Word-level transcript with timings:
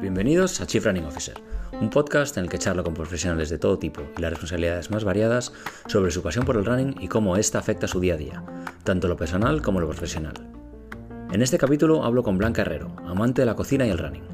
Bienvenidos 0.00 0.60
a 0.60 0.66
Chief 0.66 0.84
Running 0.84 1.04
Officer, 1.04 1.36
un 1.80 1.90
podcast 1.90 2.36
en 2.36 2.44
el 2.44 2.50
que 2.50 2.58
charlo 2.58 2.82
con 2.82 2.94
profesionales 2.94 3.50
de 3.50 3.58
todo 3.58 3.78
tipo 3.78 4.02
y 4.16 4.20
las 4.20 4.30
responsabilidades 4.30 4.90
más 4.90 5.04
variadas 5.04 5.52
sobre 5.86 6.10
su 6.10 6.22
pasión 6.22 6.44
por 6.44 6.56
el 6.56 6.64
running 6.64 6.96
y 6.98 7.06
cómo 7.06 7.36
ésta 7.36 7.60
afecta 7.60 7.86
su 7.86 8.00
día 8.00 8.14
a 8.14 8.16
día, 8.16 8.42
tanto 8.82 9.06
lo 9.06 9.16
personal 9.16 9.62
como 9.62 9.78
lo 9.78 9.86
profesional. 9.86 10.34
En 11.30 11.40
este 11.40 11.56
capítulo 11.56 12.02
hablo 12.02 12.24
con 12.24 12.36
Blanca 12.36 12.62
Herrero, 12.62 12.96
amante 13.06 13.42
de 13.42 13.46
la 13.46 13.54
cocina 13.54 13.86
y 13.86 13.90
el 13.90 13.98
running. 13.98 14.26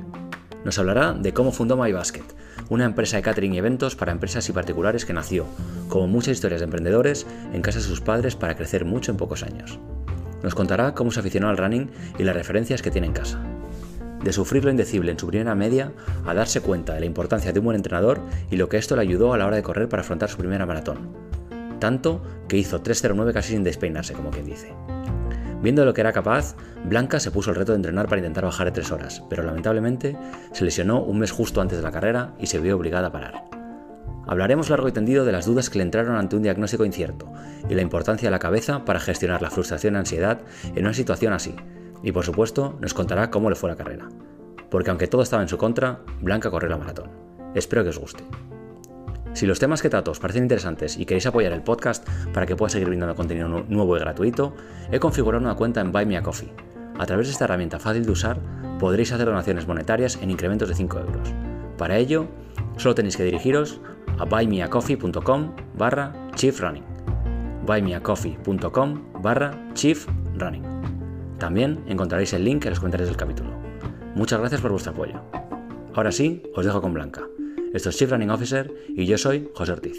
Nos 0.65 0.79
hablará 0.79 1.13
de 1.13 1.35
cómo 1.35 1.53
fundó 1.53 1.77
MyBasket, 1.77 2.35
una 2.71 2.87
empresa 2.87 3.19
de 3.19 3.23
catering 3.23 3.53
y 3.53 3.59
eventos 3.59 3.95
para 3.95 4.13
empresas 4.13 4.49
y 4.49 4.53
particulares 4.53 5.05
que 5.05 5.13
nació, 5.13 5.45
como 5.91 6.07
muchas 6.07 6.33
historias 6.33 6.63
de 6.63 6.65
emprendedores, 6.65 7.27
en 7.53 7.61
casa 7.61 7.79
de 7.79 7.85
sus 7.85 8.01
padres 8.01 8.37
para 8.37 8.57
crecer 8.57 8.87
mucho 8.87 9.11
en 9.11 9.19
pocos 9.19 9.43
años. 9.43 9.79
Nos 10.45 10.55
contará 10.55 10.93
cómo 10.93 11.11
se 11.11 11.21
aficionó 11.21 11.49
al 11.49 11.57
running 11.57 11.91
y 12.19 12.23
las 12.23 12.37
referencias 12.37 12.83
que 12.83 12.91
tiene 12.91 13.07
en 13.07 13.15
casa 13.15 13.43
de 14.23 14.33
sufrir 14.33 14.65
lo 14.65 14.71
indecible 14.71 15.11
en 15.11 15.19
su 15.19 15.27
primera 15.27 15.55
media 15.55 15.93
a 16.27 16.33
darse 16.33 16.63
cuenta 16.63 16.95
de 16.95 17.01
la 17.01 17.07
importancia 17.07 17.53
de 17.53 17.59
un 17.59 17.67
buen 17.67 17.77
entrenador 17.77 18.21
y 18.51 18.57
lo 18.57 18.71
que 18.71 18.79
esto 18.79 18.97
le 18.97 19.03
ayudó 19.03 19.35
a 19.35 19.39
la 19.39 19.47
hora 19.47 19.57
de 19.57 19.63
correr 19.63 19.89
para 19.89 20.01
afrontar 20.01 20.31
su 20.31 20.39
primera 20.39 20.65
maratón. 20.65 21.11
Tanto 21.79 22.23
que 22.49 22.57
hizo 22.57 22.83
3.09 22.83 23.35
casi 23.35 23.53
sin 23.53 23.65
despeinarse, 23.65 24.15
como 24.15 24.31
quien 24.31 24.47
dice. 24.47 24.73
Viendo 25.63 25.85
lo 25.85 25.93
que 25.93 26.01
era 26.01 26.13
capaz, 26.13 26.57
Blanca 26.85 27.21
se 27.21 27.31
puso 27.31 27.51
el 27.51 27.57
reto 27.57 27.73
de 27.73 27.77
entrenar 27.77 28.07
para 28.07 28.21
intentar 28.21 28.45
bajar 28.45 28.67
de 28.67 28.73
3 28.73 28.93
horas, 28.93 29.23
pero 29.29 29.43
lamentablemente 29.43 30.17
se 30.53 30.65
lesionó 30.65 31.03
un 31.03 31.19
mes 31.19 31.31
justo 31.31 31.61
antes 31.61 31.77
de 31.77 31.85
la 31.85 31.93
carrera 31.93 32.35
y 32.39 32.47
se 32.47 32.61
vio 32.61 32.77
obligada 32.77 33.09
a 33.09 33.13
parar. 33.13 33.64
Hablaremos 34.27 34.71
largo 34.71 34.89
y 34.89 34.93
tendido 34.93 35.25
de 35.25 35.33
las 35.33 35.47
dudas 35.47 35.71
que 35.71 35.79
le 35.79 35.85
entraron 35.85 36.17
ante 36.17 36.37
un 36.37 36.43
diagnóstico 36.43 36.85
incierto 36.85 37.31
y 37.69 37.75
la 37.75 37.83
importancia 37.83 38.27
de 38.27 38.31
la 38.31 38.39
cabeza 38.39 38.85
para 38.85 39.01
gestionar 39.01 39.43
la 39.43 39.51
frustración 39.51 39.95
y 39.95 39.99
ansiedad 39.99 40.41
en 40.75 40.85
una 40.85 40.95
situación 40.95 41.33
así, 41.33 41.55
y 42.03 42.13
por 42.13 42.25
supuesto, 42.25 42.77
nos 42.81 42.95
contará 42.95 43.31
cómo 43.31 43.51
le 43.51 43.57
fue 43.57 43.71
la 43.71 43.77
carrera. 43.77 44.09
Porque 44.71 44.91
aunque 44.91 45.07
todo 45.07 45.23
estaba 45.23 45.43
en 45.43 45.49
su 45.49 45.59
contra, 45.59 46.01
Blanca 46.21 46.51
corrió 46.51 46.69
la 46.69 46.79
maratón. 46.79 47.11
Espero 47.55 47.83
que 47.83 47.91
os 47.91 47.99
guste. 47.99 48.25
Si 49.35 49.47
los 49.47 49.59
temas 49.59 49.83
que 49.83 49.91
trato 49.91 50.13
os 50.13 50.21
parecen 50.21 50.45
interesantes 50.45 50.97
y 50.97 51.07
queréis 51.07 51.27
apoyar 51.27 51.53
el 51.53 51.63
podcast 51.63 52.09
para 52.33 52.47
que 52.47 52.55
pueda 52.55 52.71
seguir 52.71 52.89
brindando 52.89 53.17
contenido 53.17 53.49
nuevo 53.49 53.97
y 53.97 54.01
gratuito, 54.01 54.55
he 54.93 55.01
configurado 55.01 55.43
una 55.43 55.57
cuenta 55.57 55.81
en 55.81 55.91
Buy 55.91 56.07
Me 56.07 56.17
a 56.17 56.23
Coffee. 56.23 56.53
A 56.99 57.07
través 57.07 57.27
de 57.27 57.33
esta 57.33 57.47
herramienta 57.47 57.81
fácil 57.81 58.05
de 58.05 58.13
usar, 58.13 58.39
podréis 58.79 59.11
hacer 59.11 59.27
donaciones 59.27 59.67
monetarias 59.67 60.19
en 60.23 60.31
incrementos 60.31 60.69
de 60.69 60.77
5 60.77 60.99
euros. 61.01 61.35
Para 61.77 61.97
ello, 61.97 62.29
solo 62.77 62.95
tenéis 62.95 63.17
que 63.17 63.25
dirigiros 63.25 63.81
a 64.19 64.25
buymeacoffee.com 64.25 65.57
barra 65.77 66.13
chiefrunning. 66.35 66.85
buymeacoffee.com 67.67 69.23
barra 69.23 69.69
chiefrunning. 69.75 70.65
También 71.39 71.85
encontraréis 71.87 72.33
el 72.33 72.45
link 72.45 72.65
en 72.65 72.71
los 72.71 72.81
comentarios 72.81 73.09
del 73.09 73.17
capítulo. 73.17 73.51
Muchas 74.15 74.41
gracias 74.41 74.61
por 74.61 74.71
vuestro 74.71 74.93
apoyo. 74.93 75.21
Ahora 75.95 76.13
sí, 76.13 76.43
os 76.55 76.65
dejo 76.65 76.81
con 76.81 76.95
Blanca. 76.95 77.23
Esto 77.73 77.91
es 77.91 77.97
Chief 77.97 78.11
Running 78.11 78.31
Officer 78.31 78.73
y 78.89 79.07
yo 79.07 79.19
soy 79.19 79.51
José 79.55 79.73
Ortiz. 79.73 79.99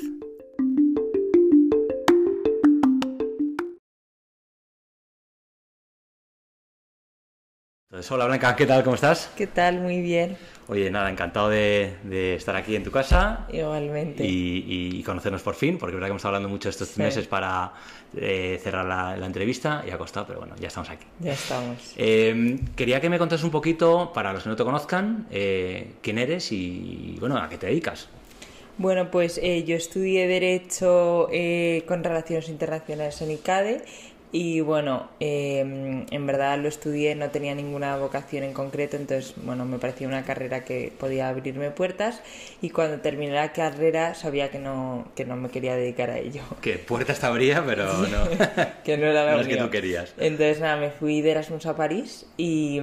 hola 8.11 8.25
Blanca, 8.25 8.55
¿qué 8.55 8.65
tal? 8.65 8.83
¿Cómo 8.83 8.95
estás? 8.95 9.31
¿Qué 9.35 9.47
tal? 9.47 9.79
Muy 9.79 10.01
bien. 10.01 10.37
Oye, 10.67 10.89
nada, 10.89 11.11
encantado 11.11 11.49
de, 11.49 12.35
estar 12.35 12.55
aquí 12.55 12.75
en 12.75 12.83
tu 12.83 12.89
casa. 12.89 13.45
Igualmente. 13.51 14.23
Y, 14.25 15.03
conocernos 15.03 15.43
por 15.43 15.53
fin, 15.53 15.77
porque 15.77 15.91
es 15.91 15.95
verdad 15.95 16.07
que 16.07 16.11
hemos 16.11 16.19
estado 16.21 16.35
hablando 16.35 16.49
mucho 16.49 16.69
estos 16.69 16.97
meses 16.97 17.27
para 17.27 17.71
eh, 18.17 18.59
cerrar 18.63 18.85
la, 18.85 19.25
entrevista 19.25 19.83
y 19.87 19.91
ha 19.91 19.97
costado, 19.97 20.25
pero 20.25 20.39
bueno, 20.39 20.55
ya 20.59 20.67
estamos 20.67 20.89
aquí. 20.89 21.05
Ya 21.19 21.33
estamos. 21.33 21.93
Em, 21.95 22.57
quería 22.75 22.99
que 22.99 23.09
me 23.09 23.19
contases 23.19 23.43
un 23.43 23.51
poquito, 23.51 24.11
para 24.13 24.33
los 24.33 24.43
que 24.43 24.49
no 24.49 24.55
te 24.55 24.63
conozcan, 24.63 25.27
eh, 25.29 25.93
quién 26.01 26.17
eres 26.17 26.51
y, 26.51 27.17
bueno, 27.19 27.37
a 27.37 27.47
qué 27.47 27.57
te 27.57 27.67
dedicas. 27.67 28.07
Bueno, 28.77 29.09
pues 29.11 29.39
eh, 29.41 29.63
yo 29.63 29.75
estudié 29.75 30.27
Derecho 30.27 31.29
con 31.85 32.03
Relaciones 32.03 32.49
Internacionales 32.49 33.21
en 33.21 33.31
ICADE 33.31 33.85
y 34.31 34.59
bueno, 34.61 35.07
em, 35.19 36.05
en 36.11 36.25
verdad 36.25 36.57
lo 36.59 36.67
estudié, 36.67 37.15
no 37.15 37.29
tenía 37.29 37.55
ninguna 37.55 37.95
vocación 37.97 38.43
en 38.43 38.53
concreto, 38.53 38.97
entonces 38.97 39.33
bueno, 39.37 39.65
me 39.65 39.79
parecía 39.79 40.07
una 40.07 40.23
carrera 40.23 40.65
que 40.65 40.91
podía 40.97 41.29
abrirme 41.29 41.71
puertas 41.71 42.21
y 42.61 42.69
cuando 42.69 42.99
terminé 42.99 43.33
la 43.33 43.53
carrera 43.53 44.13
sabía 44.13 44.49
que 44.51 44.59
no, 44.59 45.07
que 45.15 45.25
no 45.25 45.35
me 45.35 45.49
quería 45.49 45.75
dedicar 45.75 46.09
a 46.09 46.17
ello. 46.17 46.41
Que 46.61 46.77
puertas 46.77 47.19
te 47.19 47.25
abría, 47.25 47.63
pero 47.65 47.85
no. 47.85 48.25
que 48.83 48.97
no 48.97 49.05
era 49.05 49.37
lo 49.37 49.47
que 49.47 49.57
tú 49.57 49.69
querías. 49.69 50.13
Entonces 50.17 50.59
nada, 50.59 50.77
me 50.77 50.89
fui 50.89 51.21
de 51.21 51.31
Erasmus 51.31 51.65
a 51.65 51.75
París 51.75 52.25
y, 52.37 52.81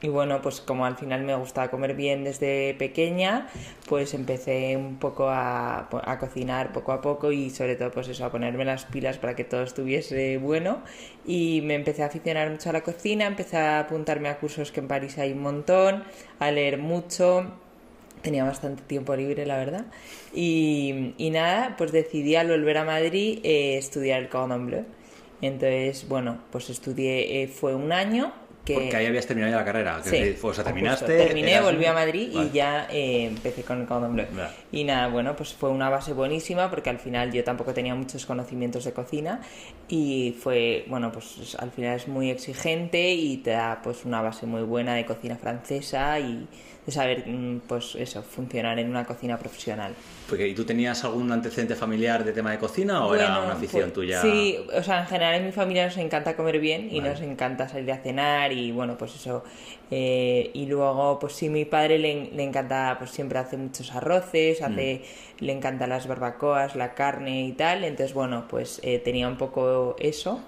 y 0.00 0.08
bueno, 0.08 0.42
pues 0.42 0.60
como 0.60 0.86
al 0.86 0.96
final 0.96 1.22
me 1.22 1.34
gustaba 1.36 1.70
comer 1.70 1.94
bien 1.94 2.24
desde 2.24 2.74
pequeña, 2.74 3.48
pues 3.88 4.14
empecé 4.14 4.76
un 4.76 4.98
poco 4.98 5.28
a, 5.28 5.88
a 6.04 6.18
cocinar 6.18 6.72
poco 6.72 6.92
a 6.92 7.00
poco 7.00 7.30
y 7.30 7.50
sobre 7.50 7.76
todo 7.76 7.90
pues 7.90 8.08
eso, 8.08 8.24
a 8.24 8.30
ponerme 8.30 8.64
las 8.64 8.84
pilas 8.84 9.18
para 9.18 9.36
que 9.36 9.44
todo 9.44 9.62
estuviese 9.62 10.38
bueno 10.38 10.61
y 11.26 11.60
me 11.62 11.74
empecé 11.74 12.02
a 12.02 12.06
aficionar 12.06 12.50
mucho 12.50 12.70
a 12.70 12.72
la 12.72 12.82
cocina, 12.82 13.26
empecé 13.26 13.56
a 13.56 13.80
apuntarme 13.80 14.28
a 14.28 14.38
cursos 14.38 14.72
que 14.72 14.80
en 14.80 14.88
París 14.88 15.18
hay 15.18 15.32
un 15.32 15.42
montón, 15.42 16.04
a 16.38 16.50
leer 16.50 16.78
mucho, 16.78 17.52
tenía 18.22 18.44
bastante 18.44 18.82
tiempo 18.82 19.14
libre, 19.14 19.46
la 19.46 19.58
verdad. 19.58 19.86
Y, 20.34 21.14
nada, 21.32 21.76
pues 21.76 21.92
decidí 21.92 22.36
al 22.36 22.48
volver 22.48 22.78
a 22.78 22.84
Madrid 22.84 23.40
eh, 23.42 23.76
estudiar 23.76 24.22
el 24.22 24.28
Cordon 24.28 24.66
Bleu. 24.66 24.84
Entonces, 25.42 26.06
bueno, 26.08 26.38
pues 26.52 26.70
estudié, 26.70 27.42
eh, 27.42 27.48
fue 27.48 27.74
un 27.74 27.92
año 27.92 28.32
porque 28.64 28.96
ahí 28.96 29.06
habías 29.06 29.26
terminado 29.26 29.52
ya 29.52 29.58
la 29.58 29.64
carrera. 29.64 30.00
Sí, 30.02 30.36
o 30.40 30.54
sea, 30.54 30.64
terminaste. 30.64 31.16
Terminé, 31.16 31.60
volví 31.60 31.84
a 31.84 31.92
Madrid 31.92 32.30
y 32.32 32.50
ya 32.50 32.86
eh, 32.90 33.26
empecé 33.26 33.62
con 33.62 33.80
el 33.80 33.86
Cordon 33.86 34.14
Bleu. 34.14 34.26
Y 34.70 34.84
nada, 34.84 35.08
bueno, 35.08 35.34
pues 35.34 35.52
fue 35.52 35.70
una 35.70 35.88
base 35.88 36.12
buenísima 36.12 36.70
porque 36.70 36.90
al 36.90 36.98
final 36.98 37.32
yo 37.32 37.42
tampoco 37.42 37.74
tenía 37.74 37.94
muchos 37.94 38.24
conocimientos 38.24 38.84
de 38.84 38.92
cocina 38.92 39.40
y 39.88 40.36
fue, 40.40 40.84
bueno, 40.88 41.10
pues 41.10 41.56
al 41.58 41.70
final 41.72 41.96
es 41.96 42.06
muy 42.08 42.30
exigente 42.30 43.12
y 43.12 43.38
te 43.38 43.50
da 43.50 43.80
pues 43.82 44.04
una 44.04 44.22
base 44.22 44.46
muy 44.46 44.62
buena 44.62 44.94
de 44.94 45.04
cocina 45.06 45.36
francesa 45.36 46.20
y 46.20 46.46
de 46.84 46.90
saber, 46.90 47.28
mm, 47.28 47.60
pues 47.68 47.94
eso, 47.94 48.22
funcionar 48.22 48.78
en 48.78 48.88
una 48.88 49.04
cocina 49.04 49.38
profesional. 49.38 49.94
Porque, 50.28 50.48
¿Y 50.48 50.54
tú 50.54 50.64
tenías 50.64 51.04
algún 51.04 51.30
antecedente 51.30 51.76
familiar 51.76 52.24
de 52.24 52.32
tema 52.32 52.50
de 52.50 52.58
cocina 52.58 53.06
o 53.06 53.14
era 53.14 53.40
una 53.40 53.52
afición 53.52 53.84
pues, 53.84 53.92
tuya? 53.92 54.20
Sí, 54.20 54.58
o 54.74 54.82
sea, 54.82 55.00
en 55.00 55.06
general 55.06 55.34
en 55.36 55.46
mi 55.46 55.52
familia 55.52 55.86
nos 55.86 55.96
encanta 55.96 56.34
comer 56.34 56.58
bien 56.58 56.88
y 56.90 57.00
nos 57.00 57.20
encanta 57.20 57.68
salir 57.68 57.92
a 57.92 57.98
cenar 57.98 58.52
y 58.52 58.72
bueno, 58.72 58.98
pues 58.98 59.14
eso. 59.14 59.44
Eh, 59.90 60.50
y 60.54 60.66
luego, 60.66 61.18
pues 61.20 61.34
sí, 61.34 61.48
mi 61.48 61.64
padre 61.64 61.98
le, 61.98 62.30
le, 62.32 62.42
encanta, 62.42 62.96
pues 62.98 63.10
siempre 63.10 63.38
hace 63.38 63.56
muchos 63.56 63.94
arroces, 63.94 64.60
mm. 64.60 64.64
hace, 64.64 65.02
le 65.38 65.52
encantan 65.52 65.90
las 65.90 66.08
barbacoas, 66.08 66.74
la 66.74 66.94
carne 66.94 67.44
y 67.44 67.52
tal. 67.52 67.84
Entonces, 67.84 68.14
bueno, 68.14 68.46
pues 68.48 68.80
eh, 68.82 68.98
tenía 68.98 69.28
un 69.28 69.36
poco 69.36 69.94
eso. 70.00 70.40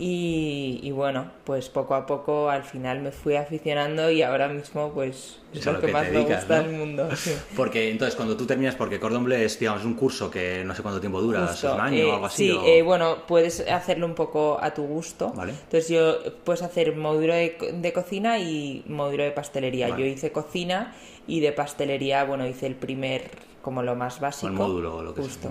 Y, 0.00 0.92
bueno, 0.92 1.28
pues 1.42 1.68
poco 1.68 1.96
a 1.96 2.06
poco 2.06 2.50
al 2.50 2.62
final 2.62 3.00
me 3.00 3.10
fui 3.10 3.34
aficionando 3.34 4.12
y 4.12 4.22
ahora 4.22 4.48
mismo 4.48 4.92
pues 4.92 5.38
es 5.52 5.66
lo, 5.66 5.80
que, 5.80 5.88
más 5.88 6.08
me 6.08 6.20
gusta 6.20 6.62
del 6.62 6.70
mundo. 6.70 7.08
Porque 7.56 7.90
entonces 7.90 8.14
cuando 8.14 8.36
tú 8.36 8.46
terminas, 8.46 8.76
porque 8.76 9.00
Cordon 9.00 9.24
Bleu 9.24 9.40
es 9.40 9.58
digamos 9.58 9.84
un 9.84 9.94
curso 9.94 10.30
que 10.30 10.62
no 10.64 10.74
sé 10.76 10.82
cuánto 10.82 11.00
tiempo 11.00 11.20
dura, 11.20 11.50
¿es 11.52 11.64
un 11.64 11.80
año 11.80 12.10
o 12.10 12.12
algo 12.12 12.26
así? 12.26 12.48
Sí, 12.48 12.58
eh, 12.64 12.82
bueno, 12.82 13.26
puedes 13.26 13.60
hacerlo 13.68 14.06
un 14.06 14.14
poco 14.14 14.58
a 14.60 14.72
tu 14.72 14.84
gusto. 14.84 15.32
Entonces 15.36 15.88
yo 15.88 16.18
puedes 16.44 16.62
hacer 16.62 16.94
módulo 16.94 17.34
de, 17.34 17.92
cocina 17.92 18.38
y 18.38 18.84
módulo 18.86 19.24
de 19.24 19.32
pastelería. 19.32 19.88
Yo 19.96 20.04
hice 20.04 20.30
cocina 20.30 20.94
y 21.26 21.40
de 21.40 21.50
pastelería, 21.50 22.22
bueno, 22.22 22.46
hice 22.46 22.66
el 22.66 22.76
primer 22.76 23.30
como 23.62 23.82
lo 23.82 23.96
más 23.96 24.20
básico. 24.20 24.46
El 24.46 24.52
módulo, 24.52 25.02
lo 25.02 25.12
que 25.12 25.22
justo. 25.22 25.50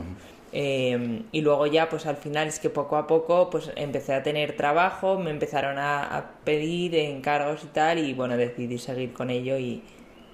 Em, 0.60 1.28
y 1.32 1.42
luego 1.42 1.68
ya, 1.68 1.88
pues 1.88 2.08
al 2.08 2.18
final 2.18 2.48
es 2.48 2.60
que 2.60 2.70
poco 2.72 2.98
a 2.98 3.06
poco, 3.06 3.50
pues 3.52 3.72
empecé 3.76 4.14
a 4.14 4.24
tener 4.24 4.56
trabajo, 4.58 5.20
me 5.20 5.30
empezaron 5.30 5.78
a, 5.78 6.04
a 6.18 6.32
pedir 6.44 6.96
encargos 6.96 7.64
y 7.64 7.68
tal, 7.68 8.00
y 8.00 8.14
bueno, 8.16 8.38
decidí 8.38 8.80
seguir 8.80 9.14
con 9.14 9.30
ello 9.30 9.58
y, 9.60 9.84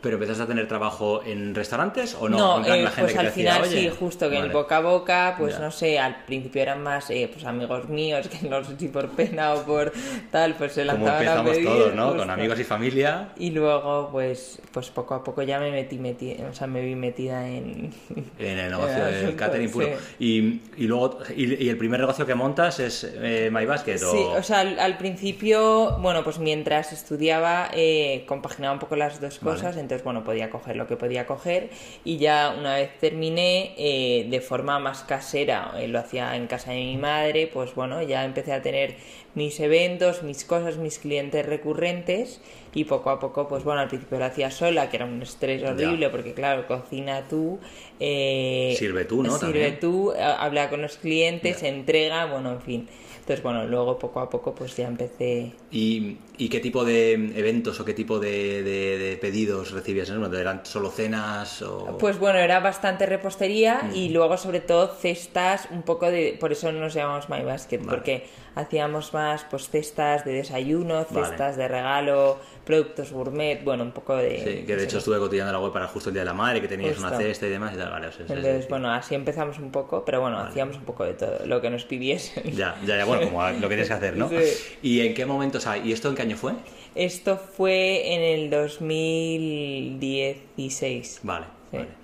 ¿Pero 0.04 0.16
empezaste 0.18 0.44
a 0.44 0.48
tener 0.48 0.68
trabajo 0.68 1.24
en 1.26 1.56
restaurantes 1.56 2.14
o 2.20 2.28
no? 2.28 2.60
No, 2.60 2.66
eh, 2.66 2.86
pues 3.00 3.16
al 3.16 3.30
final 3.30 3.66
sí, 3.66 3.90
justo 3.98 4.30
que 4.30 4.38
en 4.38 4.52
boca 4.52 4.78
a 4.78 4.82
boca, 4.82 5.36
pues 5.38 5.58
no 5.62 5.72
sé, 5.72 5.98
al 5.98 6.26
principio 6.26 6.62
eran 6.62 6.84
más 6.84 7.10
eh, 7.10 7.30
pues 7.32 7.46
amigos 7.46 7.88
míos, 7.88 8.28
que 8.28 8.50
no 8.50 8.62
sé 8.66 8.76
si 8.78 8.90
por 8.90 9.10
pena 9.12 9.54
o 9.54 9.64
por 9.64 9.94
tal, 10.30 10.56
pues 10.56 10.74
se 10.74 10.84
lanzaban 10.84 11.26
Como 11.26 11.50
empezamos 11.50 11.64
todos, 11.64 11.96
¿no? 11.96 12.18
Con 12.18 12.30
amigos 12.30 12.60
y 12.60 12.66
familia. 12.66 13.30
Y 13.38 13.52
luego, 13.52 14.10
pues, 14.12 14.60
pues 14.74 14.90
poco 14.90 15.16
a 15.16 15.24
poco 15.24 15.42
ya 15.42 15.58
me 15.58 15.72
metí, 15.72 15.98
metí 15.98 16.36
o 16.50 16.54
sea, 16.54 16.68
me 16.68 16.82
vi 16.82 16.96
metida 16.96 17.48
en... 17.48 17.94
En 18.40 18.60
el 18.60 18.72
negocio 18.72 19.06
del 19.06 19.36
catering 19.38 19.72
puro. 19.72 19.88
Y, 20.20 20.62
y, 20.76 20.86
luego, 20.86 21.20
y, 21.34 21.70
el 21.70 21.78
primer 21.78 22.02
negocio 22.02 22.26
que 22.26 22.36
montas 22.36 22.82
es 22.82 23.04
eh, 23.04 23.50
MyBasket? 23.50 24.04
¿o? 24.04 24.12
Sí, 24.12 24.18
o 24.18 24.44
sea, 24.44 24.60
al, 24.60 24.98
principio, 24.98 25.98
bueno, 26.00 26.26
pues 26.26 26.40
mientras 26.40 26.92
estudiaba, 26.92 27.70
eh, 27.74 28.26
compaginaba 28.28 28.74
un 28.74 28.80
poco 28.80 28.98
las 28.98 29.22
dos 29.22 29.40
cosas, 29.40 29.78
entonces 29.78 29.93
bueno, 30.02 30.24
podía 30.24 30.50
coger 30.50 30.78
lo 30.78 30.88
que 30.88 30.96
podía 30.96 31.28
coger 31.28 31.70
y 32.06 32.18
ya 32.18 32.56
una 32.58 32.76
vez 32.76 32.98
terminé, 33.00 33.76
eh, 33.78 34.28
de 34.30 34.40
forma 34.40 34.80
más 34.80 35.04
casera, 35.04 35.74
eh, 35.78 35.90
lo 35.90 36.00
hacía 36.00 36.36
en 36.38 36.48
casa 36.48 36.72
de 36.72 36.78
mi 36.78 36.96
madre, 36.96 37.48
pues 37.52 37.76
bueno, 37.76 38.02
ya 38.02 38.24
empecé 38.24 38.54
a 38.54 38.62
tener 38.62 38.96
mis 39.36 39.60
eventos, 39.60 40.24
mis 40.24 40.46
cosas, 40.46 40.78
mis 40.78 41.00
clientes 41.00 41.46
recurrentes 41.46 42.40
y 42.74 42.86
poco 42.86 43.10
a 43.10 43.20
poco, 43.20 43.48
pues 43.48 43.64
bueno, 43.64 43.82
al 43.82 43.90
principio 43.90 44.20
lo 44.20 44.26
hacía 44.26 44.50
sola, 44.50 44.90
que 44.90 44.98
era 44.98 45.06
un 45.06 45.22
estrés 45.22 45.62
horrible, 45.64 46.10
porque 46.10 46.34
claro, 46.34 46.66
cocina 46.66 47.24
tú, 47.30 47.60
eh, 48.00 48.74
sirve 48.78 49.06
tú, 49.06 49.22
¿no? 49.22 49.38
Sirve 49.38 49.74
tú, 49.74 50.14
habla 50.18 50.70
con 50.70 50.82
los 50.82 50.98
clientes, 50.98 51.62
entrega, 51.64 52.26
bueno, 52.26 52.54
en 52.54 52.62
fin. 52.62 52.90
Entonces, 53.24 53.42
bueno, 53.42 53.66
luego 53.66 53.98
poco 53.98 54.20
a 54.20 54.30
poco 54.30 54.54
pues 54.54 54.76
ya 54.76 54.86
empecé... 54.86 55.54
¿Y, 55.72 56.18
y 56.38 56.50
qué 56.50 56.60
tipo 56.60 56.84
de 56.84 57.14
eventos 57.14 57.80
o 57.80 57.86
qué 57.86 57.94
tipo 57.94 58.20
de, 58.20 58.64
de, 58.64 59.18
pedidos 59.22 59.72
recibías? 59.72 60.10
¿Eran 60.10 60.66
solo 60.66 60.90
cenas? 60.90 61.62
O... 61.62 61.98
Pues 61.98 62.20
bueno, 62.20 62.40
era 62.40 62.60
bastante 62.60 63.06
repostería 63.06 63.90
y 63.96 64.10
luego 64.10 64.36
sobre 64.36 64.60
todo 64.60 64.90
cestas, 64.90 65.70
un 65.72 65.84
poco 65.84 66.12
de... 66.12 66.36
Por 66.38 66.52
eso 66.52 66.74
nos 66.74 66.94
llamamos 66.94 67.30
My 67.30 67.44
Basket, 67.44 67.80
porque 67.80 68.28
hacíamos 68.56 69.14
más 69.14 69.46
pues 69.50 69.70
cestas 69.70 70.26
de 70.26 70.34
desayuno, 70.34 71.06
cestas 71.06 71.56
de 71.56 71.70
regalo, 71.70 72.40
productos 72.64 73.12
gourmet, 73.12 73.64
bueno, 73.64 73.84
un 73.84 73.92
poco 73.92 74.16
de... 74.16 74.40
Sí, 74.40 74.66
que 74.66 74.76
de 74.76 74.86
hecho 74.86 74.98
estuve 75.00 75.20
cotillando 75.20 75.52
la 75.52 75.60
web 75.60 75.74
para 75.74 75.88
justo 75.88 76.10
el 76.10 76.14
Día 76.14 76.22
de 76.22 76.28
la 76.28 76.34
Madre, 76.34 76.62
que 76.62 76.68
tenías 76.68 76.98
una 76.98 77.18
cesta 77.18 77.48
y 77.48 77.50
demás 77.50 77.74
y 77.74 77.78
tal, 77.78 77.92
vale. 77.92 78.08
Entonces, 78.18 78.70
bueno, 78.70 78.92
así 78.92 79.16
empezamos 79.16 79.60
un 79.60 79.72
poco, 79.72 80.06
pero 80.06 80.22
bueno, 80.22 80.40
hacíamos 80.40 80.78
un 80.78 80.84
poco 80.84 81.04
de 81.04 81.14
todo, 81.14 81.46
lo 81.46 81.62
que 81.62 81.70
nos 81.70 81.84
pidiesen. 81.86 82.56
Ya, 82.56 82.76
ya, 82.86 82.98
ya, 82.98 83.06
bueno, 83.06 83.30
como 83.30 83.48
lo 83.60 83.62
que 83.62 83.68
tienes 83.68 83.88
que 83.88 83.94
hacer, 83.94 84.18
¿no? 84.18 84.30
Sí. 84.30 84.36
¿Y 84.82 85.02
en 85.02 85.14
qué 85.14 85.26
momento, 85.26 85.58
o 85.58 85.62
sea, 85.62 85.78
¿y 85.78 85.92
esto 85.92 86.08
en 86.10 86.16
qué 86.16 86.22
año 86.22 86.38
fue? 86.38 86.54
Esto 86.96 87.38
fue 87.38 88.14
en 88.14 88.22
el 88.22 88.50
2016. 88.50 91.20
Vale, 91.24 91.48
vale. 91.72 92.03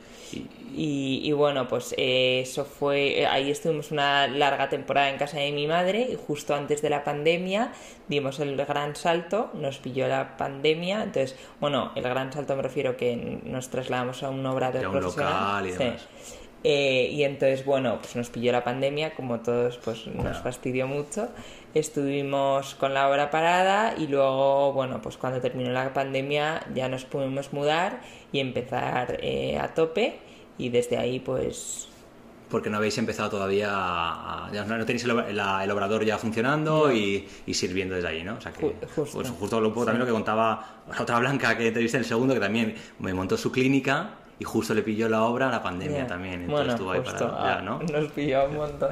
Y, 0.76 1.32
bueno, 1.32 1.68
pues 1.68 1.94
eh, 1.98 2.42
eso 2.42 2.64
fue, 2.64 3.22
eh, 3.22 3.28
ahí 3.28 3.52
estuvimos 3.52 3.92
una 3.92 4.28
larga 4.28 4.70
temporada 4.70 5.10
en 5.10 5.18
casa 5.18 5.38
de 5.40 5.52
mi 5.52 5.68
madre 5.68 6.08
y 6.12 6.16
justo 6.16 6.56
antes 6.56 6.82
de 6.82 6.90
la 6.90 7.04
pandemia 7.04 7.74
dimos 8.08 8.40
el 8.40 8.56
gran 8.56 8.96
salto, 8.96 9.50
nos 9.56 9.78
pilló 9.80 10.08
la 10.08 10.38
pandemia, 10.38 11.04
entonces, 11.04 11.36
bueno, 11.60 11.92
el 11.96 12.04
gran 12.04 12.32
salto 12.32 12.56
me 12.56 12.62
refiero 12.62 12.96
que 12.96 13.42
nos 13.44 13.70
trasladamos 13.70 14.24
a 14.24 14.30
un 14.30 14.46
obrador 14.46 14.88
un 14.88 15.02
local 15.02 15.68
y 15.68 15.72
demás. 15.72 16.08
Eh, 16.64 17.10
y 17.12 17.24
entonces, 17.24 17.64
bueno, 17.66 18.00
pues 18.02 18.16
nos 18.16 18.30
pilló 18.30 18.52
la 18.52 18.64
pandemia, 18.64 19.16
como 19.16 19.40
todos, 19.40 19.78
pues 19.78 20.08
nos 20.08 20.38
fastidió 20.40 20.88
mucho. 20.88 21.30
Estuvimos 21.74 22.76
con 22.76 22.94
la 22.94 23.10
obra 23.10 23.32
parada 23.32 23.96
y 23.98 24.08
luego, 24.08 24.74
bueno, 24.74 25.02
pues 25.02 25.18
cuando 25.18 25.40
terminó 25.40 25.72
la 25.72 25.94
pandemia 25.94 26.66
ya 26.74 26.90
nos 26.90 27.06
pudimos 27.06 27.54
mudar 27.54 28.02
y 28.32 28.40
empezar 28.40 29.20
a 29.62 29.74
tope. 29.74 30.20
Y 30.58 30.70
desde 30.70 30.98
ahí 30.98 31.20
pues 31.20 31.90
porque 32.50 32.70
no 32.70 32.78
habéis 32.78 32.98
empezado 32.98 33.30
todavía 33.30 33.70
a, 33.72 34.50
ya 34.52 34.66
no 34.66 34.86
tenéis 34.86 35.04
el, 35.04 35.72
obrador 35.72 36.04
ya 36.04 36.18
funcionando 36.18 36.92
y, 36.92 37.28
sirviendo 37.52 37.96
desde 37.96 38.08
ahí, 38.08 38.24
¿no? 38.24 38.36
O 38.36 38.42
sea 38.42 38.52
que 38.52 38.76
justo, 38.96 39.20
pues, 39.20 39.30
justo 39.30 39.62
lo, 39.62 39.72
también 39.72 40.00
lo 40.00 40.06
que 40.06 40.12
contaba 40.12 40.82
la 40.90 41.02
otra 41.02 41.20
blanca 41.20 41.58
que 41.58 41.72
te 41.72 41.80
viste 41.80 41.98
en 41.98 42.04
el 42.04 42.10
segundo 42.10 42.34
que 42.34 42.40
también 42.40 42.76
me 43.00 43.14
montó 43.14 43.38
su 43.38 43.52
clínica 43.52 44.16
y 44.40 44.46
justo 44.46 44.74
le 44.74 44.82
pilló 44.82 45.10
la 45.10 45.24
obra 45.24 45.50
a 45.50 45.52
la 45.52 45.62
pandemia 45.62 46.08
también, 46.08 46.44
entonces 46.44 46.58
bueno, 46.58 46.72
estuvo 46.72 46.92
ahí 46.92 47.02
para 47.02 47.20
ya, 47.20 47.62
¿no? 47.62 47.80
Nos 47.80 48.12
pilló 48.14 48.46
un 48.46 48.56
montón. 48.56 48.90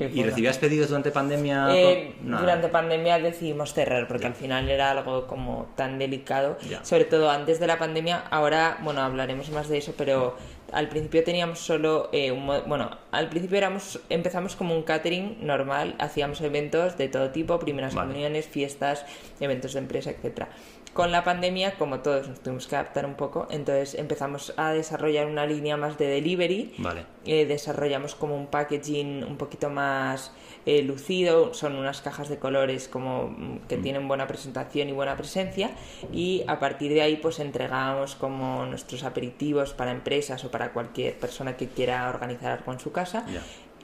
¿Y 0.00 0.22
recibías 0.22 0.58
pedidos 0.58 0.88
durante 0.88 1.12
pandemia? 1.12 1.68
Eh, 1.72 2.14
durante 2.20 2.68
pandemia 2.68 3.18
decidimos 3.18 3.72
cerrar 3.72 4.08
porque 4.08 4.26
al 4.26 4.34
final 4.34 4.68
era 4.68 4.90
algo 4.90 5.26
como 5.26 5.68
tan 5.76 5.98
delicado, 5.98 6.58
sobre 6.82 7.04
todo 7.04 7.30
antes 7.30 7.60
de 7.60 7.68
la 7.68 7.78
pandemia. 7.78 8.24
Ahora, 8.30 8.78
bueno, 8.82 9.00
hablaremos 9.02 9.50
más 9.50 9.68
de 9.68 9.78
eso, 9.78 9.94
pero 9.96 10.36
al 10.72 10.88
principio 10.88 11.24
teníamos 11.24 11.60
solo 11.60 12.10
eh, 12.12 12.30
un, 12.30 12.46
bueno 12.66 12.90
al 13.10 13.28
principio 13.28 13.56
éramos 13.56 14.00
empezamos 14.10 14.54
como 14.54 14.74
un 14.74 14.82
catering 14.82 15.38
normal 15.46 15.94
hacíamos 15.98 16.40
eventos 16.42 16.98
de 16.98 17.08
todo 17.08 17.30
tipo 17.30 17.58
primeras 17.58 17.94
reuniones 17.94 18.46
fiestas 18.46 19.04
eventos 19.40 19.72
de 19.72 19.78
empresa 19.78 20.10
etcétera 20.10 20.50
con 20.98 21.12
la 21.12 21.22
pandemia 21.22 21.76
como 21.78 22.00
todos 22.00 22.26
nos 22.26 22.40
tuvimos 22.40 22.66
que 22.66 22.74
adaptar 22.74 23.06
un 23.06 23.14
poco 23.14 23.46
entonces 23.52 23.94
empezamos 23.94 24.52
a 24.56 24.72
desarrollar 24.72 25.28
una 25.28 25.46
línea 25.46 25.76
más 25.76 25.96
de 25.96 26.08
delivery 26.08 26.74
vale. 26.78 27.06
Eh, 27.24 27.46
desarrollamos 27.46 28.16
como 28.16 28.36
un 28.36 28.48
packaging 28.48 29.22
un 29.22 29.36
poquito 29.36 29.70
más 29.70 30.32
eh, 30.66 30.82
lucido, 30.82 31.54
son 31.54 31.76
unas 31.76 32.00
cajas 32.00 32.28
de 32.28 32.40
colores 32.40 32.88
como 32.88 33.28
mm, 33.28 33.58
que 33.68 33.76
mm. 33.76 33.82
tienen 33.82 34.08
buena 34.08 34.26
presentación 34.26 34.88
y 34.88 34.92
buena 34.92 35.16
presencia 35.16 35.70
y 36.12 36.42
a 36.48 36.58
partir 36.58 36.92
de 36.92 37.02
ahí 37.02 37.14
pues 37.14 37.38
entregamos 37.38 38.16
como 38.16 38.66
nuestros 38.66 39.04
aperitivos 39.04 39.74
para 39.74 39.92
empresas 39.92 40.44
o 40.44 40.50
para 40.50 40.72
cualquier 40.72 41.16
persona 41.16 41.56
que 41.56 41.68
quiera 41.68 42.08
organizar 42.08 42.58
algo 42.58 42.72
en 42.72 42.80
su 42.80 42.90
casa 42.90 43.24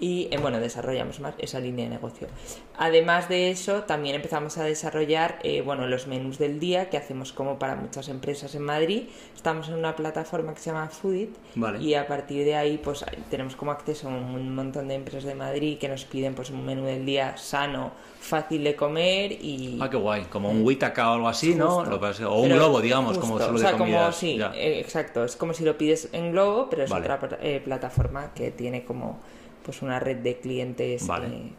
y 0.00 0.28
eh, 0.30 0.38
bueno, 0.38 0.60
desarrollamos 0.60 1.20
más 1.20 1.34
esa 1.38 1.60
línea 1.60 1.84
de 1.84 1.90
negocio. 1.90 2.28
Además 2.76 3.28
de 3.28 3.50
eso, 3.50 3.82
también 3.82 4.16
empezamos 4.16 4.58
a 4.58 4.64
desarrollar 4.64 5.38
eh, 5.42 5.62
bueno, 5.62 5.86
los 5.86 6.06
menús 6.06 6.38
del 6.38 6.58
día 6.58 6.90
que 6.90 6.96
hacemos 6.96 7.32
como 7.32 7.58
para 7.58 7.76
muchas 7.76 8.08
empresas 8.08 8.54
en 8.54 8.62
Madrid. 8.62 9.04
Estamos 9.34 9.68
en 9.68 9.74
una 9.74 9.94
plataforma 9.94 10.54
que 10.54 10.60
se 10.60 10.70
llama 10.70 10.88
Foodit 10.88 11.36
y 11.80 11.94
a 11.94 12.06
partir 12.06 12.44
de 12.44 12.56
ahí 12.56 12.78
pues 12.78 13.04
tenemos 13.30 13.54
como 13.56 13.70
acceso 13.70 14.08
a 14.08 14.10
un 14.10 14.54
montón 14.54 14.88
de 14.88 14.94
empresas 14.94 15.24
de 15.24 15.34
Madrid 15.34 15.78
que 15.78 15.88
nos 15.88 16.04
piden 16.04 16.34
pues 16.34 16.50
un 16.50 16.64
menú 16.64 16.84
del 16.84 17.04
día 17.04 17.36
sano, 17.36 17.92
fácil 18.18 18.64
de 18.64 18.74
comer 18.74 19.32
y... 19.32 19.78
Ah, 19.80 19.90
qué 19.90 19.96
guay, 19.96 20.24
como 20.24 20.50
un 20.50 20.64
Witaka 20.64 21.10
o 21.10 21.14
algo 21.14 21.28
así, 21.28 21.54
¿no? 21.54 21.78
o 21.78 22.40
un 22.40 22.48
globo, 22.48 22.80
digamos, 22.80 23.18
como 23.18 23.38
solo 23.38 23.56
o 23.56 23.58
sea, 23.58 23.76
como, 23.76 24.10
sí, 24.12 24.40
eh, 24.54 24.80
exacto, 24.80 25.24
es 25.24 25.36
como 25.36 25.52
si 25.54 25.62
lo 25.64 25.76
pides 25.76 26.08
en 26.12 26.32
globo, 26.32 26.68
pero 26.68 26.84
es 26.84 26.90
otra 26.90 27.20
plataforma 27.64 28.32
que 28.34 28.50
tiene 28.50 28.84
como 28.84 29.20
pues 29.64 29.82
una 29.82 29.98
red 30.00 30.18
de 30.18 30.36
clientes 30.38 31.08
eh, 31.08 31.50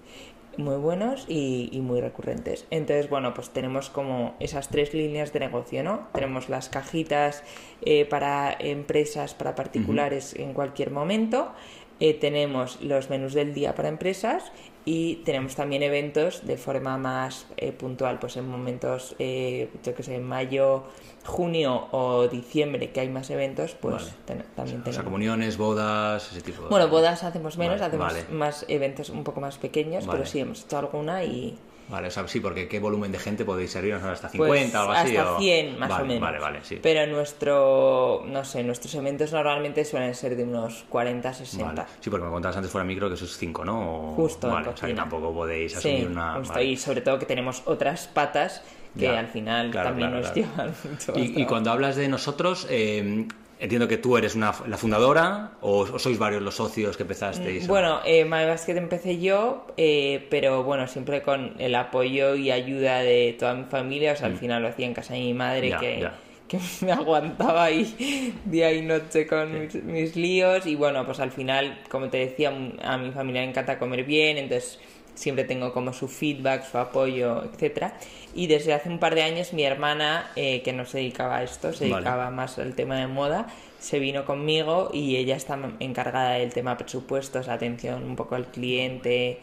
muy 0.57 0.77
buenos 0.77 1.25
y, 1.27 1.79
muy 1.81 1.99
recurrentes. 1.99 2.65
Entonces, 2.71 3.09
bueno, 3.09 3.33
pues 3.33 3.49
tenemos 3.49 3.89
como 3.89 4.35
esas 4.39 4.69
tres 4.69 4.93
líneas 4.93 5.33
de 5.33 5.39
negocio, 5.41 5.83
¿no? 5.83 6.07
Tenemos 6.13 6.49
las 6.49 6.69
cajitas 6.69 7.43
eh, 7.81 8.05
para 8.05 8.55
empresas, 8.57 9.33
para 9.33 9.55
particulares 9.55 10.33
en 10.35 10.53
cualquier 10.53 10.91
momento. 10.91 11.51
Eh, 11.99 12.13
tenemos 12.13 12.81
los 12.81 13.09
menús 13.09 13.33
del 13.33 13.53
día 13.53 13.73
para 13.73 13.87
empresas 13.87 14.51
y 14.85 15.15
tenemos 15.25 15.55
también 15.55 15.83
eventos 15.83 16.45
de 16.45 16.57
forma 16.57 16.97
más 16.97 17.47
puntual, 17.77 18.19
pues 18.19 18.37
en 18.37 18.47
momentos, 18.47 19.11
yo 19.17 19.95
que 19.95 20.03
sé, 20.03 20.15
en 20.15 20.23
mayo, 20.23 20.83
junio 21.25 21.87
o 21.91 22.27
diciembre 22.27 22.91
que 22.91 22.99
hay 22.99 23.09
más 23.09 23.29
eventos, 23.31 23.73
pues 23.73 24.13
también 24.25 24.47
tenemos. 24.55 24.87
O 24.87 24.93
sea, 24.93 25.03
comuniones, 25.03 25.57
bodas, 25.57 26.31
ese 26.31 26.41
tipo 26.41 26.63
de... 26.63 26.69
Bueno, 26.69 26.87
bodas 26.87 27.23
hacemos 27.23 27.57
menos, 27.57 27.81
hacemos 27.81 28.13
más 28.29 28.65
eventos 28.67 29.09
un 29.09 29.23
poco 29.23 29.41
más 29.41 29.57
pequeños, 29.57 30.05
pero 30.09 30.25
sí, 30.25 30.39
hemos 30.39 30.63
hecho 30.63 30.77
alguna 30.77 31.23
y... 31.23 31.57
Vale, 31.87 32.07
o 32.07 32.11
sea, 32.11 32.27
sí, 32.27 32.39
porque 32.39 32.67
¿qué 32.67 32.79
volumen 32.79 33.11
de 33.11 33.19
gente 33.19 33.45
podéis 33.45 33.71
servir? 33.71 33.93
¿Hasta 33.93 34.29
50 34.29 34.37
pues 34.37 34.75
o 34.75 34.79
algo 34.79 34.93
así? 34.93 35.17
Hasta 35.17 35.37
100, 35.37 35.79
más 35.79 35.91
o 35.91 36.05
menos. 36.05 36.21
Vale, 36.21 36.39
vale, 36.39 36.59
sí. 36.63 36.79
Pero 36.81 37.05
nuestro, 37.07 38.23
no 38.25 38.43
sé, 38.43 38.63
nuestros 38.63 38.93
eventos 38.95 39.31
normalmente 39.31 39.85
suelen 39.85 40.15
ser 40.15 40.35
de 40.35 40.43
unos 40.43 40.85
40, 40.89 41.33
60. 41.33 41.87
Sí, 41.99 42.09
porque 42.09 42.25
me 42.25 42.31
contabas 42.31 42.57
antes 42.57 42.71
fuera 42.71 42.85
micro 42.85 43.07
que 43.07 43.15
eso 43.15 43.25
es 43.25 43.37
5, 43.37 43.65
¿no? 43.65 44.13
Justo. 44.15 44.49
Vale, 44.49 44.69
o 44.69 44.77
sea, 44.77 44.87
que 44.87 44.95
tampoco 44.95 45.33
podéis 45.33 45.77
asumir 45.77 46.07
una... 46.07 46.35
Justo, 46.35 46.61
y 46.61 46.75
sobre 46.77 47.01
todo 47.01 47.19
que 47.19 47.25
tenemos 47.25 47.61
otras 47.65 48.07
patas 48.07 48.63
que 48.97 49.09
al 49.09 49.27
final 49.27 49.71
también 49.71 50.11
nos 50.11 50.33
llevan 50.33 50.73
mucho. 50.89 51.13
Y, 51.15 51.41
y, 51.41 51.45
cuando 51.45 51.71
hablas 51.71 51.95
de 51.97 52.07
nosotros, 52.07 52.65
eh, 52.69 53.27
entiendo 53.65 53.87
que 53.87 53.97
tú 53.97 54.15
eres 54.15 54.35
una, 54.35 54.53
la 54.67 54.77
fundadora 54.77 55.51
o, 55.61 55.97
sois 55.99 56.17
varios 56.17 56.41
los 56.41 56.55
socios 56.55 56.95
que 56.95 57.03
empezasteis. 57.03 57.67
Bueno, 57.67 57.99
eh, 58.05 58.23
MyBasket 58.23 58.77
empecé 58.77 59.19
yo, 59.19 59.67
eh, 59.75 60.27
pero 60.29 60.63
bueno, 60.63 60.87
siempre 60.87 61.21
con 61.21 61.55
el 61.59 61.73
apoyo 61.75 62.35
y 62.35 62.51
ayuda 62.51 62.99
de 62.99 63.35
toda 63.37 63.55
mi 63.55 63.65
familia. 63.65 64.13
O 64.13 64.15
sea, 64.15 64.27
al 64.27 64.35
mm. 64.35 64.37
final 64.37 64.61
lo 64.61 64.69
hacía 64.69 64.85
en 64.85 64.93
casa 64.93 65.15
de 65.15 65.21
mi 65.21 65.33
madre 65.33 65.75
que, 65.79 66.07
que 66.47 66.59
me 66.81 66.91
aguantaba 66.91 67.65
ahí 67.65 68.35
día 68.45 68.71
y 68.71 68.83
noche 68.83 69.25
con 69.25 69.59
mis, 69.59 69.73
mis 69.83 70.15
líos. 70.15 70.65
Y 70.67 70.75
bueno, 70.75 71.03
pues 71.05 71.19
al 71.19 71.31
final, 71.31 71.81
como 71.89 72.09
te 72.09 72.17
decía, 72.17 72.53
a 72.83 72.97
mi 72.97 73.11
familia 73.11 73.41
le 73.41 73.49
encanta 73.49 73.79
comer 73.79 74.03
bien, 74.03 74.37
entonces 74.37 74.79
siempre 75.15 75.43
tengo 75.45 75.73
como 75.73 75.93
su 75.93 76.07
feedback, 76.07 76.69
su 76.69 76.77
apoyo, 76.77 77.43
etcétera. 77.43 77.97
Y 78.33 78.47
desde 78.47 78.73
hace 78.73 78.89
un 78.89 78.99
par 78.99 79.15
de 79.15 79.23
años 79.23 79.53
mi 79.53 79.63
hermana, 79.63 80.29
eh, 80.35 80.61
que 80.61 80.73
no 80.73 80.85
se 80.85 80.99
dedicaba 80.99 81.37
a 81.37 81.43
esto, 81.43 81.73
se 81.73 81.85
dedicaba 81.85 82.29
más 82.29 82.59
al 82.59 82.75
tema 82.75 82.97
de 82.97 83.07
moda, 83.07 83.47
se 83.79 83.99
vino 83.99 84.25
conmigo 84.25 84.89
y 84.93 85.15
ella 85.15 85.35
está 85.35 85.57
encargada 85.79 86.33
del 86.33 86.53
tema 86.53 86.77
presupuestos, 86.77 87.47
atención 87.47 88.03
un 88.03 88.15
poco 88.15 88.35
al 88.35 88.47
cliente, 88.47 89.39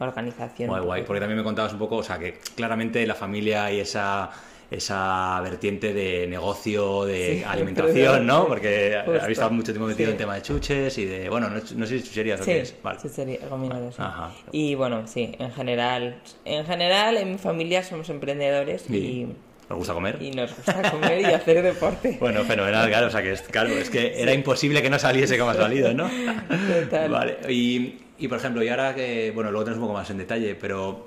organización. 0.00 0.68
Guay, 0.68 0.82
guay, 0.82 1.02
porque 1.04 1.20
también 1.20 1.38
me 1.38 1.44
contabas 1.44 1.72
un 1.72 1.78
poco, 1.78 1.96
o 1.96 2.02
sea, 2.02 2.18
que 2.18 2.38
claramente 2.56 3.06
la 3.06 3.14
familia 3.14 3.70
y 3.72 3.80
esa 3.80 4.30
esa 4.76 5.40
vertiente 5.40 5.92
de 5.92 6.26
negocio, 6.26 7.04
de 7.04 7.44
alimentación, 7.44 8.26
¿no? 8.26 8.46
Porque 8.46 8.96
habéis 8.96 9.32
estado 9.38 9.50
mucho 9.50 9.72
tiempo 9.72 9.86
metido 9.86 10.10
en 10.10 10.16
tema 10.16 10.34
de 10.34 10.42
chuches 10.42 10.98
y 10.98 11.04
de, 11.04 11.28
bueno, 11.28 11.48
no, 11.48 11.56
no 11.56 11.86
sé 11.86 11.98
si 11.98 12.08
chucherías 12.08 12.40
o 12.40 12.44
qué 12.44 12.60
es. 12.60 12.74
Vale. 12.82 12.98
Chuchería, 13.00 13.38
Y 14.52 14.74
bueno, 14.74 15.06
sí, 15.06 15.34
en 15.38 15.52
general, 15.52 16.20
en 16.44 16.64
general 16.64 17.16
en 17.16 17.32
mi 17.32 17.38
familia 17.38 17.82
somos 17.82 18.08
emprendedores 18.10 18.88
y, 18.90 19.28
nos 19.68 19.78
gusta 19.78 19.94
comer. 19.94 20.18
Y 20.20 20.30
nos 20.30 20.54
gusta 20.54 20.90
comer 20.90 21.20
y 21.20 21.24
hacer 21.24 21.62
deporte. 21.62 22.16
Bueno, 22.20 22.44
fenomenal, 22.44 22.88
claro. 22.88 23.06
O 23.06 23.10
sea, 23.10 23.22
que 23.22 23.32
es, 23.32 23.42
claro, 23.42 23.70
es 23.70 23.90
que 23.90 24.20
era 24.20 24.32
imposible 24.32 24.82
que 24.82 24.90
no 24.90 24.98
saliese 24.98 25.38
como 25.38 25.50
ha 25.50 25.54
salido, 25.54 25.94
¿no? 25.94 26.08
Total. 26.82 27.10
Vale. 27.10 27.38
Y, 27.48 27.98
y, 28.18 28.28
por 28.28 28.38
ejemplo, 28.38 28.62
y 28.62 28.68
ahora 28.68 28.94
que, 28.94 29.30
bueno, 29.34 29.50
luego 29.50 29.64
tenemos 29.64 29.82
un 29.82 29.88
poco 29.88 29.98
más 29.98 30.10
en 30.10 30.18
detalle, 30.18 30.54
pero 30.54 31.06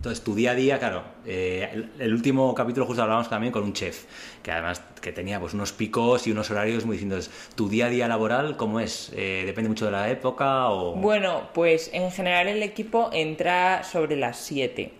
Entonces, 0.00 0.24
tu 0.24 0.34
día 0.34 0.52
a 0.52 0.54
día, 0.54 0.78
claro, 0.78 1.02
eh, 1.26 1.68
el, 1.74 1.90
el 1.98 2.14
último 2.14 2.54
capítulo 2.54 2.86
justo 2.86 3.02
hablábamos 3.02 3.28
también 3.28 3.52
con 3.52 3.62
un 3.62 3.74
chef, 3.74 4.06
que 4.42 4.50
además 4.50 4.80
que 5.02 5.12
tenía 5.12 5.38
pues 5.38 5.52
unos 5.52 5.74
picos 5.74 6.26
y 6.26 6.32
unos 6.32 6.50
horarios 6.50 6.86
muy 6.86 6.96
distintos. 6.96 7.30
¿Tu 7.54 7.68
día 7.68 7.84
a 7.84 7.88
día 7.90 8.08
laboral 8.08 8.56
cómo 8.56 8.80
es? 8.80 9.12
Eh, 9.14 9.42
¿Depende 9.44 9.68
mucho 9.68 9.84
de 9.84 9.90
la 9.90 10.08
época 10.08 10.70
o...? 10.70 10.94
Bueno, 10.94 11.50
pues 11.52 11.90
en 11.92 12.10
general 12.10 12.48
el 12.48 12.62
equipo 12.62 13.10
entra 13.12 13.84
sobre 13.84 14.16
las 14.16 14.38
7. 14.38 14.90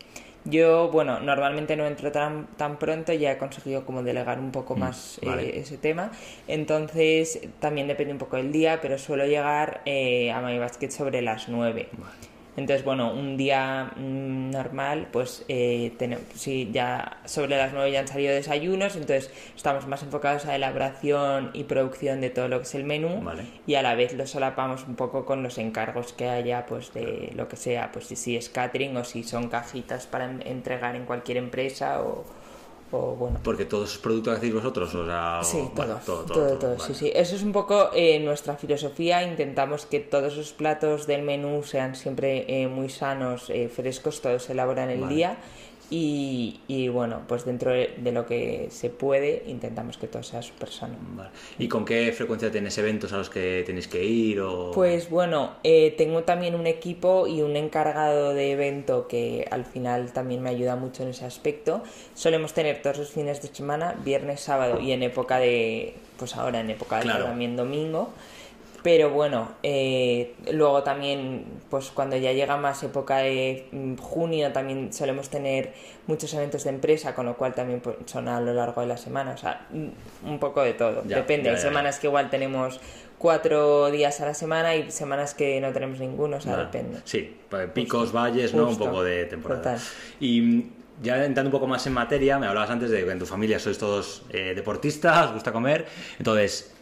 Yo, 0.44 0.90
bueno, 0.90 1.18
normalmente 1.18 1.76
no 1.76 1.86
entro 1.86 2.12
tan, 2.12 2.48
tan 2.58 2.78
pronto, 2.78 3.14
ya 3.14 3.32
he 3.32 3.38
conseguido 3.38 3.86
como 3.86 4.02
delegar 4.02 4.38
un 4.38 4.52
poco 4.52 4.76
más 4.76 5.18
eh, 5.22 5.26
vale. 5.26 5.58
ese 5.60 5.78
tema. 5.78 6.12
Entonces, 6.46 7.40
también 7.58 7.88
depende 7.88 8.12
un 8.12 8.18
poco 8.18 8.36
del 8.36 8.52
día, 8.52 8.80
pero 8.82 8.98
suelo 8.98 9.24
llegar 9.24 9.80
eh, 9.86 10.30
a 10.30 10.42
My 10.42 10.58
Basket 10.58 10.90
sobre 10.90 11.22
las 11.22 11.48
9. 11.48 11.88
Entonces, 12.56 12.84
bueno, 12.84 13.12
un 13.12 13.36
día 13.36 13.92
mm, 13.96 14.50
normal, 14.50 15.08
pues 15.12 15.44
eh, 15.48 15.92
tenemos, 15.98 16.24
sí, 16.34 16.68
ya 16.72 17.18
sobre 17.24 17.56
las 17.56 17.72
9 17.72 17.92
ya 17.92 18.00
han 18.00 18.08
salido 18.08 18.34
desayunos, 18.34 18.96
entonces 18.96 19.30
estamos 19.56 19.86
más 19.86 20.02
enfocados 20.02 20.46
a 20.46 20.56
elaboración 20.56 21.50
y 21.54 21.64
producción 21.64 22.20
de 22.20 22.30
todo 22.30 22.48
lo 22.48 22.58
que 22.58 22.64
es 22.64 22.74
el 22.74 22.84
menú 22.84 23.20
Vale. 23.22 23.44
y 23.66 23.76
a 23.76 23.82
la 23.82 23.94
vez 23.94 24.12
lo 24.14 24.26
solapamos 24.26 24.84
un 24.86 24.96
poco 24.96 25.24
con 25.24 25.42
los 25.42 25.58
encargos 25.58 26.12
que 26.12 26.28
haya, 26.28 26.66
pues 26.66 26.92
de 26.92 27.32
lo 27.36 27.48
que 27.48 27.56
sea, 27.56 27.92
pues 27.92 28.06
si, 28.06 28.36
es 28.36 28.48
catering 28.48 28.96
o 28.96 29.04
si 29.04 29.22
son 29.22 29.48
cajitas 29.48 30.06
para 30.06 30.24
en- 30.24 30.46
entregar 30.46 30.96
en 30.96 31.04
cualquier 31.06 31.38
empresa 31.38 32.02
o, 32.02 32.24
o 32.92 33.14
bueno. 33.14 33.38
Porque 33.42 33.64
todos 33.64 33.88
esos 33.90 33.98
productos 34.02 34.32
que 34.32 34.36
hacéis 34.38 34.54
vosotros, 34.54 34.94
o 34.94 35.06
sea... 35.06 35.40
Sí, 35.42 35.58
o- 35.58 35.72
vale, 35.74 35.94
todo, 36.04 36.24
todo, 36.24 36.34
todo, 36.34 36.58
todo, 36.58 36.76
vale. 36.76 36.82
sí, 36.84 36.94
sí. 36.94 37.12
Eso 37.14 37.36
es 37.36 37.42
un 37.42 37.52
poco 37.52 37.90
eh, 37.94 38.18
nuestra 38.20 38.56
filosofía. 38.56 39.22
Intentamos 39.22 39.86
que 39.86 40.00
todos 40.00 40.36
los 40.36 40.52
platos 40.52 41.06
del 41.06 41.22
menú 41.22 41.62
sean 41.62 41.94
siempre 41.94 42.44
eh, 42.48 42.68
muy 42.68 42.88
sanos, 42.88 43.50
eh, 43.50 43.68
frescos, 43.68 44.20
todos 44.20 44.44
se 44.44 44.52
elaboran 44.52 44.90
el 44.90 45.00
Vale. 45.00 45.14
día. 45.14 45.36
Y, 45.90 46.60
y 46.68 46.88
bueno, 46.88 47.22
pues 47.26 47.44
dentro 47.44 47.72
de, 47.72 47.90
lo 48.12 48.24
que 48.24 48.68
se 48.70 48.90
puede, 48.90 49.42
intentamos 49.46 49.96
que 49.98 50.06
todo 50.06 50.22
sea 50.22 50.40
súper 50.40 50.70
sano. 50.70 50.94
Vale. 51.16 51.30
¿Y 51.58 51.66
con 51.66 51.84
qué 51.84 52.12
frecuencia 52.12 52.50
tenéis 52.50 52.78
eventos 52.78 53.12
a 53.12 53.16
los 53.16 53.28
que 53.28 53.64
tenéis 53.66 53.88
que 53.88 54.04
ir? 54.04 54.40
O... 54.40 54.70
Pues 54.70 55.10
bueno, 55.10 55.56
eh, 55.64 55.92
tengo 55.98 56.22
también 56.22 56.54
un 56.54 56.68
equipo 56.68 57.26
y 57.26 57.42
un 57.42 57.56
encargado 57.56 58.34
de 58.34 58.52
evento 58.52 59.08
que 59.08 59.48
al 59.50 59.64
final 59.64 60.12
también 60.12 60.42
me 60.42 60.50
ayuda 60.50 60.76
mucho 60.76 61.02
en 61.02 61.08
ese 61.08 61.24
aspecto. 61.24 61.82
Solemos 62.14 62.54
tener 62.54 62.82
todos 62.82 62.98
los 62.98 63.10
fines 63.10 63.42
de 63.42 63.48
semana, 63.48 63.96
viernes, 64.04 64.40
sábado 64.40 64.80
y 64.80 64.92
en 64.92 65.02
época 65.02 65.38
de, 65.38 65.94
pues 66.18 66.36
ahora 66.36 66.60
en 66.60 66.70
época 66.70 66.96
de 66.98 67.02
Claro. 67.02 67.24
también 67.24 67.56
domingo. 67.56 68.10
Pero 68.82 69.10
bueno, 69.10 69.52
eh, 69.62 70.34
luego 70.52 70.82
también, 70.82 71.44
pues 71.68 71.90
cuando 71.90 72.16
ya 72.16 72.32
llega 72.32 72.56
más 72.56 72.82
época 72.82 73.18
de 73.18 73.66
mm, 73.72 73.96
junio, 73.96 74.52
también 74.52 74.92
solemos 74.92 75.28
tener 75.28 75.72
muchos 76.06 76.32
eventos 76.34 76.64
de 76.64 76.70
empresa, 76.70 77.14
con 77.14 77.26
lo 77.26 77.36
cual 77.36 77.54
también 77.54 77.80
pues, 77.80 77.96
son 78.06 78.28
a 78.28 78.40
lo 78.40 78.54
largo 78.54 78.80
de 78.80 78.86
la 78.86 78.96
semana. 78.96 79.32
O 79.32 79.36
sea, 79.36 79.66
mm, 79.70 80.28
un 80.30 80.38
poco 80.38 80.62
de 80.62 80.72
todo. 80.72 81.02
Ya, 81.06 81.16
Depende, 81.18 81.44
ya, 81.46 81.50
hay 81.50 81.56
ya, 81.56 81.62
semanas 81.62 81.98
que 81.98 82.06
igual 82.06 82.30
tenemos 82.30 82.80
cuatro 83.18 83.90
días 83.90 84.18
a 84.22 84.26
la 84.26 84.34
semana 84.34 84.74
y 84.76 84.90
semanas 84.90 85.34
que 85.34 85.60
no 85.60 85.72
tenemos 85.72 86.00
ninguno, 86.00 86.38
o 86.38 86.40
sea, 86.40 86.56
depende. 86.56 87.00
Sí, 87.04 87.36
pa- 87.50 87.66
picos, 87.66 88.12
valles, 88.12 88.54
¿no? 88.54 88.66
Un 88.68 88.78
poco 88.78 89.02
de 89.04 89.26
temporada. 89.26 89.60
Total. 89.62 89.78
Y 90.20 90.40
mm, 90.40 90.70
ya 91.02 91.22
entrando 91.22 91.48
un 91.48 91.52
poco 91.52 91.66
más 91.66 91.86
en 91.86 91.92
materia, 91.92 92.38
me 92.38 92.46
hablabas 92.46 92.70
antes 92.70 92.88
de 92.90 93.04
que 93.04 93.10
en 93.10 93.18
tu 93.18 93.26
familia 93.26 93.58
sois 93.58 93.76
todos 93.76 94.22
eh, 94.30 94.54
deportistas, 94.56 95.26
os 95.26 95.32
gusta 95.34 95.52
comer. 95.52 95.84
Entonces, 96.18 96.74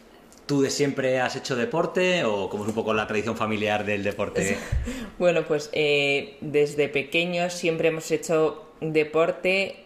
¿tú 0.49 0.63
de 0.63 0.71
siempre 0.71 1.19
has 1.21 1.35
hecho 1.35 1.55
deporte 1.55 2.23
o 2.23 2.49
cómo 2.49 2.63
es 2.63 2.69
un 2.69 2.73
poco 2.73 2.91
la 2.95 3.05
tradición 3.05 3.37
familiar 3.37 3.85
del 3.85 4.03
deporte? 4.03 4.57
Bueno, 5.19 5.43
pues 5.45 5.69
eh, 5.73 6.37
desde 6.41 6.87
pequeños 6.89 7.53
siempre 7.53 7.89
hemos 7.89 8.09
hecho 8.09 8.65
deporte. 8.81 9.83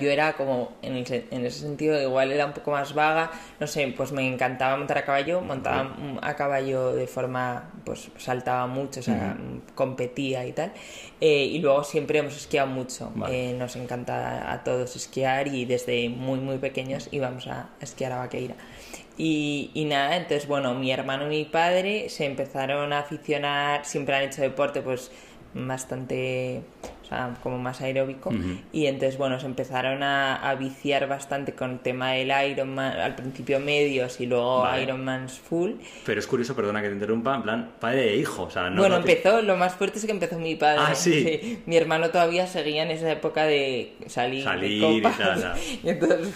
Yo 0.00 0.10
era 0.10 0.32
como, 0.34 0.72
en, 0.82 0.96
el 0.96 1.06
se- 1.06 1.26
en 1.30 1.46
ese 1.46 1.60
sentido, 1.60 1.98
igual 2.02 2.32
era 2.32 2.44
un 2.44 2.52
poco 2.52 2.72
más 2.72 2.92
vaga. 2.92 3.30
No 3.60 3.66
sé, 3.68 3.94
pues 3.96 4.10
me 4.12 4.26
encantaba 4.26 4.76
montar 4.76 4.98
a 4.98 5.04
caballo. 5.04 5.40
Montaba 5.40 5.96
a 6.20 6.34
caballo 6.36 6.92
de 6.92 7.06
forma, 7.06 7.70
pues 7.84 8.10
saltaba 8.18 8.66
mucho, 8.66 9.00
o 9.00 9.02
sea, 9.04 9.36
mm, 9.38 9.74
competía 9.76 10.44
y 10.44 10.52
tal. 10.52 10.72
Eh, 11.20 11.44
y 11.44 11.58
luego 11.60 11.84
siempre 11.84 12.18
hemos 12.18 12.36
esquiado 12.36 12.66
mucho. 12.66 13.12
Vale. 13.14 13.50
Eh, 13.50 13.52
nos 13.54 13.76
encanta 13.76 14.52
a 14.52 14.64
todos 14.64 14.96
esquiar 14.96 15.46
y 15.48 15.64
desde 15.64 16.08
muy, 16.08 16.40
muy 16.40 16.58
pequeños 16.58 17.08
íbamos 17.12 17.46
a 17.46 17.68
esquiar 17.80 18.10
a 18.12 18.18
Vaqueira. 18.18 18.56
Y, 19.16 19.70
y 19.74 19.84
nada, 19.84 20.16
entonces, 20.16 20.46
bueno, 20.48 20.74
mi 20.74 20.90
hermano 20.90 21.26
y 21.26 21.28
mi 21.28 21.44
padre 21.44 22.08
se 22.08 22.24
empezaron 22.24 22.92
a 22.92 23.00
aficionar, 23.00 23.84
siempre 23.84 24.14
han 24.16 24.22
hecho 24.22 24.40
deporte, 24.42 24.80
pues 24.80 25.10
bastante, 25.52 26.62
sea, 27.10 27.34
como 27.42 27.58
más 27.58 27.80
aeróbico. 27.80 28.32
Y 28.72 28.86
entonces, 28.86 29.18
bueno, 29.18 29.38
se 29.38 29.46
empezaron 29.46 30.02
a, 30.02 30.36
a 30.36 30.54
viciar 30.54 31.06
bastante 31.08 31.54
con 31.54 31.72
el 31.72 31.78
tema 31.80 32.12
del 32.12 32.32
Ironman, 32.50 32.98
al 32.98 33.14
principio 33.14 33.60
medios 33.60 34.20
y 34.20 34.26
luego 34.26 34.60
Vale. 34.60 34.82
Ironmans 34.84 35.38
full. 35.38 35.72
Pero 36.06 36.20
es 36.20 36.26
curioso, 36.26 36.54
perdona 36.56 36.80
que 36.80 36.88
te 36.88 36.94
interrumpa, 36.94 37.34
en 37.36 37.42
plan, 37.42 37.70
padre 37.78 38.14
e 38.14 38.16
hijo, 38.16 38.44
o 38.44 38.50
sea, 38.50 38.70
no... 38.70 38.80
bueno, 38.80 38.96
empezó, 38.96 39.42
lo 39.42 39.56
más 39.56 39.74
fuerte 39.74 39.98
es 39.98 40.06
que 40.06 40.12
empezó 40.12 40.38
mi 40.38 40.54
padre. 40.56 40.80
Ah, 40.82 40.94
¿sí? 40.94 41.60
Mi 41.66 41.76
hermano 41.76 42.10
todavía 42.10 42.46
seguía 42.46 42.82
en 42.82 42.90
esa 42.90 43.10
época 43.10 43.44
de 43.44 43.92
salir, 44.06 44.44
Salir 44.44 44.80
de 44.80 44.90
y 44.90 45.02
tal, 45.02 45.16
tal. 45.16 45.54
Y 45.82 45.88
entonces, 45.88 46.34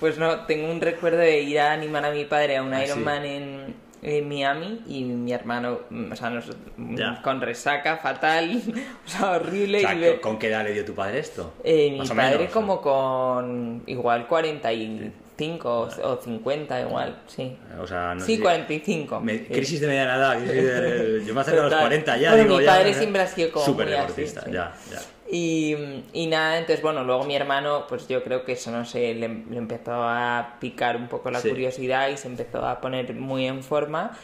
pues 0.00 0.18
no, 0.18 0.40
tengo 0.46 0.70
un 0.70 0.80
recuerdo 0.80 1.18
de 1.18 1.42
ir 1.42 1.60
a 1.60 1.72
animar 1.72 2.04
a 2.04 2.10
mi 2.10 2.24
padre 2.24 2.56
a 2.56 2.62
un 2.62 2.72
Ah, 2.74 2.80
sí. 2.80 2.84
Ironman 2.86 3.24
en, 3.24 3.83
en 4.06 4.28
Miami 4.28 4.82
y 4.86 5.02
mi 5.04 5.32
hermano, 5.32 5.80
mm, 5.90 6.12
o 6.12 6.16
sea, 6.16 6.30
nos- 6.30 6.50
Ya. 6.76 7.20
con 7.22 7.40
resaca 7.40 7.96
fatal, 7.96 8.60
o 9.06 9.08
sea, 9.08 9.30
horrible. 9.32 9.78
O 9.78 9.80
sea, 9.80 9.94
y 9.94 10.18
¿con 10.18 10.38
qué 10.38 10.48
edad 10.48 10.62
le 10.62 10.72
dio 10.74 10.84
tu 10.84 10.94
padre 10.94 11.18
esto? 11.20 11.54
eh, 11.64 11.90
mi 11.98 12.06
padre 12.06 12.38
menos, 12.38 12.52
como 12.52 12.80
con 12.82 13.82
igual 13.86 14.26
45 14.28 15.70
o, 16.02 16.12
o 16.12 16.20
50 16.22 16.80
igual, 16.82 17.16
sí. 17.26 17.56
O 17.80 17.86
sea, 17.86 18.14
no 18.14 18.20
sí, 18.24 18.36
sé- 18.36 18.42
45. 18.42 19.20
Me- 19.20 19.38
sí. 19.38 19.44
crisis 19.46 19.80
de 19.80 19.86
mediana 19.86 20.16
edad, 20.16 20.36
de- 20.38 21.22
yo 21.26 21.34
me 21.34 21.40
acerco 21.40 21.60
a 21.60 21.62
los 21.64 21.70
Total. 21.72 21.80
40 21.88 22.16
ya. 22.18 22.30
Bueno, 22.30 22.44
digo, 22.44 22.58
mi 22.58 22.66
padre 22.66 22.92
ya. 22.92 22.98
siempre 22.98 23.22
ha 23.22 23.26
sido 23.26 23.50
como 23.52 23.64
Súper 23.64 23.86
muy 23.86 23.94
así, 23.96 24.02
deportista, 24.02 24.40
sí. 24.44 24.50
ya, 24.52 24.72
ya. 24.90 24.98
Y, 25.30 25.74
y 26.12 26.26
nada, 26.26 26.58
entonces 26.58 26.82
bueno, 26.82 27.02
luego 27.02 27.24
mi 27.24 27.34
hermano, 27.34 27.86
pues 27.88 28.06
yo 28.08 28.22
creo 28.22 28.44
que 28.44 28.52
eso, 28.52 28.70
no 28.70 28.84
sé, 28.84 29.14
le, 29.14 29.28
le 29.28 29.56
empezó 29.56 29.92
a 29.94 30.56
picar 30.60 30.96
un 30.96 31.08
poco 31.08 31.30
la 31.30 31.40
Sí. 31.40 31.48
curiosidad 31.48 32.08
y 32.08 32.16
se 32.18 32.28
empezó 32.28 32.66
a 32.66 32.80
poner 32.80 33.14
muy 33.14 33.46
en 33.46 33.62
forma 33.62 34.16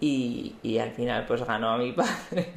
y, 0.00 0.54
y 0.62 0.78
al 0.78 0.92
final 0.92 1.24
pues 1.26 1.44
ganó 1.44 1.70
a 1.70 1.78
mi 1.78 1.92
padre. 1.94 2.52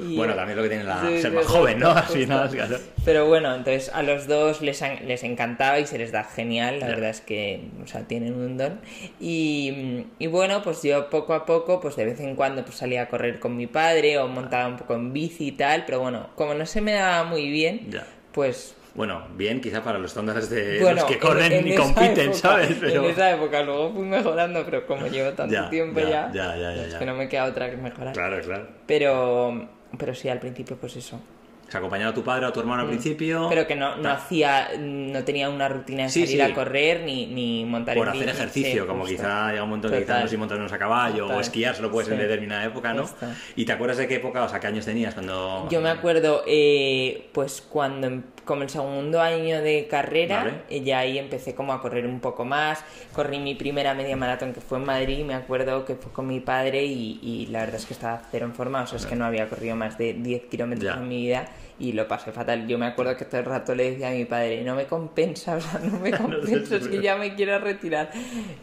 Y- 0.00 0.16
Bueno, 0.16 0.34
también 0.34 0.56
lo 0.56 0.62
que 0.62 0.68
tiene 0.70 0.84
la, 0.84 1.00
Sí, 1.06 1.20
ser 1.20 1.32
más 1.32 1.46
joven, 1.46 1.78
¿no? 1.78 1.94
Justo. 1.94 2.12
final, 2.14 2.48
claro. 2.50 2.78
Pero 3.04 3.26
bueno, 3.26 3.54
entonces 3.54 3.90
a 3.94 4.02
los 4.02 4.26
dos 4.26 4.60
les, 4.62 4.82
les 5.04 5.22
encantaba 5.24 5.78
y 5.78 5.86
se 5.86 5.98
les 5.98 6.12
da 6.12 6.24
genial, 6.24 6.80
la 6.80 6.86
Ya. 6.88 6.94
verdad 6.94 7.10
es 7.10 7.20
que, 7.20 7.60
o 7.82 7.86
sea, 7.86 8.02
tienen 8.02 8.34
un 8.34 8.56
don. 8.56 8.80
Y, 9.20 10.06
y 10.18 10.26
bueno, 10.28 10.62
pues 10.62 10.82
yo 10.82 11.10
poco 11.10 11.34
a 11.34 11.44
poco, 11.44 11.80
pues 11.80 11.96
de 11.96 12.04
vez 12.06 12.20
en 12.20 12.36
cuando 12.36 12.64
pues 12.64 12.76
salía 12.76 13.02
a 13.02 13.08
correr 13.08 13.38
con 13.38 13.56
mi 13.56 13.66
padre 13.66 14.18
o 14.18 14.28
montaba 14.28 14.66
un 14.68 14.76
poco 14.76 14.94
en 14.94 15.12
bici 15.12 15.48
y 15.48 15.52
tal, 15.52 15.84
pero 15.84 16.00
bueno, 16.00 16.28
como 16.36 16.54
no 16.54 16.64
se 16.66 16.80
me 16.80 16.92
daba 16.92 17.24
muy 17.24 17.50
bien, 17.50 17.90
Ya. 17.90 18.06
pues 18.32 18.74
Bueno, 18.98 19.28
bien, 19.36 19.60
quizá 19.60 19.82
para 19.84 19.96
los 19.98 20.10
estándares 20.10 20.50
de 20.50 20.80
bueno, 20.80 20.96
los 20.96 21.04
que 21.04 21.14
en- 21.14 21.20
corren 21.20 21.52
en 21.52 21.68
y 21.68 21.74
compiten, 21.76 22.18
época- 22.18 22.34
¿sabes? 22.38 22.76
Pero... 22.80 23.04
En 23.04 23.10
esa 23.12 23.30
época 23.30 23.62
luego 23.62 23.92
fui 23.94 24.02
mejorando, 24.04 24.64
pero 24.64 24.84
como 24.88 25.06
llevo 25.06 25.30
tanto 25.34 25.54
Ya, 25.54 25.70
tiempo 25.70 26.00
ya, 26.00 26.30
ya, 26.34 26.56
ya, 26.56 26.74
ya, 26.74 26.86
es 26.88 26.94
que 26.96 27.06
no 27.06 27.14
me 27.14 27.28
queda 27.28 27.44
otra 27.44 27.70
que 27.70 27.76
mejorar. 27.76 28.12
Claro, 28.12 28.40
claro. 28.42 28.66
Pero, 28.88 29.68
pero 29.96 30.14
sí, 30.16 30.28
al 30.28 30.40
principio 30.40 30.76
pues 30.76 30.96
eso. 30.96 31.20
O 31.68 31.70
sea, 31.70 31.80
acompañado 31.80 32.12
a 32.12 32.14
tu 32.14 32.24
padre 32.24 32.46
o 32.46 32.48
a 32.48 32.52
tu 32.52 32.60
hermano 32.60 32.80
al 32.82 32.88
principio. 32.88 33.44
Mm. 33.44 33.48
Pero 33.50 33.66
que 33.66 33.76
no, 33.76 33.96
no 33.96 34.10
hacía, 34.10 34.70
no 34.78 35.22
tenía 35.22 35.50
una 35.50 35.68
rutina 35.68 36.04
de 36.04 36.08
Sí, 36.08 36.20
salir 36.26 36.42
sí. 36.46 36.50
a 36.50 36.54
correr 36.54 37.02
ni, 37.02 37.26
ni 37.26 37.66
montar 37.66 37.94
Por 37.94 38.06
en 38.08 38.14
hacer 38.14 38.24
bici. 38.26 38.38
ejercicio, 38.38 38.82
Sí, 38.82 38.88
como 38.88 39.00
justo. 39.02 39.16
quizá 39.16 39.50
llega 39.50 39.62
un 39.64 39.68
momento 39.68 39.90
que 39.90 39.98
quizás 39.98 40.22
no 40.22 40.28
sé 40.28 40.36
montarnos 40.38 40.72
a 40.72 40.78
caballo 40.78 41.24
o 41.24 41.28
Total. 41.28 41.42
esquiar, 41.42 41.74
solo 41.76 41.90
puedes 41.90 42.10
en 42.10 42.16
determinada 42.18 42.64
época, 42.64 42.94
¿no? 42.94 43.02
Justo. 43.02 43.26
¿Y 43.54 43.66
te 43.66 43.72
acuerdas 43.72 43.98
de 43.98 44.08
qué 44.08 44.14
época, 44.14 44.44
o 44.44 44.48
sea, 44.48 44.60
qué 44.60 44.66
años 44.66 44.86
tenías 44.86 45.12
cuando...? 45.12 45.68
Yo 45.70 45.82
me 45.82 45.90
acuerdo, 45.90 46.42
eh, 46.46 47.28
pues 47.32 47.60
cuando, 47.60 48.06
em- 48.06 48.22
como 48.46 48.62
el 48.62 48.70
segundo 48.70 49.20
año 49.20 49.60
de 49.60 49.86
carrera, 49.90 50.38
Vale. 50.44 50.52
eh, 50.70 50.80
ya 50.82 51.00
ahí 51.00 51.18
empecé 51.18 51.54
como 51.54 51.74
a 51.74 51.82
correr 51.82 52.06
un 52.06 52.20
poco 52.20 52.46
más. 52.46 52.82
Corrí 53.12 53.38
mi 53.40 53.54
primera 53.54 53.92
media 53.92 54.16
maratón 54.16 54.54
que 54.54 54.62
fue 54.62 54.78
en 54.78 54.84
Madrid, 54.86 55.22
me 55.22 55.34
acuerdo 55.34 55.84
que 55.84 55.96
fue 55.96 56.10
con 56.12 56.26
mi 56.26 56.40
padre 56.40 56.86
y, 56.86 57.20
y 57.22 57.46
la 57.48 57.60
verdad 57.60 57.74
es 57.76 57.84
que 57.84 57.92
estaba 57.92 58.22
cero 58.30 58.46
en 58.46 58.54
forma, 58.54 58.80
o 58.84 58.86
sea, 58.86 58.96
es 58.98 59.04
que 59.04 59.16
no 59.16 59.26
había 59.26 59.50
corrido 59.50 59.76
más 59.76 59.98
de 59.98 60.14
10 60.14 60.44
kilómetros 60.50 60.96
en 60.96 61.06
mi 61.08 61.18
vida 61.26 61.44
y 61.78 61.92
lo 61.92 62.08
pasé 62.08 62.32
fatal. 62.32 62.66
Yo 62.66 62.78
me 62.78 62.86
acuerdo 62.86 63.16
que 63.16 63.24
todo 63.24 63.40
el 63.40 63.46
rato 63.46 63.74
le 63.74 63.92
decía 63.92 64.08
a 64.08 64.12
mi 64.12 64.24
padre, 64.24 64.62
no 64.64 64.74
me 64.74 64.86
compensa, 64.86 65.56
o 65.56 65.60
sea, 65.60 65.80
no 65.80 65.98
me 65.98 66.10
compensa, 66.16 66.76
es 66.76 66.88
que 66.88 67.00
ya 67.00 67.16
me 67.16 67.34
quiero 67.34 67.58
retirar. 67.58 68.10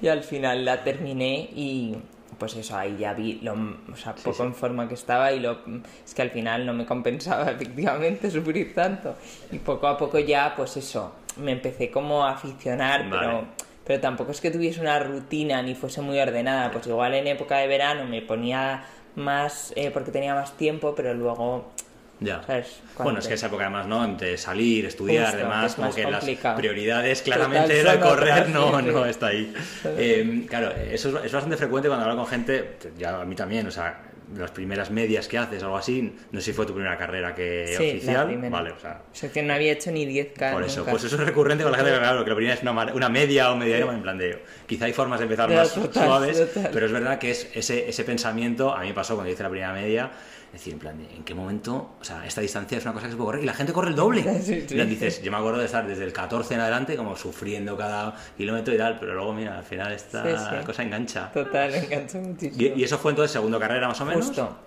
Y 0.01 0.07
al 0.07 0.24
final 0.24 0.65
la 0.65 0.84
terminé 0.84 1.50
y 1.55 1.95
pues 2.38 2.55
eso, 2.55 2.77
ahí 2.77 2.98
ya 2.98 3.13
vi 3.13 3.39
lo, 3.41 3.53
o 3.53 3.95
sea, 3.95 4.13
poco 4.13 4.34
sí. 4.34 4.43
en 4.43 4.53
forma 4.53 4.88
que 4.89 4.95
estaba 4.95 5.31
y 5.31 5.39
lo, 5.39 5.60
es 6.03 6.13
que 6.13 6.22
al 6.22 6.31
final 6.31 6.65
no 6.65 6.74
me 6.74 6.86
compensaba 6.86 7.50
efectivamente 7.51 8.29
sufrir 8.29 8.74
tanto. 8.74 9.15
Y 9.51 9.60
poco 9.60 9.88
a 9.88 9.98
poco 9.98 10.19
ya, 10.19 10.53
pues 10.55 10.77
eso, 10.77 11.13
me 11.38 11.53
empecé 11.53 11.89
como 11.89 12.25
a 12.25 12.31
aficionar, 12.31 13.10
Vale. 13.10 13.27
pero, 13.27 13.48
pero 13.86 14.01
tampoco 14.01 14.31
es 14.31 14.41
que 14.41 14.51
tuviese 14.51 14.81
una 14.81 15.00
rutina 15.00 15.62
ni 15.62 15.75
fuese 15.75 16.01
muy 16.01 16.19
ordenada. 16.19 16.72
Pues 16.72 16.88
igual 16.88 17.13
en 17.13 17.27
época 17.27 17.57
de 17.57 17.67
verano 17.67 18.05
me 18.05 18.22
ponía 18.22 18.84
más 19.15 19.72
eh, 19.75 19.91
porque 19.91 20.12
tenía 20.12 20.36
más 20.36 20.57
tiempo, 20.57 20.93
pero 20.93 21.13
luego 21.13 21.72
Ya. 22.19 22.41
¿sabes? 22.48 22.79
Bueno, 22.98 23.19
es 23.19 23.27
que 23.27 23.34
esa 23.34 23.48
época 23.48 23.63
además, 23.65 23.88
¿no? 23.88 24.07
De 24.15 24.38
salir, 24.38 24.86
estudiar, 24.86 25.25
Justo, 25.25 25.38
demás, 25.39 25.65
es 25.72 25.75
como 25.75 25.93
que 25.93 26.03
las 26.03 26.19
complicado. 26.19 26.57
prioridades 26.57 27.22
claramente 27.22 27.79
era 27.79 28.00
correr, 28.00 28.50
no, 28.50 28.79
sí, 28.79 28.86
sí. 28.86 28.91
no 28.91 29.05
está 29.05 29.27
ahí. 29.27 29.53
Eh, 29.86 30.45
claro, 30.48 30.72
eso 30.72 31.10
es, 31.19 31.25
es 31.25 31.31
bastante 31.34 31.57
frecuente 31.57 31.89
cuando 31.89 32.05
hablo 32.05 32.17
con 32.17 32.27
gente, 32.27 32.77
ya 32.98 33.22
a 33.22 33.25
mí 33.25 33.36
también, 33.36 33.67
o 33.67 33.72
sea, 33.72 34.01
las 34.38 34.50
primeras 34.51 34.89
medias 34.89 35.27
que 35.27 35.38
haces 35.38 35.62
algo 35.62 35.77
así, 35.77 36.15
no 36.31 36.39
sé 36.39 36.45
si 36.48 36.53
fue 36.53 36.65
tu 36.65 36.74
primera 36.74 36.98
carrera 36.98 37.36
que 37.36 37.65
Sí, 37.77 37.84
la 37.84 37.89
oficial, 37.91 38.27
primera. 38.27 38.50
vale, 38.50 38.72
o 38.72 38.79
sea, 38.79 39.01
O 39.12 39.15
sea, 39.15 39.29
que 39.31 39.43
no 39.43 39.53
había 39.53 39.74
hecho 39.74 39.91
ni 39.91 40.05
10K 40.07 40.53
por 40.53 40.63
eso, 40.63 40.79
nunca. 40.79 40.91
pues 40.91 41.03
eso 41.03 41.15
es 41.17 41.22
recurrente 41.22 41.63
con 41.63 41.72
la 41.74 41.77
gente, 41.77 41.93
claro, 41.98 42.24
que 42.24 42.29
la 42.29 42.36
primera 42.36 42.55
es 42.55 42.62
una, 42.63 42.72
una 42.72 43.10
media 43.10 43.51
o 43.51 43.55
media 43.57 43.77
Ironman, 43.77 43.98
en 43.98 44.01
plan 44.03 44.17
de, 44.17 44.41
quizá 44.65 44.86
hay 44.86 44.93
formas 44.93 45.19
de 45.19 45.25
empezar 45.25 45.50
más 45.53 45.74
total, 45.74 46.05
suaves, 46.05 46.53
total. 46.53 46.69
pero 46.74 46.86
es 46.88 46.91
verdad 46.91 47.19
que 47.19 47.31
es 47.31 47.50
ese, 47.53 47.88
ese 47.89 48.03
pensamiento, 48.03 48.74
a 48.74 48.79
mí 48.81 48.88
me 48.88 48.93
pasó 48.93 49.13
cuando 49.15 49.31
hice 49.31 49.43
la 49.43 49.50
primera 49.50 49.74
media, 49.74 50.10
decir, 50.56 50.74
en 50.74 50.80
plan, 50.80 51.08
¿en 51.16 51.24
qué 51.24 51.34
momento, 51.34 51.92
o 52.00 52.04
sea, 52.04 52.26
esta 52.26 52.42
distancia 52.42 52.78
es 52.78 52.84
una 52.84 52.94
cosa 52.94 53.06
que 53.06 53.12
se 53.12 53.18
puede 53.18 53.28
correr 53.28 53.44
y 53.44 53.46
la 53.46 53.54
gente 53.54 53.74
corre 53.74 53.90
el 53.90 53.96
doble? 53.96 54.24
Sí, 54.42 54.66
sí. 54.68 54.76
Plan, 54.76 54.90
dices, 54.90 55.22
yo 55.22 55.32
me 55.32 55.38
acuerdo 55.38 55.60
de 55.60 55.66
estar 55.66 55.86
desde 55.88 56.04
el 56.04 56.14
14 56.14 56.54
en 56.56 56.60
adelante 56.60 56.96
como 56.96 57.16
sufriendo 57.16 57.78
cada 57.78 58.16
kilómetro 58.38 58.74
y 58.74 58.78
tal, 58.78 59.00
pero 59.00 59.14
luego, 59.16 59.34
mira, 59.34 59.58
al 59.58 59.64
final 59.64 59.92
esta 59.92 60.24
Sí, 60.24 60.66
cosa 60.66 60.84
engancha. 60.84 61.32
Total, 61.32 61.72
me 61.72 61.78
enganchó 61.78 62.18
muchísimo. 62.20 62.76
Y, 62.76 62.80
y 62.80 62.84
eso 62.84 62.98
fue 62.98 63.12
entonces 63.12 63.32
segunda 63.32 63.60
carrera 63.60 63.88
más 63.88 64.00
o 64.02 64.06
menos. 64.06 64.26
Justo. 64.28 64.58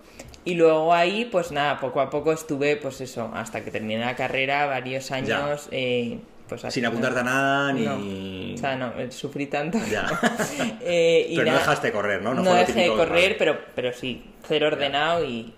Y 0.44 0.54
luego 0.54 0.94
ahí, 0.94 1.26
pues 1.26 1.52
nada, 1.52 1.78
poco 1.78 2.00
a 2.00 2.08
poco 2.08 2.32
estuve, 2.32 2.76
pues 2.76 3.00
eso, 3.00 3.30
hasta 3.34 3.62
que 3.62 3.70
terminé 3.70 4.00
la 4.00 4.16
carrera, 4.16 4.66
varios 4.66 5.10
años, 5.10 5.68
eh, 5.70 6.18
pues 6.48 6.62
Sin 6.70 6.86
apuntarte 6.86 7.20
a 7.20 7.22
nada 7.22 7.72
ni... 7.74 7.84
No. 7.84 8.54
O 8.54 8.56
sea, 8.56 8.74
no, 8.74 8.98
eh, 8.98 9.10
sufrí 9.10 9.46
tanto. 9.46 9.78
Ya. 9.90 10.06
Eh, 10.80 11.26
y 11.28 11.36
Pero 11.36 11.50
no 11.50 11.58
dejaste 11.58 11.92
correr, 11.92 12.22
¿no? 12.22 12.32
No, 12.32 12.42
fue 12.42 12.52
lo 12.52 12.58
dejé 12.66 12.80
de 12.80 12.88
correr, 12.88 13.36
pero, 13.38 13.58
pero 13.74 13.92
sí, 13.92 14.24
cero 14.48 14.68
ordenado 14.68 15.24
y, 15.24 15.52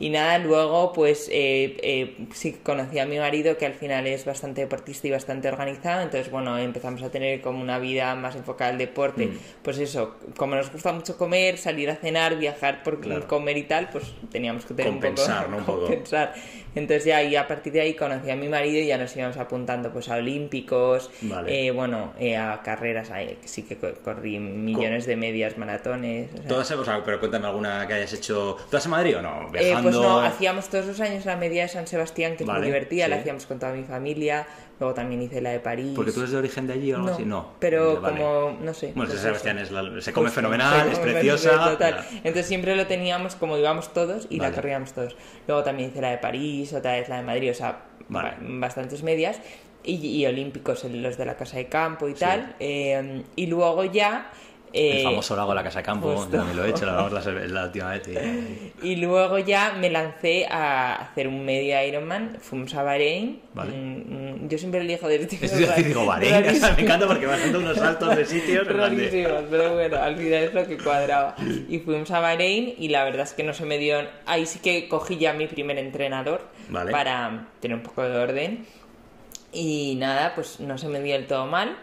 y 0.00 0.10
nada, 0.10 0.38
luego 0.38 0.92
pues 0.92 1.28
eh, 1.32 1.76
eh, 1.82 2.16
sí 2.32 2.56
conocí 2.62 2.98
a 2.98 3.06
mi 3.06 3.18
marido 3.18 3.56
que 3.56 3.66
al 3.66 3.74
final 3.74 4.06
es 4.06 4.24
bastante 4.24 4.62
deportista 4.62 5.06
y 5.08 5.10
bastante 5.12 5.48
organizado, 5.48 6.02
entonces 6.02 6.30
bueno, 6.30 6.58
empezamos 6.58 7.02
a 7.02 7.10
tener 7.10 7.40
como 7.40 7.60
una 7.62 7.78
vida 7.78 8.14
más 8.16 8.34
enfocada 8.36 8.70
al 8.72 8.78
deporte, 8.78 9.26
Mm. 9.26 9.38
pues 9.62 9.78
eso, 9.78 10.16
como 10.36 10.54
nos 10.56 10.70
gusta 10.72 10.92
mucho 10.92 11.16
comer, 11.16 11.56
salir 11.58 11.88
a 11.90 11.96
cenar, 11.96 12.36
viajar 12.36 12.82
por 12.82 13.00
Claro. 13.00 13.26
comer 13.28 13.56
y 13.56 13.62
tal, 13.64 13.88
pues 13.90 14.04
teníamos 14.32 14.64
que 14.64 14.74
tener 14.74 14.90
Compensar, 14.92 15.46
un 15.46 15.52
¿no? 15.52 15.58
poco... 15.66 15.72
Poco. 15.74 15.86
compensar. 15.86 16.34
Entonces 16.74 17.04
ya 17.04 17.22
y 17.22 17.36
a 17.36 17.46
partir 17.46 17.72
de 17.72 17.80
ahí 17.82 17.94
conocí 17.94 18.30
a 18.30 18.36
mi 18.36 18.48
marido 18.48 18.78
y 18.80 18.86
ya 18.86 18.98
nos 18.98 19.16
íbamos 19.16 19.36
apuntando 19.36 19.92
pues 19.92 20.08
a 20.08 20.16
olímpicos, 20.16 21.10
Vale. 21.22 21.66
eh, 21.66 21.70
bueno, 21.70 22.12
eh, 22.18 22.36
a 22.36 22.62
carreras, 22.64 23.10
sí 23.44 23.62
que 23.62 23.76
co- 23.76 23.94
corrí 24.02 24.38
millones 24.40 25.06
de 25.06 25.14
medias, 25.16 25.56
maratones. 25.56 26.30
o 26.32 26.36
sea. 26.38 26.46
Todas, 26.48 26.70
o 26.72 26.84
sea, 26.84 27.02
pero 27.04 27.20
cuéntame 27.20 27.46
alguna 27.46 27.86
que 27.86 27.94
hayas 27.94 28.12
hecho. 28.12 28.23
¿Todas 28.28 28.84
en 28.84 28.90
Madrid 28.90 29.18
o 29.18 29.22
no? 29.22 29.48
Eh, 29.54 29.64
Viajando. 29.64 29.82
pues 29.90 29.94
no, 29.96 30.20
hacíamos 30.20 30.68
todos 30.68 30.86
los 30.86 31.00
años 31.00 31.24
la 31.26 31.36
media 31.36 31.62
de 31.62 31.68
San 31.68 31.86
Sebastián, 31.86 32.36
que 32.36 32.44
es 32.44 32.46
Vale, 32.46 32.60
muy 32.60 32.66
divertida, 32.68 33.08
la 33.08 33.16
sí. 33.16 33.20
hacíamos 33.20 33.46
con 33.46 33.58
toda 33.58 33.72
mi 33.72 33.82
familia, 33.84 34.46
luego 34.80 34.94
también 34.94 35.20
hice 35.22 35.40
la 35.40 35.50
de 35.50 35.60
París. 35.60 35.92
Porque 35.94 36.12
tú 36.12 36.20
eres 36.20 36.32
de 36.32 36.38
origen 36.38 36.66
de 36.66 36.72
allí 36.74 36.92
o 36.92 36.96
algo 36.96 37.08
no, 37.08 37.14
así, 37.14 37.24
no. 37.24 37.48
pero 37.58 38.00
Vale. 38.00 38.16
como, 38.18 38.56
no 38.60 38.72
sé. 38.74 38.92
Bueno, 38.94 39.10
pues 39.10 39.20
San 39.20 39.28
Sebastián 39.28 39.58
eso. 39.58 39.78
es 39.78 39.92
la- 39.94 40.00
se 40.00 40.12
come 40.12 40.26
Justo, 40.28 40.36
fenomenal, 40.40 40.86
se 40.86 40.92
es 40.92 40.98
come 40.98 41.12
preciosa. 41.12 41.70
total. 41.70 41.94
ya. 41.96 42.08
Entonces 42.18 42.46
siempre 42.46 42.76
lo 42.76 42.86
teníamos 42.86 43.34
como 43.36 43.58
íbamos 43.58 43.92
todos 43.92 44.26
y 44.30 44.38
Vale. 44.38 44.50
la 44.50 44.56
corríamos 44.56 44.92
todos. 44.92 45.16
Luego 45.46 45.62
también 45.62 45.90
hice 45.90 46.00
la 46.00 46.10
de 46.10 46.18
París, 46.18 46.72
otra 46.72 46.92
vez 46.92 47.08
la 47.08 47.16
de 47.16 47.22
Madrid, 47.22 47.50
o 47.50 47.54
sea, 47.54 47.82
bastantes 48.08 49.02
medias. 49.02 49.40
Y, 49.86 49.96
y 49.96 50.24
olímpicos, 50.26 50.82
los 50.84 51.18
de 51.18 51.26
la 51.26 51.36
casa 51.36 51.58
de 51.58 51.66
campo 51.66 52.08
y 52.08 52.12
Sí. 52.14 52.20
tal. 52.20 52.56
eh, 52.58 53.22
y 53.36 53.46
luego 53.48 53.84
ya... 53.84 54.30
El 54.76 54.98
eh, 54.98 55.02
famoso 55.04 55.36
lago 55.36 55.50
de 55.50 55.54
la 55.54 55.62
Casa 55.62 55.78
de 55.78 55.84
Campo, 55.84 56.16
justo. 56.16 56.44
lo 56.52 56.64
he 56.64 56.70
hecho, 56.70 56.84
lo 56.84 56.90
hablamos 56.98 57.24
la, 57.26 57.32
la 57.46 57.64
última 57.66 57.90
vez. 57.90 58.02
y- 58.82 58.88
Y 58.90 58.96
luego 58.96 59.38
ya 59.38 59.72
me 59.78 59.88
lancé 59.88 60.46
a 60.50 60.96
hacer 60.96 61.28
un 61.28 61.44
medio 61.44 61.80
Ironman. 61.86 62.38
Fuimos 62.40 62.74
a 62.74 62.82
Bahrein. 62.82 63.40
Vale. 63.54 63.70
Mm, 63.70 64.42
mm, 64.44 64.48
yo 64.48 64.58
siempre 64.58 64.80
elijo 64.80 65.06
destinos 65.06 65.44
Es 65.44 65.56
decir, 65.58 65.84
digo, 65.86 66.04
Bahrein, 66.04 66.44
me 66.76 66.82
encanta 66.82 67.06
porque 67.06 67.24
vas 67.26 67.38
dando 67.40 67.60
unos 67.60 67.78
saltos 67.78 68.16
de 68.16 68.24
sitios. 68.26 68.66
de- 68.66 68.72
Rarísimos, 68.72 69.44
pero 69.48 69.74
bueno, 69.74 69.96
al 70.02 70.16
final 70.16 70.42
es 70.42 70.54
lo 70.54 70.66
que 70.66 70.76
cuadraba. 70.76 71.36
Y 71.68 71.78
fuimos 71.78 72.10
a 72.10 72.18
Bahrein 72.18 72.74
y 72.76 72.88
la 72.88 73.04
verdad 73.04 73.22
es 73.22 73.32
que 73.32 73.44
no 73.44 73.54
se 73.54 73.64
me 73.64 73.78
dio... 73.78 73.98
Ahí 74.26 74.44
sí 74.44 74.58
que 74.58 74.88
cogí 74.88 75.18
ya 75.18 75.32
mi 75.34 75.46
primer 75.46 75.78
entrenador 75.78 76.48
Vale. 76.68 76.90
para 76.90 77.46
tener 77.60 77.76
un 77.76 77.82
poco 77.84 78.02
de 78.02 78.18
orden. 78.18 78.66
Y 79.52 79.94
nada, 79.98 80.34
pues 80.34 80.58
no 80.58 80.76
se 80.78 80.88
me 80.88 81.00
dio 81.00 81.12
del 81.14 81.26
todo 81.28 81.46
mal. 81.46 81.76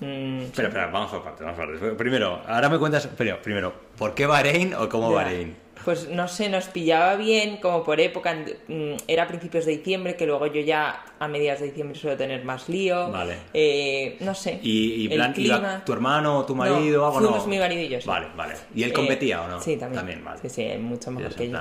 Mm, 0.00 0.42
espera, 0.42 0.86
vamos 0.92 1.10
por 1.10 1.22
partes, 1.24 1.40
vamos 1.44 1.58
por 1.58 1.78
partes. 1.80 1.94
Primero, 1.96 2.40
ahora 2.46 2.68
me 2.68 2.78
cuentas, 2.78 3.08
pero 3.16 3.40
primero, 3.42 3.72
¿por 3.96 4.14
qué 4.14 4.26
Bahrein 4.26 4.74
o 4.74 4.88
cómo 4.88 5.10
Ya. 5.10 5.16
Bahrein? 5.16 5.56
Pues 5.84 6.08
no 6.10 6.26
sé, 6.28 6.48
nos 6.50 6.66
pillaba 6.66 7.14
bien, 7.14 7.58
como 7.58 7.84
por 7.84 8.00
época, 8.00 8.34
mm, 8.66 8.94
era 9.06 9.22
a 9.22 9.26
principios 9.28 9.64
de 9.64 9.76
diciembre, 9.78 10.16
que 10.16 10.26
luego 10.26 10.46
yo 10.48 10.60
ya 10.60 11.04
a 11.18 11.28
mediados 11.28 11.60
de 11.60 11.66
diciembre 11.68 11.96
suelo 11.98 12.16
tener 12.16 12.44
más 12.44 12.68
lío. 12.68 13.10
Vale. 13.10 13.36
Eh, 13.54 14.16
no 14.20 14.34
sé. 14.34 14.58
¿Y, 14.62 15.08
plan, 15.08 15.32
clima. 15.32 15.82
tu 15.86 15.92
hermano 15.92 16.38
o 16.40 16.44
tu 16.44 16.54
No, 16.54 16.64
marido 16.64 17.04
o 17.04 17.06
algo 17.06 17.20
no? 17.20 17.28
fuimos 17.28 17.46
mi 17.46 17.58
marido 17.58 17.80
y 17.82 17.88
yo, 17.88 18.00
sí. 18.00 18.08
Vale, 18.08 18.26
vale. 18.36 18.54
¿Y 18.74 18.82
él 18.82 18.90
Eh, 18.90 18.92
competía 18.92 19.42
o 19.42 19.48
no? 19.48 19.60
Sí, 19.60 19.76
también. 19.76 20.00
También, 20.00 20.24
vale. 20.24 20.40
Sí, 20.42 20.48
sí, 20.48 20.68
mucho 20.78 21.10
mejor 21.12 21.34
que 21.34 21.48
yo. 21.48 21.58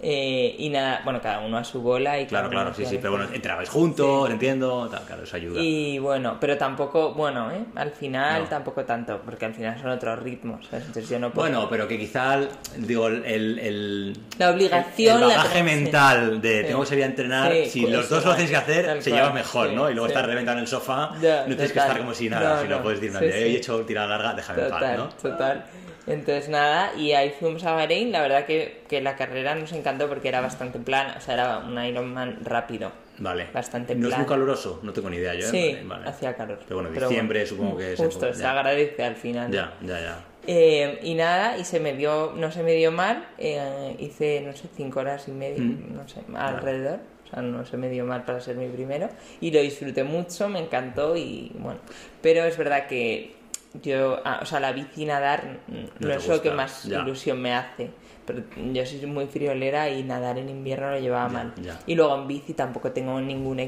Eh, 0.00 0.54
y 0.58 0.68
nada, 0.68 1.00
bueno, 1.04 1.20
cada 1.20 1.40
uno 1.40 1.58
a 1.58 1.64
su 1.64 1.82
bola 1.82 2.20
y 2.20 2.26
Claro, 2.26 2.48
claro, 2.48 2.72
sí, 2.72 2.84
sí, 2.86 2.98
pero 2.98 3.12
bueno, 3.16 3.26
entrabais 3.32 3.68
juntos, 3.68 4.26
Sí. 4.28 4.32
entiendo, 4.32 4.88
tal, 4.88 5.02
claro, 5.04 5.24
eso 5.24 5.34
ayuda. 5.36 5.60
Y 5.60 5.98
bueno, 5.98 6.36
pero 6.38 6.56
tampoco, 6.56 7.14
bueno, 7.14 7.50
¿eh? 7.50 7.64
al 7.74 7.90
final 7.90 8.42
No. 8.42 8.48
tampoco 8.48 8.84
tanto, 8.84 9.20
porque 9.24 9.46
al 9.46 9.54
final 9.54 9.76
son 9.80 9.90
otros 9.90 10.20
ritmos, 10.20 10.66
¿sabes? 10.66 10.86
Entonces 10.86 11.08
yo 11.10 11.18
no 11.18 11.30
puedo... 11.32 11.48
Bueno, 11.48 11.68
pero 11.68 11.88
que 11.88 11.98
quizá, 11.98 12.38
digo, 12.76 13.08
el, 13.08 13.24
el, 13.24 13.58
el- 13.58 14.16
La 14.38 14.50
obligación, 14.50 15.14
el 15.16 15.20
la 15.28 15.36
bagaje 15.36 15.62
mental 15.64 16.40
de 16.40 16.62
tengo 16.62 16.80
que 16.82 16.86
salir 16.86 17.02
a 17.02 17.06
entrenar, 17.08 17.52
Sí, 17.52 17.70
si 17.70 17.86
los 17.88 18.08
dos 18.08 18.24
lo 18.24 18.34
tienes 18.34 18.50
que 18.52 18.56
hacer, 18.56 18.86
tal 18.86 19.02
se 19.02 19.10
cual, 19.10 19.22
lleva 19.22 19.34
mejor, 19.34 19.68
sí, 19.70 19.74
¿no? 19.74 19.90
Y 19.90 19.94
luego 19.94 20.06
estar 20.06 20.24
reventado 20.26 20.58
en 20.58 20.62
el 20.62 20.68
sofá, 20.68 21.10
Ya, 21.20 21.40
no 21.40 21.56
tienes 21.56 21.72
que 21.72 21.78
estar 21.80 21.98
como 21.98 22.14
si 22.14 22.28
nada, 22.28 22.54
No, 22.56 22.62
si 22.62 22.68
no, 22.68 22.76
no. 22.76 22.82
puedes 22.84 23.00
decir, 23.00 23.20
he 23.24 23.56
hecho 23.56 23.80
tirada 23.84 24.06
larga, 24.08 24.34
déjame 24.34 24.62
en 24.62 24.70
paz, 24.70 24.96
¿no? 24.96 25.08
total. 25.08 25.64
Entonces 26.06 26.48
nada, 26.48 26.92
y 26.96 27.12
ahí 27.12 27.34
fuimos 27.38 27.64
a 27.64 27.72
Bahrein, 27.72 28.10
la 28.12 28.22
verdad 28.22 28.46
que, 28.46 28.82
que 28.88 29.00
la 29.02 29.14
carrera 29.16 29.54
nos 29.54 29.72
encantó 29.72 30.08
porque 30.08 30.28
era 30.28 30.40
bastante 30.40 30.78
plana, 30.78 31.14
o 31.18 31.20
sea, 31.20 31.34
era 31.34 31.58
un 31.58 31.82
Ironman 31.84 32.38
rápido. 32.44 32.92
Vale. 33.18 33.48
Bastante 33.52 33.94
¿No 33.96 34.08
es 34.08 34.16
muy 34.16 34.26
caluroso? 34.26 34.80
No 34.84 34.92
tengo 34.92 35.10
ni 35.10 35.16
idea 35.16 35.34
yo. 35.34 35.40
¿eh? 35.46 35.50
Sí, 35.50 35.72
Vale, 35.74 35.84
vale. 35.84 36.08
hacía 36.08 36.34
calor. 36.36 36.60
Pero 36.62 36.76
bueno, 36.76 36.90
Pero 36.94 37.08
diciembre 37.08 37.40
bueno, 37.40 37.48
supongo 37.48 37.76
que 37.76 37.92
es... 37.92 37.98
Justo, 37.98 38.20
época- 38.26 38.34
se 38.34 38.42
ya. 38.42 38.50
agradece 38.52 39.02
al 39.04 39.16
final. 39.16 39.50
Ya, 39.50 39.74
ya, 39.82 40.00
ya. 40.00 40.24
Eh, 40.46 41.00
y 41.02 41.14
nada, 41.14 41.58
y 41.58 41.64
se 41.64 41.78
me 41.80 41.92
dio, 41.94 42.32
no 42.36 42.50
se 42.52 42.62
me 42.62 42.72
dio 42.74 42.90
mal, 42.92 43.26
eh, 43.36 43.96
hice, 43.98 44.40
no 44.46 44.54
sé, 44.54 44.68
cinco 44.74 45.00
horas 45.00 45.26
y 45.28 45.32
media, 45.32 45.60
Mm. 45.62 45.94
no 45.96 46.08
sé, 46.08 46.20
alrededor, 46.34 47.00
o 47.26 47.28
sea, 47.28 47.42
no 47.42 47.66
se 47.66 47.76
me 47.76 47.90
dio 47.90 48.06
mal 48.06 48.24
para 48.24 48.40
ser 48.40 48.56
mi 48.56 48.66
primero, 48.68 49.10
y 49.42 49.50
lo 49.50 49.60
disfruté 49.60 50.04
mucho, 50.04 50.48
me 50.48 50.60
encantó, 50.60 51.16
y 51.16 51.52
bueno, 51.58 51.80
pero 52.22 52.44
es 52.44 52.56
verdad 52.56 52.86
que 52.86 53.34
yo, 53.82 54.18
ah, 54.24 54.40
o 54.42 54.46
sea, 54.46 54.60
la 54.60 54.72
bici 54.72 55.04
nadar 55.04 55.58
No 55.68 56.08
no, 56.08 56.12
es 56.14 56.26
lo 56.28 56.40
que 56.42 56.50
más 56.50 56.84
ya. 56.84 57.00
ilusión 57.00 57.40
me 57.40 57.54
hace. 57.54 57.90
Pero 58.26 58.42
yo 58.74 58.84
soy 58.84 59.06
muy 59.06 59.26
friolera 59.26 59.88
y 59.88 60.02
nadar 60.02 60.36
en 60.36 60.50
invierno 60.50 60.90
lo 60.90 60.98
llevaba 60.98 61.28
Ya, 61.28 61.32
mal. 61.32 61.54
ya. 61.62 61.78
Y 61.86 61.94
luego 61.94 62.14
en 62.14 62.28
bici 62.28 62.52
tampoco 62.52 62.90
tengo 62.92 63.18
ningún 63.22 63.58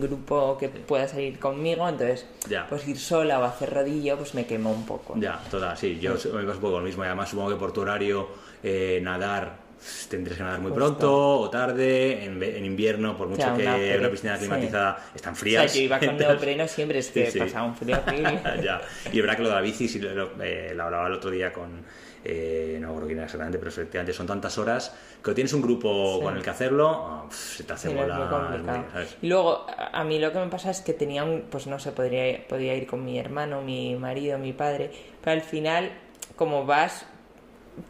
grupo 0.00 0.56
que 0.58 0.68
pueda 0.70 1.06
salir 1.06 1.38
conmigo, 1.38 1.86
entonces 1.86 2.26
Ya. 2.48 2.66
pues 2.66 2.88
ir 2.88 2.98
sola 2.98 3.38
o 3.40 3.44
hacer 3.44 3.72
rodillo 3.74 4.16
pues 4.16 4.34
me 4.34 4.46
quemó 4.46 4.70
un 4.72 4.86
poco. 4.86 5.14
Ya, 5.18 5.38
total, 5.50 5.76
sí, 5.76 5.98
yo 6.00 6.12
me 6.12 6.42
pasa 6.44 6.54
un 6.54 6.60
poco 6.60 6.78
lo 6.78 6.84
mismo 6.84 7.02
y 7.04 7.06
además 7.08 7.28
supongo 7.28 7.50
que 7.50 7.56
por 7.56 7.72
tu 7.72 7.82
horario 7.82 8.28
eh, 8.62 9.00
nadar 9.02 9.65
tendrías 10.08 10.38
que 10.38 10.44
nadar 10.44 10.60
muy 10.60 10.70
Justo. 10.70 10.84
pronto 10.86 11.38
o 11.40 11.50
tarde, 11.50 12.24
en, 12.24 12.42
en 12.42 12.64
invierno, 12.64 13.16
por 13.16 13.28
mucho 13.28 13.42
sea, 13.42 13.54
que 13.56 13.96
una 13.98 14.10
piscina 14.10 14.34
sí. 14.36 14.40
climatizada 14.40 14.98
están 15.14 15.32
O 15.32 15.36
sea, 15.36 15.40
frías. 15.40 15.74
yo 15.74 15.80
iba 15.82 15.98
con 15.98 16.08
entonces- 16.10 16.28
neopreno 16.28 16.68
siempre, 16.68 16.98
es 16.98 17.10
que 17.12 17.26
Sí, 17.26 17.32
sí. 17.32 17.38
pasaba 17.38 17.66
un 17.66 17.74
frío 17.76 17.98
horrible. 18.06 18.40
ya. 18.62 18.80
Y 19.12 19.16
es 19.16 19.22
verdad 19.22 19.36
que 19.36 19.42
lo 19.42 19.48
de 19.48 19.54
la 19.54 19.60
bici, 19.60 19.88
sí, 19.88 19.98
lo, 20.00 20.42
eh, 20.42 20.72
lo 20.74 20.82
hablaba 20.84 21.06
el 21.06 21.12
otro 21.14 21.30
día 21.30 21.52
con, 21.52 21.84
eh, 22.24 22.78
no 22.80 22.88
acuerdo 22.88 23.06
quién 23.06 23.18
era 23.18 23.26
exactamente, 23.26 23.58
pero 23.58 23.68
efectivamente 23.70 24.12
son 24.12 24.26
tantas 24.26 24.58
horas 24.58 24.94
que 25.22 25.32
tienes 25.34 25.52
un 25.52 25.62
grupo 25.62 26.16
Sí. 26.18 26.24
con 26.24 26.36
el 26.36 26.42
que 26.42 26.50
hacerlo, 26.50 27.26
pf, 27.28 27.56
se 27.58 27.64
te 27.64 27.72
hace 27.72 27.88
Sí, 27.88 27.94
bola. 27.94 28.48
muy 28.50 28.58
muy- 28.58 28.84
¿sabes? 28.92 29.16
Y 29.22 29.28
luego, 29.28 29.66
a 29.68 30.00
a 30.00 30.04
mí 30.04 30.18
lo 30.18 30.32
que 30.32 30.38
me 30.38 30.48
pasa 30.48 30.70
es 30.70 30.80
que 30.80 30.92
tenía 30.92 31.24
un, 31.24 31.42
pues 31.50 31.66
no 31.66 31.78
sé, 31.78 31.92
podría, 31.92 32.46
podía 32.48 32.74
ir 32.74 32.86
con 32.86 33.04
mi 33.04 33.18
hermano, 33.18 33.62
mi 33.62 33.94
marido, 33.96 34.38
mi 34.38 34.52
padre, 34.52 34.90
pero 35.22 35.32
al 35.34 35.42
final, 35.42 35.90
como 36.36 36.64
vas 36.66 37.06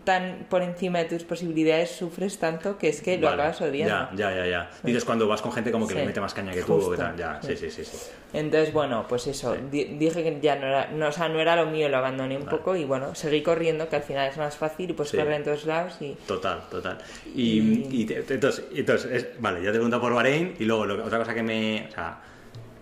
tan 0.04 0.46
por 0.50 0.62
encima 0.62 0.98
de 0.98 1.04
tus 1.04 1.22
posibilidades, 1.24 1.90
sufres 1.92 2.38
tanto 2.38 2.76
que 2.76 2.88
es 2.88 3.00
que 3.00 3.18
lo 3.18 3.26
Vale. 3.28 3.42
acabas 3.42 3.60
odiando. 3.60 4.08
Ya, 4.16 4.30
ya, 4.30 4.36
ya, 4.36 4.46
ya. 4.46 4.70
Dices 4.82 5.04
cuando 5.04 5.28
vas 5.28 5.42
con 5.42 5.52
gente 5.52 5.70
como 5.70 5.86
que 5.86 5.94
Sí. 5.94 6.00
le 6.00 6.06
mete 6.06 6.20
más 6.20 6.34
caña 6.34 6.52
que 6.52 6.62
tú 6.62 6.74
Justo. 6.74 6.90
que 6.92 6.96
tal. 6.96 7.16
Ya, 7.16 7.40
sí, 7.42 7.56
Sí. 7.56 7.70
sí, 7.70 7.84
sí. 7.84 7.96
Entonces, 8.32 8.72
bueno, 8.72 9.06
pues 9.08 9.26
eso, 9.28 9.54
Sí. 9.54 9.60
dije 9.98 10.22
que 10.24 10.38
ya 10.42 10.56
no 10.56 10.66
era, 10.66 10.88
no, 10.88 11.08
o 11.08 11.12
sea, 11.12 11.28
no 11.28 11.40
era 11.40 11.54
lo 11.56 11.66
mío, 11.66 11.88
lo 11.88 11.98
abandoné 11.98 12.36
un 12.36 12.44
Vale. 12.46 12.58
poco 12.58 12.74
y 12.76 12.84
bueno, 12.84 13.14
seguí 13.14 13.42
corriendo, 13.42 13.88
que 13.88 13.96
al 13.96 14.02
final 14.02 14.28
es 14.28 14.36
más 14.36 14.56
fácil 14.56 14.90
y 14.90 14.92
pues 14.92 15.10
correr 15.12 15.32
en 15.34 15.44
todos 15.44 15.64
lados 15.66 15.96
y... 16.00 16.14
Total, 16.26 16.60
total. 16.70 16.98
Y, 17.34 17.86
y 17.90 18.04
te- 18.06 18.24
entonces, 18.34 18.64
entonces 18.74 19.10
es- 19.12 19.40
vale, 19.40 19.58
ya 19.60 19.66
te 19.66 19.68
he 19.70 19.72
preguntado 19.74 20.02
por 20.02 20.14
Bahrein 20.14 20.56
y 20.58 20.64
luego 20.64 20.84
lo- 20.86 21.04
otra 21.04 21.18
cosa 21.18 21.32
que 21.34 21.42
me... 21.42 21.86
O 21.88 21.92
sea, 21.92 22.20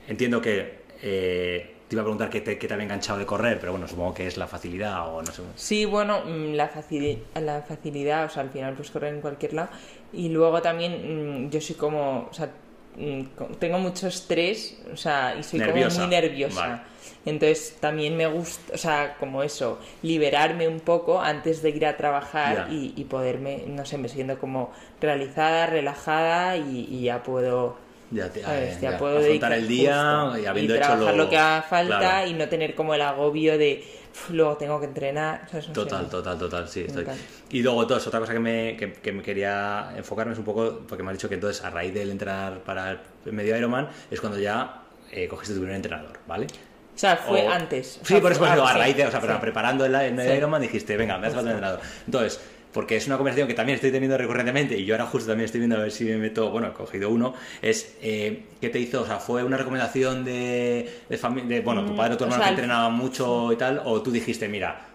entiendo 0.09 0.41
que 0.41 0.85
eh, 1.03 1.74
te 1.95 1.97
iba 1.97 2.03
a 2.03 2.05
preguntar 2.05 2.31
qué 2.31 2.41
te, 2.41 2.59
qué 2.59 2.67
te 2.69 2.75
había 2.75 2.85
enganchado 2.85 3.19
de 3.19 3.27
correr, 3.27 3.59
pero 3.61 3.73
bueno, 3.73 3.87
supongo 3.89 4.15
que 4.15 4.27
es 4.27 4.37
la 4.37 4.47
facilidad 4.47 5.09
o 5.15 5.23
no 5.23 5.31
sé. 5.33 5.43
Sí, 5.57 5.85
bueno, 5.85 6.23
mm, 6.25 6.55
la, 6.55 6.71
facili- 6.73 7.19
la 7.41 7.63
facilidad, 7.63 8.25
o 8.27 8.29
sea, 8.29 8.43
al 8.43 8.51
final 8.51 8.75
pues 8.75 8.91
correr 8.91 9.15
en 9.15 9.21
cualquier 9.21 9.55
lado. 9.55 9.69
Y 10.13 10.29
luego 10.29 10.61
también 10.63 11.47
mm, 11.47 11.51
yo 11.51 11.61
soy 11.61 11.77
como, 11.77 12.29
o 12.31 12.35
sea, 12.35 12.51
mm, 12.97 13.55
tengo 13.59 13.79
mucho 13.79 14.07
estrés, 14.09 14.79
o 14.93 14.97
sea, 14.97 15.37
y 15.39 15.43
soy 15.43 15.61
Nerviosa. 15.61 15.97
como 15.97 16.07
muy 16.07 16.15
nerviosa. 16.17 16.61
Vale. 16.69 16.81
Entonces 17.27 17.77
también 17.81 18.17
me 18.17 18.27
gusta, 18.27 18.75
o 18.75 18.79
sea, 18.79 19.17
como 19.19 19.43
eso, 19.43 19.79
liberarme 20.03 20.69
un 20.69 20.81
poco 20.81 21.21
antes 21.21 21.63
de 21.63 21.71
ir 21.71 21.87
a 21.87 21.97
trabajar 21.97 22.69
y, 22.71 22.93
y 22.97 23.05
poderme, 23.05 23.65
no 23.67 23.85
sé, 23.87 23.97
me 23.99 24.09
siento 24.09 24.39
como 24.39 24.73
realizada, 25.01 25.67
relajada 25.67 26.57
y, 26.57 26.87
y 26.91 27.03
ya 27.05 27.23
puedo... 27.23 27.77
Ya, 28.15 28.31
te, 28.31 28.43
¿sabes? 28.43 28.77
eh, 28.77 28.79
ya 28.81 28.91
ya, 28.93 28.99
puedo 28.99 29.19
afrontar 29.19 29.51
dedicar- 29.51 29.53
el 29.55 29.69
día 29.69 30.21
justo, 30.25 30.39
y 30.39 30.47
habiendo 30.47 30.75
hecho 30.75 30.83
trabajar 30.85 31.15
lo, 31.17 31.25
lo 31.25 31.31
que 31.31 31.37
haga 31.37 31.63
falta 31.63 31.99
Claro. 31.99 32.29
y 32.29 32.33
no 32.35 32.49
tener 32.49 32.75
como 32.77 32.95
el 32.95 33.03
agobio 33.03 33.59
de 33.59 33.85
"Uf, 34.13 34.31
luego 34.31 34.57
tengo 34.57 34.79
que 34.79 34.87
entrenar. 34.87 35.49
¿sabes? 35.51 35.69
No 35.69 35.75
sé. 35.75 35.81
Total, 35.81 36.09
total, 36.09 36.39
total, 36.39 36.69
sí. 36.69 36.85
estoy. 36.87 37.05
Y 37.51 37.63
luego, 37.63 37.83
entonces, 37.83 38.07
otra 38.07 38.21
cosa 38.21 38.33
que 38.33 38.39
me, 38.39 38.77
que, 38.77 38.93
que 38.93 39.11
me 39.13 39.23
quería 39.23 39.91
enfocarme 39.97 40.33
es 40.35 40.39
un 40.39 40.45
poco, 40.45 40.83
porque 40.89 41.03
me 41.03 41.11
has 41.11 41.17
dicho 41.19 41.29
que 41.29 41.35
entonces, 41.35 41.65
a 41.65 41.71
raíz 41.71 41.93
del 41.93 42.11
entrenar 42.13 42.61
para 42.61 42.93
el 43.27 43.33
medio 43.33 43.57
Ironman, 43.57 43.89
es 44.11 44.21
cuando 44.21 44.39
ya 44.39 44.83
eh, 45.11 45.27
cogiste 45.29 45.55
tu 45.55 45.61
primer 45.61 45.77
entrenador, 45.77 46.19
¿vale? 46.29 46.47
O 46.47 46.99
sea, 46.99 47.17
fue 47.17 47.43
O- 47.45 47.51
antes. 47.51 47.99
O 48.03 48.05
Sí, 48.07 48.13
sea, 48.15 48.23
por 48.23 48.31
eso, 48.31 48.39
fue- 48.41 48.49
ah, 48.49 48.65
a 48.69 48.73
sí, 48.73 48.79
raíz 48.79 48.97
de, 48.97 49.07
o 49.07 49.11
sea, 49.11 49.21
sí. 49.21 49.27
preparando 49.41 49.85
el, 49.85 49.95
el 49.97 50.15
medio 50.15 50.31
Sí. 50.31 50.37
Ironman 50.39 50.63
dijiste, 50.63 50.97
venga, 50.97 51.19
me 51.19 51.27
hace 51.27 51.35
falta 51.35 51.51
un 51.51 51.57
entrenador. 51.57 51.81
Entonces, 52.07 52.41
porque 52.75 52.97
es 52.97 53.07
una 53.07 53.17
conversación 53.17 53.47
que 53.47 53.55
también 53.55 53.77
estoy 53.77 53.93
teniendo 53.93 54.19
recurrentemente 54.19 54.77
y 54.77 54.85
yo 54.85 54.95
ahora 54.95 55.07
justo 55.07 55.29
también 55.29 55.45
estoy 55.45 55.61
viendo 55.61 55.77
a 55.77 55.81
ver 55.81 55.93
si 55.93 56.05
me 56.05 56.17
meto, 56.17 56.51
bueno, 56.51 56.69
he 56.69 56.73
cogido 56.73 57.09
uno, 57.09 57.33
es, 57.63 57.97
eh, 58.03 58.43
¿qué 58.61 58.69
te 58.69 58.81
hizo? 58.81 59.03
O 59.03 59.07
sea, 59.07 59.19
¿fue 59.19 59.45
una 59.45 59.57
recomendación 59.57 60.25
de, 60.25 60.91
de, 61.09 61.61
bueno, 61.61 61.87
tu 61.87 61.95
padre 61.95 62.15
o 62.15 62.17
tu 62.19 62.25
Mm, 62.25 62.27
o 62.27 62.31
hermano 62.31 62.43
sea, 62.43 62.45
que 62.45 62.51
entrenaba 62.51 62.91
mucho 62.91 63.53
y 63.53 63.57
tal? 63.57 63.81
¿O 63.85 64.03
tú 64.03 64.11
dijiste, 64.11 64.49
mira, 64.49 64.87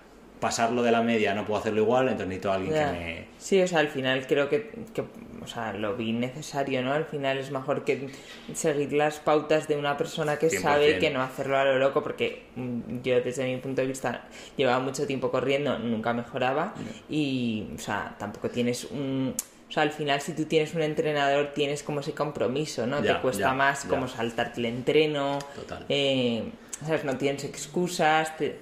pasarlo 0.41 0.83
de 0.83 0.91
la 0.91 1.01
media 1.01 1.33
no 1.33 1.45
puedo 1.45 1.61
hacerlo 1.61 1.81
igual, 1.81 2.09
entonces 2.09 2.27
necesito 2.27 2.51
a 2.51 2.55
alguien 2.55 2.73
que 2.73 2.99
me... 2.99 3.25
Sí, 3.37 3.61
o 3.61 3.67
sea, 3.67 3.79
al 3.79 3.87
final 3.87 4.27
creo 4.27 4.49
que, 4.49 4.71
que, 4.93 5.03
o 5.43 5.47
sea, 5.47 5.73
lo 5.73 5.95
vi 5.95 6.11
necesario, 6.13 6.81
¿no? 6.81 6.93
Al 6.93 7.05
final 7.05 7.37
es 7.37 7.51
mejor 7.51 7.83
que 7.85 8.09
seguir 8.53 8.93
las 8.93 9.19
pautas 9.19 9.67
de 9.67 9.77
una 9.77 9.97
persona 9.97 10.37
que 10.37 10.49
100%. 10.49 10.61
sabe 10.61 10.99
que 10.99 11.09
no 11.09 11.21
hacerlo 11.21 11.57
a 11.57 11.63
lo 11.65 11.77
loco, 11.79 12.01
porque 12.03 12.43
mm, 12.55 13.01
yo 13.03 13.21
desde 13.21 13.45
mi 13.45 13.57
punto 13.57 13.81
de 13.81 13.87
vista 13.87 14.23
llevaba 14.57 14.79
mucho 14.79 15.05
tiempo 15.07 15.31
corriendo, 15.31 15.77
nunca 15.79 16.13
mejoraba 16.13 16.73
y, 17.09 17.67
o 17.75 17.79
sea, 17.79 18.15
tampoco 18.17 18.49
tienes 18.49 18.85
un... 18.85 19.33
O 19.67 19.71
sea, 19.71 19.83
al 19.83 19.91
final 19.91 20.19
si 20.19 20.33
tú 20.33 20.45
tienes 20.45 20.73
un 20.73 20.81
entrenador 20.81 21.51
tienes 21.53 21.83
como 21.83 21.99
ese 21.99 22.13
compromiso, 22.13 22.87
¿no? 22.87 23.03
Ya, 23.03 23.15
Te 23.17 23.21
cuesta 23.21 23.49
ya, 23.49 23.53
más 23.53 23.83
ya. 23.83 23.89
como 23.89 24.07
saltarte 24.07 24.59
el 24.61 24.65
entreno, 24.65 25.37
Total. 25.55 25.85
eh, 25.89 26.43
¿sabes? 26.83 27.03
No 27.03 27.15
tienes 27.17 27.43
excusas, 27.43 28.35
te- 28.37 28.57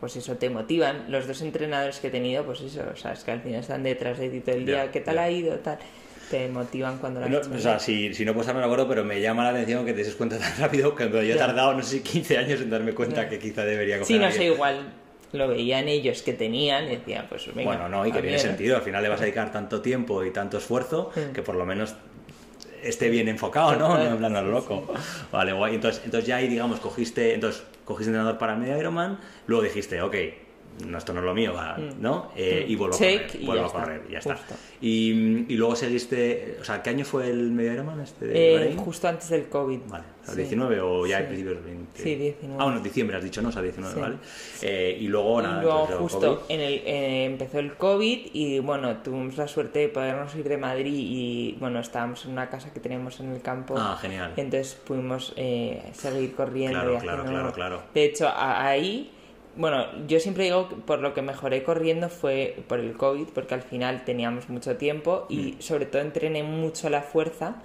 pues 0.00 0.16
eso, 0.16 0.36
te 0.36 0.50
motivan. 0.50 1.10
Los 1.12 1.26
dos 1.28 1.42
entrenadores 1.42 2.00
que 2.00 2.08
he 2.08 2.10
tenido, 2.10 2.44
pues 2.44 2.60
eso, 2.60 2.82
o 2.92 2.96
sea, 2.96 3.12
es 3.12 3.22
que 3.24 3.30
al 3.32 3.40
final 3.40 3.60
están 3.60 3.82
detrás 3.84 4.18
de 4.18 4.30
ti 4.30 4.40
todo 4.40 4.56
el 4.56 4.66
día, 4.66 4.90
¿qué 4.90 5.00
tal 5.00 5.18
ha 5.18 5.30
ido? 5.30 5.56
Tal. 5.60 5.78
Te 6.30 6.48
motivan 6.48 6.98
cuando 6.98 7.20
lo 7.20 7.38
has 7.38 7.48
No, 7.48 7.56
o 7.56 7.58
sea, 7.58 7.78
si, 7.78 8.12
si 8.14 8.24
no 8.24 8.32
puedo 8.32 8.42
estarme 8.42 8.60
de 8.60 8.66
acuerdo, 8.66 8.86
pero 8.88 9.04
me 9.04 9.20
llama 9.20 9.44
la 9.44 9.50
atención 9.50 9.84
que 9.86 9.92
te 9.92 10.04
des 10.04 10.14
cuenta 10.14 10.38
tan 10.38 10.52
rápido 10.58 10.90
que 10.94 11.04
cuando 11.08 11.22
yo 11.22 11.34
he 11.34 11.38
tardado, 11.38 11.74
no 11.74 11.82
sé, 11.82 12.02
15 12.02 12.38
años 12.38 12.60
en 12.60 12.70
darme 12.70 12.92
cuenta 12.92 13.28
que 13.28 13.38
quizá 13.38 13.64
debería 13.64 13.98
coger 13.98 14.16
Sí, 14.16 14.18
no 14.22 14.30
sé, 14.30 14.44
igual 14.46 14.92
lo 15.32 15.48
veían 15.48 15.88
ellos 15.88 16.22
que 16.22 16.32
tenían 16.32 16.86
y 16.86 16.96
decían, 16.96 17.26
pues 17.28 17.46
venga. 17.54 17.70
Bueno, 17.70 17.88
no, 17.88 18.06
y 18.06 18.12
que 18.12 18.20
tiene 18.22 18.38
sentido. 18.38 18.76
Al 18.76 18.82
final 18.82 19.02
le 19.02 19.08
vas 19.08 19.20
a 19.20 19.24
dedicar 19.24 19.52
tanto 19.52 19.80
tiempo 19.82 20.24
y 20.24 20.30
tanto 20.30 20.58
esfuerzo 20.58 21.10
Mm. 21.14 21.32
que 21.32 21.42
por 21.42 21.54
lo 21.54 21.64
menos 21.66 21.94
esté 22.82 23.08
bien 23.10 23.28
enfocado, 23.28 23.76
¿no? 23.76 23.98
No 23.98 24.02
en 24.02 24.16
plan 24.18 24.36
a 24.36 24.42
lo 24.42 24.50
loco. 24.52 24.86
Vale, 25.32 25.52
guay. 25.52 25.74
Entonces, 25.74 26.02
entonces 26.04 26.28
ya 26.28 26.36
ahí, 26.36 26.48
digamos, 26.48 26.80
cogiste, 26.80 27.34
entonces, 27.34 27.62
cogiste 27.84 28.10
entrenador 28.10 28.38
para 28.38 28.54
medio 28.54 28.78
Ironman, 28.78 29.18
luego 29.46 29.64
dijiste, 29.64 30.00
ok, 30.00 30.14
no, 30.86 30.98
esto 30.98 31.12
no 31.12 31.20
es 31.20 31.24
lo 31.26 31.34
mío, 31.34 31.52
va, 31.54 31.76
Mm. 31.78 32.00
¿no? 32.02 32.32
Eh, 32.36 32.64
Mm. 32.66 32.70
y 32.70 32.76
vuelvo 32.76 32.94
a 32.94 32.98
correr, 32.98 33.30
vuelvo 33.44 33.62
a 33.64 33.66
está. 33.66 33.78
correr, 33.80 34.02
y 34.08 34.12
ya 34.12 34.18
está. 34.18 34.36
Y, 34.80 35.10
y 35.52 35.56
luego 35.56 35.74
seguiste, 35.76 36.58
o 36.60 36.64
sea, 36.64 36.82
¿qué 36.82 36.90
año 36.90 37.04
fue 37.04 37.28
el 37.28 37.50
medio 37.50 37.72
Ironman 37.72 38.00
este 38.00 38.26
de 38.26 38.66
Eh, 38.72 38.76
justo 38.76 39.08
antes 39.08 39.28
del 39.28 39.48
COVID. 39.48 39.80
Vale, 39.88 40.04
o 40.22 40.24
sea, 40.24 40.34
Sí. 40.34 40.40
19 40.42 40.80
o 40.80 41.06
ya 41.06 41.16
Sí. 41.16 41.22
en 41.22 41.28
principio 41.28 41.54
del 41.54 41.64
20. 41.64 42.02
Sí, 42.02 42.14
19. 42.14 42.60
Ah, 42.60 42.64
bueno, 42.64 42.80
diciembre 42.80 43.16
has 43.16 43.24
dicho, 43.24 43.42
¿no? 43.42 43.48
O 43.48 43.52
sea, 43.52 43.62
19, 43.62 43.94
Sí. 43.94 44.00
¿vale? 44.00 44.16
Eh, 44.62 44.98
y 45.00 45.08
luego, 45.08 45.42
nada, 45.42 45.60
y 45.60 45.64
luego 45.64 45.86
justo 45.98 46.44
en 46.48 46.60
el, 46.60 46.74
eh, 46.84 47.24
empezó 47.24 47.58
el 47.58 47.74
COVID 47.74 48.18
y 48.32 48.58
bueno, 48.60 48.96
tuvimos 48.98 49.36
la 49.36 49.48
suerte 49.48 49.80
de 49.80 49.88
podernos 49.88 50.34
ir 50.36 50.48
de 50.48 50.56
Madrid 50.58 50.94
y 50.94 51.56
bueno, 51.58 51.80
estábamos 51.80 52.24
en 52.24 52.32
una 52.32 52.48
casa 52.48 52.72
que 52.72 52.80
teníamos 52.80 53.18
en 53.20 53.32
el 53.32 53.42
campo. 53.42 53.74
Ah, 53.76 53.98
genial. 54.00 54.32
Entonces 54.36 54.74
pudimos 54.86 55.32
eh, 55.36 55.82
seguir 55.92 56.34
corriendo 56.34 56.78
Claro, 56.80 56.94
y 56.96 57.00
claro, 57.00 57.24
claro, 57.24 57.52
claro. 57.52 57.82
De 57.94 58.04
hecho, 58.04 58.28
ahí, 58.34 59.10
bueno, 59.58 59.84
yo 60.06 60.18
siempre 60.20 60.44
digo 60.44 60.68
que 60.70 60.76
por 60.76 61.00
lo 61.00 61.12
que 61.12 61.20
mejoré 61.20 61.62
corriendo 61.62 62.08
fue 62.08 62.56
por 62.68 62.78
el 62.80 62.96
COVID, 62.96 63.28
porque 63.34 63.52
al 63.54 63.62
final 63.62 64.04
teníamos 64.04 64.48
mucho 64.48 64.76
tiempo 64.76 65.26
y 65.28 65.52
Mm. 65.58 65.60
sobre 65.60 65.84
todo 65.86 66.00
entrené 66.00 66.42
mucho 66.42 66.88
la 66.88 67.02
fuerza. 67.02 67.56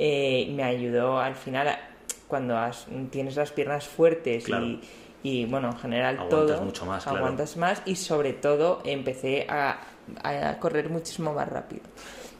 eh, 0.00 0.46
me 0.54 0.62
ayudó 0.62 1.18
al 1.18 1.34
final, 1.34 1.66
a- 1.66 1.80
cuando 2.28 2.56
has- 2.56 2.86
tienes 3.10 3.34
las 3.34 3.50
piernas 3.50 3.88
fuertes 3.88 4.44
Claro. 4.44 4.64
y, 4.64 4.80
y, 5.24 5.44
bueno, 5.46 5.70
en 5.70 5.76
general 5.76 6.14
Aguantas 6.20 6.38
todo, 6.56 6.62
mucho 6.64 6.86
más, 6.86 7.02
claro. 7.02 7.18
aguantas 7.18 7.56
más 7.56 7.82
y 7.84 7.96
sobre 7.96 8.32
todo 8.32 8.80
empecé 8.84 9.46
a, 9.48 9.80
a 10.22 10.58
correr 10.60 10.88
muchísimo 10.88 11.32
más 11.32 11.48
rápido. 11.48 11.82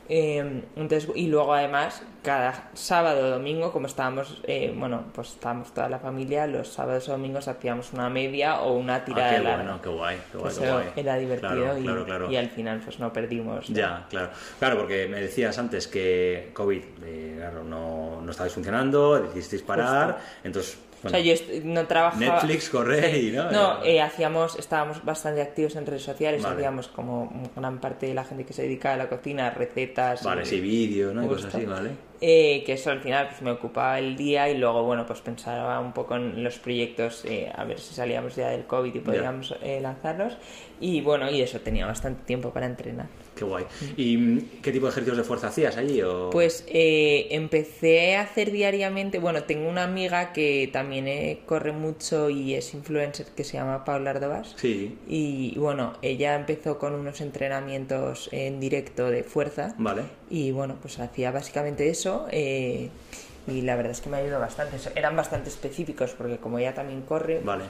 Eh, 0.08 0.62
entonces, 0.76 1.08
y 1.14 1.26
luego 1.26 1.52
además, 1.52 2.02
cada 2.22 2.70
sábado 2.74 3.26
o 3.26 3.30
domingo, 3.30 3.72
como 3.72 3.86
estábamos, 3.86 4.40
eh, 4.44 4.74
bueno, 4.76 5.04
pues 5.14 5.30
estábamos 5.30 5.72
toda 5.74 5.88
la 5.88 5.98
familia, 5.98 6.46
los 6.46 6.68
sábados 6.68 7.08
o 7.08 7.12
domingos 7.12 7.46
hacíamos 7.48 7.92
una 7.92 8.08
media 8.08 8.60
o 8.62 8.72
una 8.74 8.96
Ah, 8.96 9.04
tirada 9.04 9.30
qué 9.36 9.38
larga. 9.42 9.56
bueno, 9.62 9.82
qué 9.82 9.88
guay, 9.90 10.18
qué 10.32 10.38
guay, 10.38 10.54
qué 10.58 10.70
guay. 10.70 10.86
era 10.96 11.16
divertido 11.16 11.50
Claro, 11.54 11.78
y, 11.78 11.82
claro, 11.82 12.04
claro. 12.06 12.30
y 12.32 12.36
al 12.36 12.48
final 12.48 12.80
pues 12.82 12.98
no 12.98 13.12
perdimos. 13.12 13.68
¿no? 13.68 13.76
Ya, 13.76 14.06
claro. 14.08 14.30
Claro, 14.58 14.78
porque 14.78 15.06
me 15.08 15.20
decías 15.20 15.58
antes 15.58 15.86
que 15.88 16.50
COVID, 16.54 16.82
eh, 17.04 17.34
claro, 17.36 17.62
no, 17.64 18.20
no 18.22 18.30
estabais 18.30 18.52
funcionando, 18.54 19.18
decidisteis 19.20 19.62
parar, 19.62 20.18
entonces, 20.42 20.78
O 20.98 21.02
bueno, 21.02 21.18
sea, 21.18 21.34
yo 21.34 21.62
no 21.64 21.86
trabajaba... 21.86 22.42
Netflix, 22.42 22.70
correr 22.70 23.14
y, 23.14 23.30
¿no? 23.30 23.50
No, 23.52 23.84
Eh, 23.84 23.94
eh, 23.96 24.00
hacíamos, 24.02 24.58
estábamos 24.58 25.04
bastante 25.04 25.40
activos 25.42 25.76
en 25.76 25.86
redes 25.86 26.02
sociales, 26.02 26.42
Vale. 26.42 26.56
hacíamos 26.56 26.88
como 26.88 27.32
gran 27.54 27.78
parte 27.78 28.06
de 28.06 28.14
la 28.14 28.24
gente 28.24 28.44
que 28.44 28.52
se 28.52 28.62
dedica 28.62 28.94
a 28.94 28.96
la 28.96 29.08
cocina, 29.08 29.50
recetas. 29.50 30.24
Vale, 30.24 30.42
y- 30.42 30.46
sí, 30.46 30.60
vídeo, 30.60 31.14
¿no? 31.14 31.24
Y 31.24 31.28
cosas 31.28 31.54
así, 31.54 31.64
¿vale? 31.64 31.90
Eh, 32.20 32.64
que 32.66 32.72
eso 32.72 32.90
al 32.90 33.00
final 33.00 33.28
pues, 33.28 33.42
me 33.42 33.52
ocupaba 33.52 33.96
el 34.00 34.16
día 34.16 34.48
y 34.48 34.58
luego, 34.58 34.82
bueno, 34.82 35.06
pues 35.06 35.20
pensaba 35.20 35.78
un 35.78 35.92
poco 35.92 36.16
en 36.16 36.42
los 36.42 36.58
proyectos, 36.58 37.24
eh, 37.24 37.48
a 37.54 37.62
ver 37.62 37.78
si 37.78 37.94
salíamos 37.94 38.34
ya 38.34 38.48
del 38.48 38.64
COVID 38.66 38.92
y 38.92 38.98
podíamos 38.98 39.54
eh, 39.62 39.78
lanzarlos. 39.80 40.36
Y 40.80 41.00
bueno, 41.00 41.30
y 41.30 41.40
eso, 41.42 41.60
tenía 41.60 41.86
bastante 41.86 42.24
tiempo 42.24 42.50
para 42.50 42.66
entrenar. 42.66 43.06
Qué 43.38 43.44
guay. 43.44 43.64
¿Y 43.96 44.16
mm, 44.16 44.48
qué 44.62 44.72
tipo 44.72 44.86
de 44.86 44.90
ejercicios 44.90 45.16
de 45.16 45.22
fuerza 45.22 45.46
hacías 45.46 45.76
allí? 45.76 46.02
O... 46.02 46.30
Pues 46.30 46.64
eh, 46.66 47.28
empecé 47.30 48.16
a 48.16 48.22
hacer 48.22 48.50
diariamente, 48.50 49.20
bueno, 49.20 49.44
tengo 49.44 49.68
una 49.68 49.84
amiga 49.84 50.32
que 50.32 50.68
también 50.72 51.06
eh, 51.06 51.40
corre 51.46 51.70
mucho 51.72 52.30
y 52.30 52.54
es 52.54 52.74
influencer 52.74 53.26
que 53.36 53.44
se 53.44 53.54
llama 53.54 53.84
Paula 53.84 54.10
Ardovas. 54.10 54.54
Sí, 54.56 54.98
Y 55.06 55.54
bueno, 55.56 55.92
ella 56.02 56.34
empezó 56.34 56.78
con 56.78 56.94
unos 56.94 57.20
entrenamientos 57.20 58.28
en 58.32 58.58
directo 58.58 59.08
de 59.10 59.22
fuerza. 59.22 59.74
vale. 59.78 60.02
Y 60.30 60.50
bueno, 60.50 60.76
pues 60.82 60.98
hacía 60.98 61.30
básicamente 61.30 61.88
eso. 61.88 62.26
eh, 62.30 62.88
y 63.46 63.62
la 63.62 63.76
verdad 63.76 63.92
es 63.92 64.02
que 64.02 64.10
me 64.10 64.18
ayudó 64.18 64.38
bastante. 64.38 64.76
Eran 64.94 65.16
bastante 65.16 65.48
específicos 65.48 66.10
porque 66.10 66.36
como 66.36 66.58
ella 66.58 66.74
también 66.74 67.00
corre, 67.00 67.40
Vale. 67.42 67.64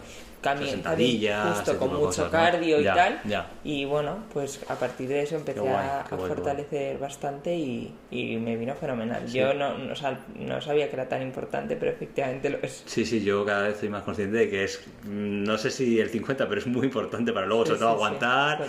Sentadillas, 0.67 1.57
justo 1.57 1.79
con 1.79 1.89
mucho 1.89 2.07
cosas, 2.07 2.25
¿no? 2.27 2.31
cardio 2.31 2.81
Ya, 2.81 2.93
y 2.93 2.97
tal. 2.97 3.21
ya. 3.25 3.51
Y 3.65 3.85
bueno, 3.85 4.25
pues 4.33 4.61
a 4.69 4.75
partir 4.77 5.09
de 5.09 5.23
eso 5.23 5.37
empecé 5.37 5.61
guay, 5.61 5.73
a, 5.73 6.01
a 6.01 6.17
guay, 6.17 6.29
fortalecer 6.29 6.99
bastante 6.99 7.55
y, 7.57 7.93
y 8.11 8.37
me 8.37 8.57
vino 8.57 8.75
fenomenal. 8.75 9.27
Yo 9.29 9.53
no, 9.55 9.77
no, 9.79 9.95
no 10.37 10.61
sabía 10.61 10.89
que 10.89 10.97
era 10.97 11.09
tan 11.09 11.23
importante, 11.23 11.77
pero 11.77 11.91
efectivamente 11.91 12.51
lo 12.51 12.59
es. 12.63 12.83
Sí, 12.87 13.05
sí, 13.05 13.23
yo 13.23 13.45
cada 13.45 13.69
vez 13.69 13.79
soy 13.79 13.89
más 13.89 14.03
consciente 14.03 14.37
de 14.39 14.51
que 14.51 14.65
es, 14.65 14.81
mm, 15.05 15.43
no 15.45 15.59
sé 15.59 15.71
si 15.71 15.99
el 16.01 16.09
50, 16.11 16.49
pero 16.49 16.61
es 16.61 16.67
muy 16.67 16.87
importante 16.87 17.33
para 17.33 17.47
luego, 17.47 17.67
sobre 17.67 17.79
Sí, 17.79 17.85
todo, 17.85 17.91
sí, 17.93 17.99
sí, 17.99 18.05
aguantar. 18.05 18.61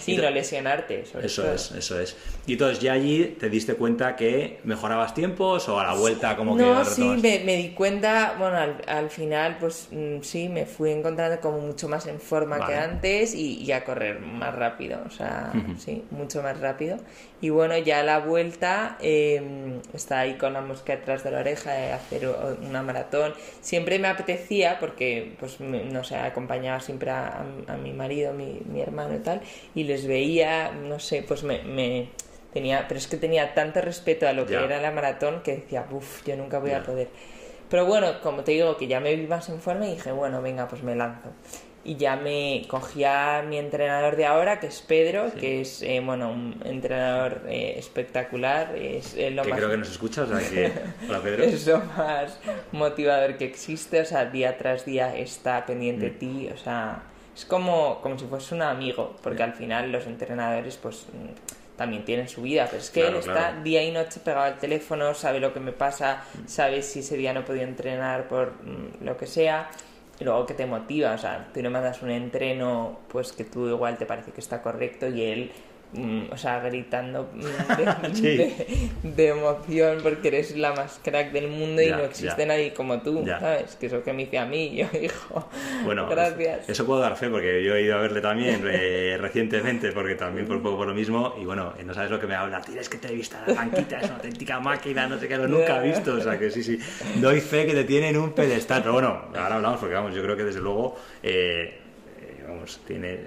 y 0.00 0.02
Sí, 0.02 0.16
no 0.16 0.30
lesionarte, 0.30 1.06
sobre 1.06 1.26
Eso 1.26 1.42
todo. 1.42 1.52
es, 1.54 1.70
eso 1.72 2.00
es. 2.00 2.16
Y 2.46 2.52
entonces 2.52 2.80
ya 2.80 2.92
allí 2.92 3.36
te 3.38 3.48
diste 3.50 3.74
cuenta 3.74 4.16
que 4.16 4.60
mejorabas 4.64 5.14
tiempos 5.14 5.68
o 5.68 5.78
a 5.80 5.84
la 5.84 5.94
vuelta 5.94 6.36
como 6.36 6.56
que 6.56 6.62
no, 6.62 6.84
sí, 6.84 7.02
me, 7.02 7.40
me 7.44 7.56
di 7.56 7.70
cuenta, 7.70 8.34
bueno, 8.38 8.56
al, 8.56 8.76
al 8.86 9.10
final, 9.10 9.56
pues 9.58 9.88
mm, 9.90 10.20
sí, 10.22 10.48
me 10.48 10.66
fui 10.66 10.90
encontrando 10.98 11.40
como 11.40 11.58
mucho 11.60 11.88
más 11.88 12.06
en 12.06 12.20
forma 12.20 12.56
que 12.56 12.72
Vale. 12.74 12.76
antes 12.78 13.34
y, 13.34 13.62
y 13.62 13.72
a 13.72 13.84
correr 13.84 14.20
más 14.20 14.54
rápido, 14.54 15.00
o 15.06 15.10
sea, 15.10 15.52
sí, 15.78 16.04
mucho 16.10 16.42
más 16.42 16.60
rápido. 16.60 16.98
Y 17.40 17.50
bueno, 17.50 17.76
ya 17.78 18.00
a 18.00 18.02
la 18.02 18.18
vuelta 18.18 18.98
eh, 19.00 19.80
está 19.94 20.20
ahí 20.20 20.34
con 20.34 20.52
la 20.52 20.60
mosca 20.60 20.96
detrás 20.96 21.22
de 21.24 21.30
la 21.30 21.38
oreja 21.40 21.72
de 21.72 21.92
hacer 21.92 22.26
o- 22.26 22.56
una 22.62 22.82
maratón. 22.82 23.32
Siempre 23.60 23.98
me 23.98 24.08
apetecía, 24.08 24.78
porque, 24.80 25.34
pues, 25.40 25.60
no 25.60 26.04
sé, 26.04 26.16
acompañaba 26.16 26.80
siempre 26.80 27.10
a, 27.10 27.44
a 27.68 27.76
mi 27.76 27.92
marido, 27.92 28.32
mi, 28.32 28.60
mi 28.66 28.80
hermano 28.80 29.14
y 29.14 29.20
tal, 29.20 29.40
y 29.74 29.84
les 29.84 30.06
veía, 30.06 30.72
no 30.72 30.98
sé, 30.98 31.22
pues 31.26 31.42
me... 31.42 31.62
me 31.62 32.08
tenía, 32.52 32.86
pero 32.88 32.96
es 32.98 33.06
que 33.06 33.18
tenía 33.18 33.52
tanto 33.52 33.82
respeto 33.82 34.26
a 34.26 34.32
lo 34.32 34.46
que 34.46 34.54
Ya. 34.54 34.64
era 34.64 34.80
la 34.80 34.90
maratón 34.90 35.42
que 35.42 35.56
decía, 35.56 35.84
uff, 35.90 36.24
yo 36.26 36.34
nunca 36.34 36.58
voy 36.58 36.70
Ya. 36.70 36.78
a 36.78 36.82
poder. 36.82 37.08
Pero 37.70 37.84
bueno, 37.86 38.20
como 38.22 38.42
te 38.44 38.52
digo, 38.52 38.76
que 38.76 38.86
ya 38.86 39.00
me 39.00 39.14
vi 39.14 39.26
más 39.26 39.48
en 39.48 39.60
forma 39.60 39.86
y 39.86 39.94
dije, 39.94 40.10
bueno, 40.12 40.40
venga, 40.42 40.68
pues 40.68 40.82
me 40.82 40.94
lanzo. 40.96 41.30
y 41.84 41.96
ya 41.96 42.16
me 42.16 42.64
cogía 42.68 43.42
mi 43.48 43.56
entrenador 43.56 44.16
de 44.16 44.26
ahora, 44.26 44.60
que 44.60 44.66
es 44.66 44.82
Pedro, 44.82 45.30
que 45.38 45.62
es, 45.62 45.80
eh, 45.82 46.02
bueno, 46.04 46.30
un 46.30 46.60
entrenador 46.64 47.42
eh, 47.48 47.76
espectacular. 47.78 48.74
Es 48.76 49.14
eh, 49.14 49.30
lo 49.30 49.42
que 49.42 49.50
más... 49.50 49.58
creo 49.58 49.70
que 49.70 49.76
nos 49.78 49.90
escucha, 49.90 50.22
o 50.22 50.26
sea 50.26 50.38
que... 50.38 50.70
Hola, 51.08 51.20
Pedro. 51.20 51.44
es 51.44 51.66
lo 51.66 51.78
más 51.96 52.38
motivador 52.72 53.36
que 53.38 53.44
existe, 53.46 54.00
o 54.00 54.04
sea, 54.04 54.26
día 54.26 54.58
tras 54.58 54.84
día 54.84 55.16
está 55.16 55.64
pendiente 55.64 56.06
de 56.06 56.10
Mm. 56.12 56.18
ti, 56.18 56.50
o 56.52 56.58
sea, 56.58 57.02
es 57.34 57.44
como, 57.46 58.00
como 58.02 58.18
si 58.18 58.26
fuese 58.26 58.54
un 58.54 58.62
amigo, 58.62 59.16
porque 59.22 59.42
al 59.44 59.54
final 59.54 59.90
los 59.92 60.06
entrenadores, 60.06 60.76
pues 60.76 61.06
también 61.78 62.04
tienen 62.04 62.28
su 62.28 62.42
vida, 62.42 62.66
pero 62.66 62.82
es 62.82 62.90
que 62.90 63.02
Claro, 63.02 63.18
él 63.18 63.24
está 63.24 63.52
día 63.62 63.84
y 63.84 63.92
noche 63.92 64.18
pegado 64.18 64.44
al 64.46 64.58
teléfono, 64.58 65.14
sabe 65.14 65.38
lo 65.38 65.54
que 65.54 65.60
me 65.60 65.72
pasa, 65.72 66.24
sabe 66.44 66.82
si 66.82 66.98
ese 66.98 67.16
día 67.16 67.32
no 67.32 67.40
he 67.40 67.42
podido 67.44 67.64
entrenar 67.64 68.26
por 68.26 68.52
mm, 68.64 69.04
lo 69.04 69.16
que 69.16 69.26
sea, 69.26 69.70
y 70.18 70.24
luego 70.24 70.44
que 70.44 70.54
te 70.54 70.66
motiva, 70.66 71.12
o 71.12 71.18
sea, 71.18 71.48
tú 71.54 71.62
le 71.62 71.70
mandas 71.70 72.02
un 72.02 72.10
entreno, 72.10 72.98
pues 73.06 73.32
que 73.32 73.44
tú 73.44 73.68
igual 73.68 73.96
te 73.96 74.06
parece 74.06 74.32
que 74.32 74.40
está 74.40 74.60
correcto 74.60 75.08
y 75.08 75.22
él, 75.22 75.52
o 76.30 76.36
sea, 76.36 76.60
gritando 76.60 77.30
mm, 77.34 77.40
de, 77.40 78.14
Sí. 78.14 78.36
de- 78.36 78.66
de 79.02 79.28
emoción 79.28 79.98
porque 80.02 80.28
eres 80.28 80.54
la 80.56 80.74
más 80.74 81.00
crack 81.02 81.32
del 81.32 81.48
mundo 81.48 81.80
y 81.80 81.90
no 81.90 82.00
existe 82.04 82.42
ya. 82.42 82.46
nadie 82.46 82.74
como 82.74 83.00
tú, 83.00 83.24
Ya. 83.24 83.40
¿sabes? 83.40 83.76
Que 83.76 83.86
eso 83.86 84.02
que 84.02 84.12
me 84.12 84.24
dice 84.26 84.38
a 84.38 84.44
mí, 84.44 84.76
yo, 84.76 84.86
hijo, 85.02 85.48
Bueno, 85.84 86.06
gracias. 86.08 86.68
Eso 86.68 86.84
puedo 86.84 87.00
dar 87.00 87.16
fe 87.16 87.30
porque 87.30 87.64
yo 87.64 87.74
he 87.74 87.82
ido 87.82 87.96
a 87.96 88.00
verle 88.00 88.20
también 88.20 88.62
eh, 88.70 89.16
recientemente, 89.20 89.92
porque 89.92 90.14
también 90.14 90.46
por 90.46 90.60
poco 90.62 90.76
por 90.76 90.88
lo 90.88 90.94
mismo. 90.94 91.34
Y 91.40 91.44
bueno, 91.46 91.72
eh, 91.78 91.84
no 91.84 91.94
sabes 91.94 92.10
lo 92.10 92.20
que 92.20 92.26
me 92.26 92.34
habla. 92.34 92.60
Tienes 92.60 92.88
que 92.88 92.98
te 92.98 93.08
he 93.08 93.14
visto 93.14 93.36
la 93.46 93.54
banquita, 93.54 93.98
es 94.00 94.04
una 94.06 94.16
auténtica 94.16 94.60
máquina, 94.60 95.06
no 95.06 95.18
sé 95.18 95.26
qué, 95.26 95.36
lo 95.38 95.48
nunca 95.48 95.82
he 95.82 95.88
visto. 95.88 96.14
O 96.14 96.20
sea 96.20 96.38
que 96.38 96.50
sí, 96.50 96.62
sí. 96.62 96.78
Doy 97.16 97.40
fe 97.40 97.64
que 97.64 97.72
te 97.72 97.84
tiene 97.84 98.10
en 98.10 98.18
un 98.18 98.32
pedestal. 98.32 98.82
Pero 98.82 98.92
bueno, 98.92 99.22
ahora 99.34 99.56
hablamos 99.56 99.80
porque 99.80 99.94
vamos, 99.94 100.14
yo 100.14 100.22
creo 100.22 100.36
que 100.36 100.44
desde 100.44 100.60
luego. 100.60 100.98
eh, 101.22 101.78
Vamos, 102.48 102.80
tiene, 102.86 103.18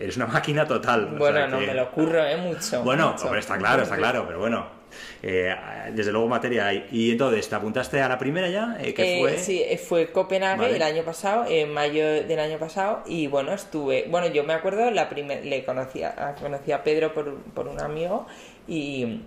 eres 0.00 0.16
una 0.16 0.26
máquina 0.26 0.66
total. 0.66 1.04
o 1.14 1.18
Bueno, 1.18 1.36
sea 1.38 1.46
no 1.46 1.58
que- 1.60 1.66
me 1.68 1.74
lo 1.74 1.90
curro, 1.90 2.24
¿eh? 2.26 2.36
Mucho. 2.36 2.82
Bueno, 2.82 3.12
mucho. 3.12 3.24
hombre, 3.26 3.40
está 3.40 3.56
claro, 3.58 3.82
está 3.84 3.96
claro, 3.96 4.24
pero 4.26 4.38
bueno. 4.40 4.74
eh, 5.22 5.54
desde 5.92 6.10
luego 6.10 6.26
materia 6.28 6.68
hay. 6.68 6.86
Y 6.90 7.10
entonces, 7.12 7.48
¿te 7.48 7.54
apuntaste 7.54 8.00
a 8.00 8.08
la 8.08 8.18
primera 8.18 8.48
ya? 8.48 8.78
Eh, 8.80 8.94
que 8.94 9.16
Eh, 9.16 9.20
fue? 9.20 9.36
Sí, 9.38 9.62
eh, 9.62 9.76
fue 9.76 10.10
Copenhague 10.10 10.62
Vale. 10.62 10.76
el 10.76 10.82
año 10.82 11.02
pasado, 11.02 11.44
en 11.48 11.70
mayo 11.72 12.06
del 12.06 12.38
año 12.38 12.56
pasado, 12.58 13.02
y 13.06 13.26
bueno, 13.26 13.52
estuve, 13.52 14.06
bueno, 14.08 14.28
yo 14.28 14.42
me 14.44 14.54
acuerdo, 14.54 14.90
la 14.90 15.08
primer, 15.10 15.44
le 15.44 15.64
conocía, 15.64 16.14
a- 16.16 16.34
conocí 16.34 16.72
a 16.72 16.82
Pedro 16.82 17.12
por, 17.12 17.34
por 17.54 17.68
un 17.68 17.80
amigo 17.80 18.26
y 18.66 19.20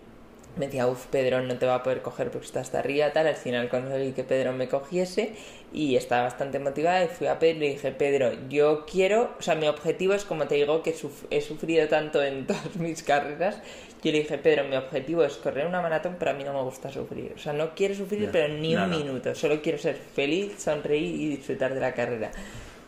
me 0.57 0.65
decía, 0.65 0.87
uff, 0.87 1.05
Pedro 1.07 1.41
no 1.41 1.57
te 1.57 1.65
va 1.65 1.75
a 1.75 1.83
poder 1.83 2.01
coger 2.01 2.31
porque 2.31 2.45
está 2.47 2.59
hasta 2.59 2.79
arriba, 2.79 3.11
tal, 3.13 3.27
al 3.27 3.35
final 3.35 3.69
conseguí 3.69 4.11
que 4.11 4.23
Pedro 4.23 4.51
me 4.51 4.67
cogiese 4.67 5.33
y 5.71 5.95
estaba 5.95 6.23
bastante 6.23 6.59
motivada 6.59 7.03
y 7.03 7.07
fui 7.07 7.27
a 7.27 7.39
Pedro 7.39 7.57
y 7.57 7.59
le 7.59 7.69
dije, 7.69 7.91
Pedro, 7.91 8.31
yo 8.49 8.85
quiero, 8.85 9.35
o 9.39 9.41
sea, 9.41 9.55
mi 9.55 9.67
objetivo 9.67 10.13
es, 10.13 10.25
como 10.25 10.47
te 10.47 10.55
digo, 10.55 10.83
que 10.83 10.93
suf- 10.93 11.25
he 11.29 11.39
sufrido 11.41 11.87
tanto 11.87 12.21
en 12.23 12.45
todas 12.47 12.75
mis 12.75 13.03
carreras, 13.03 13.61
yo 14.03 14.11
le 14.11 14.19
dije, 14.19 14.37
Pedro, 14.37 14.63
mi 14.65 14.75
objetivo 14.75 15.23
es 15.23 15.35
correr 15.37 15.65
una 15.67 15.81
maratón, 15.81 16.15
pero 16.19 16.31
a 16.31 16.33
mí 16.33 16.43
no 16.43 16.53
me 16.53 16.61
gusta 16.63 16.89
sufrir. 16.91 17.33
O 17.35 17.39
sea, 17.39 17.53
no 17.53 17.75
quiero 17.75 17.93
sufrir, 17.95 18.29
pero 18.31 18.47
ni 18.47 18.73
No, 18.73 18.85
un 18.85 18.89
no. 18.91 18.97
minuto. 18.97 19.35
Solo 19.35 19.61
quiero 19.61 19.77
ser 19.77 19.95
feliz, 19.95 20.53
sonreír 20.57 21.15
y 21.15 21.27
disfrutar 21.35 21.73
de 21.73 21.81
la 21.81 21.93
carrera. 21.93 22.31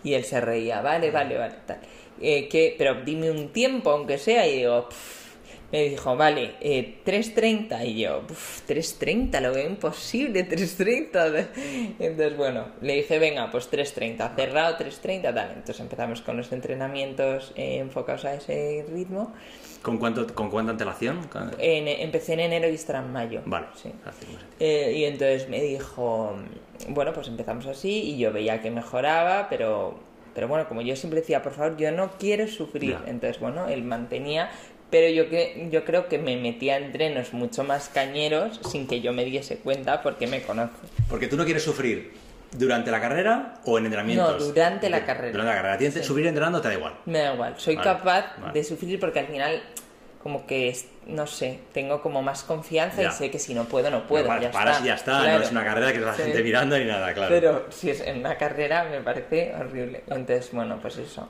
Y 0.06 0.14
él 0.14 0.24
se 0.24 0.40
reía, 0.42 0.82
vale, 0.82 1.12
vale, 1.12 1.38
vale, 1.38 1.56
tal. 1.66 1.80
Eh, 2.22 2.48
que, 2.48 2.76
pero 2.78 3.02
dime 3.04 3.30
un 3.30 3.50
tiempo, 3.50 3.92
aunque 3.92 4.18
sea, 4.18 4.48
y 4.48 4.60
digo, 4.60 4.88
"Pff". 4.90 5.21
Me 5.72 5.84
dijo, 5.84 6.16
vale, 6.18 6.56
eh, 6.62 7.00
3.30. 7.06 7.86
Y 7.86 8.02
yo, 8.02 8.22
"Pff, 8.28 8.64
3.30, 8.68 9.40
lo 9.42 9.54
veo 9.54 9.68
imposible, 9.68 10.44
3.30. 10.48 11.48
Entonces, 12.00 12.38
bueno, 12.38 12.66
le 12.82 12.96
dije, 12.96 13.20
venga, 13.20 13.50
pues 13.52 13.70
3.30, 13.72 14.36
cerrado 14.36 14.78
3.30, 14.78 15.34
tal. 15.34 15.50
Entonces 15.52 15.80
empezamos 15.80 16.22
con 16.22 16.38
los 16.38 16.52
entrenamientos 16.52 17.54
eh, 17.56 17.78
enfocados 17.78 18.26
a 18.26 18.34
ese 18.34 18.86
ritmo. 18.94 19.34
¿Con, 19.82 19.98
cuánto, 19.98 20.28
¿Con 20.36 20.50
cuánta 20.52 20.72
antelación? 20.74 21.20
En- 21.58 21.88
empecé 21.88 22.34
en 22.34 22.42
enero 22.42 22.70
y 22.70 22.76
estará 22.76 23.00
en 23.00 23.12
mayo. 23.12 23.42
Vale, 23.46 23.68
Sí. 23.82 23.92
Eh, 24.60 24.94
y 24.98 25.06
entonces 25.06 25.50
me 25.50 25.62
dijo, 25.62 26.36
bueno, 26.90 27.14
pues 27.14 27.28
empezamos 27.30 27.66
así 27.66 28.02
y 28.12 28.18
yo 28.20 28.32
veía 28.32 28.62
que 28.62 28.70
mejoraba, 28.70 29.48
pero, 29.50 30.00
pero 30.36 30.48
bueno, 30.48 30.68
como 30.68 30.82
yo 30.84 30.96
siempre 30.96 31.22
decía, 31.22 31.42
por 31.42 31.54
favor, 31.54 31.78
yo 31.78 31.92
no 31.92 32.12
quiero 32.20 32.48
sufrir. 32.48 32.96
Entonces, 33.08 33.40
bueno, 33.40 33.68
él 33.70 33.84
mantenía, 33.84 34.52
pero 34.92 35.10
yo, 35.10 35.30
que, 35.30 35.68
yo 35.72 35.84
creo 35.86 36.08
que 36.08 36.18
me 36.20 36.38
metía 36.38 36.78
en 36.78 36.84
entrenos 36.86 37.34
mucho 37.34 37.64
más 37.64 37.90
cañeros 37.90 38.60
sin 38.70 38.86
que 38.88 39.02
yo 39.02 39.14
me 39.14 39.24
diese 39.26 39.58
cuenta 39.58 40.02
porque 40.04 40.28
me 40.28 40.42
conoce. 40.44 40.74
Porque 41.10 41.28
tú 41.28 41.38
no 41.38 41.46
quieres 41.46 41.64
sufrir 41.64 42.14
durante 42.52 42.92
la 42.92 43.00
carrera 43.02 43.56
o 43.66 43.78
en 43.78 43.86
entrenamientos. 43.86 44.40
No, 44.42 44.48
durante 44.54 44.90
la 44.90 45.06
carrera. 45.06 45.32
Durante 45.32 45.50
la 45.50 45.56
carrera. 45.56 45.78
Tienes 45.78 46.06
sufrir 46.06 46.28
entrenando 46.28 46.62
te 46.62 46.68
da 46.68 46.74
igual. 46.74 46.94
Me 47.06 47.20
da 47.20 47.34
igual, 47.34 47.54
soy 47.58 47.76
Vale, 47.78 47.90
capaz 47.90 48.26
vale. 48.38 48.54
de 48.54 48.64
sufrir 48.64 49.00
porque 49.00 49.20
al 49.20 49.28
final... 49.28 49.62
Como 50.22 50.46
que, 50.46 50.78
no 51.08 51.26
sé, 51.26 51.62
tengo 51.74 52.00
como 52.04 52.22
más 52.22 52.44
confianza 52.44 53.02
Ya. 53.02 53.10
y 53.10 53.12
sé 53.12 53.32
que 53.32 53.40
si 53.40 53.56
no 53.56 53.64
puedo, 53.64 53.90
no 53.90 54.06
puedo. 54.06 54.28
Vale, 54.28 54.44
ya 54.44 54.52
paras 54.52 54.76
está. 54.76 54.86
y 54.86 54.88
ya 54.90 54.94
está. 54.94 55.20
Claro. 55.20 55.40
No 55.40 55.44
es 55.46 55.52
una 55.52 55.64
carrera 55.66 55.92
que 55.92 56.00
la 56.00 56.14
Sí. 56.14 56.22
gente 56.22 56.44
mirando 56.44 56.78
ni 56.78 56.86
nada, 56.86 57.12
claro. 57.16 57.34
Pero 57.34 57.66
si 57.72 57.90
es 57.90 58.02
en 58.02 58.20
una 58.20 58.38
carrera 58.38 58.84
me 58.84 59.02
parece 59.02 59.52
horrible. 59.60 60.04
Entonces, 60.06 60.50
bueno, 60.52 60.78
pues 60.80 60.98
eso. 60.98 61.28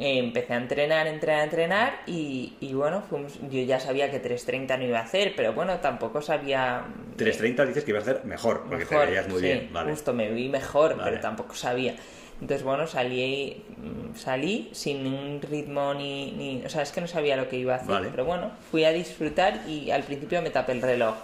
Eh, 0.00 0.18
empecé 0.18 0.54
a 0.54 0.56
entrenar, 0.56 1.06
entrenar, 1.06 1.44
entrenar 1.44 2.00
y, 2.06 2.54
y 2.60 2.74
bueno, 2.74 3.02
fuimos, 3.08 3.38
yo 3.48 3.62
ya 3.62 3.78
sabía 3.78 4.10
que 4.10 4.20
3.30 4.20 4.78
no 4.78 4.84
iba 4.84 4.98
a 4.98 5.02
hacer, 5.02 5.34
pero 5.36 5.52
bueno, 5.52 5.78
tampoco 5.78 6.20
sabía... 6.20 6.82
3.30 7.16 7.66
dices 7.68 7.84
que 7.84 7.92
ibas 7.92 8.08
a 8.08 8.10
hacer 8.10 8.24
mejor, 8.24 8.62
porque 8.62 8.78
mejor, 8.78 9.04
te 9.04 9.06
veías 9.06 9.28
muy 9.28 9.40
sí, 9.40 9.46
bien. 9.46 9.70
Vale. 9.72 9.92
Justo, 9.92 10.12
me 10.12 10.30
vi 10.30 10.48
mejor, 10.48 10.96
Vale. 10.96 11.10
pero 11.10 11.22
tampoco 11.22 11.54
sabía. 11.54 11.94
Entonces, 12.40 12.64
bueno, 12.64 12.88
salí, 12.88 13.62
mm, 13.76 14.16
salí 14.16 14.68
sin 14.72 15.06
un 15.06 15.40
ritmo 15.40 15.94
ni, 15.94 16.32
ni... 16.32 16.64
O 16.66 16.68
sea, 16.68 16.82
es 16.82 16.90
que 16.90 17.00
no 17.00 17.06
sabía 17.06 17.36
lo 17.36 17.48
que 17.48 17.56
iba 17.56 17.74
a 17.74 17.76
hacer, 17.76 17.90
Vale. 17.90 18.08
pero 18.10 18.24
bueno, 18.24 18.50
fui 18.72 18.82
a 18.84 18.90
disfrutar 18.90 19.60
y 19.68 19.92
al 19.92 20.02
principio 20.02 20.42
me 20.42 20.50
tapé 20.50 20.72
el 20.72 20.82
reloj. 20.82 21.14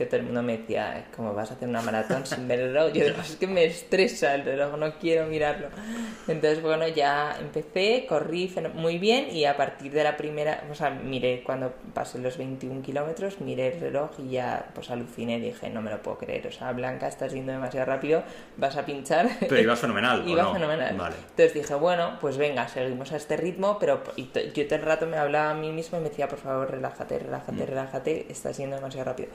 Que 0.00 0.06
todo 0.06 0.16
el 0.20 0.22
mundo 0.24 0.42
me 0.42 0.56
decía, 0.56 1.04
¿cómo 1.14 1.34
vas 1.34 1.50
a 1.50 1.54
hacer 1.54 1.68
una 1.68 1.82
maratón 1.82 2.24
sin 2.24 2.48
ver 2.48 2.58
el 2.60 2.72
reloj? 2.72 2.92
Yo 2.94 3.04
es 3.04 3.36
que 3.36 3.46
me 3.46 3.64
estresa 3.66 4.34
el 4.34 4.46
reloj, 4.46 4.78
no 4.78 4.94
quiero 4.98 5.26
mirarlo. 5.26 5.68
Entonces, 6.26 6.62
bueno, 6.62 6.88
ya 6.88 7.36
empecé, 7.38 8.06
corrí 8.08 8.50
muy 8.72 8.96
bien 8.96 9.28
y 9.30 9.44
a 9.44 9.58
partir 9.58 9.92
de 9.92 10.02
la 10.02 10.16
primera, 10.16 10.64
o 10.70 10.74
sea, 10.74 10.88
miré 10.88 11.42
cuando 11.44 11.74
pasé 11.92 12.18
los 12.18 12.38
21 12.38 12.80
kilómetros, 12.80 13.42
miré 13.42 13.74
el 13.74 13.80
reloj 13.80 14.10
y 14.20 14.30
ya 14.30 14.70
pues 14.74 14.88
aluciné, 14.90 15.38
dije, 15.38 15.68
no 15.68 15.82
me 15.82 15.90
lo 15.90 16.00
puedo 16.00 16.16
creer, 16.16 16.46
o 16.46 16.50
sea, 16.52 16.72
Blanca, 16.72 17.06
estás 17.06 17.34
yendo 17.34 17.52
demasiado 17.52 17.84
rápido, 17.84 18.22
vas 18.56 18.76
a 18.78 18.86
pinchar. 18.86 19.28
Pero 19.40 19.60
ibas 19.60 19.80
fenomenal. 19.80 20.22
¿o 20.22 20.28
Iba 20.30 20.44
no? 20.44 20.52
fenomenal. 20.54 20.96
Vale. 20.96 21.16
Entonces 21.28 21.52
dije, 21.52 21.74
bueno, 21.74 22.16
pues 22.22 22.38
venga, 22.38 22.66
seguimos 22.68 23.12
a 23.12 23.16
este 23.18 23.36
ritmo, 23.36 23.78
pero 23.78 24.02
y 24.16 24.30
yo 24.54 24.64
todo 24.66 24.76
el 24.76 24.82
rato 24.82 25.06
me 25.06 25.18
hablaba 25.18 25.50
a 25.50 25.54
mí 25.54 25.70
mismo 25.72 25.98
y 25.98 26.00
me 26.00 26.08
decía, 26.08 26.26
por 26.26 26.38
favor, 26.38 26.70
relájate, 26.70 27.16
Mm. 27.16 27.24
relájate, 27.24 27.66
relájate, 27.66 28.26
estás 28.32 28.56
yendo 28.56 28.76
demasiado 28.76 29.04
rápido. 29.04 29.28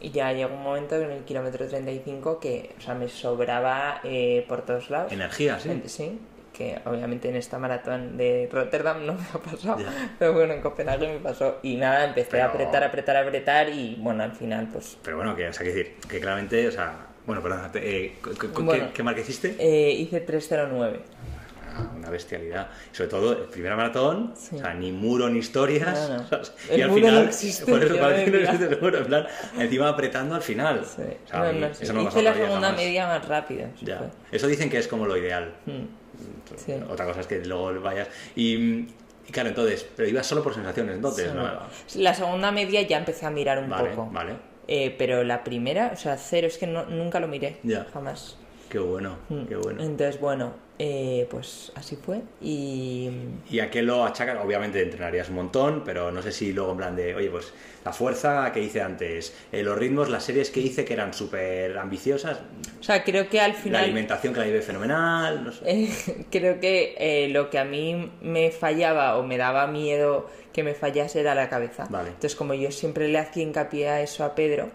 Y 0.00 0.10
ya 0.10 0.32
llegó 0.32 0.54
un 0.54 0.62
momento 0.62 0.96
en 0.96 1.10
el 1.10 1.24
kilómetro 1.24 1.66
35 1.66 2.38
que, 2.40 2.74
o 2.76 2.80
sea, 2.80 2.94
me 2.94 3.08
sobraba 3.08 4.00
eh, 4.04 4.44
por 4.48 4.62
todos 4.62 4.90
lados. 4.90 5.12
Energía, 5.12 5.58
sí. 5.58 5.82
Sí, 5.86 6.18
que 6.52 6.78
obviamente 6.84 7.28
en 7.28 7.36
esta 7.36 7.58
maratón 7.58 8.16
de 8.16 8.48
Rotterdam 8.52 9.06
no 9.06 9.14
me 9.14 9.24
ha 9.32 9.38
pasado, 9.38 9.78
pero 10.18 10.32
bueno, 10.34 10.52
en 10.54 10.60
Copenhague 10.60 11.08
me 11.08 11.18
pasó. 11.20 11.58
Y 11.62 11.76
nada, 11.76 12.04
empecé 12.04 12.32
Pero- 12.32 12.44
a 12.44 12.46
apretar, 12.48 12.84
apretar, 12.84 13.16
apretar 13.16 13.68
y 13.70 13.96
bueno, 13.98 14.22
al 14.22 14.32
final 14.32 14.68
pues 14.72 14.98
Pero 15.02 15.16
bueno, 15.16 15.34
que, 15.34 15.48
o 15.48 15.52
sea, 15.52 15.64
que 15.64 15.72
decir, 15.72 15.94
que 16.08 16.20
claramente, 16.20 16.68
o 16.68 16.72
sea, 16.72 17.06
bueno, 17.26 17.42
perdón, 17.42 17.70
eh, 17.76 18.16
¿qué, 18.22 18.30
qué- 18.38 18.62
Bueno. 18.62 18.88
qué 18.92 19.02
marca 19.02 19.20
hiciste? 19.22 19.56
eh, 19.58 19.90
hice 19.92 20.20
309. 20.20 21.00
Una 21.96 22.10
bestialidad. 22.10 22.68
Sobre 22.92 23.10
todo, 23.10 23.32
el 23.32 23.48
primera 23.48 23.76
maratón, 23.76 24.32
Sí. 24.36 24.56
o 24.56 24.58
sea, 24.58 24.74
ni 24.74 24.92
muro 24.92 25.28
ni 25.28 25.38
historias. 25.40 26.10
Y 26.76 26.80
al 26.80 26.92
final, 26.92 27.14
no 27.14 27.20
existe, 27.22 27.70
por 27.70 27.82
eso 27.82 27.96
parece 27.98 28.24
que 28.26 28.30
no 28.30 28.38
existe 28.38 28.64
el 28.66 28.80
muro, 28.80 28.98
en 28.98 29.04
plan, 29.06 29.26
encima 29.58 29.88
apretando 29.88 30.34
al 30.34 30.42
final. 30.42 30.84
Sí. 30.84 31.02
O 31.02 31.28
sea, 31.28 31.38
No, 31.40 31.44
a 31.46 31.52
mí 31.52 31.58
no, 31.60 31.66
eso 31.66 31.92
no 31.92 32.02
hice 32.08 32.22
la 32.22 32.34
segunda 32.34 32.60
jamás. 32.68 32.76
media 32.76 33.06
más 33.06 33.26
rápido. 33.28 33.66
eso 33.74 33.84
Ya. 33.86 34.10
Eso 34.32 34.46
dicen 34.46 34.70
que 34.70 34.78
es 34.78 34.88
como 34.88 35.06
lo 35.06 35.16
ideal. 35.16 35.54
Mm. 35.66 36.56
Sí. 36.56 36.72
Otra 36.88 37.06
cosa 37.06 37.20
es 37.20 37.26
que 37.26 37.44
luego 37.44 37.80
vayas. 37.80 38.08
Y, 38.36 38.54
y 39.26 39.32
claro, 39.32 39.48
entonces, 39.48 39.86
pero 39.96 40.08
ibas 40.08 40.26
solo 40.26 40.42
por 40.42 40.54
sensaciones, 40.54 40.96
entonces, 40.96 41.30
Sí. 41.30 41.36
¿no? 41.36 42.02
La 42.02 42.14
segunda 42.14 42.52
media 42.52 42.82
ya 42.82 42.98
empecé 42.98 43.26
a 43.26 43.30
mirar 43.30 43.58
un 43.58 43.68
Vale, 43.70 43.90
poco. 43.90 44.10
vale. 44.12 44.34
Eh, 44.68 44.94
pero 44.96 45.24
la 45.24 45.44
primera, 45.44 45.90
o 45.92 45.96
sea, 45.96 46.16
cero, 46.16 46.46
es 46.46 46.56
que 46.56 46.66
no- 46.66 46.86
nunca 46.86 47.20
lo 47.20 47.28
miré. 47.28 47.58
Ya. 47.64 47.86
Jamás. 47.92 48.38
Qué 48.70 48.78
bueno, 48.78 49.18
Mm. 49.28 49.44
qué 49.44 49.56
bueno. 49.56 49.82
Entonces, 49.82 50.20
bueno, 50.20 50.52
eh, 50.78 51.26
pues 51.30 51.72
así 51.76 51.96
fue. 51.96 52.22
Y 52.40 53.10
¿Y 53.50 53.60
a 53.60 53.70
qué 53.70 53.82
lo 53.82 54.04
achacas? 54.04 54.38
Obviamente 54.44 54.82
entrenarías 54.82 55.28
un 55.28 55.36
montón, 55.36 55.82
pero 55.84 56.10
no 56.10 56.22
sé 56.22 56.32
si 56.32 56.52
luego 56.52 56.72
en 56.72 56.76
plan 56.78 56.96
de, 56.96 57.14
oye, 57.14 57.30
pues 57.30 57.52
la 57.84 57.92
fuerza 57.92 58.50
que 58.52 58.60
hice 58.62 58.80
antes, 58.82 59.34
eh, 59.52 59.62
los 59.62 59.78
ritmos, 59.78 60.08
las 60.10 60.24
series 60.24 60.50
que 60.50 60.60
hice 60.60 60.84
que 60.84 60.94
eran 60.94 61.12
súper 61.14 61.76
ambiciosas, 61.78 62.38
O 62.80 62.82
sea, 62.82 63.02
creo 63.04 63.28
que 63.28 63.40
al 63.40 63.52
la 63.52 63.56
final. 63.58 63.84
alimentación 63.84 64.32
que 64.34 64.40
la 64.40 64.46
llevé 64.46 64.62
fenomenal, 64.62 65.44
no 65.44 65.52
sé. 65.52 65.64
eh, 65.64 65.88
creo 66.30 66.60
que 66.60 66.94
eh, 66.98 67.28
lo 67.28 67.50
que 67.50 67.58
a 67.58 67.64
mí 67.64 68.10
me 68.22 68.50
fallaba 68.50 69.16
o 69.18 69.22
me 69.22 69.36
daba 69.38 69.66
miedo 69.66 70.30
que 70.52 70.62
me 70.62 70.74
fallase 70.74 71.20
era 71.20 71.34
la 71.34 71.48
cabeza. 71.48 71.86
Vale. 71.90 72.08
Entonces, 72.08 72.36
como 72.36 72.54
yo 72.54 72.70
siempre 72.70 73.08
le 73.08 73.18
hacía 73.18 73.42
hincapié 73.42 73.88
a 73.88 74.02
eso 74.02 74.24
a 74.24 74.34
Pedro, 74.34 74.70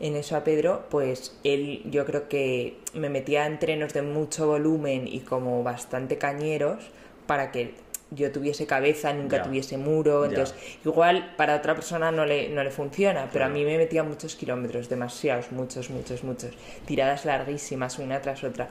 en 0.00 0.16
eso 0.16 0.36
a 0.36 0.44
Pedro, 0.44 0.84
pues 0.90 1.36
él 1.44 1.82
yo 1.90 2.04
creo 2.04 2.28
que 2.28 2.76
me 2.94 3.08
metía 3.08 3.44
a 3.44 3.46
entrenos 3.46 3.92
de 3.94 4.02
mucho 4.02 4.46
volumen 4.46 5.06
y 5.08 5.20
como 5.20 5.62
bastante 5.62 6.18
cañeros 6.18 6.90
para 7.26 7.50
que 7.50 7.74
yo 8.12 8.30
tuviese 8.30 8.66
cabeza, 8.66 9.12
nunca 9.12 9.38
Ya. 9.38 9.42
tuviese 9.42 9.78
muro, 9.78 10.22
Ya. 10.24 10.28
entonces 10.28 10.54
igual 10.84 11.34
para 11.36 11.56
otra 11.56 11.74
persona 11.74 12.12
no 12.12 12.24
le, 12.24 12.48
no 12.50 12.62
le 12.62 12.70
funciona, 12.70 13.28
pero 13.32 13.46
a 13.46 13.48
mí 13.48 13.64
me 13.64 13.76
metía 13.78 14.04
muchos 14.04 14.36
kilómetros, 14.36 14.88
demasiados, 14.88 15.50
muchos, 15.50 15.90
muchos, 15.90 16.22
muchos, 16.22 16.50
tiradas 16.86 17.24
larguísimas 17.24 17.98
una 17.98 18.20
tras 18.20 18.44
otra 18.44 18.68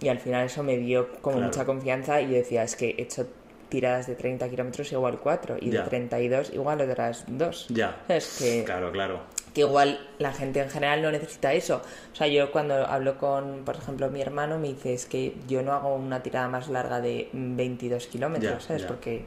y 0.00 0.08
al 0.08 0.18
final 0.18 0.46
eso 0.46 0.62
me 0.62 0.76
dio 0.76 1.08
como 1.20 1.36
Claro. 1.38 1.46
mucha 1.50 1.64
confianza 1.64 2.20
y 2.20 2.26
yo 2.28 2.34
decía, 2.34 2.62
es 2.62 2.76
que 2.76 2.90
he 2.96 3.02
hecho 3.02 3.26
tiradas 3.68 4.06
de 4.06 4.14
30 4.14 4.48
kilómetros 4.48 4.90
igual 4.92 5.18
4 5.20 5.56
y 5.60 5.70
Ya. 5.70 5.82
de 5.82 5.88
32 5.88 6.50
igual 6.54 6.80
otras 6.80 7.24
2. 7.28 7.66
Ya. 7.70 7.96
Es 8.08 8.36
que 8.38 8.64
Claro, 8.64 8.90
claro. 8.92 9.20
que 9.54 9.62
igual 9.62 9.98
la 10.18 10.32
gente 10.32 10.60
en 10.60 10.70
general 10.70 11.02
no 11.02 11.10
necesita 11.10 11.52
eso. 11.52 11.82
O 12.12 12.14
sea, 12.16 12.26
yo 12.26 12.52
cuando 12.52 12.74
hablo 12.86 13.16
con, 13.18 13.64
por 13.64 13.76
ejemplo, 13.76 14.10
mi 14.10 14.20
hermano, 14.20 14.58
me 14.58 14.68
dice 14.68 14.94
es 14.94 15.06
que 15.06 15.34
yo 15.48 15.62
no 15.62 15.72
hago 15.72 15.94
una 15.94 16.22
tirada 16.22 16.48
más 16.48 16.68
larga 16.68 17.00
de 17.00 17.28
22 17.32 18.06
kilómetros, 18.06 18.64
¿sabes? 18.64 18.82
ya. 18.82 18.88
Porque, 18.88 19.24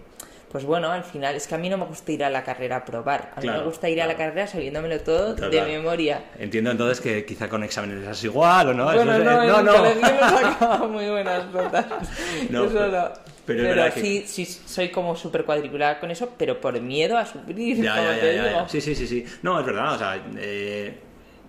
pues 0.51 0.65
bueno, 0.65 0.89
al 0.91 1.03
final 1.03 1.35
es 1.35 1.47
que 1.47 1.55
a 1.55 1.57
mí 1.57 1.69
no 1.69 1.77
me 1.77 1.85
gusta 1.85 2.11
ir 2.11 2.23
a 2.23 2.29
la 2.29 2.43
carrera 2.43 2.77
a 2.77 2.85
probar. 2.85 3.31
A 3.35 3.39
mí 3.39 3.43
Claro, 3.43 3.59
me 3.59 3.65
gusta 3.65 3.89
ir 3.89 4.01
a 4.01 4.07
la 4.07 4.15
carrera 4.15 4.45
sabiéndomelo 4.47 4.99
todo 5.01 5.33
de 5.35 5.61
memoria. 5.63 6.23
Entiendo 6.39 6.71
entonces 6.71 7.01
que 7.01 7.25
quizá 7.25 7.47
con 7.49 7.63
exámenes 7.63 8.07
es 8.07 8.23
igual 8.23 8.69
o 8.69 8.73
no. 8.73 8.85
Bueno, 8.85 9.01
Eso 9.01 9.11
es- 9.21 9.25
no, 9.25 9.43
en 9.43 9.47
no, 9.49 9.59
el 9.59 9.65
no. 9.65 10.77
no 10.79 10.87
muy 10.89 11.09
buenas 11.09 11.45
notas. 11.51 11.85
No, 12.49 12.63
pero- 13.57 13.85
es 13.85 13.93
que- 13.93 14.27
sí, 14.27 14.45
soy 14.45 14.89
como 14.89 15.15
súper 15.15 15.45
cuadriculada 15.45 15.99
con 15.99 16.11
eso, 16.11 16.33
pero 16.37 16.59
por 16.61 16.79
miedo 16.81 17.17
a 17.17 17.25
sufrir, 17.25 17.81
Ya, 17.81 17.95
como 17.95 18.09
ya, 18.09 18.15
ya, 18.15 18.21
te 18.21 18.35
ya, 18.35 18.45
digo. 18.47 18.55
ya. 18.61 18.69
Sí, 18.69 18.81
sí, 18.81 18.95
sí, 18.95 19.07
sí. 19.07 19.25
No, 19.41 19.59
es 19.59 19.65
verdad, 19.65 19.95
o 19.95 19.97
sea, 19.97 20.23
eh, 20.37 20.97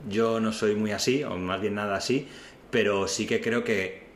yo 0.09 0.41
no 0.41 0.53
soy 0.53 0.75
muy 0.77 0.93
así, 0.93 1.23
o 1.25 1.37
más 1.37 1.61
bien 1.61 1.75
nada 1.75 1.97
así, 1.97 2.27
pero 2.71 3.07
sí 3.09 3.27
que 3.27 3.41
creo 3.41 3.65
que 3.65 4.09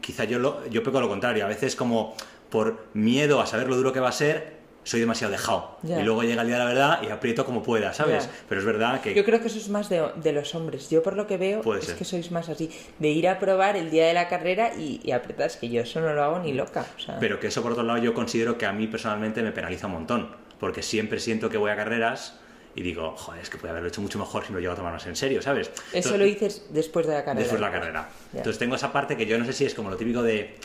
quizá 0.00 0.24
yo, 0.24 0.38
lo, 0.38 0.66
yo 0.68 0.82
peco 0.82 1.00
lo 1.00 1.08
contrario. 1.08 1.44
A 1.44 1.48
veces 1.48 1.76
como 1.76 2.14
por 2.50 2.86
miedo 2.94 3.40
a 3.40 3.46
saber 3.46 3.68
lo 3.68 3.76
duro 3.76 3.92
que 3.92 4.00
va 4.00 4.08
a 4.10 4.12
ser, 4.12 4.53
soy 4.84 5.00
demasiado 5.00 5.32
dejado. 5.32 5.78
Ya. 5.82 6.00
Y 6.00 6.04
luego 6.04 6.22
llega 6.22 6.42
el 6.42 6.46
día 6.48 6.58
de 6.58 6.62
la 6.64 6.68
verdad 6.68 7.02
y 7.02 7.10
aprieto 7.10 7.44
como 7.44 7.62
pueda, 7.62 7.92
¿sabes? 7.92 8.24
Ya. 8.26 8.30
Pero 8.48 8.60
es 8.60 8.66
verdad 8.66 9.00
que... 9.00 9.14
Yo 9.14 9.24
creo 9.24 9.40
que 9.40 9.48
eso 9.48 9.58
es 9.58 9.68
más 9.68 9.88
de, 9.88 10.06
de 10.16 10.32
los 10.32 10.54
hombres. 10.54 10.88
Yo 10.90 11.02
por 11.02 11.16
lo 11.16 11.26
que 11.26 11.36
veo 11.38 11.62
Puede 11.62 11.80
es 11.80 11.86
ser. 11.86 11.96
que 11.96 12.04
sois 12.04 12.30
más 12.30 12.48
así. 12.48 12.70
De 12.98 13.08
ir 13.08 13.26
a 13.28 13.38
probar 13.38 13.76
el 13.76 13.90
día 13.90 14.06
de 14.06 14.14
la 14.14 14.28
carrera 14.28 14.72
y, 14.76 15.00
y 15.02 15.10
apretar. 15.12 15.46
Es 15.48 15.56
que 15.56 15.68
yo 15.68 15.80
eso 15.82 16.00
no 16.00 16.12
lo 16.14 16.22
hago 16.22 16.38
ni 16.38 16.52
loca. 16.52 16.86
o 16.96 17.00
sea, 17.00 17.18
Pero 17.18 17.40
que 17.40 17.48
eso 17.48 17.62
por 17.62 17.72
otro 17.72 17.82
lado 17.84 17.98
yo 17.98 18.14
considero 18.14 18.56
que 18.58 18.66
a 18.66 18.72
mí 18.72 18.86
personalmente 18.86 19.42
me 19.42 19.50
penaliza 19.52 19.86
un 19.88 19.94
montón, 19.94 20.36
porque 20.60 20.82
siempre 20.82 21.18
siento 21.18 21.48
que 21.50 21.56
voy 21.56 21.70
a 21.70 21.76
carreras 21.76 22.38
y 22.76 22.82
digo, 22.82 23.14
joder, 23.16 23.40
es 23.40 23.48
que 23.50 23.56
puede 23.56 23.70
haberlo 23.70 23.88
hecho 23.88 24.00
mucho 24.00 24.18
mejor 24.18 24.44
si 24.44 24.52
lo 24.52 24.58
llego 24.60 24.72
a 24.72 24.76
tomar 24.76 24.92
más 24.92 25.06
en 25.06 25.14
serio, 25.16 25.40
¿sabes? 25.40 25.68
eso 25.68 25.82
Entonces- 25.94 26.18
lo 26.18 26.24
dices 26.24 26.66
después 26.70 27.06
de 27.06 27.14
la 27.14 27.24
carrera. 27.24 27.38
después 27.40 27.60
de 27.60 27.66
la 27.66 27.72
carrera. 27.72 28.08
Ya. 28.32 28.38
Entonces 28.40 28.58
tengo 28.58 28.74
esa 28.76 28.92
parte 28.92 29.16
que 29.16 29.26
yo 29.26 29.38
no 29.38 29.44
sé 29.44 29.52
si 29.52 29.64
es 29.64 29.74
como 29.74 29.90
lo 29.90 29.96
típico 29.96 30.22
de 30.22 30.56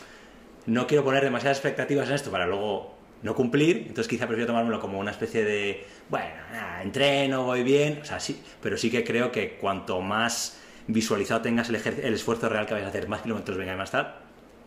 no 0.66 0.86
quiero 0.86 1.04
poner 1.04 1.22
demasiadas 1.24 1.56
expectativas 1.58 2.08
en 2.08 2.14
esto 2.16 2.30
para 2.30 2.46
luego 2.46 2.94
no 3.22 3.34
cumplir, 3.34 3.78
entonces 3.78 4.08
quizá 4.08 4.26
prefiero 4.26 4.46
tomármelo 4.46 4.80
como 4.80 4.98
una 4.98 5.10
especie 5.10 5.44
de, 5.44 5.86
bueno, 6.08 6.34
nada, 6.52 6.82
entreno, 6.82 7.44
voy 7.44 7.62
bien, 7.62 7.98
o 8.02 8.04
sea, 8.04 8.18
sí, 8.20 8.40
pero 8.62 8.76
sí 8.76 8.90
que 8.90 9.04
creo 9.04 9.30
que 9.30 9.56
cuanto 9.60 10.00
más 10.00 10.58
visualizado 10.86 11.42
tengas 11.42 11.68
el, 11.68 11.76
el 11.76 12.14
esfuerzo 12.14 12.48
real 12.48 12.66
que 12.66 12.74
vayas 12.74 12.86
a 12.86 12.90
hacer, 12.90 13.08
más 13.08 13.22
kilómetros 13.22 13.56
venga 13.58 13.74
y 13.74 13.76
más 13.76 13.90
tal, 13.90 14.14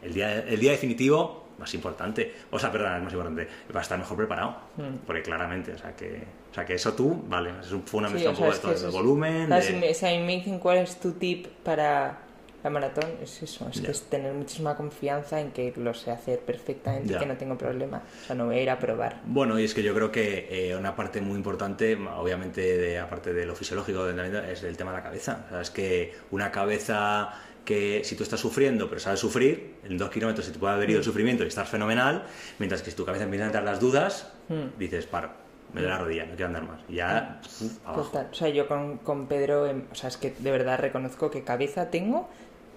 el 0.01 0.13
día, 0.13 0.39
el 0.39 0.59
día 0.59 0.71
definitivo, 0.71 1.41
más 1.59 1.73
importante, 1.73 2.33
o 2.51 2.57
sea, 2.59 2.71
perdón, 2.71 2.97
es 2.97 3.03
más 3.03 3.13
importante, 3.13 3.47
va 3.75 3.79
a 3.79 3.83
estar 3.83 3.97
mejor 3.97 4.17
preparado, 4.17 4.57
Mm. 4.77 4.97
porque 5.05 5.21
claramente, 5.21 5.71
o 5.73 5.77
sea, 5.77 5.95
que, 5.95 6.23
o 6.51 6.53
sea, 6.53 6.65
que 6.65 6.73
eso 6.75 6.93
tú, 6.93 7.23
vale, 7.27 7.51
es 7.61 7.71
un- 7.71 7.83
fue 7.83 7.99
una 7.99 8.09
Sí, 8.09 8.15
mezcla 8.15 8.29
o 8.29 8.33
un 8.33 8.37
sea, 8.37 8.45
poco 8.45 8.55
de 8.55 8.61
todo, 8.61 8.73
eso 8.73 8.85
de 8.87 8.91
volumen, 8.91 9.43
o 9.45 9.47
sea, 9.47 9.55
de- 9.57 9.63
si, 9.63 9.73
me, 9.73 9.93
si 9.93 10.05
a 10.05 10.09
mí 10.11 10.19
me 10.19 10.35
dicen 10.37 10.59
cuál 10.59 10.77
es 10.79 10.99
tu 10.99 11.11
tip 11.13 11.47
para 11.63 12.19
la 12.63 12.69
maratón, 12.69 13.05
es 13.21 13.43
eso. 13.43 13.67
Es 13.69 13.77
Ya. 13.77 13.85
que 13.85 13.91
es 13.91 14.03
tener 14.03 14.33
muchísima 14.33 14.75
confianza 14.75 15.39
en 15.41 15.51
que 15.51 15.73
lo 15.75 15.93
sé 15.93 16.11
hacer 16.11 16.39
perfectamente 16.39 17.09
Ya. 17.09 17.17
y 17.17 17.19
que 17.19 17.25
no 17.25 17.35
tengo 17.37 17.57
problema. 17.57 18.01
O 18.23 18.25
sea, 18.25 18.35
no 18.35 18.45
voy 18.45 18.57
a 18.57 18.61
ir 18.61 18.69
a 18.69 18.79
probar. 18.79 19.19
Bueno, 19.25 19.59
y 19.59 19.65
es 19.65 19.73
que 19.73 19.83
yo 19.83 19.93
creo 19.93 20.11
que 20.11 20.47
eh, 20.69 20.75
una 20.77 20.95
parte 20.95 21.19
muy 21.21 21.35
importante, 21.35 21.95
obviamente, 21.95 22.61
de, 22.77 22.99
aparte 22.99 23.33
de 23.33 23.45
lo 23.45 23.55
fisiológico, 23.55 24.03
del 24.05 24.11
entrenamiento, 24.17 24.51
es 24.51 24.63
el 24.63 24.77
tema 24.77 24.91
de 24.91 24.97
la 24.97 25.03
cabeza. 25.03 25.43
O 25.47 25.49
sea, 25.49 25.61
es 25.61 25.69
que 25.71 26.13
una 26.31 26.51
cabeza 26.51 27.33
que 27.65 28.01
si 28.03 28.15
tú 28.15 28.23
estás 28.23 28.39
sufriendo, 28.39 28.89
pero 28.89 28.99
sabes 28.99 29.19
sufrir, 29.21 29.75
en 29.85 29.97
dos 29.97 30.09
kilómetros 30.09 30.45
se 30.45 30.51
te 30.51 30.59
puede 30.59 30.73
haber 30.73 30.89
ido 30.89 30.99
el 30.99 31.05
sufrimiento 31.05 31.43
y 31.43 31.47
estás 31.47 31.69
fenomenal, 31.69 32.23
mientras 32.59 32.81
que 32.81 32.91
si 32.91 32.97
tu 32.97 33.05
cabeza 33.05 33.23
empieza 33.23 33.45
a 33.45 33.47
entrar 33.47 33.63
las 33.63 33.79
dudas, 33.79 34.29
Mm. 34.49 34.77
dices, 34.77 35.05
paro, 35.05 35.29
me 35.73 35.79
duele 35.81 35.95
la 35.95 36.01
rodilla, 36.03 36.23
no 36.25 36.31
quiero 36.35 36.47
andar 36.47 36.63
más. 36.63 36.81
Ya, 36.89 37.39
uf, 37.61 37.77
abajo. 37.85 38.01
Total. 38.03 38.27
O 38.31 38.33
sea, 38.33 38.49
yo 38.49 38.67
con, 38.67 38.97
con 38.97 39.27
Pedro, 39.27 39.65
em, 39.65 39.83
o 39.91 39.95
sea, 39.95 40.09
es 40.09 40.17
que 40.17 40.31
de 40.37 40.51
verdad 40.51 40.77
reconozco 40.79 41.31
que 41.31 41.43
cabeza 41.43 41.89
tengo 41.89 42.29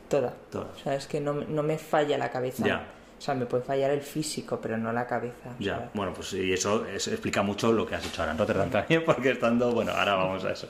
toda. 0.09 0.35
Toda. 0.51 0.67
O 0.75 0.79
sea, 0.79 0.95
es 0.95 1.07
que 1.07 1.21
no, 1.21 1.35
me- 1.35 1.47
no 1.47 1.63
me 1.63 1.79
falla 1.79 2.17
la 2.19 2.31
cabeza. 2.31 2.65
Ya. 2.67 2.87
O 3.19 3.21
sea, 3.21 3.35
me 3.35 3.47
puede 3.47 3.63
fallar 3.63 3.91
el 3.93 4.03
físico, 4.03 4.59
pero 4.61 4.77
no 4.77 4.93
la 4.93 5.07
cabeza. 5.07 5.51
Ya, 5.59 5.89
bueno, 5.95 6.13
pues 6.13 6.35
y 6.35 6.53
eso, 6.53 6.85
eso 6.87 7.11
explica 7.11 7.41
mucho 7.43 7.73
lo 7.73 7.87
que 7.87 7.95
has 7.95 8.05
hecho 8.07 8.21
ahora 8.21 8.33
en 8.33 8.39
Rotterdam 8.39 8.69
también, 8.71 9.03
porque 9.07 9.31
estando, 9.31 9.73
bueno, 9.73 9.93
ahora 9.93 10.15
vamos 10.17 10.45
a 10.45 10.53
eso. 10.53 10.69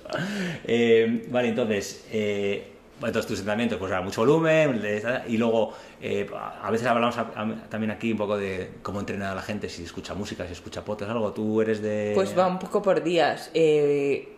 Eh, 0.64 1.26
vale, 1.30 1.48
entonces, 1.48 2.06
eh, 2.12 2.72
entonces 3.00 3.26
tus 3.26 3.38
entrenamientos, 3.40 3.78
pues 3.78 3.90
era 3.90 4.00
mucho 4.00 4.20
volumen, 4.20 4.80
y 5.26 5.36
luego 5.36 5.72
eh, 6.00 6.30
a 6.62 6.70
veces 6.70 6.86
hablamos 6.86 7.18
a- 7.18 7.32
a- 7.34 7.68
también 7.68 7.90
aquí 7.90 8.12
un 8.12 8.18
poco 8.18 8.38
de 8.38 8.70
cómo 8.82 9.00
entrenar 9.00 9.32
a 9.32 9.34
la 9.34 9.42
gente, 9.42 9.68
si 9.68 9.82
escucha 9.82 10.14
música, 10.14 10.46
si 10.46 10.52
escucha 10.52 10.84
potes, 10.84 11.08
algo, 11.08 11.32
tú 11.32 11.60
eres 11.60 11.82
de... 11.82 12.12
Pues 12.14 12.38
va 12.38 12.46
un 12.46 12.58
poco 12.60 12.80
por 12.80 13.02
días. 13.02 13.50
Eh, 13.54 14.28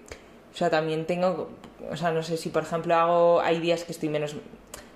o 0.52 0.56
sea, 0.56 0.70
también 0.70 1.04
tengo, 1.04 1.50
o 1.90 1.96
sea, 1.96 2.10
no 2.10 2.22
sé 2.22 2.36
si 2.38 2.48
por 2.48 2.62
ejemplo 2.62 2.94
hago, 2.94 3.40
hay 3.42 3.60
días 3.60 3.84
que 3.84 3.92
estoy 3.92 4.08
menos 4.08 4.34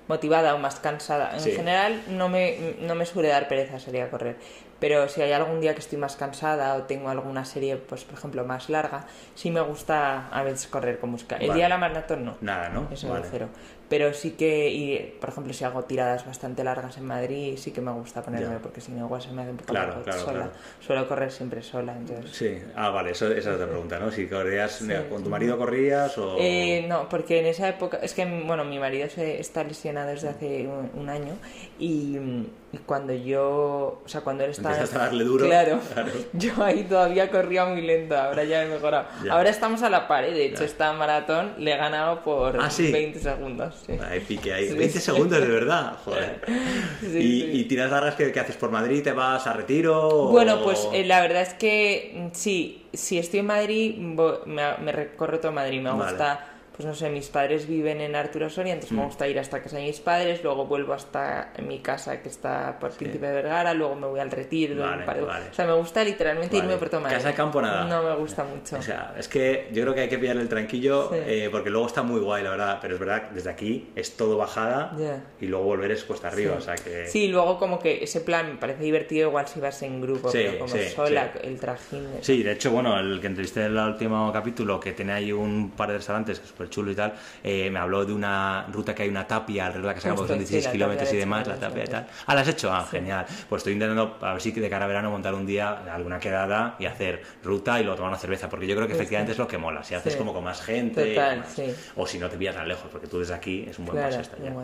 motivada 0.08 0.54
o 0.54 0.58
más 0.58 0.76
cansada. 0.80 1.32
En 1.34 1.40
Sí. 1.40 1.52
general 1.52 2.02
no 2.08 2.28
me, 2.28 2.76
no 2.80 2.94
me 2.94 3.06
suele 3.06 3.28
dar 3.28 3.48
pereza 3.48 3.78
salir 3.78 4.02
a 4.02 4.10
correr. 4.10 4.36
Pero 4.80 5.08
si 5.08 5.22
hay 5.22 5.30
algún 5.30 5.60
día 5.60 5.74
que 5.74 5.80
estoy 5.80 5.96
más 5.96 6.16
cansada 6.16 6.74
o 6.74 6.82
tengo 6.82 7.08
alguna 7.08 7.44
serie, 7.44 7.76
pues 7.76 8.02
por 8.02 8.18
ejemplo, 8.18 8.44
más 8.44 8.68
larga, 8.68 9.04
sí 9.36 9.50
me 9.52 9.60
gusta 9.60 10.26
a 10.28 10.42
veces 10.42 10.66
correr 10.66 10.98
con 10.98 11.10
música. 11.10 11.36
El 11.36 11.46
Vale. 11.48 11.54
día 11.58 11.64
de 11.66 11.68
la 11.68 11.78
maratón 11.78 12.24
no. 12.24 12.36
Nada, 12.40 12.68
¿no? 12.68 12.88
Eso 12.90 13.08
Vale. 13.08 13.26
cero. 13.30 13.48
Pero 13.92 14.14
sí 14.14 14.30
que, 14.30 14.70
y, 14.70 14.96
por 15.20 15.28
ejemplo, 15.28 15.52
si 15.52 15.64
hago 15.64 15.84
tiradas 15.84 16.24
bastante 16.24 16.64
largas 16.64 16.96
en 16.96 17.04
Madrid, 17.04 17.58
sí 17.58 17.72
que 17.72 17.82
me 17.82 17.92
gusta 17.92 18.22
ponerme, 18.22 18.54
Ya. 18.54 18.58
porque 18.58 18.80
si 18.80 18.90
no, 18.90 19.04
igual 19.04 19.20
se 19.20 19.30
me 19.32 19.42
hace 19.42 19.50
un 19.50 19.58
poco 19.58 19.68
Claro, 19.70 20.02
sola. 20.12 20.32
claro. 20.32 20.50
Suelo 20.80 21.06
correr 21.08 21.30
siempre 21.30 21.62
sola, 21.62 21.94
entonces. 21.94 22.30
Sí, 22.34 22.56
ah, 22.74 22.88
vale, 22.88 23.10
eso, 23.10 23.26
esa 23.30 23.50
es 23.50 23.54
otra 23.56 23.66
pregunta, 23.68 23.98
¿no? 23.98 24.10
Si 24.10 24.26
corrías, 24.28 24.82
¿con 25.10 25.22
tu 25.22 25.28
marido 25.28 25.58
corrías 25.58 26.16
o...? 26.16 26.36
Eh, 26.40 26.86
no, 26.88 27.06
porque 27.10 27.40
en 27.40 27.44
esa 27.44 27.68
época, 27.68 27.98
es 28.02 28.14
que, 28.14 28.24
bueno, 28.46 28.64
mi 28.64 28.78
marido 28.78 29.10
se 29.10 29.38
está 29.38 29.62
lesionado 29.62 30.08
desde 30.08 30.30
hace 30.30 30.66
un, 30.66 30.90
un 30.98 31.10
año 31.10 31.34
y, 31.78 32.16
y 32.72 32.78
cuando 32.78 33.12
yo, 33.12 34.00
o 34.04 34.08
sea, 34.08 34.22
cuando 34.22 34.44
él 34.44 34.50
estaba... 34.52 34.74
Empezaste 34.74 34.96
a 34.96 35.02
darle 35.06 35.24
duro. 35.24 35.46
Claro, 35.46 35.78
Claro. 35.92 36.10
yo 36.32 36.64
ahí 36.64 36.84
todavía 36.84 37.30
corría 37.30 37.66
muy 37.66 37.82
lento, 37.82 38.16
ahora 38.16 38.44
ya 38.44 38.62
he 38.64 38.66
mejorado. 38.66 39.06
Ya. 39.24 39.32
Ahora 39.34 39.50
estamos 39.50 39.82
a 39.82 39.90
la 39.90 40.08
par, 40.08 40.24
¿eh? 40.24 40.32
de 40.32 40.46
hecho, 40.46 40.60
Ya. 40.60 40.64
esta 40.64 40.92
maratón 40.94 41.52
le 41.58 41.72
he 41.72 41.76
ganado 41.76 42.22
por 42.22 42.58
Ah, 42.58 42.70
¿sí? 42.70 42.90
20 42.90 43.18
segundos. 43.18 43.82
sí. 43.86 43.92
Ahí 44.08 44.20
pique 44.20 44.52
ahí. 44.54 44.68
Sí, 44.70 44.74
20 44.78 44.98
sí. 44.98 45.04
segundos, 45.04 45.40
de 45.40 45.46
verdad. 45.48 45.96
Joder. 46.04 46.40
Y, 47.14 47.64
tiras 47.64 47.90
largas 47.90 48.14
que, 48.14 48.32
que 48.32 48.40
haces 48.40 48.56
por 48.56 48.70
Madrid, 48.70 49.02
te 49.02 49.12
vas 49.12 49.46
a 49.46 49.52
retiro. 49.52 50.08
o- 50.08 50.28
Bueno, 50.30 50.62
pues 50.62 50.88
eh, 50.92 51.04
la 51.04 51.20
verdad 51.20 51.42
es 51.42 51.54
que 51.54 52.12
mm, 52.14 52.26
sí, 52.34 52.86
si 52.92 53.18
estoy 53.18 53.40
en 53.40 53.46
Madrid, 53.46 53.96
me, 53.98 54.78
me 54.78 54.92
recorro 54.92 55.40
todo 55.40 55.52
Madrid. 55.52 55.80
Me 55.80 55.90
Vale. 55.90 56.04
gusta, 56.04 56.46
pues 56.74 56.86
no 56.86 56.94
sé, 56.94 57.10
mis 57.10 57.28
padres 57.28 57.66
viven 57.66 58.00
en 58.00 58.14
Arturo 58.16 58.48
Soria, 58.48 58.72
entonces 58.72 58.96
me 58.96 59.02
Mm. 59.02 59.06
gusta 59.06 59.28
ir 59.28 59.38
hasta 59.38 59.62
casa 59.62 59.76
de 59.76 59.82
mis 59.82 60.00
padres, 60.00 60.42
luego 60.42 60.64
vuelvo 60.66 60.94
hasta 60.94 61.52
mi 61.66 61.80
casa 61.80 62.22
que 62.22 62.28
está 62.28 62.78
por 62.78 62.92
Príncipe 62.92 63.26
de 63.26 63.32
Vergara, 63.34 63.74
luego 63.74 63.94
me 63.94 64.06
voy 64.06 64.20
al 64.20 64.30
retiro. 64.30 64.80
Vale, 64.82 65.04
vale. 65.04 65.48
O 65.50 65.54
sea, 65.54 65.66
me 65.66 65.74
gusta 65.74 66.02
literalmente 66.02 66.56
Vale. 66.56 66.68
irme 66.68 66.78
por 66.78 66.88
todo 66.88 67.00
Madrid. 67.02 67.16
Casa 67.16 67.28
de 67.28 67.34
campo, 67.34 67.60
nada. 67.60 67.84
No 67.84 68.02
me 68.02 68.14
gusta 68.16 68.44
mucho. 68.44 68.76
O 68.78 68.82
sea, 68.82 69.14
es 69.18 69.28
que 69.28 69.68
yo 69.72 69.82
creo 69.82 69.94
que 69.94 70.00
hay 70.02 70.08
que 70.08 70.18
pillarle 70.18 70.42
el 70.42 70.48
tranquillo 70.48 71.10
Sí. 71.12 71.18
eh, 71.26 71.48
porque 71.52 71.68
luego 71.70 71.86
está 71.86 72.02
muy 72.02 72.20
guay, 72.20 72.42
la 72.42 72.50
verdad. 72.50 72.78
Pero 72.80 72.94
es 72.94 73.00
verdad, 73.00 73.30
desde 73.32 73.50
aquí 73.50 73.90
es 73.94 74.16
todo 74.16 74.36
bajada 74.38 74.96
y 75.40 75.46
luego 75.46 75.64
volver 75.66 75.90
es 75.90 76.04
cuesta 76.04 76.28
arriba. 76.28 76.52
Sí. 76.54 76.58
O 76.58 76.60
sea 76.62 76.74
que. 76.76 77.06
Sí, 77.06 77.28
luego 77.28 77.58
como 77.58 77.78
que 77.78 78.02
ese 78.02 78.20
plan 78.22 78.48
me 78.48 78.56
parece 78.56 78.82
divertido 78.82 79.28
igual 79.28 79.46
si 79.46 79.60
vas 79.60 79.82
en 79.82 80.00
grupo, 80.00 80.30
Sí, 80.30 80.38
pero 80.44 80.58
como 80.60 80.72
sí, 80.72 80.88
sola, 80.88 81.30
sí. 81.34 81.38
el 81.44 81.60
trajín. 81.60 82.12
de- 82.14 82.24
Sí, 82.24 82.42
de 82.42 82.52
hecho, 82.52 82.70
bueno, 82.70 82.98
el 82.98 83.20
que 83.20 83.26
entrevisté 83.26 83.60
en 83.66 83.76
el 83.76 83.78
último 83.78 84.32
capítulo, 84.32 84.80
que 84.80 84.92
tiene 84.92 85.12
ahí 85.12 85.32
un 85.32 85.70
par 85.76 85.88
de 85.90 85.96
restaurantes, 85.96 86.40
que 86.40 86.46
súper 86.62 86.70
chulo 86.70 86.90
y 86.92 86.94
tal, 86.94 87.14
eh, 87.42 87.70
me 87.70 87.78
habló 87.78 88.04
de 88.04 88.12
una 88.12 88.66
ruta 88.72 88.94
que 88.94 89.02
hay 89.04 89.08
una 89.08 89.26
tapia 89.26 89.66
alrededor 89.66 89.82
de 89.82 89.88
la 89.88 89.94
que 89.94 90.00
son 90.00 90.16
sí, 90.26 90.34
16 90.34 90.64
la 90.64 90.72
kilómetros 90.72 91.08
y 91.10 91.12
de 91.14 91.18
demás, 91.20 91.46
la 91.46 91.56
tapia 91.58 91.84
y 91.84 91.88
tal. 91.88 92.06
Ah, 92.26 92.34
¿la 92.34 92.40
has 92.42 92.48
hecho? 92.48 92.72
Ah, 92.72 92.86
genial. 92.90 93.26
Pues 93.48 93.60
estoy 93.60 93.72
intentando, 93.74 94.18
a 94.20 94.32
ver 94.32 94.40
si 94.42 94.52
de 94.52 94.70
cara 94.70 94.84
a 94.84 94.88
verano 94.88 95.10
montar 95.10 95.34
un 95.34 95.46
día 95.46 95.82
alguna 95.92 96.18
quedada 96.20 96.76
y 96.78 96.86
hacer 96.86 97.22
ruta 97.42 97.80
y 97.80 97.84
luego 97.84 97.96
tomar 97.96 98.10
una 98.10 98.18
cerveza, 98.18 98.48
porque 98.48 98.66
yo 98.66 98.74
creo 98.74 98.86
que 98.86 98.92
Justo. 98.92 99.02
efectivamente 99.02 99.32
es 99.32 99.38
lo 99.38 99.48
que 99.48 99.58
mola. 99.58 99.82
Si 99.82 99.94
haces 99.94 100.12
Sí. 100.12 100.18
como 100.18 100.32
con 100.32 100.44
más 100.44 100.60
gente, 100.60 101.12
y 101.12 101.14
Total, 101.14 101.44
o 101.96 102.06
si 102.06 102.18
no 102.18 102.28
te 102.28 102.36
pillas 102.36 102.54
tan 102.54 102.68
lejos, 102.68 102.86
porque 102.90 103.06
tú 103.06 103.18
desde 103.18 103.34
aquí 103.34 103.64
es 103.68 103.78
un 103.78 103.86
buen 103.86 103.96
Claro, 103.98 104.10
paso 104.16 104.20
hasta 104.20 104.36
allá. 104.36 104.54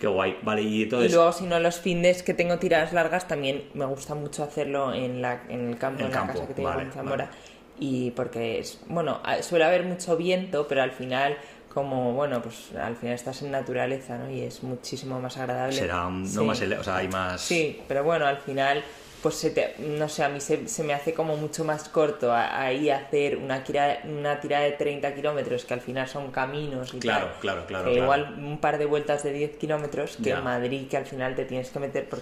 Qué 0.00 0.06
guay. 0.06 0.38
Vale, 0.42 0.62
y 0.62 0.80
Y 0.80 0.82
entonces. 0.84 1.12
luego, 1.12 1.32
si 1.32 1.44
no, 1.46 1.58
los 1.58 1.80
fines 1.80 2.22
que 2.22 2.34
tengo 2.34 2.58
tiradas 2.58 2.92
largas, 2.92 3.26
también 3.26 3.64
me 3.74 3.84
gusta 3.86 4.14
mucho 4.14 4.44
hacerlo 4.44 4.92
en, 4.92 5.22
la, 5.22 5.42
en 5.48 5.70
el 5.70 5.78
campo, 5.78 6.04
En 6.04 6.10
la 6.12 6.26
casa 6.26 6.46
que 6.46 6.54
tengo 6.54 6.68
vale, 6.68 6.82
en 6.82 6.92
Zamora. 6.92 7.24
vale. 7.24 7.51
Y 7.82 8.12
porque 8.12 8.60
es, 8.60 8.78
bueno, 8.86 9.20
suele 9.40 9.64
haber 9.64 9.82
mucho 9.82 10.16
viento, 10.16 10.68
pero 10.68 10.82
al 10.82 10.92
final 10.92 11.36
como 11.68 12.12
bueno, 12.12 12.40
pues 12.42 12.70
al 12.78 12.96
final 12.96 13.14
estás 13.14 13.42
en 13.42 13.50
naturaleza, 13.50 14.18
¿no? 14.18 14.30
Y 14.30 14.42
es 14.42 14.62
muchísimo 14.62 15.18
más 15.20 15.36
agradable. 15.38 15.74
Será 15.74 16.06
un- 16.06 16.22
no 16.22 16.28
Sí. 16.42 16.46
más 16.46 16.60
ele- 16.60 16.78
o 16.78 16.84
sea, 16.84 16.96
hay 16.98 17.08
más 17.08 17.40
Sí, 17.40 17.80
pero 17.88 18.04
bueno, 18.04 18.26
al 18.26 18.36
final, 18.36 18.84
pues 19.22 19.36
se 19.36 19.50
te- 19.50 19.74
no 19.78 20.06
sé, 20.08 20.22
a 20.22 20.28
mí 20.28 20.38
se, 20.40 20.68
se 20.68 20.84
me 20.84 20.92
hace 20.92 21.14
como 21.14 21.34
mucho 21.36 21.64
más 21.64 21.88
corto 21.88 22.32
ahí 22.32 22.90
hacer 22.90 23.36
una, 23.38 23.64
tira- 23.64 24.00
una 24.04 24.38
tirada 24.38 24.64
de 24.64 24.72
30 24.72 25.14
kilómetros, 25.14 25.64
que 25.64 25.72
al 25.74 25.80
final 25.80 26.06
son 26.06 26.30
caminos 26.30 26.92
y 26.94 26.98
Claro, 26.98 27.26
tal. 27.28 27.40
claro, 27.40 27.66
claro, 27.66 27.84
que 27.86 27.90
claro. 27.92 28.04
igual 28.04 28.34
un 28.38 28.58
par 28.58 28.76
de 28.78 28.84
vueltas 28.84 29.22
de 29.22 29.32
10 29.32 29.56
kilómetros 29.56 30.18
que 30.18 30.24
Ya. 30.30 30.38
en 30.38 30.44
Madrid, 30.44 30.86
que 30.88 30.98
al 30.98 31.06
final 31.06 31.34
te 31.34 31.46
tienes 31.46 31.70
que 31.70 31.78
meter 31.78 32.06
por... 32.08 32.20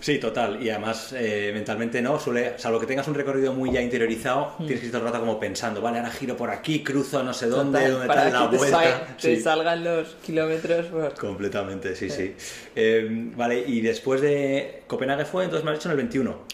Sí, 0.00 0.18
total. 0.18 0.62
Y 0.62 0.70
además, 0.70 1.14
eh, 1.16 1.50
mentalmente 1.52 2.00
no, 2.00 2.18
suele, 2.18 2.58
salvo 2.58 2.80
que 2.80 2.86
tengas 2.86 3.06
un 3.06 3.14
recorrido 3.14 3.52
muy 3.52 3.70
ya 3.70 3.82
interiorizado, 3.82 4.54
Mm. 4.58 4.64
tienes 4.64 4.80
que 4.80 4.86
ir 4.86 4.92
todo 4.92 5.02
el 5.02 5.06
rato 5.08 5.20
como 5.20 5.38
pensando, 5.38 5.82
vale, 5.82 5.98
ahora 5.98 6.10
giro 6.10 6.36
por 6.38 6.50
aquí, 6.50 6.82
cruzo 6.82 7.22
no 7.22 7.34
sé 7.34 7.46
dónde, 7.48 7.78
Total, 7.78 7.92
dónde 7.92 8.06
para 8.06 8.26
está 8.28 8.40
la 8.44 8.50
te, 8.50 8.56
vuelta. 8.56 9.16
te 9.20 9.40
salgan 9.40 9.84
los 9.84 10.16
kilómetros. 10.24 10.86
pues, 10.86 11.14
Completamente, 11.14 11.94
sí, 11.94 12.08
sí. 12.08 12.34
Eh, 12.74 13.06
vale, 13.36 13.62
y 13.66 13.82
después 13.82 14.22
de 14.22 14.82
Copenhague 14.86 15.26
fue, 15.26 15.44
entonces 15.44 15.64
me 15.64 15.70
has 15.72 15.78
dicho 15.78 15.88
en 15.88 15.92
el 15.92 15.96
21. 15.98 16.44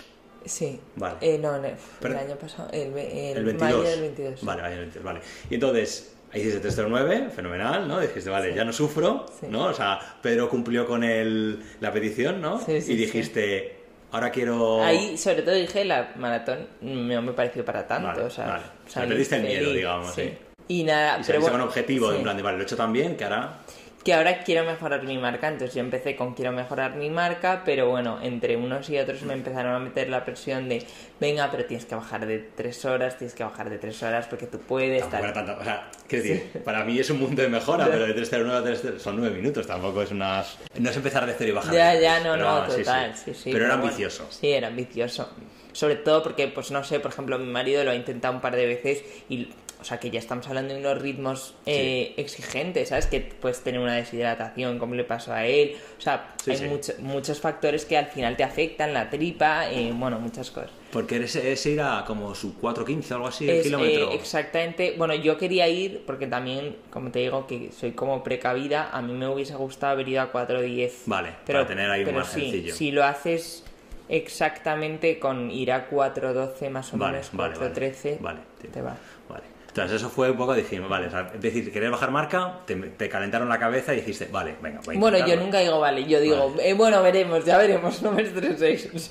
Sí. 0.45 0.81
Vale. 0.97 1.17
Eh, 1.21 1.39
no, 1.39 1.61
Pero- 2.01 2.15
el 2.15 2.21
año 2.21 2.37
pasado, 2.37 2.69
el, 2.73 2.97
el 2.99 3.37
El 3.39 3.55
mayo 3.57 3.83
22. 3.83 3.89
del 3.89 4.01
22. 4.01 4.45
Vale, 4.45 4.63
mayo 4.63 4.75
del 4.75 4.85
22, 4.87 5.05
vale. 5.05 5.21
Y 5.51 5.55
entonces, 5.55 6.16
ahí 6.33 6.41
hiciste 6.41 6.61
309, 6.61 7.31
fenomenal, 7.35 7.87
¿no? 7.89 8.01
Dijiste, 8.01 8.31
vale, 8.31 8.55
ya 8.55 8.65
no 8.65 8.73
sufro, 8.73 9.27
Sí. 9.41 9.47
¿no? 9.49 9.65
O 9.67 9.75
sea, 9.75 9.99
Pedro 10.23 10.49
cumplió 10.49 10.87
con 10.87 11.05
el, 11.05 11.63
la 11.81 11.93
petición, 11.93 12.41
¿no? 12.41 12.61
Sí, 12.61 12.81
sí, 12.81 12.93
y 12.93 12.97
dijiste, 12.97 13.77
ahora 14.13 14.31
quiero... 14.31 14.83
Ahí, 14.83 15.17
sobre 15.17 15.43
todo, 15.43 15.55
dije 15.55 15.85
la 15.85 16.13
maratón 16.17 16.67
no 16.81 17.23
me 17.23 17.33
pareció 17.33 17.65
para 17.65 17.87
tanto. 17.87 18.09
Vale, 18.09 18.23
o 18.23 18.31
sea, 18.31 18.47
vale. 18.47 18.63
salí 18.87 19.07
Le 19.09 19.15
perdiste 19.15 19.37
el 19.37 19.43
miedo, 19.43 19.73
digamos, 19.73 20.15
sí. 20.15 20.33
Y 20.69 20.83
nada, 20.83 21.21
Y 21.21 21.25
pero 21.25 21.41
bueno, 21.41 21.59
con 21.59 21.69
objetivo, 21.69 22.13
en 22.13 22.23
plan 22.25 22.37
de, 22.37 22.43
vale, 22.43 22.57
lo 22.57 22.63
he 22.65 22.67
hecho 22.67 22.77
tan 22.77 22.93
bien 22.93 23.17
que 23.17 23.25
ahora... 23.25 23.61
que 24.07 24.15
ahora 24.15 24.45
quiero 24.45 24.65
mejorar 24.65 25.03
mi 25.03 25.19
marca, 25.19 25.49
entonces 25.49 25.75
yo 25.75 25.81
empecé 25.81 26.15
con 26.15 26.33
quiero 26.35 26.53
mejorar 26.53 26.95
mi 26.95 27.11
marca, 27.11 27.63
pero 27.65 27.89
bueno, 27.89 28.21
entre 28.23 28.57
unos 28.57 28.89
y 28.89 28.97
otros 28.99 29.23
me 29.23 29.33
empezaron 29.33 29.75
a 29.75 29.81
meter 29.81 30.09
la 30.09 30.25
presión 30.25 30.69
de, 30.69 30.87
venga, 31.19 31.51
pero 31.51 31.65
tienes 31.65 31.87
que 31.87 31.97
bajar 31.97 32.25
de 32.25 32.39
tres 32.39 32.85
horas, 32.85 33.19
tienes 33.19 33.35
que 33.35 33.43
bajar 33.43 33.69
de 33.69 33.79
tres 33.79 34.01
horas 34.05 34.29
porque 34.29 34.47
tú 34.47 34.61
puedes. 34.61 35.01
Tampoco 35.01 35.25
era 35.25 35.33
tanto, 35.33 35.57
o 35.61 35.65
sea, 35.65 35.91
quiero 36.07 36.23
decir, 36.25 36.63
para 36.63 36.85
mí 36.85 36.97
es 37.01 37.11
un 37.11 37.19
mundo 37.19 37.43
de 37.43 37.49
mejora, 37.49 37.89
pero 37.91 38.07
de 38.07 38.15
309 38.15 38.57
a 38.57 38.63
309 38.63 39.01
son 39.03 39.17
9 39.17 39.37
minutos, 39.37 39.67
tampoco 39.67 40.03
es 40.03 40.13
unas... 40.13 40.57
No 40.79 40.89
es 40.89 40.97
empezar 40.97 41.27
de 41.27 41.35
cero 41.37 41.51
y 41.51 41.55
bajar 41.55 41.75
Ya, 41.75 41.95
de 41.95 42.01
ya, 42.01 42.21
no, 42.21 42.35
pero 42.35 42.45
no, 42.45 42.71
sí, 42.71 42.77
total, 42.79 43.17
sí. 43.17 43.23
sí, 43.25 43.35
sí. 43.35 43.51
Pero 43.53 43.65
era 43.65 43.75
bueno, 43.75 43.91
ambicioso. 43.91 44.29
sí, 44.31 44.53
era 44.53 44.69
ambicioso. 44.69 45.31
Sobre 45.73 45.97
todo 45.97 46.23
porque, 46.23 46.47
pues 46.47 46.71
no 46.71 46.85
sé, 46.85 47.01
por 47.01 47.11
ejemplo, 47.11 47.41
mi 47.41 47.51
marido 47.51 47.83
lo 47.83 47.91
ha 47.91 47.97
intentado 47.97 48.33
un 48.33 48.41
par 48.41 48.55
de 48.55 48.67
veces 48.67 49.03
y, 49.29 49.49
sea, 49.87 49.99
que 49.99 50.11
ya 50.11 50.19
estamos 50.19 50.47
hablando 50.49 50.75
de 50.75 50.81
unos 50.81 51.01
ritmos 51.01 51.55
eh, 51.65 52.13
exigentes, 52.17 52.89
¿sabes? 52.89 53.07
Que 53.07 53.21
puedes 53.21 53.63
tener 53.63 53.81
una 53.81 53.95
deshidratación, 53.95 54.79
como 54.79 54.95
le 54.95 55.05
pasó 55.05 55.33
a 55.33 55.47
él. 55.47 55.77
O 55.99 56.01
sea, 56.01 56.35
Sí, 56.43 56.51
hay 56.51 56.57
sí. 56.59 56.65
mucho- 56.65 56.93
muchos 56.99 57.41
factores 57.41 57.85
que 57.85 57.97
al 57.97 58.07
final 58.07 58.37
te 58.37 58.45
afectan, 58.45 58.93
la 58.93 59.09
tripa, 59.11 59.71
eh, 59.71 59.93
bueno, 59.95 60.19
muchas 60.19 60.51
cosas. 60.51 60.71
Porque 60.91 61.17
ese, 61.17 61.53
ese 61.53 61.75
era 61.75 62.05
como 62.07 62.35
su 62.35 62.59
4.15 62.59 63.13
o 63.13 63.15
algo 63.17 63.29
así, 63.29 63.49
el 63.49 63.57
Es, 63.59 63.63
kilómetro. 63.65 64.11
eh, 64.13 64.15
exactamente. 64.15 64.95
Bueno, 64.97 65.15
yo 65.15 65.37
quería 65.37 65.69
ir 65.69 66.03
porque 66.07 66.27
también, 66.27 66.77
como 66.91 67.11
te 67.11 67.19
digo, 67.21 67.47
que 67.47 67.71
soy 67.73 67.93
como 67.93 68.23
precavida. 68.25 68.91
A 68.93 69.03
mí 69.03 69.13
me 69.13 69.29
hubiese 69.29 69.55
gustado 69.55 69.93
haber 69.93 70.09
ido 70.09 70.23
a 70.23 70.33
4.10. 70.33 71.03
Vale, 71.07 71.31
pero, 71.45 71.59
para 71.61 71.69
tener 71.69 71.91
ahí 71.91 72.03
un 72.05 72.15
margencillo. 72.15 72.73
sí, 72.73 72.79
si 72.79 72.91
lo 72.93 73.05
haces 73.05 73.65
exactamente 74.09 75.19
con 75.19 75.51
ir 75.51 75.73
a 75.73 75.89
4.12 75.91 76.71
más 76.71 76.93
o 76.95 76.99
Vale, 76.99 77.13
menos, 77.19 77.31
vale, 77.33 77.59
vale. 77.59 77.75
4.13, 77.75 78.19
Vale, 78.21 78.41
te 78.73 78.81
va. 78.83 78.97
Vale. 79.29 79.43
Entonces 79.77 80.01
eso 80.01 80.09
fue 80.11 80.31
un 80.31 80.39
poco, 80.39 80.55
dijimos, 80.55 80.89
vale, 80.89 81.09
o 81.09 81.11
sea, 81.11 81.31
es 81.35 81.41
decir, 81.41 81.71
querías 81.71 81.93
bajar 81.93 82.11
marca, 82.11 82.61
te, 82.65 82.75
te 82.77 83.09
calentaron 83.11 83.47
la 83.47 83.59
cabeza 83.59 83.93
y 83.93 83.97
dijiste, 83.97 84.27
vale, 84.33 84.55
venga, 84.63 84.81
voy 84.85 84.97
a 84.97 84.99
Bueno, 84.99 85.19
yo 85.27 85.37
nunca 85.37 85.59
digo 85.59 85.79
vale, 85.81 86.05
yo 86.07 86.19
digo, 86.19 86.55
eh, 86.61 86.73
bueno, 86.73 87.03
veremos, 87.03 87.45
ya 87.45 87.59
veremos, 87.59 88.01
no 88.01 88.13
me 88.13 88.23
estreséis. 88.23 89.11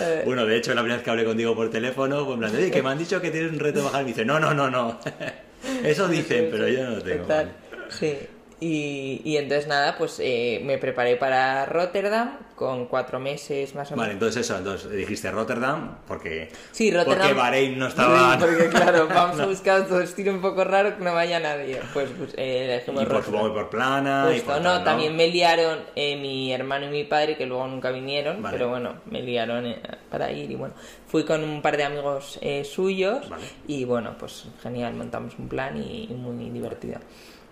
Eh, 0.00 0.22
Bueno, 0.24 0.46
de 0.46 0.56
hecho, 0.56 0.72
la 0.74 0.80
primera 0.80 0.96
vez 0.96 1.04
que 1.04 1.10
hablé 1.10 1.24
contigo 1.26 1.54
por 1.54 1.68
teléfono, 1.70 2.24
fue 2.24 2.32
en 2.34 2.40
plan, 2.40 2.56
"Oye, 2.56 2.70
que 2.70 2.82
me 2.82 2.88
han 2.88 2.98
dicho 2.98 3.20
que 3.20 3.30
tienes 3.30 3.52
un 3.52 3.58
reto 3.58 3.80
de 3.80 3.84
bajar, 3.84 4.00
y 4.00 4.04
me 4.04 4.08
dice, 4.12 4.24
no, 4.24 4.40
no, 4.40 4.54
no, 4.54 4.70
no. 4.70 4.98
Eso 5.84 6.08
dicen, 6.08 6.48
pero 6.50 6.66
yo 6.66 6.84
no 6.84 6.90
lo 6.96 7.02
tengo. 7.02 7.22
Total, 7.24 7.52
vale. 7.70 7.84
sí. 7.90 8.14
Y, 8.58 9.20
y 9.22 9.36
entonces 9.36 9.66
nada, 9.66 9.98
pues 9.98 10.18
eh, 10.18 10.62
me 10.64 10.78
preparé 10.78 11.16
para 11.16 11.66
Rotterdam 11.66 12.38
con 12.56 12.86
cuatro 12.86 13.20
meses 13.20 13.74
más 13.74 13.92
o 13.92 13.96
Vale, 13.96 14.08
menos. 14.08 14.14
entonces 14.14 14.44
eso, 14.46 14.56
entonces 14.58 14.90
dijiste 14.90 15.30
Rotterdam, 15.30 15.98
porque, 16.08 16.48
Sí, 16.72 16.90
Rotterdam. 16.90 17.18
porque 17.18 17.32
Bahrein 17.34 17.78
no 17.78 17.86
estaba... 17.86 18.38
Porque 18.38 18.68
claro, 18.70 19.06
vamos 19.14 19.38
a 19.38 19.46
buscar 19.46 19.82
otro 19.82 19.98
destino 19.98 20.32
un 20.32 20.40
poco 20.40 20.64
raro 20.64 20.96
que 20.96 21.04
no 21.04 21.12
vaya 21.14 21.38
nadie. 21.38 21.80
Pues, 21.92 22.08
pues 22.16 22.34
eh, 22.36 22.82
y 22.84 22.90
por, 22.90 22.96
Rotterdam. 23.04 23.24
supongo 23.24 23.54
por 23.54 23.70
plana 23.70 24.34
y 24.34 24.40
por 24.40 24.56
no, 24.56 24.62
tal, 24.62 24.84
también 24.84 25.14
me 25.14 25.28
liaron 25.28 25.80
eh, 25.94 26.16
mi 26.16 26.52
hermano 26.52 26.86
y 26.86 26.90
mi 26.90 27.04
padre, 27.04 27.36
que 27.36 27.44
luego 27.46 27.66
nunca 27.66 27.90
vinieron, 27.90 28.42
Vale. 28.42 28.56
pero 28.56 28.70
bueno, 28.70 28.94
me 29.10 29.20
liaron 29.22 29.66
eh, 29.66 29.80
para 30.10 30.32
ir 30.32 30.50
y 30.50 30.54
bueno, 30.54 30.74
fui 31.06 31.24
con 31.24 31.44
un 31.44 31.60
par 31.60 31.76
de 31.76 31.84
amigos 31.84 32.38
eh, 32.40 32.64
suyos 32.64 33.28
Vale. 33.28 33.44
y 33.68 33.84
bueno, 33.84 34.16
pues 34.18 34.46
genial, 34.62 34.94
montamos 34.94 35.34
un 35.38 35.46
plan 35.48 35.76
y, 35.76 36.04
y 36.10 36.14
muy 36.14 36.48
divertido. 36.50 37.00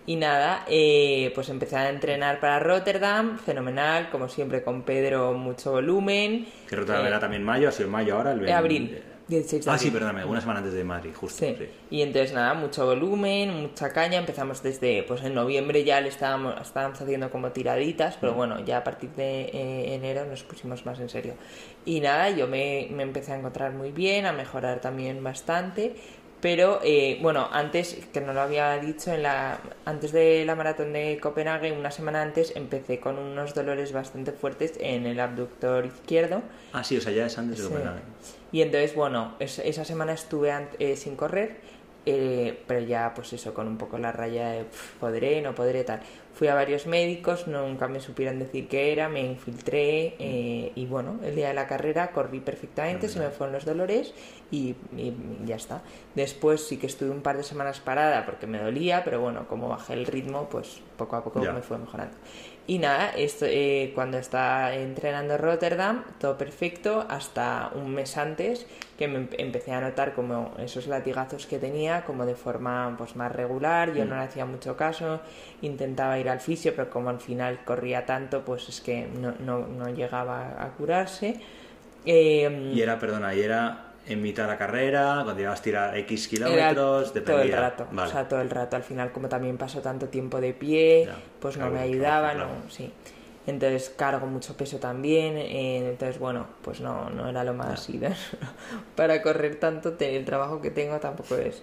Y 0.07 0.17
nada, 0.17 0.65
eh, 0.69 1.33
pues 1.35 1.49
empecé 1.49 1.77
a 1.77 1.89
entrenar 1.89 2.39
para 2.39 2.59
Rotterdam, 2.61 3.39
fenomenal, 3.39 4.11
como 4.11 4.29
siempre 4.29 4.63
con 4.63 4.83
Pedro, 4.83 5.33
mucho 5.33 5.73
volumen. 5.73 6.47
Que 6.69 6.77
Rotterdam 6.77 7.05
Eh, 7.07 7.09
era 7.09 7.19
también 7.21 7.43
mayo, 7.43 7.69
ha 7.71 7.73
sido 7.73 7.89
mayo 7.89 8.17
ahora, 8.17 8.33
el 8.33 8.41
20 8.41 8.53
abril, 8.53 9.03
16 9.29 9.65
de 9.65 9.71
Ah, 9.71 9.79
sí, 9.79 9.87
abril. 9.89 9.93
perdóname, 10.01 10.27
una 10.27 10.43
semana 10.43 10.59
antes 10.59 10.75
de 10.75 10.85
Madrid, 10.85 11.11
justo. 11.15 11.39
Sí. 11.39 11.55
sí. 11.59 11.67
Y 11.91 12.03
entonces 12.03 12.35
nada, 12.35 12.53
mucho 12.53 12.85
volumen, 12.85 13.63
mucha 13.63 13.95
caña. 13.95 14.19
Empezamos 14.19 14.63
desde, 14.63 15.05
pues 15.05 15.23
en 15.23 15.33
noviembre 15.35 15.85
ya 15.85 16.03
le 16.03 16.09
estábamos, 16.09 16.55
estábamos 16.61 17.01
haciendo 17.01 17.31
como 17.31 17.51
tiraditas, 17.53 18.19
pero 18.21 18.35
bueno, 18.35 18.63
ya 18.63 18.77
a 18.79 18.85
partir 18.85 19.09
de 19.13 19.45
eh, 19.45 19.95
enero 19.95 20.27
nos 20.27 20.43
pusimos 20.43 20.85
más 20.85 21.01
en 21.01 21.09
serio. 21.09 21.33
Y 21.87 22.01
nada, 22.01 22.29
yo 22.29 22.47
me, 22.47 22.89
me 22.91 23.05
empecé 23.05 23.33
a 23.33 23.39
encontrar 23.39 23.73
muy 23.73 23.91
bien, 23.91 24.27
a 24.27 24.35
mejorar 24.35 24.81
también 24.83 25.25
bastante. 25.25 25.95
Pero 26.45 26.79
eh, 26.85 27.19
bueno, 27.23 27.49
antes, 27.53 27.97
que 28.13 28.21
no 28.21 28.35
lo 28.35 28.43
había 28.43 28.77
dicho, 28.77 29.11
en 29.15 29.23
la, 29.23 29.59
antes 29.87 30.13
de 30.13 30.45
la 30.45 30.55
maratón 30.55 30.93
de 30.93 31.19
Copenhague, 31.19 31.73
una 31.73 31.91
semana 31.91 32.21
antes, 32.21 32.53
empecé 32.55 33.01
con 33.01 33.19
unos 33.19 33.55
dolores 33.55 33.93
bastante 33.95 34.31
fuertes 34.31 34.75
en 34.79 35.07
el 35.07 35.21
abductor 35.21 35.87
izquierdo. 35.87 36.43
Ah, 36.75 36.85
sí, 36.85 36.99
o 36.99 37.01
sea, 37.01 37.13
ya 37.13 37.25
es 37.25 37.39
antes 37.39 37.57
de 37.61 37.65
Sí. 37.65 37.71
Copenhague. 37.73 38.03
Y 38.53 38.61
entonces, 38.61 38.95
bueno, 38.95 39.37
es- 39.39 39.59
esa 39.59 39.87
semana 39.87 40.13
estuve 40.13 40.53
eh, 40.81 40.97
sin 40.97 41.17
correr, 41.17 41.57
eh, 42.07 42.63
pero 42.67 42.81
ya 42.81 43.13
pues 43.15 43.33
eso, 43.33 43.55
con 43.55 43.67
un 43.69 43.77
poco 43.79 43.99
la 43.99 44.13
raya 44.13 44.49
de 44.51 44.65
"Pf, 44.65 44.99
podré, 45.01 45.41
no 45.43 45.55
podré, 45.55 45.85
tal. 45.85 46.01
Fui 46.35 46.49
a 46.49 46.55
varios 46.55 46.87
médicos, 46.89 47.47
nunca 47.47 47.87
me 47.87 48.01
supieron 48.01 48.41
decir 48.41 48.67
qué 48.67 48.91
era, 48.93 49.09
me 49.09 49.21
infiltré 49.21 50.17
eh, 50.19 50.73
y 50.75 50.85
bueno, 50.87 51.21
el 51.23 51.37
día 51.37 51.47
de 51.49 51.55
la 51.55 51.69
carrera 51.69 52.11
corrí 52.11 52.41
perfectamente, 52.41 53.09
se 53.09 53.21
me 53.21 53.31
fueron 53.31 53.55
los 53.55 53.65
dolores 53.65 54.13
y, 54.51 54.75
y 54.97 55.15
ya 55.45 55.55
está. 55.55 55.83
Después 56.17 56.67
sí 56.67 56.77
que 56.77 56.89
estuve 56.89 57.11
un 57.11 57.23
par 57.23 57.37
de 57.37 57.45
semanas 57.45 57.79
parada 57.79 58.27
porque 58.27 58.49
me 58.49 58.59
dolía, 58.59 59.05
pero 59.05 59.21
bueno, 59.21 59.47
como 59.47 59.69
bajé 59.69 59.93
el 59.93 60.07
ritmo, 60.07 60.49
pues 60.49 60.81
poco 60.97 61.15
a 61.15 61.23
poco 61.23 61.41
Ya. 61.41 61.53
me 61.53 61.63
fue 61.63 61.79
mejorando. 61.79 62.17
Y 62.67 62.79
nada, 62.79 63.11
esto, 63.11 63.45
eh, 63.47 63.93
cuando 63.95 64.17
estaba 64.17 64.75
entrenando 64.75 65.35
en 65.35 65.41
Rotterdam, 65.41 66.05
todo 66.19 66.39
perfecto, 66.39 67.05
hasta 67.11 67.71
un 67.75 67.93
mes 67.95 68.17
antes 68.17 68.67
que 68.97 69.07
me 69.07 69.19
empe- 69.19 69.35
empecé 69.39 69.73
a 69.73 69.83
notar 69.83 70.15
como 70.15 70.55
esos 70.59 70.87
latigazos 70.87 71.47
que 71.47 71.59
tenía, 71.59 72.05
como 72.07 72.25
de 72.25 72.35
forma 72.37 72.95
pues 72.97 73.17
más 73.17 73.31
regular, 73.33 73.93
yo 73.93 74.07
no 74.07 74.17
le 74.17 74.23
hacía 74.23 74.47
mucho 74.47 74.79
caso, 74.79 75.21
intentaba 75.61 76.19
ir 76.19 76.31
al 76.31 76.41
fisio, 76.41 76.73
pero 76.75 76.89
como 76.89 77.11
al 77.11 77.21
final 77.21 77.59
corría 77.67 78.07
tanto, 78.07 78.47
pues 78.47 78.67
es 78.71 78.81
que 78.81 79.09
no, 79.09 79.35
no, 79.41 79.67
no 79.67 79.91
llegaba 79.91 80.57
a 80.59 80.69
curarse. 80.71 81.41
Eh, 82.07 82.73
Y 82.75 82.81
era, 82.81 82.99
perdona, 82.99 83.35
y 83.35 83.41
era 83.43 83.84
en 84.07 84.23
mitad 84.23 84.45
de 84.45 84.49
la 84.51 84.59
carrera, 84.59 85.21
cuando 85.25 85.41
ibas 85.43 85.61
a 85.61 85.63
tirar 85.63 85.97
X 85.99 86.27
era 86.33 86.47
kilómetros, 86.47 87.13
todo 87.25 87.41
el 87.43 87.53
rato, 87.53 87.87
Vale. 87.91 88.09
o 88.09 88.13
sea, 88.13 88.29
todo 88.29 88.41
el 88.41 88.51
rato. 88.51 88.77
Al 88.77 88.83
final, 88.83 89.13
como 89.13 89.29
también 89.29 89.57
paso 89.57 89.81
tanto 89.81 90.09
tiempo 90.09 90.41
de 90.41 90.53
pie, 90.55 91.05
Ya, 91.07 91.17
pues 91.41 91.57
no 91.57 91.63
claro, 91.69 91.75
me 91.75 91.81
ayudaba, 91.81 92.33
claro. 92.33 92.49
no, 92.65 92.71
sí. 92.71 92.93
Entonces 93.47 93.93
cargo 93.95 94.27
mucho 94.27 94.57
peso 94.57 94.79
también, 94.79 95.37
eh, 95.37 95.91
entonces 95.91 96.19
bueno, 96.19 96.47
pues 96.63 96.81
no, 96.81 97.11
no 97.11 97.29
era 97.29 97.45
lo 97.45 97.53
más 97.53 97.91
idóneo 97.91 98.17
para 98.97 99.21
correr 99.21 99.57
tanto, 99.57 99.95
el 99.99 100.25
trabajo 100.25 100.63
que 100.63 100.71
tengo 100.71 100.99
tampoco 100.99 101.37
es. 101.37 101.63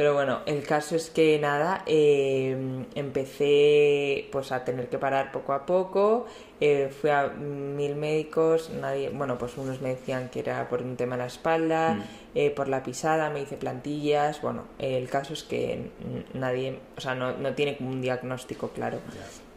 Pero 0.00 0.14
bueno, 0.14 0.40
el 0.46 0.62
caso 0.62 0.96
es 0.96 1.10
que 1.10 1.38
nada, 1.38 1.82
eh, 1.84 2.56
empecé 2.94 4.28
pues 4.32 4.50
a 4.50 4.64
tener 4.64 4.88
que 4.88 4.96
parar 4.96 5.30
poco 5.30 5.52
a 5.52 5.66
poco, 5.66 6.26
eh, 6.58 6.88
fui 6.88 7.10
a 7.10 7.28
mil 7.28 7.96
médicos, 7.96 8.70
nadie, 8.70 9.10
bueno, 9.10 9.36
pues 9.36 9.58
unos 9.58 9.82
me 9.82 9.90
decían 9.90 10.30
que 10.30 10.40
era 10.40 10.70
por 10.70 10.80
un 10.80 10.96
tema 10.96 11.16
de 11.16 11.22
la 11.24 11.26
espalda, 11.26 11.96
Mm. 11.96 12.02
eh, 12.34 12.50
por 12.50 12.68
la 12.68 12.82
pisada, 12.82 13.28
me 13.28 13.42
hice 13.42 13.58
plantillas, 13.58 14.40
bueno, 14.40 14.62
el 14.78 15.06
caso 15.10 15.34
es 15.34 15.42
que 15.42 15.90
nadie, 16.32 16.78
o 16.96 17.00
sea, 17.02 17.14
no, 17.14 17.36
no 17.36 17.52
tiene 17.52 17.76
como 17.76 17.90
un 17.90 18.00
diagnóstico 18.00 18.68
claro. 18.70 19.00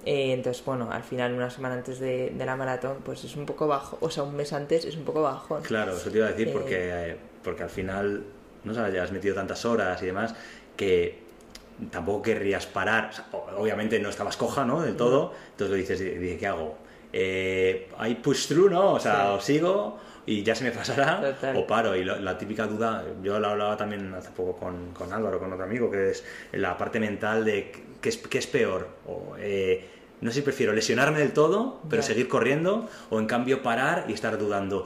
Eh, 0.05 0.33
entonces, 0.33 0.61
bueno, 0.65 0.89
al 0.91 1.03
final, 1.03 1.31
una 1.35 1.49
semana 1.51 1.75
antes 1.75 1.99
de, 1.99 2.31
de 2.31 2.45
la 2.45 2.57
maratón, 2.57 2.97
pues 3.05 3.23
es 3.23 3.37
un 3.37 3.45
poco 3.45 3.65
bajo, 3.67 3.97
o 4.01 4.09
sea, 4.09 4.23
un 4.23 4.35
mes 4.35 4.51
antes 4.51 4.83
es 4.83 4.97
un 4.97 5.05
poco 5.05 5.21
bajo. 5.21 5.59
Claro, 5.61 5.95
eso 5.95 6.11
te 6.11 6.17
iba 6.17 6.27
a 6.27 6.31
decir 6.31 6.51
porque, 6.51 7.15
porque 7.41 7.63
al 7.63 7.69
final 7.69 8.25
¿no? 8.63 8.73
Sea, 8.73 8.89
ya 8.89 9.03
has 9.03 9.11
metido 9.11 9.35
tantas 9.35 9.63
horas 9.65 10.01
y 10.01 10.05
demás 10.07 10.35
que 10.77 11.19
tampoco 11.91 12.21
querrías 12.21 12.65
parar. 12.65 13.09
O 13.09 13.13
sea, 13.13 13.25
o- 13.31 13.61
obviamente 13.61 13.99
no 13.99 14.09
estabas 14.09 14.37
coja, 14.37 14.65
¿no? 14.65 14.81
Del 14.81 14.95
todo. 14.95 15.33
Entonces 15.51 15.69
lo 15.71 15.75
dices, 15.75 16.01
y 16.01 16.37
¿qué 16.37 16.47
hago? 16.47 16.77
Eh, 17.11 17.89
¿Hay 17.97 18.15
push 18.15 18.47
through, 18.47 18.71
no? 18.71 18.93
O 18.93 18.99
sea, 18.99 19.13
Sí. 19.13 19.31
o 19.35 19.39
sigo 19.41 19.99
y 20.25 20.41
ya 20.43 20.55
se 20.55 20.63
me 20.63 20.71
pasará 20.71 21.19
Total. 21.21 21.57
o 21.57 21.67
paro. 21.67 21.95
Y 21.95 22.03
lo- 22.03 22.19
la 22.19 22.37
típica 22.37 22.65
duda, 22.65 23.03
yo 23.21 23.39
la 23.39 23.51
hablaba 23.51 23.77
también 23.77 24.13
hace 24.13 24.31
poco 24.31 24.55
con, 24.57 24.91
con 24.93 25.11
Álvaro, 25.13 25.39
con 25.39 25.51
otro 25.53 25.65
amigo, 25.65 25.91
que 25.91 26.11
es 26.11 26.23
la 26.53 26.77
parte 26.77 26.99
mental 26.99 27.43
de 27.45 27.71
qué 28.01 28.09
es, 28.09 28.17
qué 28.17 28.37
es 28.39 28.47
peor. 28.47 28.87
O, 29.05 29.35
eh, 29.37 29.87
no 30.23 30.31
sé 30.31 30.35
si 30.37 30.41
prefiero 30.41 30.73
lesionarme 30.73 31.19
del 31.19 31.33
todo, 31.33 31.81
pero 31.89 32.01
seguir 32.01 32.27
corriendo, 32.27 32.89
o 33.09 33.19
en 33.19 33.25
cambio 33.27 33.61
parar 33.61 34.05
y 34.07 34.13
estar 34.13 34.37
dudando. 34.37 34.85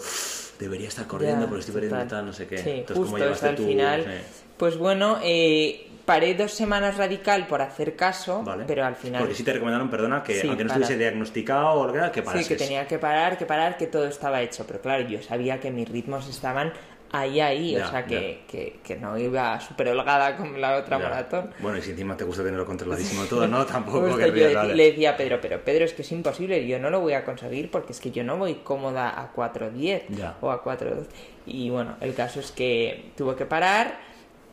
Debería 0.59 0.87
estar 0.87 1.05
corriendo 1.05 1.45
porque 1.45 1.59
estoy 1.59 1.75
perdiendo 1.75 2.07
tal, 2.07 2.25
no 2.25 2.33
sé 2.33 2.47
qué. 2.47 2.57
Sí, 2.57 2.69
Entonces, 2.69 2.97
justo 2.97 3.05
¿cómo 3.11 3.17
llevaste 3.17 3.45
hasta 3.45 3.49
el 3.49 3.55
tú? 3.55 3.67
final. 3.67 4.03
Sí. 4.03 4.43
Pues 4.57 4.75
bueno, 4.77 5.19
eh, 5.21 5.87
paré 6.03 6.33
dos 6.33 6.51
semanas 6.51 6.97
radical 6.97 7.45
por 7.45 7.61
hacer 7.61 7.95
caso, 7.95 8.41
Vale. 8.43 8.63
pero 8.65 8.83
al 8.83 8.95
final... 8.95 9.21
Porque 9.21 9.35
sí 9.35 9.43
te 9.43 9.53
recomendaron, 9.53 9.87
perdona, 9.91 10.23
que 10.23 10.41
Sí, 10.41 10.47
aunque 10.47 10.63
no 10.63 10.69
para. 10.69 10.81
estuviese 10.81 10.97
diagnosticado 10.99 11.67
o 11.73 11.85
lo 11.85 11.91
que 11.93 11.99
era, 11.99 12.11
que 12.11 12.23
parases. 12.23 12.47
Sí, 12.47 12.53
que 12.55 12.59
tenía 12.63 12.87
que 12.87 12.97
parar, 12.97 13.37
que 13.37 13.45
parar, 13.45 13.77
que 13.77 13.85
todo 13.85 14.07
estaba 14.07 14.41
hecho. 14.41 14.65
Pero 14.65 14.81
claro, 14.81 15.07
yo 15.07 15.21
sabía 15.21 15.59
que 15.59 15.69
mis 15.69 15.87
ritmos 15.87 16.27
estaban 16.27 16.73
ahí, 17.11 17.39
ahí. 17.39 17.71
Ya, 17.73 17.85
o 17.87 17.89
sea, 17.89 18.05
que, 18.05 18.41
que, 18.47 18.79
que 18.83 18.95
no 18.97 19.17
iba 19.17 19.59
súper 19.59 19.89
holgada 19.89 20.35
como 20.37 20.57
la 20.57 20.77
otra 20.77 20.97
Ya. 20.97 21.03
maratón. 21.09 21.49
Bueno, 21.59 21.77
y 21.77 21.81
si 21.81 21.91
encima 21.91 22.15
te 22.17 22.23
gusta 22.23 22.43
tenerlo 22.43 22.65
controladísimo 22.65 23.23
todo, 23.25 23.47
¿no? 23.47 23.65
Tampoco 23.65 24.01
Justo 24.01 24.17
querrías, 24.17 24.51
yo 24.51 24.57
vale. 24.59 24.75
le 24.75 24.85
decía 24.91 25.11
a 25.11 25.17
Pedro, 25.17 25.39
pero 25.41 25.61
Pedro, 25.63 25.85
es 25.85 25.93
que 25.93 26.01
es 26.01 26.11
imposible, 26.11 26.65
yo 26.67 26.79
no 26.79 26.89
lo 26.89 26.99
voy 26.99 27.13
a 27.13 27.23
conseguir 27.25 27.71
porque 27.71 27.93
es 27.93 27.99
que 27.99 28.11
yo 28.11 28.23
no 28.23 28.37
voy 28.37 28.55
cómoda 28.55 29.09
a 29.21 29.33
4.10 29.33 30.03
Ya. 30.09 30.35
o 30.41 30.51
a 30.51 30.63
4.12. 30.63 31.07
Y 31.45 31.69
bueno, 31.69 31.95
el 32.01 32.13
caso 32.13 32.39
es 32.39 32.51
que 32.51 33.11
tuve 33.15 33.35
que 33.35 33.45
parar 33.45 33.99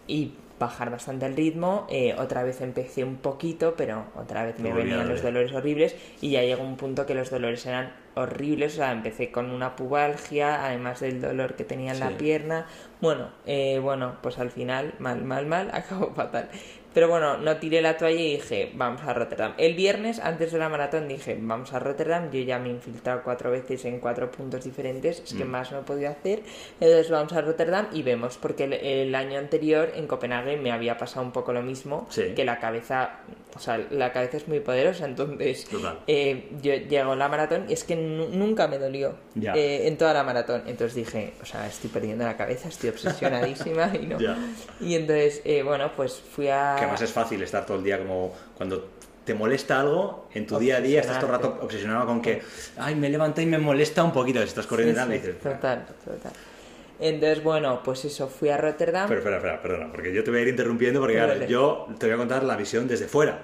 y 0.06 0.32
bajar 0.60 0.90
bastante 0.90 1.26
el 1.26 1.34
ritmo. 1.36 1.86
eh, 1.90 2.14
otra 2.16 2.44
vez 2.44 2.60
empecé 2.60 3.02
un 3.04 3.16
poquito, 3.16 3.74
pero 3.76 4.04
otra 4.14 4.44
vez 4.44 4.58
me 4.60 4.72
venían 4.72 5.08
los 5.08 5.20
dolores 5.22 5.52
horribles 5.52 5.96
y 6.20 6.30
ya 6.30 6.42
llegó 6.42 6.62
un 6.62 6.76
punto 6.76 7.04
que 7.06 7.14
los 7.14 7.30
dolores 7.30 7.66
eran 7.66 7.92
horribles. 8.14 8.74
O 8.74 8.76
sea, 8.76 8.92
empecé 8.92 9.30
con 9.30 9.50
una 9.50 9.76
pubalgia, 9.76 10.64
además 10.64 11.00
del 11.00 11.20
dolor 11.20 11.54
que 11.54 11.64
tenía 11.64 11.92
en 11.92 12.00
la 12.00 12.10
pierna. 12.10 12.66
Bueno, 13.00 13.28
eh, 13.46 13.78
bueno, 13.80 14.16
pues 14.22 14.38
al 14.38 14.50
final, 14.50 14.94
mal, 14.98 15.24
mal, 15.24 15.46
mal, 15.46 15.70
acabó 15.74 16.12
fatal. 16.14 16.48
Pero 16.94 17.08
bueno, 17.08 17.36
no 17.38 17.56
tiré 17.56 17.82
la 17.82 17.96
toalla 17.96 18.20
y 18.20 18.32
dije, 18.36 18.70
vamos 18.74 19.02
a 19.02 19.12
Rotterdam. 19.12 19.52
El 19.58 19.74
viernes, 19.74 20.20
antes 20.20 20.52
de 20.52 20.58
la 20.58 20.68
maratón, 20.68 21.08
dije, 21.08 21.36
vamos 21.40 21.72
a 21.72 21.80
Rotterdam. 21.80 22.30
Yo 22.30 22.40
ya 22.40 22.58
me 22.58 22.68
he 22.68 22.72
infiltrado 22.72 23.22
cuatro 23.24 23.50
veces 23.50 23.84
en 23.84 23.98
cuatro 24.00 24.30
puntos 24.30 24.64
diferentes, 24.64 25.20
es 25.24 25.34
Mm. 25.34 25.38
que 25.38 25.44
más 25.44 25.72
no 25.72 25.80
he 25.80 25.82
podido 25.82 26.10
hacer. 26.10 26.40
Entonces 26.80 27.10
vamos 27.10 27.32
a 27.32 27.40
Rotterdam 27.40 27.88
y 27.92 28.02
vemos, 28.02 28.38
porque 28.38 28.64
el, 28.64 28.72
el 28.74 29.14
año 29.14 29.38
anterior 29.38 29.90
en 29.96 30.06
Copenhague 30.06 30.56
me 30.56 30.70
había 30.70 30.96
pasado 30.96 31.26
un 31.26 31.32
poco 31.32 31.52
lo 31.52 31.62
mismo, 31.62 32.06
Sí. 32.10 32.32
que 32.36 32.44
la 32.44 32.60
cabeza, 32.60 33.18
o 33.56 33.58
sea, 33.58 33.78
la 33.90 34.12
cabeza 34.12 34.36
es 34.36 34.46
muy 34.46 34.60
poderosa, 34.60 35.04
entonces 35.06 35.66
eh, 36.06 36.48
yo 36.62 36.74
llego 36.74 37.12
a 37.12 37.16
la 37.16 37.28
maratón 37.28 37.64
y 37.68 37.72
es 37.72 37.82
que 37.84 37.96
nu- 37.96 38.28
nunca 38.28 38.68
me 38.68 38.78
dolió 38.78 39.14
eh, 39.40 39.88
en 39.88 39.96
toda 39.98 40.12
la 40.14 40.22
maratón. 40.22 40.62
Entonces 40.66 40.94
dije, 40.94 41.32
o 41.42 41.44
sea, 41.44 41.66
estoy 41.66 41.90
perdiendo 41.90 42.24
la 42.24 42.36
cabeza, 42.36 42.68
estoy 42.68 42.90
obsesionadísima 42.90 43.90
y 44.00 44.06
no. 44.06 44.18
Y 44.80 44.94
entonces, 44.94 45.40
eh, 45.44 45.62
bueno, 45.62 45.90
pues 45.96 46.14
fui 46.20 46.48
a... 46.48 46.76
Que 46.84 46.90
además 46.90 47.02
es 47.02 47.12
fácil 47.12 47.42
estar 47.42 47.64
todo 47.64 47.78
el 47.78 47.84
día 47.84 47.98
como 47.98 48.34
cuando 48.56 48.88
te 49.24 49.34
molesta 49.34 49.80
algo 49.80 50.28
en 50.34 50.46
tu 50.46 50.58
día 50.58 50.76
a 50.76 50.80
día, 50.80 51.00
estás 51.00 51.18
todo 51.18 51.32
el 51.32 51.36
rato 51.36 51.58
obsesionado 51.62 52.06
con 52.06 52.20
que, 52.20 52.42
ay, 52.76 52.94
me 52.94 53.08
levanta 53.08 53.40
y 53.40 53.46
me 53.46 53.58
molesta 53.58 54.04
un 54.04 54.12
poquito, 54.12 54.40
si 54.40 54.48
estás 54.48 54.66
corriendo 54.66 55.00
Sí, 55.00 55.08
y 55.08 55.12
sí, 55.12 55.12
dices, 55.18 55.38
total, 55.40 55.86
total. 56.04 56.32
Entonces, 57.00 57.42
bueno, 57.42 57.80
pues 57.84 58.04
eso, 58.04 58.28
fui 58.28 58.48
a 58.50 58.56
Rotterdam. 58.56 59.08
Pero 59.08 59.18
espera, 59.18 59.36
espera, 59.38 59.60
perdona, 59.60 59.90
porque 59.90 60.14
yo 60.14 60.22
te 60.22 60.30
voy 60.30 60.40
a 60.40 60.42
ir 60.42 60.48
interrumpiendo 60.48 61.00
porque 61.00 61.14
claro, 61.14 61.44
yo 61.46 61.88
te 61.98 62.06
voy 62.06 62.14
a 62.14 62.18
contar 62.18 62.44
la 62.44 62.56
visión 62.56 62.86
desde 62.86 63.06
fuera. 63.08 63.40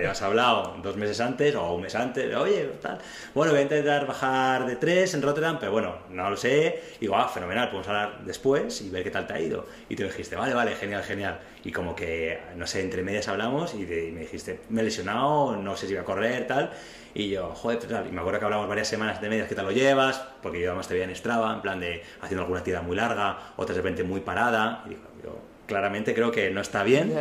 Ya 0.00 0.12
has 0.12 0.22
hablado 0.22 0.76
dos 0.82 0.96
meses 0.96 1.20
antes 1.20 1.54
o 1.56 1.74
un 1.74 1.82
mes 1.82 1.94
antes, 1.96 2.34
oye, 2.36 2.70
tal. 2.80 2.98
Bueno, 3.34 3.52
voy 3.52 3.60
a 3.60 3.62
intentar 3.64 4.06
bajar 4.06 4.66
de 4.66 4.76
tres 4.76 5.12
en 5.14 5.22
Rotterdam, 5.22 5.56
pero 5.58 5.72
bueno, 5.72 5.96
no 6.10 6.30
lo 6.30 6.36
sé. 6.36 6.82
Y 6.98 7.00
digo, 7.00 7.16
ah, 7.16 7.28
fenomenal, 7.28 7.66
podemos 7.68 7.88
hablar 7.88 8.20
después 8.24 8.80
y 8.82 8.90
ver 8.90 9.02
qué 9.02 9.10
tal 9.10 9.26
te 9.26 9.34
ha 9.34 9.40
ido. 9.40 9.66
Y 9.88 9.96
tú 9.96 10.04
dijiste, 10.04 10.36
vale, 10.36 10.54
vale, 10.54 10.76
genial, 10.76 11.02
genial. 11.02 11.40
Y 11.64 11.72
como 11.72 11.96
que, 11.96 12.38
no 12.56 12.66
sé, 12.66 12.80
entre 12.80 13.02
medias 13.02 13.26
hablamos 13.26 13.74
y, 13.74 13.84
de- 13.86 14.08
y 14.08 14.12
me 14.12 14.20
dijiste, 14.20 14.60
me 14.68 14.82
he 14.82 14.84
lesionado, 14.84 15.56
no 15.56 15.76
sé 15.76 15.86
si 15.88 15.94
voy 15.94 16.02
a 16.02 16.04
correr, 16.04 16.46
tal. 16.46 16.70
Y 17.14 17.30
yo, 17.30 17.50
joder, 17.54 17.78
tal. 17.78 18.08
Y 18.08 18.10
me 18.10 18.20
acuerdo 18.20 18.40
que 18.40 18.44
hablamos 18.44 18.68
varias 18.68 18.88
semanas 18.88 19.20
de 19.20 19.28
medias, 19.28 19.48
¿qué 19.48 19.54
tal 19.54 19.66
lo 19.66 19.70
llevas? 19.70 20.20
Porque 20.42 20.60
yo 20.60 20.70
además 20.70 20.88
te 20.88 20.94
veía 20.94 21.06
en 21.06 21.14
Strava, 21.14 21.54
en 21.54 21.62
plan 21.62 21.78
de 21.78 22.02
haciendo 22.20 22.42
alguna 22.42 22.58
actividad 22.58 22.82
muy 22.82 22.96
larga, 22.96 23.38
otras 23.56 23.76
de 23.76 23.82
repente 23.82 24.02
muy 24.02 24.20
parada. 24.20 24.82
Y 24.86 24.90
digo, 24.90 25.02
yo 25.22 25.38
claramente 25.66 26.12
creo 26.12 26.32
que 26.32 26.50
no 26.50 26.60
está 26.60 26.82
bien. 26.82 27.14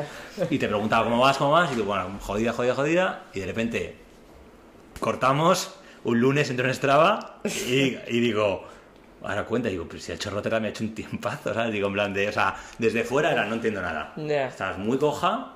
Y 0.49 0.57
te 0.57 0.67
preguntaba 0.67 1.03
cómo 1.03 1.19
vas, 1.19 1.37
cómo 1.37 1.51
vas. 1.51 1.71
Y 1.71 1.75
digo, 1.75 1.85
bueno, 1.87 2.17
jodida, 2.21 2.53
jodida, 2.53 2.73
jodida. 2.73 3.23
Y 3.33 3.39
de 3.41 3.45
repente 3.45 3.95
cortamos. 4.99 5.75
Un 6.05 6.19
lunes 6.19 6.49
entro 6.49 6.67
en 6.67 6.73
Strava 6.73 7.39
y, 7.45 7.95
y 8.07 8.19
digo, 8.19 8.65
ahora 9.21 9.45
cuenta, 9.45 9.69
digo, 9.69 9.85
pero 9.87 10.01
si 10.01 10.11
el 10.11 10.19
chorrotera 10.19 10.59
me 10.59 10.67
ha 10.67 10.69
hecho 10.71 10.83
un 10.83 10.93
tiempazo, 10.93 11.53
¿sabes? 11.53 11.71
Digo, 11.71 11.87
en 11.87 11.93
plan 11.93 12.13
de, 12.13 12.27
o 12.27 12.31
sea, 12.33 12.55
desde 12.77 13.05
fuera 13.05 13.31
era, 13.31 13.45
no 13.45 13.53
entiendo 13.53 13.81
nada. 13.81 14.11
Ya. 14.17 14.47
Estás 14.47 14.77
muy 14.77 14.97
coja, 14.97 15.53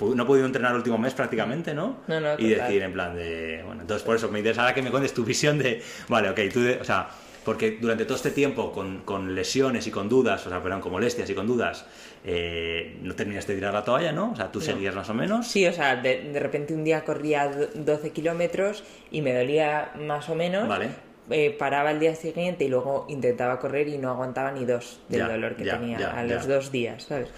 no 0.00 0.22
he 0.22 0.26
podido 0.26 0.46
entrenar 0.46 0.72
el 0.72 0.78
último 0.78 0.98
mes 0.98 1.14
prácticamente, 1.14 1.74
¿no? 1.74 1.98
No, 2.08 2.20
no, 2.20 2.34
y 2.34 2.50
total. 2.50 2.66
decir, 2.66 2.82
en 2.82 2.92
plan 2.92 3.14
de, 3.14 3.62
bueno, 3.64 3.82
entonces 3.82 4.04
por 4.04 4.16
eso 4.16 4.28
me 4.30 4.38
interesa 4.40 4.62
ahora 4.62 4.74
que 4.74 4.82
me 4.82 4.90
cuentes 4.90 5.14
tu 5.14 5.24
visión 5.24 5.58
de, 5.58 5.82
vale, 6.08 6.30
ok, 6.30 6.40
tú, 6.52 6.60
de- 6.62 6.80
o 6.80 6.84
sea, 6.84 7.08
porque 7.44 7.72
durante 7.80 8.04
todo 8.06 8.16
este 8.16 8.30
tiempo 8.30 8.72
con, 8.72 9.02
con 9.02 9.34
lesiones 9.34 9.86
y 9.86 9.90
con 9.90 10.08
dudas, 10.08 10.46
o 10.46 10.50
sea, 10.50 10.62
perdón, 10.62 10.80
con 10.80 10.92
molestias 10.92 11.28
y 11.28 11.34
con 11.34 11.46
dudas, 11.46 11.84
eh, 12.24 12.96
no 13.02 13.14
terminaste 13.14 13.52
de 13.52 13.58
tirar 13.58 13.74
la 13.74 13.84
toalla, 13.84 14.12
¿no? 14.12 14.32
O 14.32 14.36
sea, 14.36 14.50
tú 14.50 14.60
seguías 14.62 14.94
más 14.94 15.10
o 15.10 15.14
menos. 15.14 15.46
Sí, 15.46 15.66
o 15.66 15.72
sea, 15.72 15.96
de, 15.96 16.22
de 16.32 16.40
repente 16.40 16.72
un 16.74 16.84
día 16.84 17.04
corría 17.04 17.48
do- 17.48 17.68
12 17.74 18.10
kilómetros 18.10 18.82
y 19.10 19.20
me 19.20 19.34
dolía 19.34 19.90
más 20.00 20.28
o 20.30 20.34
menos. 20.34 20.66
Vale. 20.66 20.88
Eh, 21.30 21.54
paraba 21.58 21.90
el 21.90 22.00
día 22.00 22.14
siguiente 22.14 22.64
y 22.64 22.68
luego 22.68 23.06
intentaba 23.08 23.58
correr 23.58 23.88
y 23.88 23.96
no 23.98 24.10
aguantaba 24.10 24.50
ni 24.52 24.64
dos 24.64 25.00
del 25.08 25.20
Ya, 25.20 25.28
dolor 25.28 25.54
que 25.56 25.64
ya, 25.64 25.78
tenía 25.78 25.98
ya, 25.98 26.10
a 26.18 26.22
los 26.24 26.46
dos 26.48 26.70
días, 26.72 27.04
¿sabes? 27.04 27.28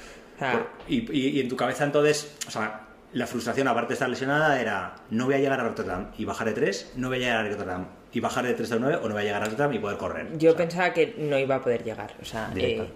Y, 0.88 1.10
y- 1.12 1.28
y 1.36 1.40
en 1.40 1.48
tu 1.48 1.56
cabeza 1.56 1.84
entonces, 1.84 2.36
o 2.46 2.50
sea, 2.50 2.82
la 3.12 3.26
frustración 3.26 3.68
aparte 3.68 3.88
de 3.88 3.94
estar 3.94 4.08
lesionada 4.08 4.60
era 4.60 4.94
no 5.10 5.24
voy 5.26 5.34
a 5.34 5.38
llegar 5.38 5.60
a 5.60 5.64
Rotterdam 5.64 6.10
y 6.18 6.24
bajar 6.24 6.46
de 6.48 6.52
3, 6.54 6.92
no 6.96 7.08
voy 7.08 7.16
a 7.18 7.20
llegar 7.20 7.46
a 7.46 7.48
Rotterdam 7.48 7.86
y 8.12 8.20
bajar 8.20 8.44
de 8.46 8.54
3 8.54 8.72
a 8.72 8.76
9 8.76 8.96
o 9.02 9.08
no 9.08 9.14
voy 9.14 9.22
a 9.22 9.24
llegar 9.26 9.42
a 9.42 9.44
Rotterdam 9.46 9.72
y 9.72 9.78
poder 9.78 9.96
correr. 9.98 10.38
Yo 10.38 10.50
O 10.50 10.52
sea, 10.54 10.58
pensaba 10.66 10.92
que 10.92 11.14
no 11.18 11.38
iba 11.38 11.54
a 11.56 11.60
poder 11.62 11.82
llegar, 11.84 12.14
o 12.20 12.24
sea, 12.24 12.50
eh, 12.56 12.88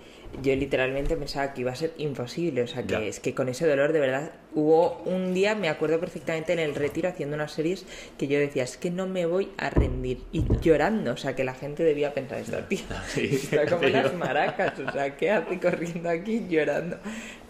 yo 0.42 0.54
literalmente 0.56 1.16
pensaba 1.16 1.52
que 1.52 1.62
iba 1.62 1.72
a 1.72 1.76
ser 1.76 1.92
imposible, 1.98 2.62
o 2.62 2.66
sea, 2.66 2.82
que 2.82 2.92
Ya. 2.92 3.00
es 3.02 3.20
que 3.20 3.34
con 3.34 3.48
ese 3.48 3.66
dolor 3.66 3.92
de 3.92 4.00
verdad 4.00 4.30
hubo 4.54 5.02
un 5.04 5.32
día, 5.34 5.54
me 5.54 5.68
acuerdo 5.68 6.00
perfectamente 6.00 6.52
en 6.52 6.58
el 6.58 6.74
retiro 6.74 7.08
haciendo 7.08 7.36
unas 7.36 7.52
series 7.52 7.84
que 8.18 8.26
yo 8.28 8.38
decía, 8.38 8.64
es 8.64 8.76
que 8.76 8.90
no 8.90 9.06
me 9.06 9.26
voy 9.26 9.50
a 9.58 9.70
rendir 9.70 10.22
y 10.32 10.44
llorando, 10.60 11.12
o 11.12 11.16
sea, 11.16 11.36
que 11.36 11.44
la 11.44 11.54
gente 11.54 11.84
debía 11.84 12.14
pensar 12.14 12.38
esto, 12.38 12.58
tío, 12.68 12.80
Sí, 13.08 13.28
está 13.42 13.66
como 13.66 13.88
las 13.88 14.14
maracas, 14.14 14.78
o 14.78 14.90
sea, 14.92 15.16
¿qué 15.16 15.30
hace 15.30 15.58
corriendo 15.60 16.08
aquí 16.08 16.46
llorando? 16.48 16.98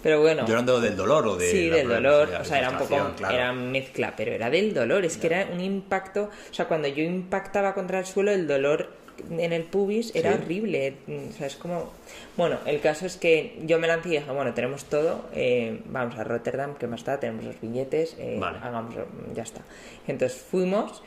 Pero 0.02 0.20
bueno, 0.22 0.46
Llorando 0.46 0.80
del 0.80 0.96
dolor 0.96 1.26
o 1.26 1.36
de 1.36 1.50
Sí, 1.50 1.68
del 1.68 1.86
dolor, 1.86 2.30
o 2.40 2.44
sea, 2.44 2.58
era 2.58 2.70
un 2.70 2.78
poco, 2.78 3.12
claro. 3.16 3.34
era 3.34 3.52
mezcla, 3.52 4.14
pero 4.16 4.32
era 4.32 4.48
del 4.48 4.72
dolor, 4.72 5.04
es 5.04 5.18
que 5.18 5.26
era 5.26 5.46
un 5.52 5.60
impacto, 5.60 6.30
o 6.50 6.54
sea, 6.54 6.66
cuando 6.68 6.88
yo 6.88 7.02
impactaba 7.04 7.74
contra 7.74 7.98
el 7.98 8.06
suelo, 8.06 8.30
el 8.32 8.46
dolor 8.46 8.88
en 9.30 9.52
el 9.52 9.64
pubis 9.64 10.14
era 10.14 10.32
Sí. 10.32 10.38
horrible, 10.42 10.94
mm, 11.06 11.28
o 11.30 11.32
sea, 11.32 11.46
es 11.46 11.56
como, 11.56 11.90
bueno, 12.36 12.58
el 12.66 12.80
caso 12.80 13.06
es 13.06 13.16
que 13.16 13.58
yo 13.64 13.78
me 13.78 13.86
lancé 13.86 14.08
y 14.08 14.12
dije, 14.12 14.30
bueno, 14.32 14.54
tenemos 14.54 14.84
todo, 14.84 15.24
eh, 15.34 15.80
vamos 15.86 16.18
a 16.18 16.24
Rotterdam, 16.24 16.74
que 16.76 16.86
más 16.86 17.00
está, 17.00 17.20
tenemos 17.20 17.44
los 17.44 17.60
billetes, 17.60 18.16
eh, 18.18 18.36
Vale. 18.40 18.58
hagámoslo, 18.62 19.06
ya 19.34 19.42
está. 19.42 19.60
Entonces 20.06 20.38
fuimos 20.40 21.02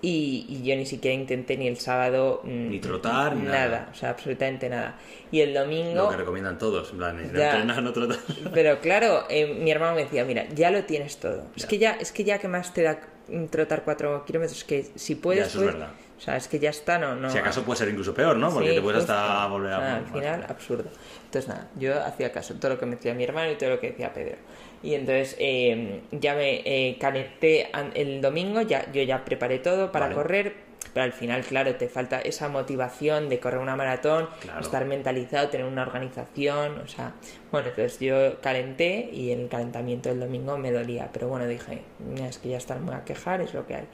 y, 0.00 0.46
y 0.48 0.62
yo 0.66 0.74
ni 0.74 0.84
siquiera 0.84 1.14
intenté 1.14 1.56
ni 1.56 1.68
el 1.68 1.76
sábado 1.78 2.40
mm, 2.42 2.70
Ni 2.70 2.80
trotar, 2.80 3.36
ni 3.36 3.44
nada. 3.46 3.88
o 3.92 3.94
sea, 3.94 4.10
absolutamente 4.10 4.68
nada. 4.68 4.96
Y 5.30 5.40
el 5.40 5.54
domingo... 5.54 5.94
Lo 5.94 6.08
que 6.10 6.16
recomiendan 6.16 6.58
todos, 6.58 6.90
en 6.90 6.96
plan, 6.98 7.18
Ya. 7.32 7.52
entrenar, 7.52 7.82
no 7.82 7.92
trotar. 7.92 8.18
Pero 8.54 8.80
claro, 8.80 9.24
eh, 9.30 9.46
mi 9.46 9.70
hermano 9.70 9.94
me 9.94 10.02
decía, 10.04 10.24
mira, 10.24 10.46
ya 10.54 10.70
lo 10.72 10.82
tienes 10.84 11.18
todo. 11.18 11.44
Es 11.56 11.62
Ya. 11.62 11.68
que 11.68 11.78
ya, 11.78 11.92
es 11.92 12.10
que 12.10 12.24
ya 12.24 12.38
que 12.38 12.48
más 12.48 12.74
te 12.74 12.82
da 12.82 12.98
mm, 13.28 13.44
trotar 13.46 13.82
cuatro 13.84 14.24
kilómetros, 14.24 14.64
que 14.64 14.86
si 14.96 15.14
puedes, 15.14 15.42
Ya, 15.44 15.46
eso 15.46 15.60
es 15.60 15.66
verdad. 15.66 15.88
O 16.22 16.24
sea, 16.24 16.36
es 16.36 16.46
que 16.46 16.60
ya 16.60 16.70
está, 16.70 16.98
no, 16.98 17.16
no. 17.16 17.28
Si 17.28 17.36
acaso 17.36 17.64
puede 17.64 17.78
ser 17.78 17.88
incluso 17.88 18.14
peor, 18.14 18.36
¿no? 18.36 18.48
Porque 18.52 18.68
Sí, 18.68 18.74
te 18.76 18.80
puedes 18.80 19.00
justo. 19.00 19.12
hasta 19.12 19.44
volver 19.48 19.72
a... 19.72 19.78
O 19.78 19.80
sea, 19.80 19.96
al 19.96 20.02
más- 20.02 20.12
final, 20.12 20.46
absurdo. 20.48 20.88
Entonces, 21.24 21.48
nada, 21.48 21.68
yo 21.76 22.00
hacía 22.00 22.30
caso 22.30 22.54
todo 22.54 22.74
lo 22.74 22.78
que 22.78 22.86
me 22.86 22.94
decía 22.94 23.12
mi 23.12 23.24
hermano 23.24 23.50
y 23.50 23.56
todo 23.56 23.70
lo 23.70 23.80
que 23.80 23.88
decía 23.90 24.12
Pedro. 24.12 24.36
Y 24.84 24.94
entonces 24.94 25.34
eh, 25.40 26.02
ya 26.12 26.34
me 26.36 26.62
eh, 26.64 26.96
calenté 27.00 27.70
el 27.94 28.20
domingo, 28.20 28.60
ya, 28.60 28.88
yo 28.92 29.02
ya 29.02 29.24
preparé 29.24 29.58
todo 29.58 29.90
para 29.90 30.04
Vale. 30.06 30.14
correr, 30.14 30.54
pero 30.94 31.02
al 31.02 31.12
final, 31.12 31.42
claro, 31.42 31.74
te 31.74 31.88
falta 31.88 32.20
esa 32.20 32.48
motivación 32.48 33.28
de 33.28 33.40
correr 33.40 33.58
una 33.58 33.74
maratón, 33.74 34.28
Claro. 34.42 34.60
estar 34.60 34.84
mentalizado, 34.84 35.48
tener 35.48 35.66
una 35.66 35.82
organización, 35.82 36.78
o 36.84 36.86
sea, 36.86 37.14
bueno, 37.50 37.66
entonces 37.70 37.98
yo 37.98 38.40
calenté 38.40 39.10
y 39.12 39.32
el 39.32 39.48
calentamiento 39.48 40.08
del 40.08 40.20
domingo 40.20 40.56
me 40.56 40.70
dolía, 40.70 41.08
pero 41.12 41.26
bueno, 41.26 41.46
dije, 41.48 41.82
"Mira, 41.98 42.28
es 42.28 42.38
que 42.38 42.50
ya 42.50 42.58
están 42.58 42.84
muy 42.84 42.94
a 42.94 43.04
quejar, 43.04 43.40
es 43.40 43.54
lo 43.54 43.66
que 43.66 43.74
hay. 43.74 43.88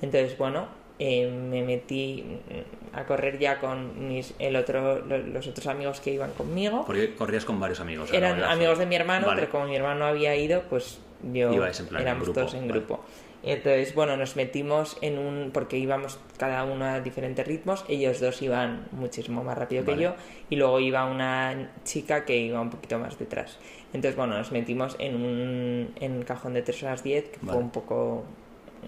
Entonces, 0.00 0.38
bueno, 0.38 0.68
eh, 0.98 1.28
me 1.30 1.62
metí 1.62 2.24
mm, 2.24 2.96
a 2.96 3.04
correr 3.06 3.38
ya 3.38 3.58
con 3.58 4.08
mis, 4.08 4.34
el 4.38 4.56
otro, 4.56 5.04
lo- 5.04 5.18
los 5.18 5.46
otros 5.46 5.66
amigos 5.66 6.00
que 6.00 6.12
iban 6.12 6.30
conmigo. 6.32 6.84
Porque 6.86 7.14
corrías 7.14 7.44
con 7.44 7.58
varios 7.60 7.80
amigos. 7.80 8.12
Eran 8.12 8.38
no 8.40 8.46
amigos 8.46 8.78
de 8.78 8.86
mi 8.86 8.94
hermano, 8.96 9.26
Vale. 9.26 9.40
pero 9.42 9.52
como 9.52 9.66
mi 9.66 9.76
hermano 9.76 10.04
había 10.06 10.36
ido, 10.36 10.62
pues 10.70 11.00
yo 11.32 11.50
en 11.52 11.86
plan 11.86 12.02
en 12.02 12.08
éramos 12.08 12.24
grupo, 12.24 12.40
todos 12.40 12.54
en 12.54 12.68
vale. 12.68 12.72
grupo. 12.80 13.00
Entonces, 13.46 13.94
bueno, 13.94 14.16
nos 14.16 14.36
metimos 14.36 14.96
en 15.02 15.18
un. 15.18 15.50
porque 15.52 15.76
íbamos 15.76 16.18
cada 16.38 16.64
uno 16.64 16.86
a 16.86 17.00
diferentes 17.00 17.46
ritmos. 17.46 17.84
Ellos 17.88 18.18
dos 18.20 18.40
iban 18.40 18.86
muchísimo 18.92 19.44
más 19.44 19.58
rápido 19.58 19.84
Vale. 19.84 19.96
que 19.98 20.02
yo. 20.04 20.14
Y 20.48 20.56
luego 20.56 20.80
iba 20.80 21.04
una 21.04 21.72
chica 21.84 22.24
que 22.24 22.38
iba 22.38 22.58
un 22.60 22.70
poquito 22.70 22.98
más 22.98 23.18
detrás. 23.18 23.58
Entonces, 23.92 24.16
bueno, 24.16 24.38
nos 24.38 24.50
metimos 24.50 24.96
en 24.98 25.16
un 25.16 25.92
en 26.00 26.22
cajón 26.22 26.54
de 26.54 26.62
3 26.62 26.82
horas 26.84 27.02
10, 27.02 27.24
que 27.30 27.38
fue 27.40 27.56
un 27.56 27.70
poco 27.70 28.24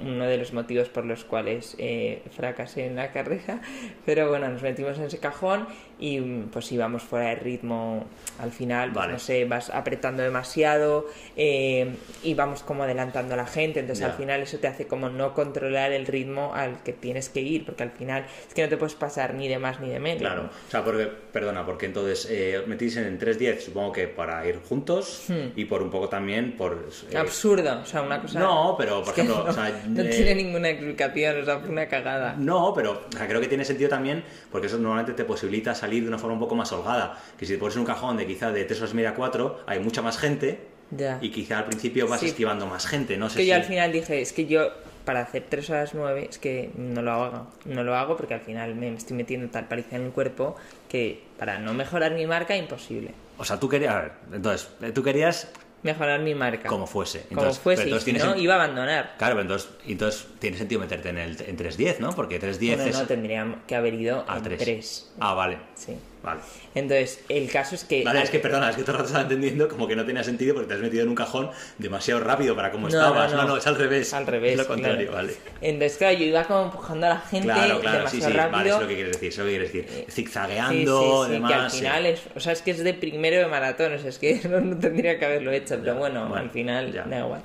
uno 0.04 0.26
de 0.26 0.36
los 0.38 0.52
motivos 0.52 0.88
por 0.88 1.04
los 1.04 1.24
cuales 1.24 1.74
eh, 1.78 2.22
fracasé 2.36 2.86
en 2.86 2.96
la 2.96 3.12
carrera. 3.12 3.60
Pero 4.04 4.28
bueno, 4.28 4.48
nos 4.48 4.62
metimos 4.62 4.98
en 4.98 5.04
ese 5.04 5.18
cajón 5.18 5.66
y 5.98 6.20
mm, 6.20 6.48
pues 6.52 6.70
íbamos 6.72 7.02
fuera 7.02 7.30
de 7.30 7.36
ritmo 7.36 8.04
al 8.40 8.50
final. 8.52 8.90
pues, 8.92 8.96
Vale. 8.96 9.12
no 9.14 9.18
sé, 9.18 9.44
vas 9.44 9.70
apretando 9.70 10.22
demasiado 10.22 11.06
eh, 11.36 11.94
y 12.22 12.34
vamos 12.34 12.62
como 12.62 12.82
adelantando 12.84 13.34
a 13.34 13.36
la 13.36 13.46
gente. 13.46 13.80
Entonces 13.80 14.04
Ya. 14.04 14.12
al 14.12 14.18
final 14.18 14.40
eso 14.42 14.58
te 14.58 14.66
hace 14.68 14.86
como 14.86 15.08
no 15.08 15.32
controlar 15.34 15.92
el 15.92 16.06
ritmo 16.06 16.52
al 16.54 16.82
que 16.82 16.92
tienes 16.92 17.28
que 17.28 17.40
ir, 17.40 17.64
porque 17.64 17.82
al 17.82 17.90
final 17.90 18.24
es 18.48 18.54
que 18.54 18.62
no 18.62 18.68
te 18.68 18.76
puedes 18.76 18.94
pasar 18.94 19.34
ni 19.34 19.48
de 19.48 19.58
más 19.58 19.80
ni 19.80 19.88
de 19.88 20.00
menos. 20.00 20.20
Claro, 20.20 20.50
o 20.66 20.70
sea, 20.70 20.84
porque, 20.84 21.06
perdona, 21.06 21.64
porque 21.64 21.86
entonces 21.86 22.26
eh, 22.30 22.62
metís 22.66 22.96
en 22.96 23.18
3.10, 23.18 23.60
supongo 23.60 23.92
que 23.92 24.08
para 24.08 24.46
ir 24.46 24.60
juntos 24.68 25.24
Hmm. 25.28 25.50
y 25.56 25.64
por 25.64 25.82
un 25.82 25.90
poco 25.90 26.08
también 26.08 26.52
por... 26.56 26.88
eh, 27.10 27.16
Absurdo, 27.16 27.80
o 27.80 27.84
sea, 27.84 28.02
una 28.02 28.20
cosa. 28.20 28.38
No, 28.38 28.74
pero, 28.78 29.00
por 29.02 29.12
es 29.12 29.18
ejemplo, 29.18 29.44
no, 29.44 29.50
o 29.50 29.52
sea, 29.52 29.82
no 29.88 30.02
eh, 30.02 30.04
tiene 30.08 30.34
ninguna 30.34 30.68
explicación, 30.70 31.40
o 31.40 31.44
sea, 31.44 31.58
fue 31.60 31.70
una 31.70 31.86
cagada. 31.86 32.34
No, 32.38 32.72
pero 32.74 33.06
o 33.12 33.16
sea, 33.16 33.26
creo 33.26 33.40
que 33.40 33.48
tiene 33.48 33.64
sentido 33.64 33.88
también 33.90 34.24
porque 34.50 34.66
eso 34.66 34.78
normalmente 34.78 35.12
te 35.12 35.24
posibilita 35.24 35.74
salir 35.74 36.02
de 36.02 36.08
una 36.08 36.18
forma 36.18 36.34
un 36.34 36.40
poco 36.40 36.54
más 36.54 36.70
holgada. 36.72 37.18
Que 37.38 37.46
si 37.46 37.52
te 37.54 37.58
pones 37.58 37.74
en 37.76 37.80
un 37.80 37.86
cajón 37.86 38.16
de 38.16 38.26
quizá 38.26 38.50
de 38.52 38.64
3 38.64 38.80
horas 38.80 38.92
y 38.92 38.96
media 38.96 39.10
a 39.10 39.14
4, 39.14 39.60
hay 39.66 39.80
mucha 39.80 40.02
más 40.02 40.18
gente 40.18 40.60
Ya. 40.96 41.18
y 41.20 41.30
quizá 41.30 41.58
al 41.58 41.64
principio 41.66 42.06
vas 42.08 42.20
Sí. 42.20 42.26
esquivando 42.26 42.66
más 42.66 42.86
gente. 42.86 43.16
No 43.16 43.26
Es 43.26 43.32
sé 43.32 43.38
que 43.38 43.44
si... 43.44 43.48
yo 43.50 43.54
al 43.56 43.64
final 43.64 43.92
dije, 43.92 44.20
es 44.20 44.32
que 44.32 44.46
yo 44.46 44.68
para 45.04 45.20
hacer 45.20 45.44
3 45.48 45.70
horas 45.70 45.94
9 45.94 46.26
es 46.30 46.38
que 46.38 46.70
no 46.76 47.00
lo 47.02 47.12
hago. 47.12 47.46
No 47.64 47.84
lo 47.84 47.94
hago 47.94 48.16
porque 48.16 48.34
al 48.34 48.40
final 48.40 48.74
me 48.74 48.92
estoy 48.94 49.16
metiendo 49.16 49.48
tal 49.50 49.68
paliza 49.68 49.96
en 49.96 50.02
el 50.06 50.10
cuerpo 50.10 50.56
que 50.88 51.22
para 51.38 51.58
no 51.60 51.74
mejorar 51.74 52.12
mi 52.14 52.26
marca, 52.26 52.56
imposible. 52.56 53.12
O 53.38 53.44
sea, 53.44 53.60
tú 53.60 53.68
querías... 53.68 53.94
A 53.94 54.00
ver, 54.00 54.12
entonces, 54.32 54.68
eh, 54.82 54.90
tú 54.92 55.02
querías 55.02 55.48
Mejorar 55.86 56.20
mi 56.20 56.34
marca. 56.34 56.68
como 56.68 56.86
fuese. 56.86 57.20
Como 57.28 57.40
Entonces, 57.40 57.62
fuese, 57.62 57.82
pero 57.82 57.88
y 57.88 57.92
entonces 57.92 58.04
si 58.04 58.12
tiene 58.12 58.24
no, 58.30 58.36
sen- 58.38 58.42
iba 58.42 58.54
a 58.54 58.56
abandonar. 58.64 59.14
Claro, 59.18 59.34
pero 59.34 59.42
entonces, 59.42 59.70
entonces 59.86 60.26
tiene 60.38 60.58
sentido 60.58 60.80
meterte 60.80 61.08
en, 61.08 61.18
el, 61.18 61.30
en 61.40 61.56
3.10, 61.56 61.98
¿no? 62.00 62.10
Porque 62.12 62.40
3.10 62.40 62.66
Bueno, 62.76 62.82
es... 62.84 62.98
no, 62.98 63.06
tendría 63.06 63.54
que 63.66 63.74
haber 63.76 63.94
ido 63.94 64.24
a 64.28 64.36
en 64.36 64.42
3. 64.42 64.58
3. 64.58 65.12
Ah, 65.20 65.34
vale. 65.34 65.58
Sí. 65.74 65.96
Vale. 66.26 66.40
Entonces, 66.74 67.20
el 67.28 67.48
caso 67.50 67.74
es 67.76 67.84
que... 67.84 68.02
Vale, 68.04 68.20
es 68.22 68.30
que 68.30 68.40
perdona, 68.40 68.68
es 68.68 68.76
que 68.76 68.82
todo 68.82 68.92
el 68.92 68.96
rato 68.98 69.06
estaba 69.06 69.22
entendiendo 69.22 69.68
como 69.68 69.86
que 69.88 69.94
no 69.96 70.04
tenía 70.04 70.22
sentido 70.24 70.54
porque 70.54 70.68
te 70.68 70.74
has 70.74 70.80
metido 70.80 71.04
en 71.04 71.08
un 71.08 71.14
cajón 71.14 71.50
demasiado 71.78 72.20
rápido 72.20 72.54
para 72.56 72.70
cómo 72.72 72.88
No, 72.88 72.94
estabas. 72.98 73.30
no, 73.30 73.36
No, 73.38 73.42
no. 73.44 73.48
no, 73.50 73.56
es 73.58 73.66
al 73.68 73.76
revés. 73.76 74.12
Al 74.12 74.26
revés. 74.26 74.52
Es 74.52 74.58
lo 74.58 74.66
contrario, 74.66 75.08
claro. 75.08 75.26
vale. 75.28 75.34
Entonces, 75.60 75.96
claro, 75.98 76.18
yo 76.18 76.24
iba 76.26 76.44
como 76.44 76.64
empujando 76.64 77.06
a 77.06 77.10
la 77.10 77.18
gente 77.20 77.46
Claro, 77.46 77.80
claro, 77.80 78.08
sí, 78.08 78.16
demasiado 78.18 78.32
sí, 78.32 78.36
vale, 78.36 78.50
rápido. 78.58 78.74
es 78.76 78.82
lo 78.82 78.88
que 78.88 78.94
quieres 78.96 79.12
decir, 79.12 79.28
es 79.28 79.38
lo 79.38 79.44
que 79.44 79.50
quieres 79.50 79.72
decir. 79.72 79.86
Sí, 80.08 80.12
Zigzagueando, 80.12 81.22
sí, 81.22 81.26
sí, 81.28 81.32
demás. 81.32 81.50
que 81.52 81.54
al 81.58 81.70
sí. 81.70 81.78
final 81.78 82.06
es, 82.06 82.20
o 82.34 82.40
sea, 82.40 82.52
es 82.52 82.62
que 82.62 82.70
es 82.72 82.82
de 82.84 82.94
primero 82.94 83.36
de 83.38 83.46
maratón, 83.46 83.94
o 83.94 83.98
sea, 83.98 84.08
es 84.10 84.18
que 84.18 84.40
no, 84.50 84.60
no 84.60 84.76
tendría 84.78 85.18
que 85.18 85.24
haberlo 85.24 85.52
hecho, 85.52 85.76
pero 85.78 85.92
Ya, 85.92 85.98
bueno, 85.98 86.26
bueno, 86.26 86.42
al 86.42 86.50
final 86.50 86.92
ya. 86.92 87.04
da 87.04 87.20
igual. 87.20 87.42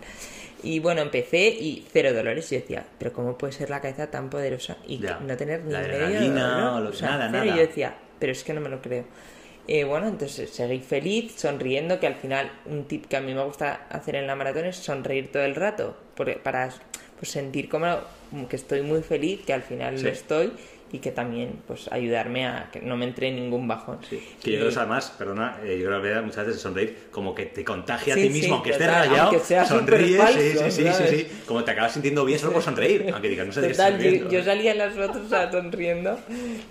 Y 0.63 0.77
bueno, 0.79 1.01
empecé 1.01 1.47
y 1.47 1.87
cero 1.91 2.13
dolores. 2.13 2.51
Y 2.51 2.55
yo 2.55 2.61
decía, 2.61 2.85
pero 2.99 3.11
¿cómo 3.13 3.35
puede 3.37 3.51
ser 3.53 3.69
la 3.71 3.81
cabeza 3.81 4.11
tan 4.11 4.29
poderosa 4.29 4.77
y 4.87 4.99
Ya. 4.99 5.19
no 5.19 5.35
tener 5.35 5.63
ni 5.65 5.71
La 5.71 5.79
medio 5.81 6.31
dolor? 6.33 6.87
o 6.91 6.93
sea, 6.93 7.09
nada, 7.17 7.29
cero. 7.31 7.43
Y 7.45 7.47
nada. 7.47 7.59
yo 7.61 7.67
decía, 7.67 7.95
pero 8.21 8.31
es 8.31 8.43
que 8.45 8.53
no 8.53 8.61
me 8.61 8.69
lo 8.69 8.81
creo. 8.81 9.03
Eh, 9.67 9.83
bueno, 9.83 10.07
entonces 10.07 10.49
seguí 10.51 10.79
feliz, 10.79 11.33
sonriendo, 11.37 11.99
que 11.99 12.07
al 12.07 12.15
final 12.15 12.51
un 12.65 12.85
tip 12.85 13.05
que 13.07 13.17
a 13.17 13.21
mí 13.21 13.33
me 13.33 13.43
gusta 13.43 13.85
hacer 13.89 14.15
en 14.15 14.27
la 14.27 14.35
maratón 14.35 14.65
es 14.65 14.77
sonreír 14.77 15.31
todo 15.31 15.43
el 15.43 15.55
rato, 15.55 15.97
porque- 16.15 16.33
para 16.35 16.69
pues, 17.19 17.31
sentir 17.31 17.67
como 17.69 17.99
que 18.49 18.55
estoy 18.55 18.81
muy 18.81 19.01
feliz, 19.03 19.41
que 19.45 19.53
al 19.53 19.61
final 19.63 19.97
Sí. 19.97 20.05
lo 20.05 20.09
estoy 20.09 20.51
y 20.91 20.97
que 20.99 21.11
también 21.11 21.61
pues 21.67 21.89
ayudarme 21.91 22.45
a 22.47 22.69
que 22.73 22.81
no 22.81 22.97
me 22.97 23.05
entre 23.05 23.27
en 23.29 23.35
ningún 23.35 23.67
bajón. 23.67 23.99
Sí, 24.09 24.19
que 24.43 24.51
yo 24.53 24.59
creo 24.59 24.71
que 24.71 24.79
además, 24.79 25.13
perdona, 25.17 25.59
eh, 25.63 25.79
yo 25.79 25.87
creo 25.87 26.01
que 26.01 26.21
muchas 26.21 26.37
veces 26.45 26.55
es 26.55 26.61
sonreír 26.61 26.97
como 27.11 27.33
que 27.35 27.45
te 27.45 27.63
contagia 27.63 28.15
Sí, 28.15 28.19
a 28.19 28.23
ti 28.23 28.29
mismo, 28.29 28.41
sí, 28.47 28.51
aunque 28.51 28.71
estés 28.71 28.87
rayado, 28.87 29.29
aunque 29.29 29.39
sea 29.45 29.63
sonríes, 29.65 30.17
falso, 30.17 30.39
sí, 30.39 30.71
sí, 30.71 30.91
sí, 30.91 31.07
sí, 31.07 31.27
como 31.45 31.63
te 31.63 31.71
acabas 31.71 31.93
sintiendo 31.93 32.25
bien 32.25 32.39
solo 32.39 32.53
por 32.53 32.63
sonreír, 32.63 33.09
aunque 33.13 33.29
digas, 33.29 33.45
no 33.47 33.53
sé 33.53 33.61
de 33.61 33.67
qué 33.67 33.73
Total, 33.73 34.01
estás 34.03 34.19
yo, 34.23 34.29
yo 34.31 34.43
salía 34.43 34.71
en 34.71 34.77
las 34.79 34.93
fotos 34.95 35.21
o 35.27 35.29
sea, 35.29 35.49
sonriendo 35.51 36.19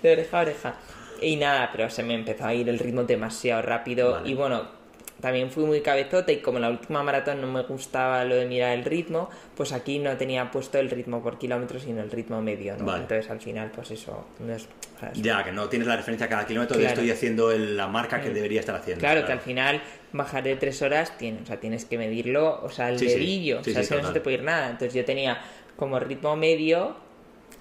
de 0.03 0.11
oreja 0.11 0.37
a 0.37 0.41
oreja. 0.41 0.75
Y 1.21 1.35
nada, 1.35 1.69
pero 1.71 1.89
se 1.89 2.03
me 2.03 2.15
empezó 2.15 2.45
a 2.45 2.53
ir 2.53 2.67
el 2.67 2.79
ritmo 2.79 3.03
demasiado 3.03 3.61
rápido. 3.61 4.11
Vale. 4.13 4.29
Y 4.29 4.33
bueno, 4.33 4.81
también 5.21 5.51
fui 5.51 5.63
muy 5.65 5.81
cabezota 5.81 6.31
y 6.31 6.37
como 6.37 6.57
en 6.57 6.63
la 6.63 6.69
última 6.71 7.03
maratón 7.03 7.41
no 7.41 7.47
me 7.47 7.61
gustaba 7.61 8.25
lo 8.25 8.33
de 8.35 8.47
mirar 8.47 8.71
el 8.75 8.83
ritmo, 8.83 9.29
pues 9.55 9.71
aquí 9.71 9.99
no 9.99 10.17
tenía 10.17 10.49
puesto 10.49 10.79
el 10.79 10.89
ritmo 10.89 11.21
por 11.21 11.37
kilómetro, 11.37 11.79
sino 11.79 12.01
el 12.01 12.09
ritmo 12.09 12.41
medio, 12.41 12.75
¿no? 12.75 12.85
Vale. 12.85 13.03
Entonces 13.03 13.29
al 13.29 13.39
final, 13.39 13.69
pues 13.69 13.91
eso 13.91 14.25
no 14.39 14.51
es... 14.51 14.67
o 14.95 14.99
sea, 14.99 15.09
es- 15.11 15.21
Ya, 15.21 15.43
que 15.43 15.51
no 15.51 15.69
tienes 15.69 15.87
la 15.87 15.95
referencia 15.95 16.25
a 16.25 16.29
cada 16.29 16.45
kilómetro 16.47 16.75
de 16.75 16.83
Claro. 16.85 16.95
estoy 16.95 17.11
haciendo 17.11 17.51
el- 17.51 17.77
la 17.77 17.87
marca 17.87 18.19
que 18.19 18.31
Mm. 18.31 18.33
debería 18.33 18.59
estar 18.61 18.73
haciendo. 18.75 18.99
Claro, 18.99 19.23
que 19.23 19.31
al 19.31 19.41
final 19.41 19.81
bajar 20.11 20.43
de 20.43 20.55
tres 20.55 20.81
horas 20.81 21.15
tiene, 21.19 21.41
o 21.43 21.45
sea, 21.45 21.59
tienes 21.59 21.85
que 21.85 21.99
medirlo, 21.99 22.59
o 22.63 22.69
sea, 22.71 22.89
el 22.89 22.97
Sí, 22.97 23.05
dedillo, 23.05 23.63
Sí, 23.63 23.69
o 23.69 23.73
sea, 23.73 23.83
es 23.83 23.89
que 23.89 24.01
no 24.01 24.07
se 24.07 24.13
te 24.13 24.21
puede 24.21 24.37
ir 24.37 24.43
nada. 24.43 24.71
Entonces 24.71 24.95
yo 24.95 25.05
tenía 25.05 25.39
como 25.75 25.99
ritmo 25.99 26.35
medio, 26.35 26.95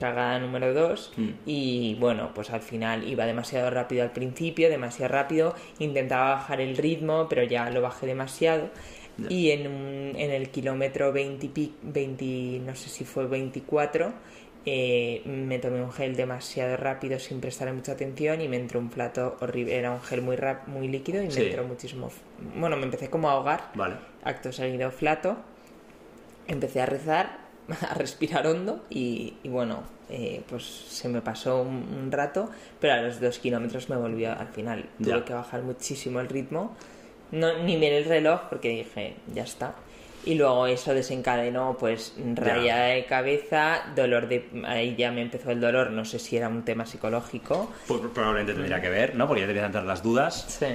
cagada 0.01 0.38
número 0.40 0.74
dos, 0.74 1.12
Mm. 1.16 1.28
y 1.46 1.94
bueno, 2.01 2.30
pues 2.34 2.51
al 2.51 2.61
final 2.62 3.07
iba 3.07 3.26
demasiado 3.26 3.70
rápido 3.70 4.03
al 4.03 4.11
principio, 4.12 4.68
demasiado 4.68 5.12
rápido, 5.12 5.55
intentaba 5.78 6.30
bajar 6.30 6.61
el 6.61 6.76
ritmo, 6.76 7.26
pero 7.28 7.44
ya 7.44 7.70
lo 7.70 7.80
bajé 7.82 8.07
demasiado. 8.07 8.70
Y 9.28 9.51
en, 9.51 9.66
un- 9.66 10.12
en 10.16 10.30
el 10.30 10.48
kilómetro 10.48 11.12
20, 11.12 11.44
y 11.46 11.48
pi- 11.51 11.74
20, 11.82 12.61
no 12.64 12.74
sé 12.74 12.88
si 12.88 13.05
fue 13.05 13.26
24, 13.26 14.14
eh, 14.64 15.20
me 15.26 15.59
tomé 15.59 15.82
un 15.82 15.92
gel 15.92 16.16
demasiado 16.16 16.76
rápido 16.78 17.18
sin 17.18 17.40
prestarle 17.40 17.74
mucha 17.74 17.92
atención 17.92 18.40
y 18.40 18.48
me 18.48 18.57
entró 18.57 18.80
un 18.80 18.88
plato 18.88 19.36
horrible. 19.40 19.76
Era 19.76 19.90
un 19.90 20.01
gel 20.01 20.22
muy, 20.22 20.36
rap- 20.36 20.66
muy 20.68 20.88
líquido 20.88 21.22
y 21.22 21.30
Sí. 21.30 21.40
me 21.40 21.46
entró 21.48 21.64
muchísimo. 21.64 22.11
Bueno, 22.57 22.76
me 22.78 22.84
empecé 22.84 23.11
como 23.11 23.28
a 23.28 23.32
ahogar, 23.32 23.70
Vale. 23.74 23.96
acto 24.24 24.53
seguido 24.53 24.90
flato. 24.90 25.36
Empecé 26.46 26.80
a 26.80 26.86
rezar, 26.86 27.39
a 27.91 27.95
respirar 27.95 28.47
hondo 28.47 28.85
y, 28.91 29.35
y 29.43 29.49
bueno, 29.49 29.83
eh, 30.09 30.43
pues 30.49 30.64
se 30.64 31.09
me 31.09 31.21
pasó 31.21 31.62
un, 31.62 31.87
un 32.03 32.11
rato, 32.12 32.51
pero 32.81 32.95
a 32.95 32.97
los 33.03 33.21
dos 33.21 33.39
kilómetros 33.39 33.89
me 33.89 33.97
volvió 33.97 34.33
al 34.33 34.49
final. 34.49 34.87
Tuve 35.03 35.18
Ya. 35.18 35.25
que 35.25 35.33
bajar 35.35 35.62
muchísimo 35.62 36.21
el 36.21 36.29
ritmo. 36.29 36.77
No, 37.33 37.59
ni 37.62 37.77
miré 37.77 37.99
el 37.99 38.05
reloj 38.07 38.41
porque 38.51 38.68
dije, 38.71 39.14
ya 39.33 39.45
está. 39.45 39.75
Y 40.25 40.35
luego 40.35 40.66
eso 40.66 40.93
desencadenó 40.93 41.77
pues 41.81 42.12
rayada 42.35 42.89
de 42.89 43.07
cabeza, 43.07 43.85
dolor 43.97 44.29
de... 44.29 44.51
Ahí 44.66 44.95
ya 44.95 45.11
me 45.12 45.23
empezó 45.23 45.51
el 45.51 45.61
dolor, 45.61 45.93
no 45.93 46.05
sé 46.05 46.18
si 46.18 46.37
era 46.37 46.49
un 46.49 46.62
tema 46.62 46.85
psicológico. 46.85 47.71
Pues 47.87 48.01
probablemente 48.12 48.53
tendría 48.53 48.83
que 48.83 48.91
ver, 48.91 49.14
¿no? 49.14 49.27
Porque 49.27 49.41
ya 49.43 49.47
deberían 49.47 49.66
entrar 49.66 49.85
las 49.85 50.03
dudas. 50.03 50.45
Sí. 50.59 50.66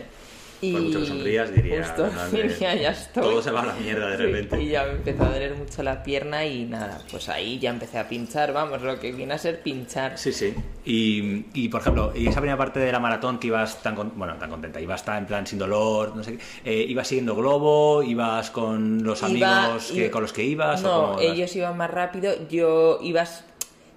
Y 0.61 0.71
Por 0.71 0.81
mucho 0.83 0.99
que 1.01 1.05
sonrías, 1.05 1.53
diría, 1.53 1.83
Justo, 1.83 2.09
diría, 2.31 2.75
ya 2.75 2.89
estoy. 2.91 3.23
todo 3.23 3.41
se 3.41 3.51
va 3.51 3.61
a 3.61 3.65
la 3.67 3.73
mierda 3.73 4.07
de 4.11 4.17
Sí, 4.17 4.23
repente. 4.23 4.61
y 4.63 4.69
ya 4.69 4.83
me 4.85 4.91
empezó 4.91 5.23
a 5.23 5.29
doler 5.29 5.53
mucho 5.55 5.83
la 5.83 6.01
pierna 6.01 6.45
y 6.45 6.63
nada, 6.63 7.01
pues 7.11 7.27
ahí 7.29 7.59
ya 7.59 7.69
empecé 7.71 7.99
a 7.99 8.07
pinchar, 8.07 8.53
vamos, 8.53 8.81
lo 8.81 8.97
que 8.99 9.11
viene 9.11 9.33
a 9.33 9.37
ser 9.37 9.61
pinchar. 9.61 10.17
Sí, 10.17 10.31
sí. 10.31 10.53
Y, 10.85 11.45
y, 11.53 11.67
por 11.69 11.81
ejemplo, 11.81 12.13
y 12.15 12.27
esa 12.27 12.39
primera 12.39 12.57
parte 12.57 12.79
de 12.79 12.91
la 12.91 12.99
maratón 12.99 13.37
que 13.39 13.47
ibas 13.47 13.81
tan, 13.83 13.95
con- 13.95 14.13
bueno, 14.15 14.35
tan 14.35 14.49
contenta, 14.49 14.79
ibas 14.79 15.03
tan 15.03 15.17
en 15.17 15.25
plan 15.25 15.45
sin 15.45 15.59
dolor, 15.59 16.15
no 16.15 16.23
sé 16.23 16.37
qué, 16.37 16.43
eh, 16.63 16.85
ibas 16.87 17.07
siguiendo 17.07 17.35
globo, 17.35 18.01
ibas 18.01 18.49
con 18.51 19.03
los 19.03 19.21
Iba- 19.23 19.65
amigos 19.65 19.91
que, 19.91 20.09
con 20.09 20.21
los 20.21 20.31
que 20.33 20.43
ibas. 20.43 20.81
No, 20.83 21.19
ellos 21.19 21.55
iban 21.55 21.75
más 21.75 21.91
rápido, 21.91 22.33
yo 22.49 22.99
ibas 23.01 23.43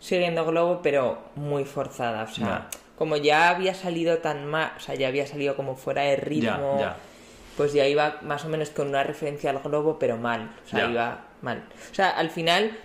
siguiendo 0.00 0.44
globo, 0.44 0.80
pero 0.82 1.18
muy 1.36 1.64
forzada, 1.64 2.24
o 2.24 2.34
sea. 2.34 2.68
Como 2.98 3.16
ya 3.16 3.48
había 3.50 3.74
salido 3.74 4.18
tan 4.18 4.44
mal, 4.46 4.72
o 4.76 4.80
sea, 4.80 4.94
ya 4.96 5.08
había 5.08 5.26
salido 5.26 5.54
como 5.56 5.76
fuera 5.76 6.02
de 6.02 6.16
ritmo, 6.16 6.76
Ya, 6.78 6.80
ya. 6.80 6.96
pues 7.56 7.72
ya 7.72 7.86
iba 7.86 8.18
más 8.22 8.44
o 8.44 8.48
menos 8.48 8.70
con 8.70 8.88
una 8.88 9.04
referencia 9.04 9.50
al 9.50 9.60
globo, 9.60 9.98
pero 9.98 10.16
mal, 10.16 10.50
o 10.66 10.68
sea, 10.68 10.80
Ya. 10.80 10.90
iba 10.90 11.24
mal. 11.42 11.62
O 11.90 11.94
sea, 11.94 12.10
al 12.10 12.30
final 12.30 12.76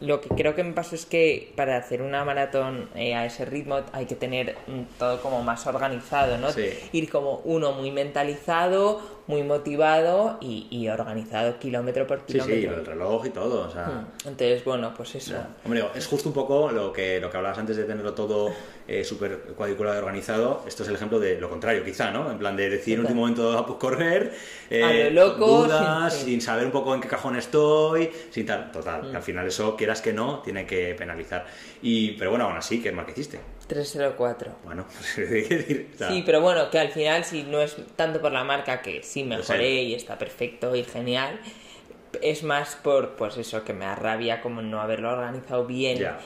lo 0.00 0.20
que 0.20 0.28
creo 0.30 0.54
que 0.56 0.64
me 0.64 0.72
pasó 0.72 0.96
es 0.96 1.06
que 1.06 1.52
para 1.56 1.76
hacer 1.76 2.02
una 2.02 2.24
maratón 2.24 2.90
eh, 2.96 3.14
a 3.14 3.24
ese 3.24 3.44
ritmo 3.44 3.80
hay 3.92 4.06
que 4.06 4.16
tener 4.16 4.56
todo 4.98 5.22
como 5.22 5.42
más 5.44 5.64
organizado, 5.68 6.38
¿no? 6.38 6.50
Sí. 6.50 6.70
Ir 6.92 7.08
como 7.08 7.36
uno 7.44 7.70
muy 7.72 7.92
mentalizado, 7.92 9.00
muy 9.26 9.42
motivado 9.44 10.38
y, 10.40 10.66
y 10.70 10.88
organizado 10.88 11.58
kilómetro 11.58 12.06
por 12.06 12.18
Sí, 12.26 12.40
sí, 12.40 12.40
kilómetro. 12.40 12.80
el 12.80 12.86
reloj 12.86 13.26
y 13.26 13.30
todo, 13.30 13.68
o 13.68 13.70
sea... 13.70 13.86
Mm, 13.86 14.28
Entonces, 14.28 14.64
bueno, 14.64 14.92
pues 14.96 15.14
eso. 15.14 15.36
Hombre, 15.64 15.84
es 15.94 16.06
justo 16.06 16.28
un 16.28 16.34
poco 16.34 16.70
lo 16.72 16.92
que, 16.92 17.20
lo 17.20 17.30
que 17.30 17.36
hablabas 17.36 17.58
antes 17.58 17.76
de 17.76 17.84
tenerlo 17.84 18.14
todo 18.14 18.50
eh, 18.88 19.04
súper 19.04 19.38
cuadriculado 19.56 19.96
y 19.96 19.98
organizado. 20.00 20.62
Esto 20.66 20.82
es 20.82 20.88
el 20.88 20.96
ejemplo 20.96 21.20
de 21.20 21.40
lo 21.40 21.48
contrario, 21.48 21.84
quizá, 21.84 22.10
¿no? 22.10 22.30
En 22.32 22.38
plan 22.38 22.56
de 22.56 22.68
decir 22.68 22.94
en 22.94 23.00
un 23.00 23.06
último 23.06 23.20
momento 23.20 23.56
ah, 23.56 23.64
pues 23.64 23.78
correr, 23.78 24.34
eh, 24.70 24.82
A 24.82 25.10
lo 25.10 25.26
loco, 25.28 25.46
dudas, 25.64 26.12
sí, 26.14 26.18
sí. 26.24 26.30
sin 26.32 26.40
saber 26.40 26.66
un 26.66 26.72
poco 26.72 26.92
en 26.94 27.00
qué 27.00 27.06
cajón 27.08 27.36
estoy, 27.36 28.10
sin 28.30 28.44
tal. 28.44 28.72
Total, 28.72 29.02
Mm. 29.04 29.10
que 29.12 29.16
al 29.16 29.22
final 29.22 29.46
eso, 29.46 29.76
quieras 29.76 30.00
que 30.02 30.12
no, 30.12 30.40
tiene 30.40 30.66
que 30.66 30.94
penalizar. 30.96 31.46
Y, 31.80 32.12
pero 32.12 32.30
bueno, 32.30 32.46
aún 32.46 32.56
así, 32.56 32.82
¿qué 32.82 32.90
marca 32.92 33.12
hiciste? 33.12 33.38
304. 33.72 34.52
Bueno, 34.64 34.84
pues, 35.16 35.28
Sí, 36.08 36.22
pero 36.24 36.40
bueno, 36.40 36.70
que 36.70 36.78
al 36.78 36.90
final, 36.90 37.24
si 37.24 37.42
no 37.44 37.60
es 37.60 37.76
tanto 37.96 38.20
por 38.20 38.32
la 38.32 38.44
marca, 38.44 38.82
que 38.82 39.02
sí 39.02 39.24
mejoré 39.24 39.82
y 39.82 39.94
está 39.94 40.18
perfecto 40.18 40.74
y 40.76 40.84
genial, 40.84 41.40
es 42.20 42.42
más 42.42 42.76
por, 42.76 43.16
pues 43.16 43.36
eso, 43.38 43.64
que 43.64 43.72
me 43.72 43.84
da 43.86 43.94
rabia 43.94 44.40
como 44.42 44.60
no 44.60 44.80
haberlo 44.80 45.10
organizado 45.12 45.64
bien, 45.64 45.98
Ya. 45.98 46.18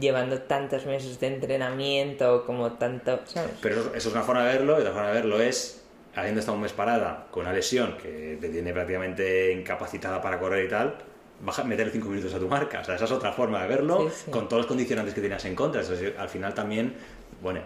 llevando 0.00 0.40
tantos 0.42 0.86
meses 0.86 1.20
de 1.20 1.26
entrenamiento, 1.26 2.44
como 2.46 2.72
tanto, 2.72 3.20
¿sabes? 3.24 3.52
Pero 3.60 3.80
eso 3.80 3.92
es 3.94 4.06
una 4.06 4.22
forma 4.22 4.44
de 4.46 4.54
verlo, 4.54 4.78
y 4.78 4.80
otra 4.80 4.92
forma 4.92 5.08
de 5.08 5.14
verlo 5.14 5.40
es 5.40 5.84
habiendo 6.16 6.40
estado 6.40 6.56
un 6.56 6.62
mes 6.62 6.72
parada 6.72 7.26
con 7.30 7.42
una 7.42 7.52
lesión 7.52 7.96
que 7.98 8.38
te 8.40 8.48
tiene 8.48 8.72
prácticamente 8.72 9.52
incapacitada 9.52 10.22
para 10.22 10.38
correr 10.38 10.64
y 10.64 10.68
tal, 10.68 10.94
baja, 11.40 11.64
meter 11.64 11.90
5 11.90 12.08
minutos 12.08 12.32
a 12.34 12.38
tu 12.38 12.48
marca. 12.48 12.80
O 12.80 12.84
sea, 12.84 12.94
esa 12.96 13.04
es 13.04 13.10
otra 13.12 13.32
forma 13.32 13.62
de 13.62 13.68
verlo, 13.68 14.08
Sí, 14.10 14.22
sí. 14.26 14.30
con 14.30 14.48
todos 14.48 14.60
los 14.62 14.66
condicionantes 14.66 15.14
que 15.14 15.20
tenías 15.20 15.44
en 15.44 15.54
contra. 15.54 15.80
Eso 15.82 15.94
es- 15.94 16.16
al 16.18 16.28
final 16.28 16.54
también, 16.54 16.94
bueno, 17.42 17.60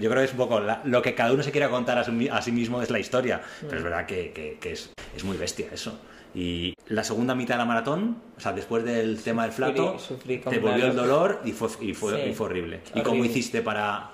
yo 0.00 0.08
creo 0.10 0.20
que 0.22 0.24
es 0.24 0.32
un 0.32 0.38
poco 0.38 0.60
la- 0.60 0.80
lo 0.84 1.02
que 1.02 1.14
cada 1.14 1.32
uno 1.32 1.42
se 1.42 1.50
quiera 1.52 1.68
contar 1.68 1.98
a, 1.98 2.04
su 2.04 2.12
a 2.30 2.40
sí 2.42 2.52
mismo 2.52 2.80
es 2.82 2.90
la 2.90 2.98
historia. 2.98 3.40
Pero 3.60 3.76
es 3.76 3.80
Mm. 3.80 3.84
verdad 3.84 4.06
que, 4.06 4.32
que- 4.32 4.58
que 4.60 4.72
es, 4.72 4.90
es 5.16 5.24
muy 5.24 5.36
bestia 5.36 5.66
eso. 5.72 5.98
Y 6.36 6.74
la 6.88 7.04
segunda 7.04 7.34
mitad 7.36 7.54
de 7.54 7.58
la 7.58 7.64
maratón, 7.64 8.16
o 8.36 8.40
sea, 8.40 8.52
después 8.52 8.84
del 8.84 9.22
tema 9.22 9.44
del 9.44 9.52
flato, 9.52 9.98
sufrí 10.00 10.40
con 10.40 10.52
te 10.52 10.58
volvió 10.58 10.86
el 10.86 10.96
dolor. 10.96 11.40
y 11.44 11.52
fue, 11.52 11.68
y 11.80 11.94
fue, 11.94 12.24
Sí. 12.24 12.30
y 12.30 12.34
fue 12.34 12.46
horrible. 12.46 12.80
¿Y 12.88 13.02
cómo 13.02 13.20
Horrible. 13.20 13.28
hiciste 13.30 13.62
para 13.62 14.10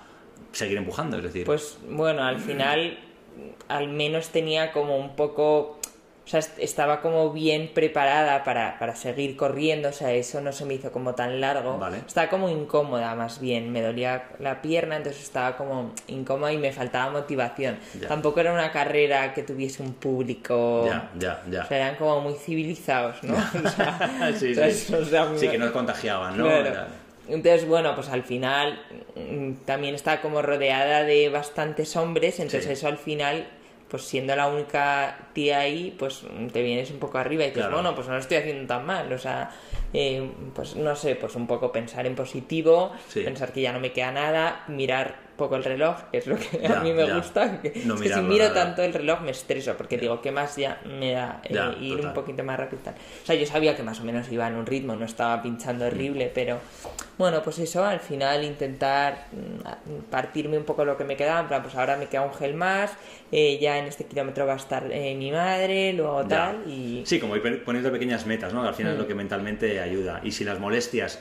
seguir 0.52 0.76
empujando? 0.76 1.16
Es 1.16 1.22
decir, 1.22 1.46
Pues 1.46 1.78
bueno, 1.88 2.22
al 2.24 2.38
final 2.38 2.98
al 3.68 3.88
menos 3.88 4.28
tenía 4.30 4.70
como 4.72 4.98
un 4.98 5.16
poco, 5.16 5.80
o 6.24 6.28
sea, 6.30 6.38
est- 6.40 6.58
estaba 6.58 7.00
como 7.00 7.32
bien 7.32 7.70
preparada 7.74 8.44
para, 8.44 8.78
para 8.78 8.94
seguir 8.94 9.36
corriendo, 9.36 9.88
o 9.88 9.92
sea, 9.92 10.12
eso 10.12 10.40
no 10.40 10.52
se 10.52 10.64
me 10.64 10.74
hizo 10.74 10.92
como 10.92 11.14
tan 11.14 11.40
largo. 11.40 11.78
Vale. 11.78 11.98
Estaba 12.06 12.28
como 12.28 12.48
incómoda 12.48 13.14
más 13.16 13.40
bien, 13.40 13.72
me 13.72 13.82
dolía 13.82 14.24
la 14.38 14.62
pierna, 14.62 14.96
entonces 14.98 15.22
estaba 15.22 15.56
como 15.56 15.92
incómoda 16.06 16.52
y 16.52 16.58
me 16.58 16.72
faltaba 16.72 17.10
motivación. 17.10 17.78
Ya. 18.00 18.06
Tampoco 18.08 18.38
era 18.40 18.52
una 18.52 18.70
carrera 18.70 19.34
que 19.34 19.42
tuviese 19.42 19.82
un 19.82 19.94
público... 19.94 20.84
Ya, 20.86 21.10
ya, 21.18 21.42
ya. 21.50 21.62
O 21.64 21.66
sea, 21.66 21.76
eran 21.78 21.96
como 21.96 22.20
muy 22.20 22.34
civilizados, 22.34 23.22
¿no? 23.24 23.34
O 23.64 23.68
sea, 23.68 24.32
sí, 24.38 24.54
¿sabes? 24.54 24.78
sí. 24.84 24.94
O 24.94 25.04
sea, 25.04 25.26
Sí, 25.36 25.46
me- 25.46 25.52
que 25.52 25.58
no 25.58 25.72
contagiaban, 25.72 26.36
¿no? 26.38 26.44
Claro. 26.44 26.66
Era- 26.68 26.88
Entonces, 27.28 27.66
bueno, 27.66 27.94
pues 27.94 28.08
al 28.08 28.22
final 28.22 28.78
mm, 29.16 29.64
también 29.64 29.94
estaba 29.94 30.20
como 30.20 30.42
rodeada 30.42 31.02
de 31.04 31.28
bastantes 31.28 31.96
hombres, 31.96 32.38
entonces 32.40 32.66
Sí. 32.66 32.72
eso 32.72 32.88
al 32.88 32.98
final, 32.98 33.46
pues 33.91 34.03
siendo 34.05 34.34
la 34.36 34.47
única 34.49 35.18
tía 35.32 35.59
ahí, 35.61 35.95
pues 35.99 36.22
te 36.53 36.62
vienes 36.62 36.91
un 36.93 36.99
poco 36.99 37.18
arriba 37.18 37.43
y 37.43 37.49
dices, 37.49 37.62
Claro. 37.62 37.74
bueno, 37.74 37.95
pues 37.95 38.07
no 38.07 38.14
lo 38.14 38.20
estoy 38.20 38.36
haciendo 38.36 38.66
tan 38.66 38.86
mal, 38.86 39.12
o 39.12 39.18
sea, 39.18 39.51
eh, 39.93 40.30
pues 40.55 40.76
no 40.76 40.95
sé, 40.95 41.16
pues 41.16 41.34
un 41.34 41.47
poco 41.49 41.72
pensar 41.72 42.07
en 42.07 42.14
positivo, 42.14 42.93
Sí. 43.09 43.20
pensar 43.22 43.53
que 43.53 43.61
ya 43.62 43.72
no 43.72 43.80
me 43.80 43.93
queda 43.93 44.12
nada, 44.12 44.64
mirar 44.68 45.16
poco 45.41 45.57
el 45.57 45.64
reloj, 45.64 45.97
que 46.12 46.18
es 46.18 46.26
lo 46.28 46.36
que 46.36 46.61
Ya, 46.62 46.78
a 46.78 46.82
mí 46.84 46.93
me 46.93 47.05
ya. 47.07 47.16
gusta, 47.16 47.61
que, 47.61 47.72
No 47.84 47.95
es 47.97 48.03
que 48.03 48.09
si 48.12 48.20
miro 48.20 48.45
verdad. 48.45 48.64
tanto 48.66 48.82
el 48.82 48.93
reloj 48.95 49.22
me 49.22 49.32
estreso, 49.32 49.74
porque 49.76 49.99
digo, 49.99 50.20
¿qué 50.22 50.30
más 50.30 50.55
ya 50.57 50.80
me 50.84 51.12
da 51.12 51.41
eh, 51.45 51.55
Ya, 51.55 51.74
ir 51.80 51.95
total. 51.97 52.07
un 52.09 52.14
poquito 52.14 52.45
más 52.45 52.59
rápido 52.61 52.82
tal? 52.84 52.95
O 52.95 53.26
sea, 53.26 53.34
yo 53.34 53.47
sabía 53.47 53.74
que 53.74 53.82
más 53.82 53.99
o 54.01 54.05
menos 54.05 54.30
iba 54.30 54.47
en 54.47 54.55
un 54.55 54.66
ritmo, 54.66 54.95
no 54.95 55.05
estaba 55.05 55.43
pinchando 55.43 55.86
horrible, 55.86 56.30
pero 56.32 56.59
bueno, 57.18 57.43
pues 57.43 57.59
eso, 57.59 57.84
al 57.84 58.01
final 58.01 58.45
intentar 58.45 59.26
mm, 59.32 60.11
partirme 60.11 60.57
un 60.59 60.64
poco 60.64 60.84
lo 60.84 60.97
que 60.97 61.05
me 61.05 61.16
quedaba, 61.16 61.41
en 61.41 61.49
plan, 61.49 61.62
pues 61.62 61.74
ahora 61.74 61.97
me 61.97 62.07
queda 62.07 62.22
un 62.22 62.34
gel 62.34 62.55
más, 62.55 62.93
eh, 63.32 63.59
ya 63.61 63.78
en 63.78 63.86
este 63.86 64.05
kilómetro 64.05 64.47
va 64.47 64.53
a 64.53 64.57
estar 64.57 64.84
eh, 64.93 65.14
mi 65.16 65.32
madre, 65.32 65.93
luego 65.95 66.22
Ya. 66.22 66.28
tal, 66.28 66.70
y... 66.70 67.03
Sí, 67.07 67.18
como 67.18 67.34
ir 67.36 67.64
poniendo 67.64 67.91
pequeñas 67.91 68.26
metas, 68.26 68.53
¿no? 68.53 68.62
Que 68.62 68.68
al 68.68 68.74
final 68.74 68.93
es 68.93 68.99
Mm. 68.99 69.03
lo 69.03 69.09
que 69.09 69.14
mentalmente 69.14 69.80
ayuda. 69.80 70.20
Y 70.22 70.32
si 70.32 70.45
las 70.45 70.59
molestias 70.61 71.20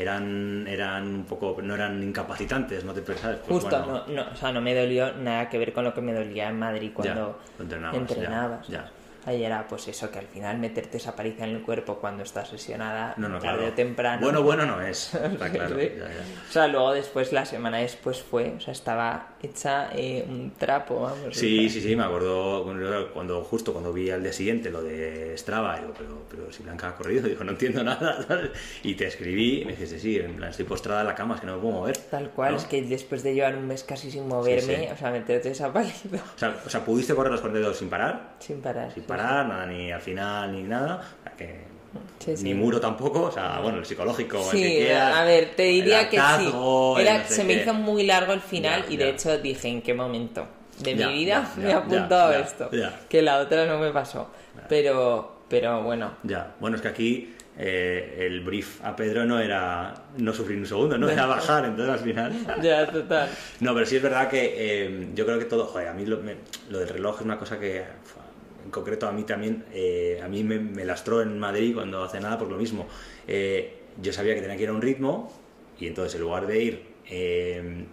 eran, 0.00 0.66
eran 0.68 1.06
un 1.06 1.24
poco, 1.24 1.56
no 1.62 1.74
eran 1.74 2.02
incapacitantes, 2.02 2.84
no 2.84 2.92
te 2.94 3.02
pensabas, 3.02 3.38
pues 3.38 3.62
Justo, 3.62 3.82
bueno, 3.82 4.04
no, 4.06 4.24
no, 4.24 4.30
o 4.32 4.36
sea, 4.36 4.52
no 4.52 4.60
me 4.60 4.74
dolió 4.74 5.12
nada 5.14 5.48
que 5.48 5.58
ver 5.58 5.72
con 5.72 5.84
lo 5.84 5.92
que 5.92 6.00
me 6.00 6.12
dolía 6.12 6.48
en 6.48 6.58
Madrid 6.58 6.92
cuando 6.94 7.38
Ya, 7.58 7.62
entrenabas, 7.62 7.96
entrenabas. 8.00 8.68
ya, 8.68 8.78
ya. 8.78 8.90
Ahí 9.26 9.44
era 9.44 9.66
pues 9.68 9.86
eso, 9.88 10.10
que 10.10 10.20
al 10.20 10.26
final 10.26 10.56
meterte 10.58 10.96
esa 10.96 11.14
paliza 11.14 11.44
en 11.44 11.56
el 11.56 11.62
cuerpo 11.62 11.96
cuando 11.96 12.22
estás 12.22 12.50
No, 12.78 13.28
no, 13.28 13.38
tarde 13.38 13.40
claro. 13.40 13.66
o 13.66 13.72
temprano. 13.72 14.22
Bueno, 14.22 14.42
bueno 14.42 14.64
no 14.64 14.80
es, 14.80 15.12
está 15.12 15.50
claro. 15.50 15.76
Sí. 15.78 15.92
ya, 15.98 16.04
ya. 16.04 16.22
O 16.48 16.52
sea, 16.52 16.66
luego 16.68 16.92
después, 16.94 17.32
la 17.32 17.44
semana 17.44 17.78
después 17.78 18.22
fue, 18.22 18.54
o 18.56 18.60
sea, 18.60 18.72
estaba 18.72 19.34
hecha 19.42 19.90
eh, 19.94 20.24
un 20.28 20.52
trapo, 20.58 21.00
vamos. 21.02 21.36
Sí, 21.36 21.68
sí, 21.68 21.80
sí, 21.80 21.94
me 21.94 22.02
acuerdo 22.04 22.64
cuando, 22.64 23.10
cuando- 23.12 23.44
justo 23.44 23.72
cuando 23.72 23.92
vi 23.92 24.10
al 24.10 24.22
día 24.22 24.32
siguiente 24.32 24.70
lo 24.70 24.82
de 24.82 25.36
Strava, 25.38 25.78
digo, 25.78 25.92
pero, 25.96 26.22
pero 26.30 26.52
si 26.52 26.62
Blanca 26.62 26.88
ha 26.88 26.94
corrido, 26.96 27.22
digo, 27.28 27.44
no 27.44 27.52
entiendo 27.52 27.84
nada, 27.84 28.22
¿sabes? 28.26 28.50
Y 28.82 28.94
te 28.94 29.06
escribí 29.06 29.62
y 29.62 29.64
me 29.64 29.72
dijiste, 29.72 29.98
sí, 29.98 30.18
en 30.18 30.34
plan, 30.36 30.50
estoy 30.50 30.64
postrada 30.64 31.02
en 31.02 31.06
la 31.06 31.14
cama, 31.14 31.36
es 31.36 31.40
que 31.40 31.46
no 31.46 31.54
me 31.56 31.62
puedo 31.62 31.74
mover. 31.74 31.96
Tal 31.96 32.30
cual, 32.30 32.52
¿no? 32.52 32.58
es 32.58 32.64
que 32.64 32.82
después 32.82 33.22
de 33.22 33.34
llevar 33.34 33.54
un 33.56 33.66
mes 33.68 33.84
casi 33.84 34.10
sin 34.10 34.26
moverme, 34.26 34.60
Sí, 34.76 34.82
sí. 34.82 34.88
o 34.92 34.96
sea, 34.96 35.10
meterte 35.10 35.50
esa 35.50 35.72
paliza 35.72 36.08
O 36.34 36.38
sea, 36.38 36.56
o 36.66 36.68
sea, 36.68 36.84
pudiste 36.84 37.14
correr 37.14 37.30
los 37.32 37.40
42 37.40 37.76
sin 37.76 37.88
parar, 37.88 38.34
sin 38.40 38.60
parar. 38.60 38.92
sin 38.92 39.04
parar, 39.04 39.46
nada, 39.46 39.66
ni 39.66 39.92
al 39.92 40.00
final, 40.00 40.50
ni 40.52 40.62
nada, 40.64 40.96
o 41.20 41.22
sea, 41.22 41.32
que 41.36 41.67
Sí, 42.18 42.36
sí. 42.36 42.44
ni 42.44 42.54
muro 42.54 42.80
tampoco, 42.80 43.22
o 43.22 43.30
sea, 43.32 43.60
bueno, 43.60 43.78
el 43.78 43.86
psicológico, 43.86 44.38
el 44.38 44.58
Sí, 44.58 44.62
que 44.62 44.76
quieras, 44.84 45.16
a 45.16 45.24
ver, 45.24 45.54
te 45.56 45.62
diría 45.64 46.00
el 46.02 46.08
que 46.08 46.16
sí. 46.16 46.22
Era- 47.00 47.18
no 47.18 47.24
sé 47.28 47.34
se 47.34 47.44
me 47.44 47.54
qué. 47.54 47.62
hizo 47.62 47.74
muy 47.74 48.04
largo 48.04 48.32
el 48.32 48.40
final 48.40 48.84
Ya, 48.86 48.92
y 48.92 48.96
de 48.96 49.08
hecho 49.10 49.38
dije, 49.38 49.68
¿en 49.68 49.82
qué 49.82 49.94
momento 49.94 50.46
de 50.80 50.94
Ya, 50.96 51.06
mi 51.08 51.14
vida 51.14 51.50
me 51.56 51.70
he 51.70 51.72
apuntado 51.72 52.30
a 52.32 52.38
esto? 52.38 52.70
Que 53.08 53.22
la 53.22 53.38
otra 53.38 53.66
no 53.66 53.78
me 53.78 53.90
pasó. 53.92 54.28
Pero, 54.68 55.42
pero 55.48 55.82
bueno, 55.82 56.12
Ya, 56.24 56.54
bueno, 56.60 56.76
es 56.76 56.82
que 56.82 56.88
aquí 56.88 57.34
eh, 57.56 58.26
el 58.26 58.40
brief 58.42 58.84
a 58.84 58.94
Pedro 58.94 59.24
no 59.24 59.40
era 59.40 59.94
no 60.18 60.32
sufrir 60.32 60.58
un 60.58 60.66
segundo, 60.66 60.98
no 60.98 61.08
era 61.10 61.26
bajar, 61.26 61.64
entonces 61.64 61.94
al 61.94 62.00
final... 62.00 62.32
ya 62.62 62.86
total. 62.86 63.28
No, 63.60 63.72
pero 63.74 63.86
sí 63.86 63.96
es 63.96 64.02
verdad 64.02 64.28
que 64.28 64.54
eh, 64.56 65.08
yo 65.14 65.24
creo 65.24 65.38
que 65.38 65.46
todo, 65.46 65.66
joder, 65.66 65.88
a 65.88 65.94
mí 65.94 66.04
lo, 66.04 66.18
me- 66.18 66.36
lo 66.68 66.78
del 66.80 66.88
reloj 66.88 67.16
es 67.20 67.24
una 67.24 67.38
cosa 67.38 67.58
que, 67.58 67.84
en 68.68 68.70
concreto 68.70 69.08
a 69.08 69.12
mí 69.12 69.22
también, 69.22 69.64
eh, 69.72 70.20
a 70.22 70.28
mí 70.28 70.44
me, 70.44 70.58
me 70.58 70.84
lastró 70.84 71.22
en 71.22 71.38
Madrid 71.38 71.74
cuando 71.74 72.04
hace 72.04 72.20
nada 72.20 72.38
por 72.38 72.48
lo 72.48 72.58
mismo. 72.58 72.86
Eh, 73.26 73.78
yo 74.02 74.12
sabía 74.12 74.34
que 74.34 74.42
tenía 74.42 74.58
que 74.58 74.64
ir 74.64 74.68
a 74.68 74.72
un 74.72 74.82
ritmo 74.82 75.32
y 75.80 75.86
entonces 75.86 76.16
en 76.16 76.20
lugar 76.20 76.46
de 76.46 76.62
ir, 76.62 76.86
eh, 77.08 77.86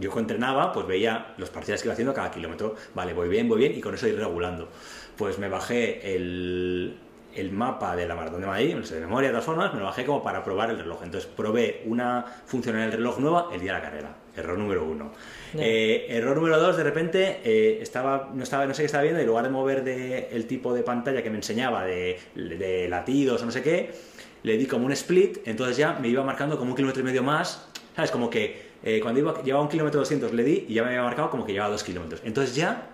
yo 0.00 0.18
entrenaba, 0.18 0.72
pues 0.72 0.86
veía 0.86 1.34
los 1.36 1.50
parciales 1.50 1.82
que 1.82 1.88
iba 1.88 1.92
haciendo 1.92 2.14
cada 2.14 2.30
kilómetro, 2.30 2.74
vale, 2.94 3.12
voy 3.12 3.28
bien, 3.28 3.50
voy 3.50 3.58
bien 3.58 3.76
y 3.76 3.82
con 3.82 3.94
eso 3.94 4.08
ir 4.08 4.16
regulando. 4.16 4.70
Pues 5.18 5.38
me 5.38 5.50
bajé 5.50 6.14
el, 6.16 6.96
mapa 7.52 7.94
de 7.94 8.08
la 8.08 8.14
maratón 8.14 8.40
de 8.40 8.46
Madrid, 8.46 8.76
de 8.76 9.00
memoria 9.00 9.28
de 9.28 9.32
todas 9.34 9.44
formas, 9.44 9.74
me 9.74 9.80
lo 9.80 9.84
bajé 9.84 10.06
como 10.06 10.22
para 10.22 10.42
probar 10.42 10.70
el 10.70 10.78
reloj. 10.78 11.02
Entonces 11.02 11.30
probé 11.36 11.82
una 11.84 12.24
función 12.46 12.76
en 12.76 12.82
el 12.84 12.92
reloj 12.92 13.18
nueva 13.18 13.50
el 13.52 13.60
día 13.60 13.74
de 13.74 13.78
la 13.78 13.84
carrera. 13.84 14.23
Error 14.36 14.58
número 14.58 14.84
uno. 14.84 15.12
Eh, 15.56 16.06
error 16.08 16.36
número 16.36 16.58
dos, 16.58 16.76
de 16.76 16.82
repente 16.82 17.40
eh, 17.44 17.78
estaba, 17.80 18.30
no, 18.34 18.42
estaba, 18.42 18.66
no 18.66 18.74
sé 18.74 18.82
qué 18.82 18.86
estaba 18.86 19.02
viendo, 19.02 19.20
y 19.20 19.22
en 19.22 19.28
lugar 19.28 19.44
de 19.44 19.50
mover 19.50 19.84
de, 19.84 20.28
el 20.32 20.46
tipo 20.46 20.74
de 20.74 20.82
pantalla 20.82 21.22
que 21.22 21.30
me 21.30 21.36
enseñaba 21.36 21.84
de, 21.84 22.18
de 22.34 22.88
latidos 22.88 23.42
o 23.42 23.46
no 23.46 23.52
sé 23.52 23.62
qué, 23.62 23.92
le 24.42 24.56
di 24.56 24.66
como 24.66 24.86
un 24.86 24.92
split, 24.92 25.38
entonces 25.46 25.76
ya 25.76 25.92
me 25.94 26.08
iba 26.08 26.22
marcando 26.24 26.58
como 26.58 26.70
un 26.70 26.76
kilómetro 26.76 27.00
y 27.02 27.04
medio 27.04 27.22
más, 27.22 27.68
¿sabes? 27.94 28.10
Como 28.10 28.28
que 28.28 28.74
eh, 28.82 29.00
cuando 29.00 29.20
iba, 29.20 29.42
llevaba 29.42 29.62
un 29.62 29.70
kilómetro 29.70 30.00
200 30.00 30.32
le 30.32 30.42
di 30.44 30.66
y 30.68 30.74
ya 30.74 30.82
me 30.82 30.88
había 30.90 31.02
marcado 31.02 31.30
como 31.30 31.46
que 31.46 31.52
llevaba 31.52 31.70
dos 31.70 31.84
kilómetros. 31.84 32.20
Entonces 32.24 32.54
ya 32.54 32.88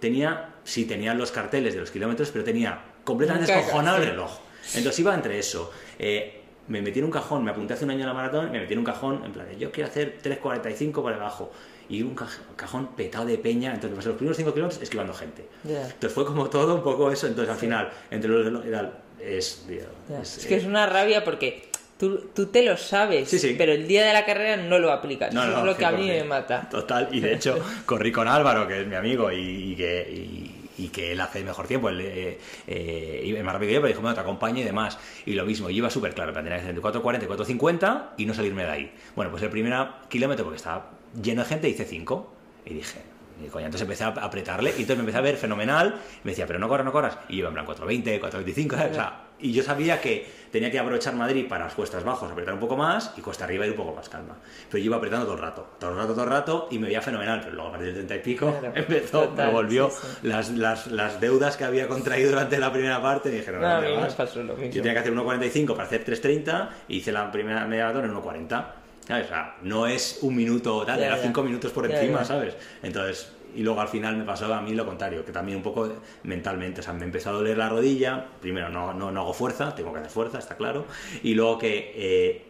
tenía, 0.00 0.54
sí, 0.64 0.86
tenía 0.86 1.14
los 1.14 1.30
carteles 1.30 1.74
de 1.74 1.80
los 1.80 1.90
kilómetros, 1.90 2.30
pero 2.30 2.44
tenía 2.44 2.80
completamente 3.04 3.52
descojonado 3.52 3.98
el 3.98 4.06
reloj. 4.08 4.38
Entonces 4.74 4.98
iba 4.98 5.14
entre 5.14 5.38
eso. 5.38 5.70
eh, 5.98 6.39
me 6.70 6.80
metí 6.80 7.00
en 7.00 7.04
un 7.04 7.10
cajón, 7.10 7.44
me 7.44 7.50
apunté 7.50 7.74
hace 7.74 7.84
un 7.84 7.90
año 7.90 8.00
en 8.00 8.06
la 8.06 8.14
maratón, 8.14 8.50
me 8.50 8.60
metí 8.60 8.72
en 8.72 8.78
un 8.78 8.84
cajón, 8.84 9.22
en 9.24 9.32
plan, 9.32 9.46
de, 9.46 9.58
yo 9.58 9.70
quiero 9.70 9.90
hacer 9.90 10.18
3.45 10.22 10.92
por 10.92 11.12
debajo. 11.12 11.52
Y 11.88 12.02
un 12.02 12.14
caj- 12.14 12.38
cajón 12.56 12.94
petado 12.94 13.26
de 13.26 13.36
peña, 13.36 13.74
entonces 13.74 13.96
pasé 13.96 14.08
los 14.10 14.16
primeros 14.16 14.36
5 14.36 14.54
kilómetros 14.54 14.80
esquivando 14.82 15.12
gente. 15.12 15.44
Ya. 15.64 15.82
Entonces 15.82 16.12
fue 16.12 16.24
como 16.24 16.48
todo 16.48 16.76
un 16.76 16.82
poco 16.82 17.10
eso, 17.10 17.26
entonces 17.26 17.52
al 17.52 17.58
final, 17.58 17.90
entre 18.12 18.30
los 18.30 18.64
tal, 18.70 18.92
es, 19.20 19.64
tío, 19.66 19.80
Ya. 20.08 20.20
es- 20.22 20.38
Es 20.38 20.46
que 20.46 20.54
es 20.56 20.64
una 20.64 20.86
rabia 20.86 21.24
porque 21.24 21.68
tú, 21.98 22.28
tú 22.32 22.46
te 22.46 22.62
lo 22.62 22.76
sabes, 22.76 23.28
Sí, 23.28 23.40
sí. 23.40 23.56
pero 23.58 23.72
el 23.72 23.88
día 23.88 24.04
de 24.06 24.12
la 24.12 24.24
carrera 24.24 24.56
no 24.62 24.78
lo 24.78 24.92
aplicas. 24.92 25.34
No, 25.34 25.42
Eso 25.42 25.50
no, 25.50 25.58
es 25.58 25.64
lo 25.64 25.76
que 25.76 25.84
a 25.84 25.90
mí 25.90 26.04
100%. 26.08 26.22
me 26.22 26.24
mata. 26.24 26.68
Total, 26.70 27.08
y 27.10 27.18
de 27.18 27.32
hecho 27.34 27.58
corrí 27.84 28.12
con 28.12 28.28
Álvaro, 28.28 28.68
que 28.68 28.82
es 28.82 28.86
mi 28.86 28.94
amigo, 28.94 29.32
y, 29.32 29.72
y 29.72 29.74
que, 29.74 30.08
y, 30.08 30.49
y 30.80 30.88
que 30.88 31.12
él 31.12 31.20
hace 31.20 31.44
mejor 31.44 31.66
tiempo, 31.66 31.90
él 31.90 32.00
eh, 32.00 32.38
eh, 32.66 33.42
más 33.44 33.52
rápido 33.52 33.68
que 33.68 33.74
yo, 33.74 33.80
pero 33.80 33.88
dijo, 33.88 34.00
bueno, 34.00 34.14
te 34.14 34.20
acompaño 34.20 34.60
y 34.60 34.64
demás. 34.64 34.98
Y 35.26 35.34
lo 35.34 35.44
mismo, 35.44 35.68
yo 35.68 35.76
iba 35.76 35.90
súper 35.90 36.14
claro, 36.14 36.32
hacer 36.32 36.46
entre 36.46 36.82
4.40 36.82 37.22
y 37.22 37.26
4.50 37.26 38.08
y 38.16 38.26
no 38.26 38.34
salirme 38.34 38.64
de 38.64 38.70
ahí. 38.70 38.92
Bueno, 39.14 39.30
pues 39.30 39.42
el 39.42 39.50
primer 39.50 39.88
kilómetro, 40.08 40.44
porque 40.44 40.56
estaba 40.56 40.90
lleno 41.22 41.42
de 41.42 41.48
gente, 41.48 41.68
hice 41.68 41.84
5. 41.84 42.34
Y 42.64 42.74
dije, 42.74 43.00
entonces 43.42 43.82
empecé 43.82 44.04
a 44.04 44.08
apretarle 44.08 44.70
y 44.70 44.82
entonces 44.82 44.96
me 44.96 45.00
empecé 45.00 45.18
a 45.18 45.22
ver 45.22 45.36
fenomenal. 45.36 46.00
Me 46.24 46.32
decía, 46.32 46.46
pero 46.46 46.58
no 46.58 46.68
corras, 46.68 46.84
no 46.84 46.92
corras. 46.92 47.18
Y 47.28 47.38
yo 47.38 47.48
en 47.48 47.54
plan 47.54 47.66
420, 47.66 48.20
425, 48.20 48.76
¿sabes? 48.76 48.92
O 48.92 48.94
sea, 48.94 49.29
y 49.42 49.52
yo 49.52 49.62
sabía 49.62 50.00
que 50.00 50.40
tenía 50.50 50.70
que 50.70 50.78
aprovechar 50.80 51.14
Madrid 51.14 51.46
para 51.48 51.64
las 51.64 51.74
cuestas 51.74 52.02
bajos, 52.02 52.30
apretar 52.30 52.54
un 52.54 52.60
poco 52.60 52.76
más 52.76 53.12
y 53.16 53.20
cuesta 53.20 53.44
arriba 53.44 53.64
ir 53.66 53.70
un 53.72 53.76
poco 53.76 53.94
más 53.94 54.08
calma. 54.08 54.36
Pero 54.68 54.78
yo 54.78 54.86
iba 54.86 54.96
apretando 54.96 55.24
todo 55.26 55.36
el 55.36 55.42
rato, 55.42 55.66
todo 55.78 55.90
el 55.90 55.96
rato, 55.96 56.12
todo 56.12 56.24
el 56.24 56.30
rato 56.30 56.68
y 56.72 56.78
me 56.78 56.86
veía 56.88 57.00
fenomenal. 57.00 57.40
Pero 57.40 57.52
luego 57.54 57.68
a 57.68 57.72
partir 57.72 57.94
del 57.94 58.06
30 58.06 58.16
y 58.16 58.18
pico 58.18 58.56
Claro, 58.58 58.72
empezó, 58.76 59.20
total, 59.28 59.46
me 59.46 59.52
volvió 59.52 59.90
sí, 59.90 59.96
sí. 60.20 60.26
Las, 60.28 60.50
las, 60.50 60.86
las 60.88 61.20
deudas 61.20 61.56
que 61.56 61.64
había 61.64 61.86
contraído 61.86 62.30
durante 62.30 62.58
la 62.58 62.72
primera 62.72 63.00
parte. 63.00 63.28
Y 63.28 63.32
dije, 63.32 63.52
no, 63.52 63.60
No, 63.60 63.80
no, 63.80 63.88
me 63.88 63.96
más. 63.98 64.14
pasó 64.14 64.42
lo 64.42 64.54
mismo. 64.56 64.72
Yo 64.72 64.82
tenía 64.82 64.94
que 64.94 64.98
hacer 65.00 65.14
1.45 65.14 65.66
para 65.72 65.84
hacer 65.84 66.04
3.30 66.04 66.68
y 66.88 66.96
hice 66.96 67.12
la 67.12 67.30
primera 67.30 67.64
media 67.66 67.84
maratón 67.92 68.06
en 68.10 68.16
1.40. 68.16 68.64
¿Sabes? 69.06 69.26
O 69.26 69.28
sea, 69.28 69.56
no 69.62 69.86
es 69.86 70.18
un 70.22 70.36
minuto 70.36 70.84
tal, 70.84 70.98
Ya, 70.98 71.06
era 71.06 71.16
ya. 71.16 71.22
5 71.22 71.42
minutos 71.42 71.72
por 71.72 71.88
Ya, 71.88 71.98
encima. 72.00 72.24
¿sabes? 72.24 72.54
Entonces, 72.82 73.32
y 73.54 73.62
luego 73.62 73.80
al 73.80 73.88
final 73.88 74.16
me 74.16 74.24
pasó 74.24 74.52
a 74.52 74.60
mí 74.60 74.74
lo 74.74 74.86
contrario, 74.86 75.24
que 75.24 75.32
también 75.32 75.56
un 75.56 75.62
poco 75.62 75.88
mentalmente, 76.24 76.80
o 76.80 76.82
sea, 76.82 76.92
me 76.92 77.04
empezó 77.04 77.30
a 77.30 77.32
doler 77.32 77.58
la 77.58 77.68
rodilla, 77.68 78.26
primero 78.40 78.68
no, 78.68 78.92
no, 78.94 79.10
no 79.10 79.20
hago 79.20 79.32
fuerza, 79.32 79.74
tengo 79.74 79.92
que 79.92 79.98
hacer 79.98 80.10
fuerza, 80.10 80.38
está 80.38 80.56
claro, 80.56 80.86
y 81.22 81.34
luego 81.34 81.58
que 81.58 81.92
eh, 81.94 82.42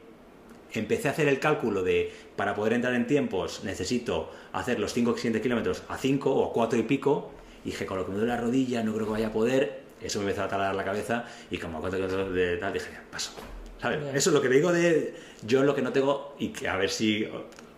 empecé 0.73 1.09
a 1.09 1.11
hacer 1.13 1.29
el 1.29 1.39
cálculo 1.41 1.83
de, 1.83 2.13
para 2.37 2.55
poder 2.55 2.75
entrar 2.75 2.95
en 2.95 3.07
tiempos, 3.07 3.63
necesito 3.65 4.31
hacer 4.53 4.79
los 4.79 4.93
5 4.93 5.17
siguientes 5.17 5.43
kilómetros 5.43 5.83
a 5.89 5.97
5 5.97 6.31
o 6.31 6.51
a 6.51 6.53
4 6.53 6.79
y 6.79 6.83
pico, 6.83 7.31
y 7.65 7.71
dije, 7.71 7.87
con 7.87 7.99
lo 7.99 8.07
que 8.07 8.13
me 8.13 8.19
duele 8.19 8.33
la 8.33 8.41
rodilla, 8.41 8.83
no 8.83 8.93
creo 8.95 9.07
que 9.07 9.13
vaya 9.13 9.29
a 9.29 9.33
poder, 9.33 9.81
eso 10.01 10.19
me 10.21 10.27
empezó 10.27 10.45
a 10.45 10.49
talar 10.49 10.75
la 10.75 10.85
cabeza, 10.85 11.25
y 11.51 11.59
como 11.59 11.79
a 11.79 11.81
4 11.81 11.99
kilómetros 11.99 12.35
de 12.35 12.57
tal, 12.57 12.73
dije, 12.73 12.91
paso. 13.11 13.33
¿Sabes? 13.81 13.99
Eso 14.15 14.29
es 14.29 14.35
lo 14.35 14.43
que 14.43 14.51
le 14.51 14.57
digo 14.57 14.73
de 14.73 15.15
yo 15.47 15.63
lo 15.63 15.75
que 15.75 15.81
no 15.81 15.91
tengo, 15.91 16.35
y 16.39 16.49
que 16.49 16.69
a 16.69 16.77
ver 16.77 16.91
si, 16.91 17.27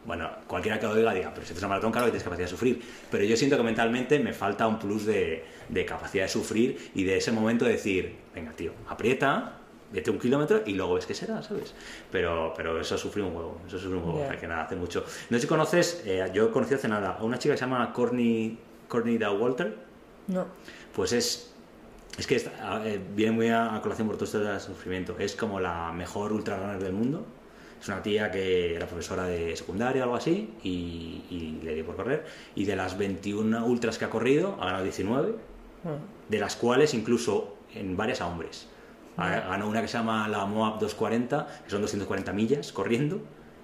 bueno, 0.05 0.28
cualquiera 0.48 0.80
que 0.80 0.86
lo 0.86 0.94
diga 0.94 1.14
diga, 1.14 1.30
pero 1.32 1.46
si 1.46 1.53
haces 1.53 1.62
una 1.62 1.68
maratón, 1.68 1.92
claro 1.92 2.07
que 2.07 2.12
tienes 2.12 2.24
capacidad 2.24 2.46
de 2.46 2.50
sufrir, 2.50 2.82
pero 3.11 3.22
yo 3.24 3.36
siento 3.36 3.57
que 3.57 3.62
mentalmente 3.62 4.18
me 4.18 4.32
falta 4.32 4.66
un 4.66 4.78
plus 4.78 5.07
de, 5.07 5.44
de 5.68 5.84
capacidad 5.86 6.24
de 6.24 6.28
sufrir 6.28 6.90
y 6.94 7.05
de 7.05 7.16
ese 7.18 7.30
momento 7.32 7.64
de 7.64 7.72
decir, 7.72 8.16
venga, 8.34 8.50
tío, 8.53 8.72
aprieta, 8.88 9.59
vete 9.92 10.11
un 10.11 10.18
kilómetro 10.18 10.62
y 10.66 10.72
luego 10.74 10.94
ves 10.94 11.07
qué 11.07 11.14
será, 11.14 11.42
¿sabes? 11.42 11.74
Pero, 12.11 12.53
pero 12.57 12.80
eso 12.80 12.98
sufrió 12.98 13.26
un 13.26 13.36
huevo, 13.36 13.61
eso 13.66 13.78
sufrió 13.78 13.98
un 13.98 14.05
huevo, 14.05 14.18
Ya. 14.20 14.24
o 14.24 14.28
sea, 14.30 14.40
que 14.40 14.46
nada, 14.48 14.64
hace 14.64 14.74
mucho. 14.76 15.05
No 15.30 15.36
sé 15.36 15.42
si 15.42 15.46
conoces, 15.46 16.03
eh, 16.05 16.28
yo 16.34 16.50
conocí 16.50 16.74
hace 16.74 16.88
nada 16.88 17.18
a 17.20 17.22
una 17.22 17.38
chica 17.38 17.55
que 17.55 17.59
se 17.59 17.64
llama 17.64 17.92
Courtney, 17.92 18.59
Courtney 18.88 19.18
Da 19.18 19.30
Walter, 19.30 19.76
No. 20.28 20.46
pues 20.94 21.12
es 21.12 21.48
es 22.18 22.26
que 22.26 22.36
está- 22.36 22.82
eh, 22.86 23.00
viene 23.14 23.32
muy 23.32 23.48
a, 23.48 23.74
a 23.74 23.80
colación 23.80 24.07
por 24.07 24.16
todo 24.16 24.26
esto 24.26 24.38
del 24.40 24.61
sufrimiento. 24.61 25.16
Es 25.18 25.34
como 25.34 25.59
la 25.61 25.92
mejor 25.92 26.30
ultrarunner 26.34 26.78
del 26.78 26.92
mundo. 26.92 27.24
Es 27.83 27.89
una 27.89 28.01
tía 28.03 28.30
que 28.30 28.76
era 28.76 28.87
profesora 28.87 29.24
de 29.24 29.57
secundaria 29.57 30.03
o 30.03 30.05
algo 30.05 30.14
así 30.16 30.51
y, 30.62 31.22
y 31.30 31.61
le 31.64 31.74
dio 31.74 31.85
por 31.85 31.97
correr. 31.97 32.24
Y 32.55 32.64
de 32.64 32.76
las 32.76 32.97
21 32.97 33.66
ultras 33.66 33.99
que 33.99 34.05
ha 34.05 34.11
corrido, 34.11 34.57
ha 34.61 34.66
ganado 34.66 34.85
19, 34.85 35.35
Mm. 35.85 36.30
de 36.30 36.39
las 36.39 36.55
cuales 36.55 36.95
incluso 36.95 37.57
en 37.74 37.97
varias 37.97 38.20
a 38.20 38.28
hombres. 38.28 38.68
Ha- 39.16 39.41
Ganó 39.49 39.66
una 39.68 39.83
que 39.83 39.89
se 39.89 39.99
llama 39.99 40.28
la 40.28 40.47
Moab 40.47 40.74
240, 40.78 41.49
que 41.64 41.70
son 41.70 41.80
240 41.83 42.33
millas 42.33 42.70
corriendo, 42.70 43.20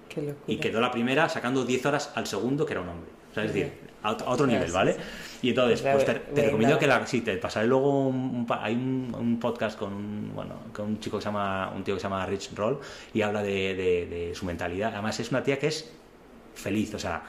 Qué 0.09 0.33
y 0.47 0.57
quedó 0.57 0.81
la 0.81 0.91
primera 0.91 1.29
sacando 1.29 1.63
10 1.63 1.85
horas 1.85 2.11
al 2.15 2.27
segundo, 2.27 2.65
que 2.65 2.73
era 2.73 2.81
un 2.81 2.89
hombre. 2.89 3.09
O 3.31 3.33
sea, 3.33 3.45
es 3.45 3.53
decir, 3.53 3.71
a 4.03 4.11
otro, 4.11 4.45
nivel, 4.47 4.67
sí, 4.67 4.73
¿vale? 4.73 4.97
Y 5.41 5.49
entonces, 5.49 5.81
Pues 5.81 6.05
te, 6.05 6.41
recomiendo 6.43 6.77
que 6.77 6.87
la. 6.87 7.05
Sí, 7.07 7.21
te 7.21 7.37
pasaré 7.37 7.67
luego 7.67 8.07
un, 8.07 8.15
un 8.15 8.47
hay 8.49 8.73
un, 8.75 9.15
un 9.17 9.39
podcast 9.39 9.77
con 9.79 9.93
un, 9.93 10.31
bueno, 10.35 10.55
con 10.73 10.85
un 10.87 10.99
chico 10.99 11.17
que 11.17 11.21
se 11.23 11.29
llama. 11.29 11.71
Un 11.75 11.83
tío 11.83 11.93
que 11.95 11.99
se 11.99 12.03
llama 12.05 12.25
Rich 12.25 12.51
Roll 12.55 12.79
y 13.13 13.21
habla 13.21 13.41
de, 13.41 13.73
de- 13.75 14.05
de 14.07 14.35
su 14.35 14.45
mentalidad. 14.45 14.91
Además, 14.93 15.19
es 15.19 15.29
una 15.31 15.41
tía 15.43 15.57
que 15.59 15.67
es 15.67 15.91
feliz, 16.55 16.93
o 16.93 16.99
sea, 16.99 17.23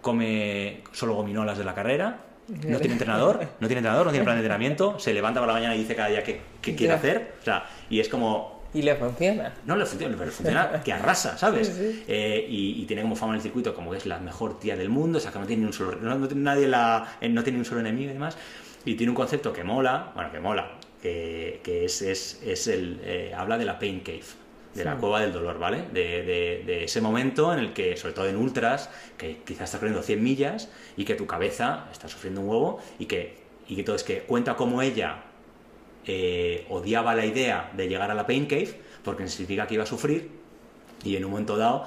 come 0.00 0.82
solo 0.92 1.14
gominolas 1.14 1.56
de 1.58 1.64
la 1.64 1.74
carrera. 1.74 2.18
No 2.46 2.78
tiene 2.78 2.92
entrenador, 2.92 3.38
no 3.60 3.66
tiene 3.68 3.78
entrenador, 3.78 4.04
no 4.04 4.12
tiene 4.12 4.24
plan 4.26 4.36
de 4.36 4.40
entrenamiento, 4.40 4.98
se 4.98 5.14
levanta 5.14 5.40
por 5.40 5.46
la 5.46 5.54
mañana 5.54 5.74
y 5.74 5.78
dice 5.78 5.96
cada 5.96 6.08
día 6.10 6.22
qué, 6.22 6.42
qué 6.60 6.74
quiere 6.76 6.92
hacer, 6.92 7.36
o 7.40 7.44
sea, 7.44 7.64
y 7.88 8.00
es 8.00 8.10
como, 8.10 8.53
Y 8.74 8.82
le 8.82 8.94
funciona. 8.96 9.54
no 9.66 9.76
le 9.76 9.86
funciona, 9.86 10.16
pero 10.18 10.30
funciona 10.32 10.82
que 10.84 10.92
arrasa, 10.92 11.38
¿sabes? 11.38 11.68
Sí, 11.68 11.72
sí. 11.74 12.04
Eh, 12.08 12.44
y, 12.48 12.82
y 12.82 12.86
tiene 12.86 13.02
como 13.02 13.14
fama 13.16 13.32
en 13.32 13.36
el 13.36 13.42
circuito 13.42 13.72
como 13.74 13.90
que 13.92 13.98
es 13.98 14.06
la 14.06 14.18
mejor 14.18 14.58
tía 14.58 14.76
del 14.76 14.88
mundo, 14.88 15.18
o 15.18 15.20
sea, 15.20 15.30
que 15.32 15.38
no 15.38 15.46
tiene 15.46 15.60
ni 15.62 15.66
un 15.68 15.72
solo, 15.72 15.96
no, 16.00 16.14
no 16.18 16.26
tiene 16.28 16.42
nadie 16.42 16.66
la, 16.68 17.16
eh, 17.20 17.28
no 17.28 17.42
tiene 17.44 17.58
un 17.60 17.64
solo 17.64 17.80
enemigo 17.80 18.10
y 18.10 18.14
demás. 18.14 18.36
Y 18.84 18.96
tiene 18.96 19.10
un 19.10 19.16
concepto 19.16 19.52
que 19.52 19.64
mola, 19.64 20.10
bueno, 20.14 20.30
que 20.30 20.40
mola, 20.40 20.72
que, 21.00 21.60
que 21.62 21.84
es, 21.86 22.02
es, 22.02 22.42
es 22.44 22.66
el, 22.66 23.00
eh, 23.04 23.32
habla 23.34 23.56
de 23.56 23.64
la 23.64 23.78
pain 23.78 24.00
cave, 24.00 24.20
de 24.74 24.84
la 24.84 24.96
cueva 24.96 25.20
del 25.20 25.32
dolor, 25.32 25.58
¿vale? 25.58 25.84
De, 25.92 26.22
de- 26.24 26.62
de 26.66 26.84
ese 26.84 27.00
momento 27.00 27.52
en 27.52 27.60
el 27.60 27.72
que, 27.72 27.96
sobre 27.96 28.12
todo 28.12 28.26
en 28.26 28.36
ultras, 28.36 28.90
que 29.16 29.38
quizás 29.46 29.64
estás 29.66 29.78
corriendo 29.80 30.02
100 30.02 30.22
millas 30.22 30.68
y 30.96 31.04
que 31.04 31.14
tu 31.14 31.26
cabeza 31.26 31.86
está 31.92 32.08
sufriendo 32.08 32.40
un 32.40 32.48
huevo 32.48 32.80
y 32.98 33.06
que, 33.06 33.36
y 33.68 33.76
que 33.76 33.84
todo 33.84 33.94
es 33.94 34.02
que 34.02 34.18
cuenta 34.22 34.56
como 34.56 34.82
ella 34.82 35.22
eh, 36.06 36.66
odiaba 36.68 37.14
la 37.14 37.26
idea 37.26 37.70
de 37.76 37.88
llegar 37.88 38.10
a 38.10 38.14
la 38.14 38.26
Pain 38.26 38.46
Cave 38.46 38.80
porque 39.02 39.28
significa 39.28 39.66
que 39.66 39.74
iba 39.74 39.84
a 39.84 39.86
sufrir 39.86 40.30
y 41.04 41.16
en 41.16 41.24
un 41.24 41.30
momento 41.30 41.56
dado 41.56 41.86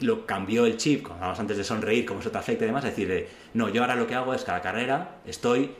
lo 0.00 0.26
cambió 0.26 0.66
el 0.66 0.76
chip, 0.76 1.02
como 1.02 1.24
antes 1.24 1.56
de 1.56 1.64
sonreír, 1.64 2.04
como 2.04 2.20
eso 2.20 2.30
te 2.30 2.38
afecta 2.38 2.64
y 2.64 2.66
demás, 2.66 2.84
decir, 2.84 3.08
de, 3.08 3.28
no, 3.52 3.68
yo 3.68 3.82
ahora 3.82 3.94
lo 3.94 4.06
que 4.06 4.14
hago 4.14 4.34
es 4.34 4.42
cada 4.42 4.60
carrera 4.60 5.18
estoy 5.24 5.70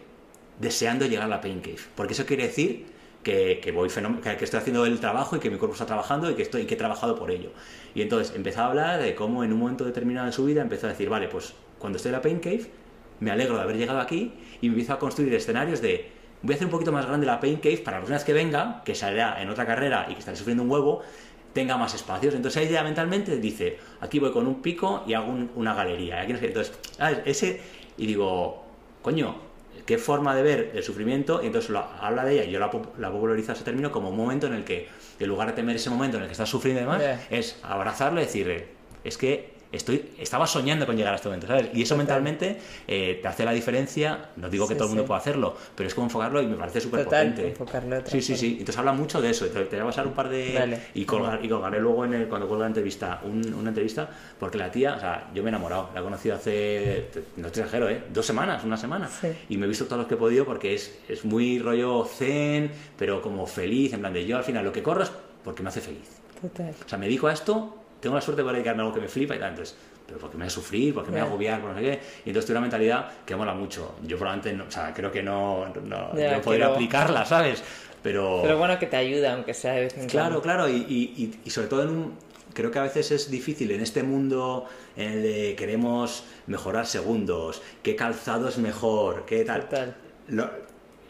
deseando 0.60 1.06
llegar 1.06 1.24
a 1.24 1.28
la 1.28 1.40
Pain 1.40 1.60
Cave, 1.60 1.80
porque 1.96 2.12
eso 2.12 2.24
quiere 2.24 2.44
decir 2.44 2.86
que, 3.22 3.58
que 3.60 3.72
voy 3.72 3.88
que 3.88 4.44
estoy 4.44 4.60
haciendo 4.60 4.86
el 4.86 5.00
trabajo 5.00 5.36
y 5.36 5.40
que 5.40 5.50
mi 5.50 5.56
cuerpo 5.56 5.74
está 5.74 5.86
trabajando 5.86 6.30
y 6.30 6.34
que, 6.34 6.42
estoy, 6.42 6.62
y 6.62 6.66
que 6.66 6.74
he 6.74 6.76
trabajado 6.76 7.16
por 7.16 7.30
ello. 7.30 7.50
Y 7.94 8.02
entonces 8.02 8.36
empezó 8.36 8.60
a 8.60 8.66
hablar 8.66 9.02
de 9.02 9.14
cómo 9.14 9.42
en 9.42 9.52
un 9.52 9.58
momento 9.58 9.84
determinado 9.84 10.26
de 10.26 10.32
su 10.32 10.44
vida 10.44 10.62
empezó 10.62 10.86
a 10.86 10.90
decir, 10.90 11.08
vale, 11.08 11.26
pues 11.28 11.54
cuando 11.78 11.96
estoy 11.96 12.10
en 12.10 12.14
la 12.14 12.22
Pain 12.22 12.38
Cave, 12.38 12.66
me 13.20 13.30
alegro 13.30 13.56
de 13.56 13.62
haber 13.62 13.76
llegado 13.76 14.00
aquí 14.00 14.32
y 14.60 14.68
me 14.68 14.74
empiezo 14.74 14.92
a 14.92 14.98
construir 14.98 15.34
escenarios 15.34 15.80
de 15.80 16.12
voy 16.44 16.52
a 16.52 16.56
hacer 16.56 16.66
un 16.66 16.70
poquito 16.70 16.92
más 16.92 17.06
grande 17.06 17.26
la 17.26 17.40
Pain 17.40 17.56
Cave 17.56 17.78
para 17.78 17.96
la 17.96 18.00
próxima 18.02 18.16
vez 18.18 18.24
que 18.24 18.32
venga, 18.32 18.82
que 18.84 18.94
saldrá 18.94 19.42
en 19.42 19.50
otra 19.50 19.66
carrera 19.66 20.06
y 20.08 20.12
que 20.12 20.20
estaré 20.20 20.36
sufriendo 20.36 20.62
un 20.62 20.70
huevo, 20.70 21.02
tenga 21.52 21.76
más 21.76 21.94
espacios. 21.94 22.34
Entonces 22.34 22.68
ella 22.68 22.82
mentalmente 22.84 23.36
dice, 23.38 23.78
aquí 24.00 24.18
voy 24.20 24.30
con 24.32 24.46
un 24.46 24.60
pico 24.62 25.02
y 25.06 25.14
hago 25.14 25.30
un- 25.30 25.50
una 25.56 25.74
galería. 25.74 26.20
Aquí 26.20 26.32
no 26.32 26.38
sé 26.38 26.42
qué. 26.42 26.48
Entonces, 26.48 26.78
¿sabes? 26.96 27.18
ese, 27.24 27.60
y 27.96 28.06
digo, 28.06 28.64
coño, 29.02 29.36
qué 29.86 29.98
forma 29.98 30.34
de 30.34 30.42
ver 30.42 30.72
el 30.74 30.82
sufrimiento, 30.82 31.42
y 31.42 31.46
entonces 31.46 31.70
lo, 31.70 31.78
habla 32.00 32.24
de 32.24 32.34
ella, 32.34 32.44
y 32.44 32.50
yo 32.50 32.58
la, 32.60 32.70
la 32.98 33.10
popularizo 33.10 33.52
ese 33.52 33.64
término 33.64 33.90
como 33.92 34.10
un 34.10 34.16
momento 34.16 34.46
en 34.46 34.54
el 34.54 34.64
que, 34.64 34.88
en 35.18 35.28
lugar 35.28 35.48
de 35.48 35.52
temer 35.54 35.76
ese 35.76 35.90
momento 35.90 36.16
en 36.16 36.24
el 36.24 36.28
que 36.28 36.32
estás 36.32 36.48
sufriendo 36.48 36.80
y 36.80 36.84
demás, 36.84 37.00
Ya. 37.02 37.20
es 37.30 37.58
abrazarlo 37.62 38.20
y 38.20 38.24
decirle, 38.24 38.66
es 39.04 39.16
que 39.18 39.53
estoy, 39.74 40.10
estaba 40.18 40.46
soñando 40.46 40.86
con 40.86 40.96
llegar 40.96 41.12
a 41.12 41.16
este 41.16 41.28
momento, 41.28 41.46
¿sabes? 41.46 41.68
Y 41.74 41.82
eso 41.82 41.94
Total. 41.94 41.98
mentalmente 42.22 42.58
eh, 42.86 43.18
te 43.20 43.28
hace 43.28 43.44
la 43.44 43.52
diferencia, 43.52 44.30
no 44.36 44.48
digo 44.48 44.66
que 44.68 44.74
Sí, 44.74 44.78
todo 44.78 44.84
el 44.88 44.90
mundo 44.90 45.02
sí. 45.04 45.06
pueda 45.08 45.20
hacerlo, 45.20 45.56
pero 45.74 45.88
es 45.88 45.94
como 45.94 46.06
enfocarlo 46.06 46.40
y 46.42 46.46
me 46.46 46.56
parece 46.56 46.80
súper 46.80 47.04
potente. 47.04 47.48
enfocarlo 47.48 47.96
Sí, 48.06 48.20
sí, 48.22 48.36
sí. 48.36 48.50
Entonces 48.52 48.76
habla 48.78 48.92
mucho 48.92 49.20
de 49.20 49.30
eso. 49.30 49.46
Te, 49.46 49.64
te 49.64 49.76
voy 49.76 49.82
a 49.82 49.86
pasar 49.86 50.06
un 50.06 50.12
par 50.14 50.28
de... 50.28 50.54
Vale. 50.58 50.80
Y, 50.94 51.04
colgar, 51.04 51.44
y 51.44 51.48
colgaré 51.48 51.80
luego 51.80 52.04
en 52.04 52.14
el, 52.14 52.28
cuando 52.28 52.46
cuelgue 52.48 52.62
la 52.62 52.68
entrevista 52.68 53.20
un- 53.24 53.54
una 53.54 53.68
entrevista, 53.70 54.08
porque 54.38 54.58
la 54.58 54.70
tía, 54.70 54.94
o 54.96 55.00
sea, 55.00 55.30
yo 55.34 55.42
me 55.42 55.48
he 55.48 55.50
enamorado. 55.50 55.90
La 55.94 56.00
he 56.00 56.02
conocido 56.02 56.36
hace, 56.36 57.08
no 57.36 57.48
te 57.50 57.60
exagero, 57.60 57.88
¿eh? 57.88 58.02
Dos 58.12 58.26
semanas, 58.26 58.64
una 58.64 58.76
semana. 58.76 59.08
Sí. 59.08 59.28
Y 59.48 59.56
me 59.56 59.66
he 59.66 59.68
visto 59.68 59.84
todos 59.86 59.98
los 59.98 60.06
que 60.06 60.14
he 60.14 60.18
podido 60.18 60.44
porque 60.44 60.74
es, 60.74 60.98
es 61.08 61.24
muy 61.24 61.58
rollo 61.58 62.04
zen, 62.04 62.70
pero 62.98 63.20
como 63.22 63.46
feliz, 63.46 63.92
en 63.92 64.00
plan 64.00 64.12
de 64.12 64.24
yo 64.26 64.36
al 64.36 64.44
final 64.44 64.64
lo 64.64 64.72
que 64.72 64.82
corro 64.82 65.02
es 65.02 65.12
porque 65.44 65.62
me 65.62 65.68
hace 65.68 65.80
feliz. 65.80 66.08
Total. 66.40 66.74
O 66.84 66.88
sea, 66.88 66.98
me 66.98 67.06
dedico 67.06 67.26
a 67.28 67.32
esto, 67.32 67.83
tengo 68.04 68.14
la 68.14 68.20
suerte 68.22 68.42
de 68.42 68.44
poder 68.44 68.56
dedicarme 68.56 68.82
a 68.82 68.84
algo 68.84 68.94
que 68.94 69.00
me 69.00 69.08
flipa 69.08 69.34
y 69.34 69.38
tal. 69.40 69.50
Entonces, 69.50 69.76
pero 70.06 70.18
porque 70.20 70.36
me 70.36 70.44
voy 70.44 70.48
a 70.48 70.50
sufrir, 70.50 70.94
porque 70.94 71.10
me 71.10 71.18
voy 71.20 71.26
a 71.26 71.30
agobiar, 71.30 71.60
por 71.60 71.70
no 71.70 71.76
sé 71.76 71.82
qué. 71.82 72.00
Y 72.24 72.28
entonces 72.30 72.46
tengo 72.46 72.58
una 72.58 72.60
mentalidad 72.66 73.08
que 73.26 73.34
mola 73.34 73.54
mucho. 73.54 73.96
Yo 74.06 74.16
probablemente, 74.18 74.52
no, 74.56 74.64
o 74.68 74.70
sea, 74.70 74.92
creo 74.94 75.10
que 75.10 75.22
no, 75.22 75.66
no, 75.84 76.16
Ya, 76.16 76.36
no 76.36 76.42
podría 76.42 76.66
pero- 76.66 76.74
aplicarla, 76.74 77.24
¿sabes? 77.24 77.62
Pero, 78.02 78.40
Pero 78.42 78.58
bueno, 78.58 78.78
que 78.78 78.86
te 78.86 78.96
ayuda, 78.96 79.32
aunque 79.32 79.54
sea 79.54 79.72
de 79.72 79.80
vez 79.80 79.96
en 79.96 80.06
claro, 80.08 80.42
claro. 80.42 80.68
Y, 80.68 80.74
y- 80.76 81.40
y- 81.44 81.50
sobre 81.50 81.68
todo 81.68 81.82
en 81.84 81.88
un... 81.88 82.14
Creo 82.52 82.70
que 82.70 82.78
a 82.78 82.82
veces 82.82 83.10
es 83.10 83.30
difícil 83.30 83.70
en 83.72 83.80
este 83.80 84.02
mundo 84.04 84.66
en 84.96 85.10
el 85.12 85.22
que 85.22 85.56
queremos 85.56 86.24
mejorar 86.46 86.86
segundos, 86.86 87.62
qué 87.82 87.96
calzado 87.96 88.46
es 88.48 88.58
mejor, 88.58 89.24
qué 89.26 89.44
tal. 89.44 89.62
Total. 89.62 89.96
Lo- 90.28 90.50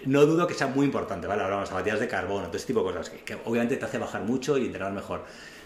no 0.07 0.25
dudo 0.27 0.47
que 0.47 0.55
sea 0.55 0.69
muy 0.69 0.87
importante, 0.87 1.27
¿vale? 1.27 1.43
Hablamos 1.43 1.65
de 1.69 1.73
zapatillas 1.73 1.99
de 2.01 2.09
carbono, 2.09 2.47
todo 2.47 2.57
ese 2.57 2.67
tipo 2.67 2.81
de 2.81 2.87
cosas, 2.93 3.11
que, 3.11 3.19
que 3.25 3.37
obviamente 3.45 3.77
te 3.77 3.85
hace 3.85 3.99
bajar 3.99 4.23
mucho 4.23 4.57
y 4.57 4.67
entrenar 4.67 4.93
mejor. 4.93 5.25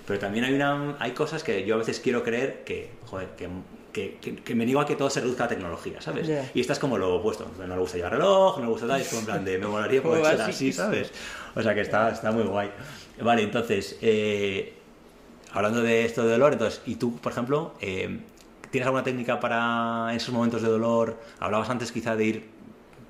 Pero 0.08 0.18
también 0.18 0.44
hay, 0.44 0.54
una, 0.54 0.96
hay 0.98 1.12
cosas 1.12 1.44
que 1.44 1.64
yo 1.64 1.74
a 1.76 1.78
veces 1.78 2.00
quiero 2.00 2.24
creer 2.24 2.64
que, 2.64 2.90
joder, 3.06 3.28
que, 3.36 3.46
que, 3.92 4.16
que- 4.20 4.36
que 4.36 4.54
me 4.54 4.64
niego 4.64 4.80
a 4.80 4.86
que 4.86 4.96
todo 4.96 5.10
se 5.10 5.20
reduzca 5.20 5.44
a 5.44 5.48
tecnología, 5.48 6.00
¿sabes? 6.00 6.26
Ya. 6.26 6.50
Y 6.54 6.60
esta 6.60 6.72
es 6.72 6.78
como 6.78 6.96
lo 6.98 7.14
opuesto. 7.16 7.46
No 7.58 7.66
le 7.66 7.78
gusta 7.80 7.96
llevar 7.98 8.12
reloj, 8.14 8.56
no 8.58 8.64
le 8.64 8.70
gusta 8.70 8.86
tal, 8.88 9.00
es 9.00 9.08
como 9.08 9.20
en 9.20 9.26
plan 9.26 9.44
de 9.44 9.58
me 9.58 9.66
molaría 9.66 10.02
poder 10.18 10.24
ser 10.24 10.40
así. 10.40 10.72
¿sabes? 10.72 11.12
O 11.54 11.62
sea 11.62 11.74
que 11.74 11.82
está, 11.82 12.10
está 12.10 12.32
muy 12.32 12.42
guay. 12.44 12.70
Vale, 13.20 13.42
entonces, 13.42 13.98
eh, 14.00 14.72
hablando 15.52 15.82
de 15.82 16.04
esto 16.04 16.22
de 16.24 16.30
dolor, 16.32 16.54
entonces, 16.54 16.80
¿y 16.86 16.94
tú, 16.96 17.16
por 17.18 17.32
ejemplo, 17.32 17.74
eh, 17.80 18.20
tienes 18.70 18.86
alguna 18.86 19.04
técnica 19.04 19.40
para 19.40 20.10
esos 20.14 20.32
momentos 20.32 20.62
de 20.62 20.68
dolor? 20.68 21.18
Hablabas 21.38 21.68
antes 21.68 21.92
quizá 21.92 22.16
de 22.16 22.24
ir 22.24 22.48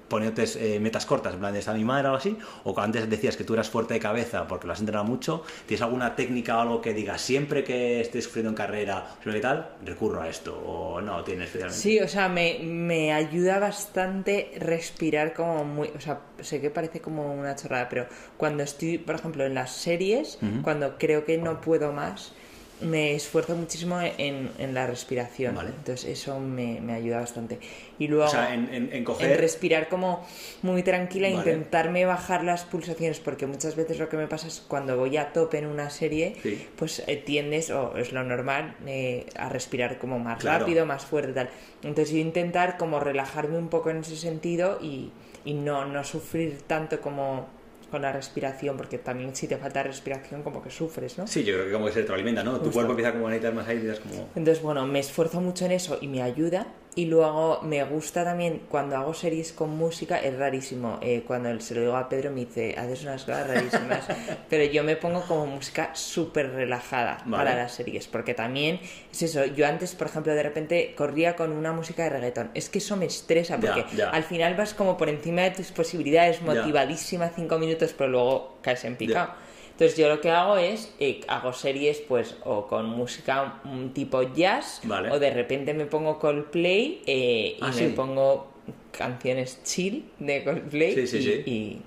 poniéndote 0.08 0.44
eh, 0.56 0.80
metas 0.80 1.06
cortas, 1.06 1.34
en 1.34 1.40
plan 1.40 1.52
de 1.52 1.58
esta 1.58 1.74
mi 1.74 1.84
madre 1.84 2.08
o 2.08 2.10
algo 2.10 2.18
así, 2.18 2.36
o 2.64 2.78
antes 2.80 3.08
decías 3.08 3.36
que 3.36 3.44
tú 3.44 3.54
eras 3.54 3.68
fuerte 3.68 3.94
de 3.94 4.00
cabeza 4.00 4.46
porque 4.46 4.66
lo 4.66 4.72
has 4.72 4.80
entrenado 4.80 5.04
mucho, 5.04 5.44
¿tienes 5.66 5.82
alguna 5.82 6.16
técnica 6.16 6.58
o 6.58 6.60
algo 6.60 6.80
que 6.80 6.94
digas 6.94 7.20
siempre 7.20 7.64
que 7.64 8.00
estés 8.00 8.24
sufriendo 8.24 8.50
en 8.50 8.56
carrera 8.56 9.16
qué 9.22 9.40
tal, 9.40 9.70
recurro 9.84 10.20
a 10.22 10.28
esto? 10.28 10.58
¿O 10.58 11.00
no 11.00 11.22
tienes 11.22 11.46
especialmente? 11.46 11.80
Sí, 11.80 12.00
o 12.00 12.08
sea, 12.08 12.28
me, 12.28 12.58
me 12.62 13.12
ayuda 13.12 13.58
bastante 13.58 14.52
respirar 14.58 15.34
como 15.34 15.64
muy, 15.64 15.88
o 15.96 16.00
sea, 16.00 16.20
sé 16.40 16.60
que 16.60 16.70
parece 16.70 17.00
como 17.00 17.32
una 17.32 17.54
chorrada, 17.54 17.88
pero 17.88 18.06
cuando 18.36 18.62
estoy, 18.62 18.98
por 18.98 19.14
ejemplo, 19.14 19.44
en 19.44 19.54
las 19.54 19.70
series, 19.72 20.38
cuando 20.62 20.98
creo 20.98 21.24
que 21.24 21.38
no 21.38 21.60
puedo 21.60 21.92
más, 21.92 22.32
me 22.80 23.14
esfuerzo 23.14 23.56
muchísimo 23.56 24.00
en, 24.00 24.50
en 24.58 24.74
la 24.74 24.86
respiración. 24.86 25.54
Vale. 25.54 25.70
Entonces 25.70 26.04
eso 26.04 26.38
me, 26.38 26.80
me 26.80 26.94
ayuda 26.94 27.18
bastante. 27.20 27.58
Y 27.98 28.06
luego 28.08 28.24
O 28.26 28.28
sea, 28.28 28.54
en, 28.54 28.72
en- 28.72 28.92
en 28.92 29.04
coger... 29.04 29.32
en 29.32 29.38
respirar 29.38 29.88
como 29.88 30.24
muy 30.62 30.82
tranquila, 30.82 31.28
Vale. 31.28 31.38
intentarme 31.38 32.04
bajar 32.04 32.44
las 32.44 32.64
pulsaciones, 32.64 33.18
porque 33.20 33.46
muchas 33.46 33.74
veces 33.76 33.98
lo 33.98 34.08
que 34.08 34.16
me 34.16 34.26
pasa 34.28 34.46
es 34.46 34.62
cuando 34.66 34.96
voy 34.96 35.16
a 35.16 35.32
tope 35.32 35.58
en 35.58 35.66
una 35.66 35.90
serie, 35.90 36.36
Sí. 36.42 36.66
pues 36.76 37.02
eh, 37.06 37.16
tiendes, 37.16 37.70
o 37.70 37.96
es 37.96 38.12
lo 38.12 38.22
normal, 38.22 38.76
eh, 38.86 39.26
a 39.36 39.48
respirar 39.48 39.98
como 39.98 40.18
más 40.18 40.38
Claro. 40.40 40.60
rápido, 40.60 40.86
más 40.86 41.04
fuerte, 41.04 41.32
tal. 41.32 41.50
Entonces 41.82 42.10
yo 42.14 42.18
intentar 42.20 42.76
como 42.76 43.00
relajarme 43.00 43.58
un 43.58 43.68
poco 43.68 43.90
en 43.90 43.98
ese 43.98 44.16
sentido 44.16 44.78
y, 44.80 45.10
y 45.44 45.54
no, 45.54 45.84
no 45.84 46.04
sufrir 46.04 46.62
tanto 46.66 47.00
como 47.00 47.48
con 47.90 48.02
la 48.02 48.12
respiración, 48.12 48.76
porque 48.76 48.98
también 48.98 49.34
si 49.34 49.46
te 49.46 49.56
falta 49.56 49.82
respiración 49.82 50.42
como 50.42 50.62
que 50.62 50.70
sufres, 50.70 51.18
¿no? 51.18 51.26
Sí, 51.26 51.44
yo 51.44 51.54
creo 51.54 51.66
que 51.66 51.72
como 51.72 51.86
que 51.86 51.92
se 51.92 52.00
retroalimenta, 52.00 52.44
¿no? 52.44 52.60
Tu 52.60 52.70
cuerpo 52.70 52.92
empieza 52.92 53.12
como 53.12 53.26
a 53.28 53.30
necesitar 53.30 53.54
más 53.54 53.68
aire 53.68 53.86
y 53.86 53.90
es 53.90 54.00
como... 54.00 54.28
Entonces, 54.34 54.62
bueno, 54.62 54.86
me 54.86 54.98
esfuerzo 54.98 55.40
mucho 55.40 55.64
en 55.64 55.72
eso 55.72 55.98
y 56.00 56.08
me 56.08 56.22
ayuda. 56.22 56.66
Y 56.98 57.04
luego 57.06 57.60
me 57.62 57.84
gusta 57.84 58.24
también 58.24 58.62
cuando 58.68 58.96
hago 58.96 59.14
series 59.14 59.52
con 59.52 59.70
música, 59.70 60.18
es 60.18 60.36
rarísimo. 60.36 60.98
eh, 61.00 61.22
cuando 61.24 61.60
se 61.60 61.76
lo 61.76 61.82
digo 61.82 61.96
a 61.96 62.08
Pedro 62.08 62.32
me 62.32 62.40
dice, 62.40 62.74
haces 62.76 63.02
unas 63.04 63.22
cosas 63.22 63.46
rarísimas. 63.46 64.04
Pero 64.50 64.64
yo 64.64 64.82
me 64.82 64.96
pongo 64.96 65.22
como 65.22 65.46
música 65.46 65.90
súper 65.94 66.50
relajada 66.50 67.18
Vale. 67.24 67.44
para 67.44 67.56
las 67.56 67.72
series. 67.72 68.08
Porque 68.08 68.34
también 68.34 68.80
es 69.12 69.22
eso. 69.22 69.44
Yo 69.44 69.64
antes, 69.68 69.94
por 69.94 70.08
ejemplo, 70.08 70.34
de 70.34 70.42
repente 70.42 70.92
corría 70.96 71.36
con 71.36 71.52
una 71.52 71.72
música 71.72 72.02
de 72.02 72.10
reggaetón. 72.10 72.50
Es 72.54 72.68
que 72.68 72.78
eso 72.78 72.96
me 72.96 73.06
estresa 73.06 73.58
porque 73.60 73.84
ya. 73.94 74.10
al 74.10 74.24
final 74.24 74.56
vas 74.56 74.74
como 74.74 74.96
por 74.96 75.08
encima 75.08 75.42
de 75.42 75.52
tus 75.52 75.70
posibilidades, 75.70 76.40
Ya. 76.40 76.46
motivadísima 76.46 77.28
cinco 77.28 77.60
minutos, 77.60 77.94
pero 77.96 78.10
luego 78.10 78.58
caes 78.60 78.84
en 78.84 78.96
picado. 78.96 79.34
Entonces 79.78 79.96
yo 79.96 80.08
lo 80.08 80.20
que 80.20 80.32
hago 80.32 80.56
es, 80.56 80.92
eh, 80.98 81.20
hago 81.28 81.52
series 81.52 81.98
pues 81.98 82.34
o 82.44 82.66
con 82.66 82.86
música 82.86 83.60
un 83.64 83.94
tipo 83.94 84.20
jazz 84.34 84.80
Vale. 84.82 85.08
o 85.12 85.20
de 85.20 85.30
repente 85.30 85.72
me 85.72 85.86
pongo 85.86 86.18
Coldplay 86.18 87.00
eh, 87.06 87.56
y 87.56 87.62
Ah, 87.62 87.68
me 87.68 87.72
sí. 87.72 87.92
pongo 87.94 88.48
canciones 88.90 89.60
chill 89.62 90.04
de 90.18 90.42
Coldplay 90.42 90.94
Sí, 90.94 91.06
sí, 91.06 91.18
y, 91.18 91.22
sí. 91.22 91.42
y, 91.46 91.82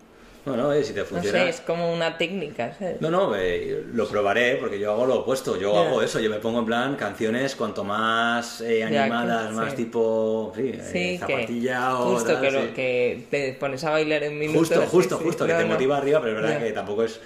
No, 0.45 0.55
no, 0.55 0.71
eh, 0.71 0.85
si 0.85 0.93
te 0.93 1.01
no 1.01 1.05
funciona... 1.05 1.39
sé, 1.39 1.49
es 1.49 1.59
como 1.59 1.91
una 1.93 2.17
técnica, 2.17 2.73
¿sabes? 2.79 3.01
No, 3.01 3.11
no, 3.11 3.35
eh, 3.35 3.83
lo 3.93 4.07
probaré 4.07 4.55
porque 4.55 4.79
yo 4.79 4.93
hago 4.93 5.05
lo 5.05 5.19
opuesto. 5.19 5.59
Yo 5.59 5.77
hago 5.77 6.01
eso, 6.01 6.19
yo 6.21 6.29
me 6.29 6.37
pongo 6.39 6.59
en 6.59 6.65
plan 6.65 6.95
canciones 6.95 7.55
cuanto 7.57 7.83
más 7.83 8.61
eh, 8.61 8.85
animadas, 8.85 9.51
más 9.51 9.71
sí. 9.71 9.75
tipo, 9.83 10.53
sí, 10.55 10.71
eh, 10.73 10.89
Sí, 10.91 11.17
zapatilla 11.17 11.89
que, 11.89 11.93
o 11.93 12.05
justo 12.13 12.33
tal, 12.33 12.41
que, 12.41 12.49
sí. 12.51 12.55
lo, 12.57 12.73
que 12.73 13.23
te 13.29 13.53
pones 13.59 13.83
a 13.83 13.89
bailar 13.91 14.23
en 14.23 14.31
un 14.31 14.39
minuto. 14.39 14.59
Justo, 14.59 14.81
justo, 14.87 15.17
justo, 15.17 15.45
que 15.45 15.51
No, 15.51 15.59
te 15.59 15.65
no. 15.65 15.73
motiva 15.73 15.97
arriba, 15.97 16.21
pero 16.21 16.37
es 16.37 16.41
verdad 16.41 16.63
que 16.63 16.71
tampoco 16.71 17.03
es 17.03 17.19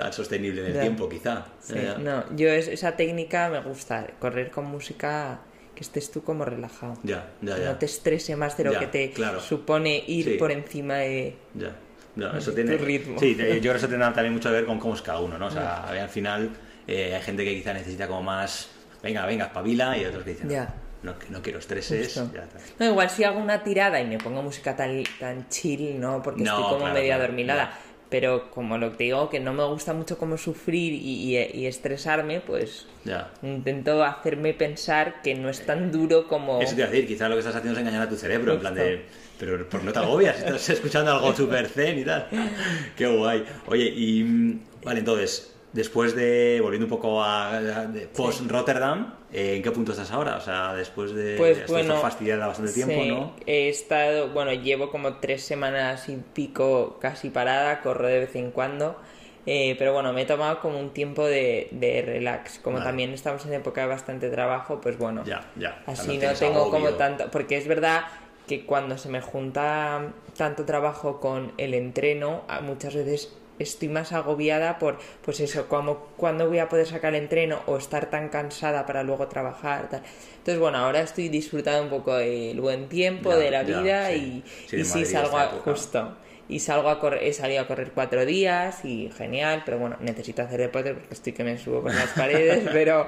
tan 0.00 0.12
sostenible 0.12 0.62
en 0.62 0.74
el 0.74 0.80
tiempo, 0.80 1.08
quizá. 1.08 1.44
Sí, 1.60 1.74
no, 1.98 2.24
yo 2.36 2.48
es- 2.48 2.68
esa 2.68 2.96
técnica 2.96 3.48
me 3.50 3.60
gusta, 3.60 4.06
correr 4.18 4.50
con 4.50 4.64
música 4.66 5.40
que 5.74 5.80
estés 5.82 6.10
tú 6.10 6.22
como 6.22 6.44
relajado. 6.44 6.94
Ya, 7.02 7.28
ya, 7.42 7.56
ya. 7.58 7.64
no 7.66 7.76
te 7.76 7.86
estrese 7.86 8.36
más 8.36 8.56
de 8.56 8.64
lo 8.64 8.72
Ya, 8.72 8.80
que 8.80 8.86
te 8.86 9.10
claro. 9.12 9.40
supone 9.40 10.02
ir 10.06 10.24
Sí. 10.24 10.30
por 10.38 10.50
encima 10.52 10.94
de... 10.96 11.36
Ya. 11.54 11.74
Ya, 12.16 12.32
eso 12.36 12.52
tiene. 12.52 12.76
ritmo. 12.76 13.18
Sí, 13.20 13.34
yo 13.36 13.44
creo 13.44 13.60
que 13.72 13.78
eso 13.78 13.88
tendrá 13.88 14.12
también 14.12 14.34
mucho 14.34 14.48
que 14.48 14.56
ver 14.56 14.66
con 14.66 14.78
cómo 14.80 14.94
es 14.94 15.00
cada 15.02 15.20
uno, 15.20 15.38
¿no? 15.38 15.46
O 15.46 15.50
sea, 15.50 15.84
al 15.84 16.08
final 16.08 16.50
eh, 16.86 17.14
hay 17.14 17.22
gente 17.22 17.44
que 17.44 17.54
quizá 17.54 17.72
necesita 17.72 18.08
como 18.08 18.22
más. 18.24 18.68
Venga, 19.02 19.24
venga, 19.26 19.46
espabila, 19.46 19.96
y 19.96 20.04
otros 20.04 20.24
que 20.24 20.30
dicen. 20.30 20.48
Ya. 20.50 20.74
No, 21.02 21.14
no 21.30 21.40
quiero 21.40 21.60
estreses. 21.60 22.16
Ya. 22.34 22.46
No, 22.78 22.86
igual 22.86 23.08
si 23.08 23.22
hago 23.24 23.38
una 23.38 23.62
tirada 23.62 24.00
y 24.00 24.06
me 24.06 24.18
pongo 24.18 24.42
música 24.42 24.74
tan, 24.76 25.02
tan 25.18 25.48
chill, 25.48 25.98
¿no? 26.00 26.20
Porque 26.20 26.42
No, 26.42 26.50
estoy 26.50 26.64
como 26.64 26.78
claro, 26.80 26.94
media 26.94 27.14
claro, 27.14 27.28
dormilada. 27.28 27.70
ya. 27.70 27.78
Pero 28.10 28.50
como 28.50 28.76
lo 28.76 28.90
que 28.90 28.96
te 28.96 29.04
digo, 29.04 29.30
que 29.30 29.38
no 29.40 29.52
me 29.54 29.64
gusta 29.64 29.94
mucho 29.94 30.18
como 30.18 30.36
sufrir 30.36 30.92
y, 30.92 31.36
y- 31.36 31.50
y 31.60 31.66
estresarme, 31.66 32.40
pues 32.40 32.86
Ya. 33.04 33.30
intento 33.42 34.02
hacerme 34.04 34.52
pensar 34.52 35.22
que 35.22 35.36
no 35.36 35.48
es 35.48 35.64
tan 35.64 35.92
duro 35.92 36.26
como... 36.26 36.60
Eso 36.60 36.74
te 36.74 36.80
iba 36.80 36.88
a 36.88 36.90
decir, 36.90 37.06
quizá 37.06 37.28
lo 37.28 37.36
que 37.36 37.38
estás 37.40 37.54
haciendo 37.54 37.78
es 37.78 37.86
engañar 37.86 38.02
a 38.06 38.08
tu 38.08 38.16
cerebro, 38.16 38.54
en 38.54 38.60
plan 38.60 38.74
de. 38.74 39.04
Pero 39.38 39.66
por 39.68 39.82
no 39.84 39.92
te 39.92 39.98
agobias, 40.00 40.36
estás 40.44 40.68
escuchando 40.70 41.12
algo 41.12 41.32
súper 41.34 41.68
zen 41.68 42.00
y 42.00 42.04
tal. 42.04 42.26
Qué 42.96 43.06
guay. 43.06 43.44
Oye, 43.68 43.84
y. 43.84 44.58
Vale, 44.84 44.98
entonces, 44.98 45.54
después 45.72 46.14
de. 46.16 46.58
Volviendo 46.60 46.86
un 46.86 46.90
poco 46.90 47.22
a. 47.22 47.56
a- 47.58 47.88
post-Rotterdam, 48.16 49.14
eh, 49.32 49.56
¿en 49.56 49.62
qué 49.62 49.70
punto 49.70 49.92
estás 49.92 50.10
ahora? 50.10 50.36
O 50.36 50.40
sea, 50.40 50.74
después 50.74 51.12
de. 51.14 51.36
Pues 51.36 51.58
esto 51.58 51.72
bueno, 51.72 51.96
fastidiada 51.98 52.46
bastante 52.46 52.72
tiempo, 52.72 53.02
sí, 53.02 53.08
¿no? 53.08 53.34
He 53.46 53.68
estado, 53.68 54.28
bueno, 54.30 54.52
llevo 54.52 54.90
como 54.90 55.14
tres 55.18 55.42
semanas 55.42 56.08
y 56.08 56.16
pico 56.16 56.98
casi 57.00 57.30
parada, 57.30 57.80
corro 57.80 58.06
de 58.08 58.20
vez 58.20 58.36
en 58.36 58.50
cuando. 58.50 58.96
eh, 59.46 59.74
pero 59.78 59.92
bueno, 59.92 60.12
me 60.12 60.22
he 60.22 60.26
tomado 60.26 60.60
como 60.60 60.78
un 60.78 60.90
tiempo 60.90 61.24
de, 61.26 61.68
de 61.72 62.02
relax. 62.02 62.58
Como 62.58 62.76
Vale. 62.78 62.88
también 62.88 63.12
estamos 63.12 63.44
en 63.46 63.54
época 63.54 63.80
de 63.82 63.86
bastante 63.88 64.28
trabajo, 64.30 64.80
pues 64.80 64.98
bueno, 64.98 65.24
Ya, 65.24 65.50
ya. 65.56 65.82
Así 65.86 66.18
no, 66.18 66.32
tengo 66.34 66.70
como 66.70 66.90
tanto. 66.90 67.30
Porque 67.30 67.56
es 67.56 67.66
verdad 67.66 68.04
que 68.46 68.66
cuando 68.66 68.98
se 68.98 69.08
me 69.08 69.20
junta 69.20 70.12
tanto 70.36 70.64
trabajo 70.64 71.20
con 71.20 71.52
el 71.56 71.74
entreno, 71.74 72.42
muchas 72.62 72.94
veces 72.94 73.32
estoy 73.60 73.88
más 73.88 74.12
agobiada 74.12 74.78
por, 74.78 74.98
pues 75.24 75.38
eso, 75.40 75.68
como 75.68 76.06
cuándo 76.16 76.48
voy 76.48 76.58
a 76.58 76.68
poder 76.68 76.86
sacar 76.86 77.14
el 77.14 77.22
entreno 77.22 77.60
o 77.66 77.76
estar 77.76 78.10
tan 78.10 78.28
cansada 78.28 78.86
para 78.86 79.02
luego 79.04 79.28
trabajar. 79.28 79.88
Tal. 79.88 80.02
Entonces, 80.38 80.58
bueno, 80.58 80.78
ahora 80.78 81.00
estoy 81.02 81.28
disfrutando 81.28 81.82
un 81.84 81.90
poco 81.90 82.16
del 82.16 82.60
buen 82.60 82.88
tiempo, 82.88 83.30
Ya, 83.30 83.36
de 83.36 83.50
la 83.50 83.62
ya, 83.62 83.80
vida 83.80 84.08
sí. 84.10 84.42
y, 84.72 84.84
Sí, 84.84 85.00
y 85.00 85.04
salgo 85.04 85.38
a, 85.38 85.46
justo. 85.46 86.16
Y 86.48 86.58
salgo 86.58 86.88
a 86.88 86.98
correr, 86.98 87.22
he 87.22 87.32
salido 87.32 87.62
a 87.62 87.68
correr 87.68 87.92
cuatro 87.94 88.26
días 88.26 88.84
y 88.84 89.08
genial, 89.16 89.62
pero 89.64 89.78
bueno, 89.78 89.96
necesito 90.00 90.42
hacer 90.42 90.58
deporte 90.58 90.94
porque 90.94 91.14
estoy 91.14 91.32
que 91.32 91.44
me 91.44 91.56
subo 91.56 91.82
por 91.82 91.94
las 91.94 92.08
paredes, 92.08 92.68
pero, 92.72 93.06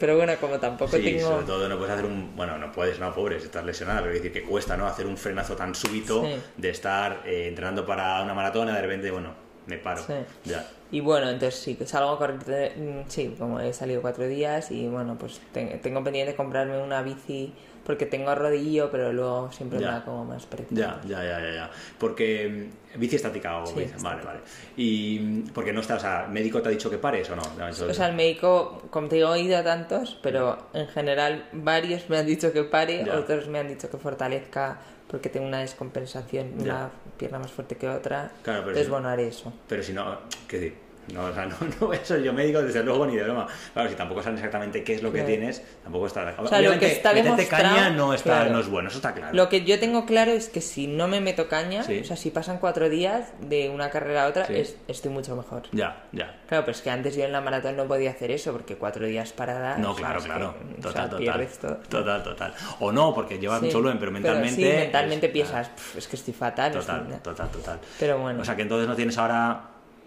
pero 0.00 0.16
bueno, 0.16 0.32
como 0.40 0.58
tampoco 0.58 0.96
Sí, 0.96 1.02
tengo... 1.04 1.20
sobre 1.28 1.46
todo 1.46 1.68
no 1.68 1.76
puedes 1.78 1.92
hacer 1.94 2.04
un... 2.04 2.34
Bueno, 2.34 2.58
no 2.58 2.72
puedes, 2.72 2.98
no, 2.98 3.14
pobre, 3.14 3.38
si 3.38 3.44
estás 3.46 3.64
lesionada, 3.64 4.00
pero 4.00 4.10
quiero 4.12 4.24
decir 4.24 4.42
que 4.42 4.48
cuesta, 4.48 4.76
¿no? 4.76 4.88
Hacer 4.88 5.06
un 5.06 5.16
frenazo 5.16 5.54
tan 5.54 5.72
súbito 5.76 6.24
Sí. 6.24 6.34
de 6.56 6.70
estar 6.70 7.22
eh, 7.26 7.46
entrenando 7.46 7.86
para 7.86 8.20
una 8.22 8.34
maratona 8.34 8.74
de 8.74 8.82
repente, 8.82 9.08
bueno, 9.12 9.34
me 9.66 9.78
paro. 9.78 10.02
Sí. 10.02 10.14
Ya. 10.44 10.66
Y 10.90 11.00
bueno, 11.00 11.28
entonces 11.28 11.60
sí, 11.60 11.74
que 11.74 11.86
salgo 11.86 12.10
a 12.10 12.18
correr, 12.18 12.44
de- 12.44 12.70
mm, 12.76 13.08
sí, 13.10 13.34
como 13.38 13.58
he 13.60 13.72
salido 13.72 14.00
cuatro 14.02 14.26
días 14.26 14.70
y 14.70 14.86
bueno, 14.86 15.16
pues 15.18 15.40
te- 15.52 15.78
tengo 15.82 16.04
pendiente 16.04 16.34
comprarme 16.36 16.78
una 16.80 17.02
bici 17.02 17.52
porque 17.84 18.06
tengo 18.06 18.34
rodillo, 18.34 18.90
pero 18.90 19.12
luego 19.12 19.52
siempre 19.52 19.78
Ya. 19.78 19.86
me 19.88 19.92
da 19.94 20.04
como 20.04 20.24
más 20.24 20.46
pereza. 20.46 20.68
Ya, 20.70 21.00
ya, 21.06 21.22
ya, 21.22 21.40
ya, 21.40 21.52
ya. 21.52 21.70
Porque 21.98 22.70
mm, 22.94 22.98
bici 23.00 23.16
estática 23.16 23.58
o 23.58 23.66
Sí, 23.66 23.72
bici- 23.74 23.76
Vale, 24.02 24.20
estática. 24.20 24.24
vale. 24.26 24.40
Y 24.76 25.18
mm, 25.20 25.48
porque 25.52 25.72
no 25.72 25.80
está, 25.80 25.96
o 25.96 26.00
sea, 26.00 26.26
médico 26.30 26.62
te 26.62 26.68
ha 26.68 26.72
dicho 26.72 26.88
que 26.88 26.96
pares 26.98 27.28
o 27.30 27.36
no. 27.36 27.42
No, 27.58 27.68
eso- 27.68 27.86
O 27.86 27.92
sea, 27.94 28.08
el 28.08 28.14
médico, 28.14 28.82
como 28.90 29.08
te 29.08 29.16
digo, 29.16 29.34
he 29.34 29.40
ido 29.40 29.58
a 29.58 29.64
tantos, 29.64 30.18
pero 30.22 30.68
en 30.72 30.86
general 30.88 31.46
varios 31.52 32.08
me 32.08 32.16
han 32.18 32.26
dicho 32.26 32.52
que 32.52 32.62
pare, 32.64 33.04
Ya. 33.04 33.16
otros 33.18 33.48
me 33.48 33.58
han 33.58 33.68
dicho 33.68 33.90
que 33.90 33.98
fortalezca 33.98 34.78
porque 35.14 35.28
tengo 35.28 35.46
una 35.46 35.60
descompensación, 35.60 36.58
Ya. 36.58 36.64
una 36.64 36.90
pierna 37.16 37.38
más 37.38 37.52
fuerte 37.52 37.76
que 37.76 37.88
otra. 37.88 38.32
Claro, 38.42 38.62
pero 38.62 38.70
Entonces, 38.70 38.88
bueno, 38.90 39.08
haré 39.08 39.28
eso. 39.28 39.52
Pero 39.68 39.80
si 39.80 39.92
no, 39.92 40.18
¿qué 40.48 40.58
decir? 40.58 40.83
No, 41.12 41.24
o 41.24 41.32
sea, 41.34 41.46
no, 41.46 41.56
no 41.80 41.86
voy 41.88 41.96
a 41.96 42.04
ser 42.04 42.22
yo 42.22 42.32
médico, 42.32 42.62
desde 42.62 42.82
luego, 42.82 43.06
ni 43.06 43.16
de 43.16 43.24
broma. 43.24 43.46
Claro, 43.72 43.88
si 43.90 43.94
tampoco 43.96 44.22
saben 44.22 44.36
exactamente 44.38 44.82
qué 44.84 44.94
es 44.94 45.02
lo 45.02 45.12
que 45.12 45.22
tienes, 45.22 45.62
tampoco 45.82 46.06
está... 46.06 46.34
O 46.38 46.46
sea, 46.46 46.60
lo 46.60 46.78
que 46.78 46.86
está 46.92 47.12
meterte 47.12 47.42
demostrado- 47.42 47.74
caña 47.74 47.90
no, 47.90 48.14
está, 48.14 48.30
claro. 48.30 48.50
no 48.52 48.60
es 48.60 48.68
bueno, 48.68 48.88
eso 48.88 48.98
está 48.98 49.12
claro. 49.12 49.34
Lo 49.34 49.48
que 49.48 49.64
yo 49.64 49.78
tengo 49.78 50.06
claro 50.06 50.32
es 50.32 50.48
que 50.48 50.60
si 50.60 50.86
no 50.86 51.08
me 51.08 51.20
meto 51.20 51.48
caña, 51.48 51.82
Sí. 51.82 52.00
o 52.00 52.04
sea, 52.04 52.16
si 52.16 52.30
pasan 52.30 52.58
cuatro 52.58 52.88
días 52.88 53.32
de 53.40 53.68
una 53.68 53.90
carrera 53.90 54.24
a 54.24 54.28
otra, 54.28 54.46
Sí. 54.46 54.54
es- 54.56 54.76
estoy 54.88 55.10
mucho 55.10 55.36
mejor. 55.36 55.62
Ya, 55.72 56.04
ya. 56.12 56.36
Claro, 56.48 56.64
pero 56.64 56.76
es 56.76 56.82
que 56.82 56.90
antes 56.90 57.16
yo 57.16 57.24
en 57.24 57.32
la 57.32 57.40
maratón 57.40 57.76
no 57.76 57.86
podía 57.86 58.10
hacer 58.10 58.30
eso 58.30 58.52
porque 58.52 58.76
cuatro 58.76 59.06
días 59.06 59.32
parada. 59.32 59.76
No, 59.78 59.94
claro, 59.94 60.20
que, 60.20 60.26
claro. 60.26 60.54
o 60.78 60.80
Total, 60.82 60.92
sea, 60.92 61.08
total. 61.10 61.48
todo. 61.60 61.76
Total, 61.88 62.22
total. 62.22 62.54
O 62.80 62.92
no, 62.92 63.14
porque 63.14 63.38
llevas 63.38 63.60
mucho 63.62 63.78
volumen, 63.78 63.98
pero 63.98 64.10
mentalmente. 64.12 64.54
sí, 64.56 64.64
mentalmente 64.64 65.26
es- 65.26 65.32
piensas, 65.32 65.68
"Pf, 65.68 65.98
es 65.98 66.08
que 66.08 66.16
estoy 66.16 66.34
fatal. 66.34 66.72
Total, 66.72 67.00
estoy- 67.02 67.18
total, 67.20 67.48
total. 67.50 67.78
Pero 67.98 68.18
bueno. 68.18 68.40
O 68.42 68.44
sea 68.44 68.56
que 68.56 68.62
entonces 68.62 68.88
no 68.88 68.94
tienes 68.94 69.16
ahora 69.18 69.60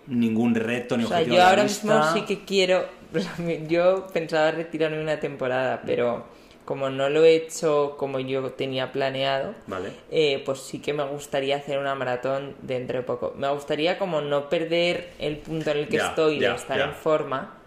ningún 0.08 0.56
reto 0.56 0.98
ni 0.98 1.04
O 1.04 1.08
sea, 1.08 1.18
objetivo 1.18 1.38
yo 1.38 1.44
ahora 1.44 1.64
mismo 1.64 2.14
sí 2.14 2.22
que 2.22 2.44
quiero. 2.46 2.86
Yo 3.70 4.08
pensaba 4.12 4.52
retirarme 4.52 5.02
una 5.02 5.18
temporada, 5.20 5.82
pero 5.86 6.26
como 6.66 6.90
no 6.90 7.10
lo 7.10 7.24
he 7.24 7.36
hecho 7.36 7.96
como 7.98 8.20
yo 8.20 8.52
tenía 8.52 8.92
planeado, 8.92 9.56
Vale. 9.68 9.92
eh, 10.12 10.44
pues 10.46 10.60
sí 10.60 10.80
que 10.80 10.92
me 10.92 11.06
gustaría 11.06 11.56
hacer 11.56 11.80
una 11.80 11.96
maratón 11.96 12.56
dentro 12.62 12.98
de 12.98 13.04
poco. 13.04 13.34
Me 13.38 13.50
gustaría 13.50 13.98
como 13.98 14.20
no 14.20 14.50
perder 14.50 15.12
el 15.20 15.38
punto 15.38 15.72
en 15.72 15.78
el 15.78 15.88
que 15.88 15.96
estoy 15.98 16.40
de 16.40 16.54
estar 16.54 16.80
en 16.82 16.94
forma. 16.94 17.58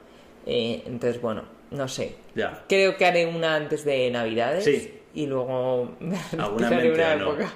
eh, 0.44 0.82
entonces, 0.84 1.22
bueno, 1.22 1.44
no 1.70 1.88
sé. 1.88 2.16
Creo 2.68 2.98
que 2.98 3.06
haré 3.06 3.26
una 3.26 3.54
antes 3.56 3.84
de 3.86 4.10
Navidades. 4.10 4.64
Sí. 4.64 4.99
Y 5.12 5.26
luego 5.26 5.96
me 6.00 6.16
¿Alguna 6.38 6.70
retiraré 6.70 6.88
mente 6.88 7.02
una 7.02 7.16
no? 7.16 7.30
época. 7.32 7.52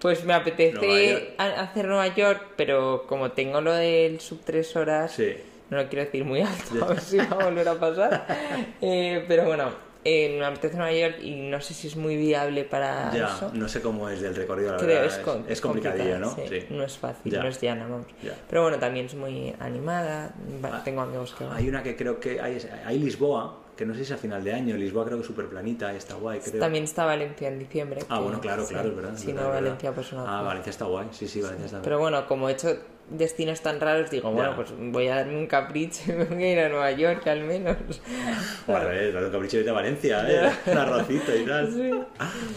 Pues 0.00 0.24
me 0.24 0.34
apetece 0.34 1.34
hacer 1.38 1.86
Nueva 1.86 2.08
York, 2.08 2.48
pero 2.56 3.06
como 3.06 3.32
tengo 3.32 3.60
lo 3.60 3.72
del 3.72 4.20
sub 4.20 4.40
3 4.44 4.76
horas, 4.76 5.12
Sí. 5.12 5.34
no 5.70 5.78
lo 5.78 5.88
quiero 5.88 6.04
decir 6.04 6.24
muy 6.24 6.40
alto, 6.42 6.84
a 6.84 6.88
ver 6.88 7.00
si 7.00 7.16
va 7.16 7.24
a 7.40 7.44
volver 7.44 7.68
a 7.68 7.74
pasar. 7.80 8.26
Eh, 8.82 9.24
pero 9.28 9.44
bueno, 9.44 9.70
eh, 10.04 10.36
me 10.38 10.44
apetece 10.46 10.76
Nueva 10.76 10.92
York 10.92 11.16
y 11.22 11.36
no 11.36 11.60
sé 11.60 11.74
si 11.74 11.86
es 11.88 11.96
muy 11.96 12.16
viable 12.16 12.64
para 12.64 13.12
Ya, 13.14 13.26
eso. 13.26 13.50
no 13.54 13.68
sé 13.68 13.80
cómo 13.82 14.08
es 14.08 14.20
del 14.20 14.34
recorrido, 14.34 14.72
la 14.72 14.78
Creo 14.78 15.00
verdad. 15.02 15.40
es, 15.46 15.52
es 15.52 15.60
complicadillo, 15.60 16.18
¿no? 16.18 16.34
sí. 16.34 16.66
No 16.70 16.84
es 16.84 16.96
fácil, 16.98 17.32
Ya. 17.32 17.42
no 17.42 17.48
es 17.48 17.60
llana, 17.60 17.86
vamos. 17.86 18.06
Ya. 18.22 18.34
Pero 18.48 18.62
bueno, 18.62 18.78
también 18.78 19.06
es 19.06 19.14
muy 19.14 19.54
animada. 19.60 20.34
Ah, 20.64 20.80
Tengo 20.84 21.02
amigos 21.02 21.34
que 21.34 21.44
van. 21.44 21.56
Hay 21.56 21.68
una 21.68 21.82
que 21.82 21.96
creo 21.96 22.18
que 22.20 22.40
hay, 22.40 22.58
hay 22.86 22.98
Lisboa, 22.98 23.59
que 23.80 23.86
no 23.86 23.94
sé 23.94 24.04
si 24.04 24.12
a 24.12 24.18
final 24.18 24.44
de 24.44 24.52
año. 24.52 24.76
Lisboa 24.76 25.06
creo 25.06 25.16
que 25.16 25.22
es 25.22 25.26
súper 25.26 25.46
planita 25.46 25.90
y 25.94 25.96
está 25.96 26.14
guay, 26.14 26.38
creo. 26.40 26.60
También 26.60 26.84
está 26.84 27.06
Valencia 27.06 27.48
en 27.48 27.58
diciembre. 27.58 28.02
Ah, 28.10 28.18
que- 28.18 28.22
bueno, 28.24 28.38
claro, 28.38 28.62
sí. 28.62 28.74
claro, 28.74 28.90
es 28.90 28.94
verdad. 28.96 29.16
Si 29.16 29.28
no, 29.28 29.36
verdad. 29.44 29.52
Valencia, 29.54 29.92
pues 29.92 30.12
no. 30.12 30.28
Ah, 30.28 30.42
Valencia 30.42 30.68
está 30.68 30.84
guay, 30.84 31.06
sí, 31.12 31.26
sí, 31.26 31.40
Valencia 31.40 31.64
está 31.64 31.80
Pero 31.80 31.98
bueno, 31.98 32.26
como 32.26 32.50
he 32.50 32.52
hecho 32.52 32.76
destinos 33.08 33.62
tan 33.62 33.80
raros, 33.80 34.10
digo, 34.10 34.30
bueno, 34.32 34.50
Ya. 34.50 34.56
pues 34.56 34.68
voy 34.78 35.08
a 35.08 35.16
darme 35.16 35.38
un 35.38 35.46
capricho 35.46 36.12
y 36.12 36.12
me 36.14 36.24
voy 36.26 36.44
a 36.44 36.52
ir 36.52 36.58
a 36.60 36.68
Nueva 36.68 36.90
York 36.92 37.26
al 37.26 37.40
menos. 37.42 37.76
Joder, 38.66 39.16
un 39.16 39.30
capricho 39.30 39.70
a 39.70 39.72
Valencia, 39.72 40.26
¿eh? 40.30 40.52
Un 40.70 40.76
arrocito 40.76 41.34
y 41.34 41.46
tal. 41.46 42.06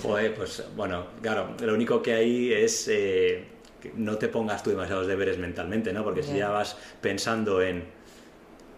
Joder, 0.02 0.36
pues 0.36 0.62
bueno, 0.76 1.06
claro, 1.22 1.52
lo 1.62 1.74
único 1.74 2.02
que 2.02 2.16
hay 2.16 2.52
es 2.52 2.86
eh, 2.90 3.46
que 3.82 3.94
no 3.96 4.18
te 4.18 4.28
pongas 4.28 4.62
tú 4.62 4.72
demasiados 4.72 5.08
deberes 5.08 5.38
mentalmente, 5.38 5.94
¿no? 5.94 6.04
Porque 6.04 6.22
si 6.22 6.36
Ya. 6.36 6.50
vas 6.50 6.76
pensando 7.00 7.62
en 7.62 7.86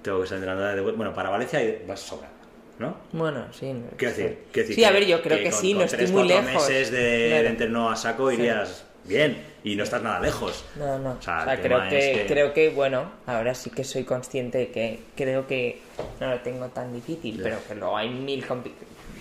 tengo 0.03 0.21
que 0.21 0.27
salir 0.27 0.45
de 0.47 0.81
vuelta, 0.81 0.97
bueno, 0.97 1.15
para 1.15 1.31
Valencia 1.31 1.59
vas 1.87 1.99
sobrada, 1.99 2.31
¿no? 2.79 2.97
Bueno, 3.11 3.45
sí. 3.51 3.73
Quiero 3.97 4.15
decir, 4.15 4.37
quiero 4.51 4.67
decir 4.67 4.75
Sí, 4.75 4.83
a 4.83 4.89
que- 4.89 4.93
ver, 4.93 5.05
yo 5.07 5.21
creo 5.21 5.37
que, 5.37 5.49
con- 5.49 5.59
sí, 5.59 5.73
no 5.73 5.83
estoy 5.83 6.07
muy 6.07 6.27
lejos. 6.27 6.45
meses 6.45 6.91
de, 6.91 7.25
Claro. 7.29 7.43
de 7.43 7.49
entreno 7.49 7.89
a 7.89 7.95
saco 7.95 8.31
irías 8.31 8.85
bien 9.05 9.37
y 9.63 9.75
no 9.75 9.83
estás 9.83 10.01
nada 10.01 10.19
lejos. 10.19 10.65
No, 10.75 10.97
no. 10.99 11.11
O 11.13 11.21
sea, 11.21 11.39
O 11.41 11.43
sea, 11.45 11.61
creo 11.61 11.87
que, 11.89 11.97
es 12.11 12.17
que- 12.19 12.25
creo 12.25 12.53
que, 12.53 12.69
bueno, 12.69 13.11
ahora 13.27 13.53
sí 13.55 13.69
que 13.69 13.83
soy 13.83 14.03
consciente 14.03 14.57
de 14.57 14.67
que 14.71 14.99
creo 15.15 15.47
que 15.47 15.79
no 16.19 16.29
lo 16.31 16.39
tengo 16.41 16.67
tan 16.67 16.93
difícil, 16.93 17.39
pero 17.41 17.57
que 17.67 17.75
luego 17.75 17.95
hay 17.95 18.09
mil 18.09 18.45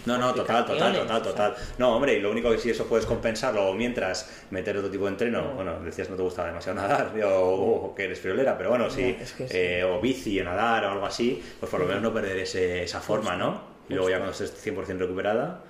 No, 0.07 0.19
no, 0.19 0.35
total, 0.35 0.67
total, 0.67 0.95
total, 0.97 1.23
total. 1.23 1.55
No, 1.79 1.97
hombre, 1.97 2.15
y 2.15 2.21
lo 2.21 2.31
único 2.31 2.51
que 2.51 2.59
si 2.59 2.71
eso 2.71 2.87
puedes 2.87 3.07
compensarlo 3.07 3.73
mientras 3.75 4.45
meter 4.51 4.77
otro 4.77 4.91
tipo 4.91 5.05
de 5.05 5.11
entreno, 5.13 5.53
bueno, 5.55 5.81
decías 5.81 6.11
no 6.11 6.17
te 6.17 6.23
gusta 6.23 6.45
demasiado 6.45 6.81
nadar 6.81 7.13
o, 7.27 7.95
que 7.97 8.05
eres 8.05 8.21
friolera, 8.21 8.57
pero 8.59 8.71
bueno, 8.71 8.91
sí, 8.91 9.03
eh, 9.55 9.83
o 9.85 10.01
bici 10.01 10.39
o 10.41 10.45
nadar 10.45 10.85
o 10.85 10.91
algo 10.91 11.07
así, 11.07 11.43
pues 11.59 11.71
por 11.71 11.81
lo 11.81 11.87
menos 11.87 12.03
no 12.03 12.13
perder 12.13 12.39
ese- 12.39 12.83
esa 12.85 13.01
forma, 13.01 13.37
¿no? 13.37 13.73
Y 13.89 13.95
luego 13.95 14.11
ya 14.11 14.17
cuando 14.19 14.33
estés 14.33 14.53
100% 14.63 14.99
recuperada, 14.99 15.61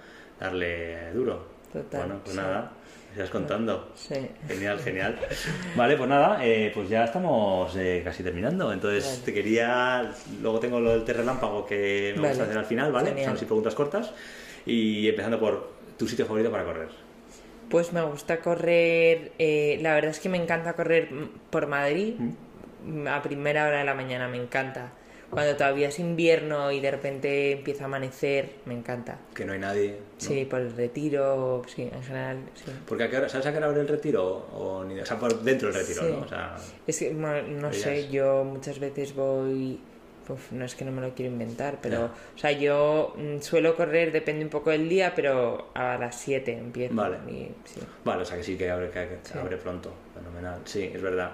darle 0.40 1.12
duro. 1.12 1.46
Total, 1.72 2.00
Bueno, 2.00 2.20
pues 2.24 2.36
nada, 2.36 2.70
estás 3.14 3.30
contando. 3.30 3.92
Sí. 3.94 4.14
Genial, 4.48 4.78
genial. 4.80 5.18
Vale, 5.76 5.96
pues 5.96 6.08
nada, 6.08 6.44
eh, 6.44 6.70
pues 6.74 6.88
ya 6.88 7.04
estamos 7.04 7.74
eh, 7.76 8.02
casi 8.04 8.22
terminando. 8.22 8.72
Entonces 8.72 9.04
Vale. 9.06 9.18
te 9.24 9.32
quería. 9.34 10.10
Luego 10.42 10.60
tengo 10.60 10.80
lo 10.80 10.90
del 10.90 11.04
terrelámpago 11.04 11.64
que 11.66 12.14
me 12.18 12.28
gusta 12.28 12.44
hacer 12.44 12.58
al 12.58 12.64
final, 12.66 12.92
¿vale? 12.92 13.08
Genial. 13.10 13.26
Son 13.26 13.36
así 13.36 13.44
preguntas 13.46 13.74
cortas. 13.74 14.12
Y 14.66 15.08
empezando 15.08 15.38
por 15.38 15.72
tu 15.98 16.06
sitio 16.08 16.26
favorito 16.26 16.50
para 16.50 16.64
correr. 16.64 16.88
Pues 17.70 17.92
me 17.92 18.02
gusta 18.02 18.40
correr, 18.40 19.32
eh, 19.38 19.78
la 19.80 19.94
verdad 19.94 20.10
es 20.10 20.20
que 20.20 20.28
me 20.28 20.36
encanta 20.36 20.74
correr 20.74 21.08
por 21.50 21.66
Madrid, 21.66 22.14
Mm. 22.86 23.06
a 23.08 23.22
primera 23.22 23.66
hora 23.66 23.78
de 23.78 23.84
la 23.84 23.94
mañana 23.94 24.28
me 24.28 24.36
encanta. 24.36 24.92
Cuando 25.34 25.56
todavía 25.56 25.88
es 25.88 25.98
invierno 25.98 26.70
y 26.72 26.80
de 26.80 26.90
repente 26.90 27.52
empieza 27.52 27.84
a 27.84 27.86
amanecer, 27.86 28.50
me 28.64 28.74
encanta. 28.74 29.18
Que 29.34 29.44
no 29.44 29.52
hay 29.52 29.58
nadie. 29.58 29.90
¿no? 29.90 29.96
Sí, 30.18 30.44
por 30.44 30.60
el 30.60 30.74
retiro, 30.76 31.62
sí, 31.66 31.82
en 31.92 32.02
general, 32.02 32.38
sí. 32.54 32.64
Porque 32.86 33.04
a 33.04 33.10
qué 33.10 33.16
hora, 33.18 33.28
¿sabes 33.28 33.46
a 33.46 33.50
qué 33.52 33.58
hora 33.58 33.66
abre 33.66 33.80
el 33.80 33.88
retiro? 33.88 34.24
O, 34.52 34.84
ni, 34.84 34.98
o 34.98 35.04
sea, 35.06 35.18
por 35.18 35.40
dentro 35.42 35.68
del 35.70 35.76
retiro, 35.80 36.02
Sí. 36.02 36.12
¿no? 36.12 36.20
O 36.20 36.28
sea, 36.28 36.56
Es 36.86 36.98
que, 36.98 37.12
bueno, 37.12 37.42
no 37.48 37.72
sé, 37.72 38.08
yo 38.10 38.44
muchas 38.44 38.78
veces 38.78 39.14
voy... 39.14 39.78
uf, 40.28 40.52
no 40.52 40.64
es 40.64 40.74
que 40.74 40.84
no 40.86 40.92
me 40.92 41.02
lo 41.02 41.14
quiero 41.14 41.30
inventar, 41.32 41.78
pero... 41.82 42.06
O 42.34 42.38
sea, 42.38 42.52
yo 42.52 43.14
mm, 43.16 43.40
suelo 43.40 43.76
correr, 43.76 44.10
depende 44.12 44.44
un 44.44 44.50
poco 44.50 44.70
del 44.70 44.88
día, 44.88 45.12
pero 45.14 45.68
a 45.74 45.98
las 45.98 46.18
7 46.20 46.52
empiezo. 46.56 46.94
Vale. 46.94 47.18
y- 47.28 47.50
sí. 47.64 47.80
vale, 48.04 48.22
o 48.22 48.24
sea 48.24 48.36
que 48.38 48.42
sí 48.44 48.56
que 48.56 48.70
abre, 48.70 48.90
que, 48.90 49.18
abre 49.38 49.56
pronto. 49.58 49.92
Fenomenal. 50.14 50.60
Sí, 50.64 50.90
es 50.94 51.02
verdad. 51.02 51.32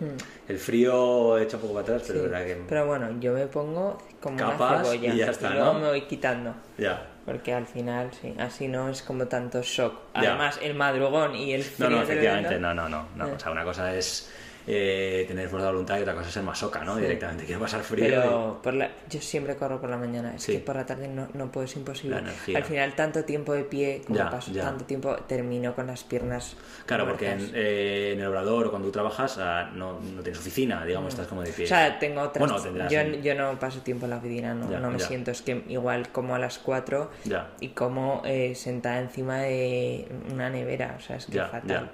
Mm. 0.00 0.50
El 0.50 0.58
frío 0.58 1.38
echa 1.38 1.56
un 1.56 1.62
poco 1.62 1.74
para 1.74 1.82
atrás, 1.84 2.02
pero 2.06 2.18
Sí, 2.20 2.24
es 2.24 2.30
verdad 2.30 2.46
que. 2.46 2.62
Pero 2.68 2.86
bueno, 2.86 3.08
yo 3.20 3.32
me 3.32 3.46
pongo 3.46 3.98
como 4.20 4.36
Capas 4.36 4.58
una 4.80 4.84
cebolla 4.84 5.14
y 5.14 5.16
ya 5.18 5.30
está, 5.30 5.50
luego 5.50 5.72
¿no? 5.74 5.78
me 5.80 5.88
voy 5.88 6.02
quitando. 6.02 6.54
Ya. 6.78 7.06
Porque 7.24 7.52
al 7.52 7.66
final, 7.66 8.10
sí, 8.20 8.34
así 8.38 8.68
no 8.68 8.88
es 8.88 9.02
como 9.02 9.26
tanto 9.26 9.60
shock. 9.62 9.94
Ya. 10.14 10.30
Además, 10.30 10.58
el 10.62 10.74
madrugón 10.74 11.34
y 11.34 11.52
el 11.54 11.60
No, 11.62 11.66
frío 11.66 11.90
no, 11.90 11.96
del 11.96 12.04
efectivamente, 12.04 12.58
no, 12.60 12.72
no, 12.74 12.88
no. 12.88 13.06
no. 13.16 13.26
Eh. 13.28 13.32
O 13.34 13.38
sea, 13.40 13.50
una 13.50 13.64
cosa 13.64 13.94
es 13.94 14.30
eh, 14.66 15.24
tener 15.28 15.48
fuerza 15.48 15.66
de 15.68 15.72
voluntad 15.72 15.98
y 15.98 16.02
otra 16.02 16.14
cosa 16.14 16.28
es 16.28 16.34
ser 16.34 16.42
masoca, 16.42 16.82
¿no? 16.84 16.96
Sí. 16.96 17.02
Directamente, 17.02 17.44
quiero 17.44 17.60
pasar 17.60 17.82
frío. 17.82 18.06
Pero 18.06 18.60
por 18.62 18.74
la... 18.74 18.90
yo 19.08 19.20
siempre 19.20 19.54
corro 19.56 19.80
por 19.80 19.90
la 19.90 19.96
mañana, 19.96 20.34
es 20.34 20.42
Sí. 20.42 20.52
que 20.52 20.58
por 20.58 20.76
la 20.76 20.84
tarde 20.86 21.08
no, 21.08 21.28
no 21.34 21.52
puedo, 21.52 21.64
es 21.66 21.76
imposible. 21.76 22.16
Al 22.54 22.64
final, 22.64 22.94
tanto 22.94 23.24
tiempo 23.24 23.52
de 23.52 23.64
pie, 23.64 24.02
como 24.06 24.18
Ya, 24.18 24.30
paso 24.30 24.50
ya. 24.52 24.62
tanto 24.62 24.84
tiempo, 24.84 25.14
termino 25.28 25.74
con 25.74 25.86
las 25.86 26.02
piernas. 26.04 26.56
Claro, 26.86 27.06
porque 27.06 27.30
en, 27.30 27.50
eh, 27.54 28.12
en 28.14 28.20
el 28.20 28.26
obrador 28.26 28.66
o 28.66 28.70
cuando 28.70 28.88
tú 28.88 28.92
trabajas 28.92 29.38
ah, 29.38 29.70
no, 29.74 30.00
no 30.00 30.22
tienes 30.22 30.38
oficina, 30.40 30.84
digamos, 30.84 31.12
estás 31.12 31.26
como 31.26 31.42
de 31.42 31.52
pie. 31.52 31.64
O 31.64 31.68
sea, 31.68 31.98
tengo 31.98 32.20
otras. 32.22 32.46
Bueno, 32.48 32.62
tendrás 32.62 32.90
yo, 32.90 33.00
un- 33.00 33.22
yo 33.22 33.34
no 33.34 33.58
paso 33.58 33.80
tiempo 33.80 34.06
en 34.06 34.10
la 34.10 34.16
oficina, 34.18 34.54
no, 34.54 34.70
Ya, 34.70 34.80
no 34.80 34.90
me 34.90 34.98
siento. 34.98 35.30
Es 35.30 35.42
que 35.42 35.62
igual 35.68 36.08
como 36.10 36.34
a 36.34 36.38
las 36.38 36.58
4 36.58 37.10
Ya. 37.24 37.50
y 37.60 37.68
como 37.68 38.22
eh, 38.24 38.54
sentada 38.54 38.98
encima 39.00 39.38
de 39.38 40.08
una 40.32 40.50
nevera. 40.50 40.96
O 40.98 41.00
sea, 41.02 41.16
es 41.16 41.26
que 41.26 41.40
fatal. 41.40 41.90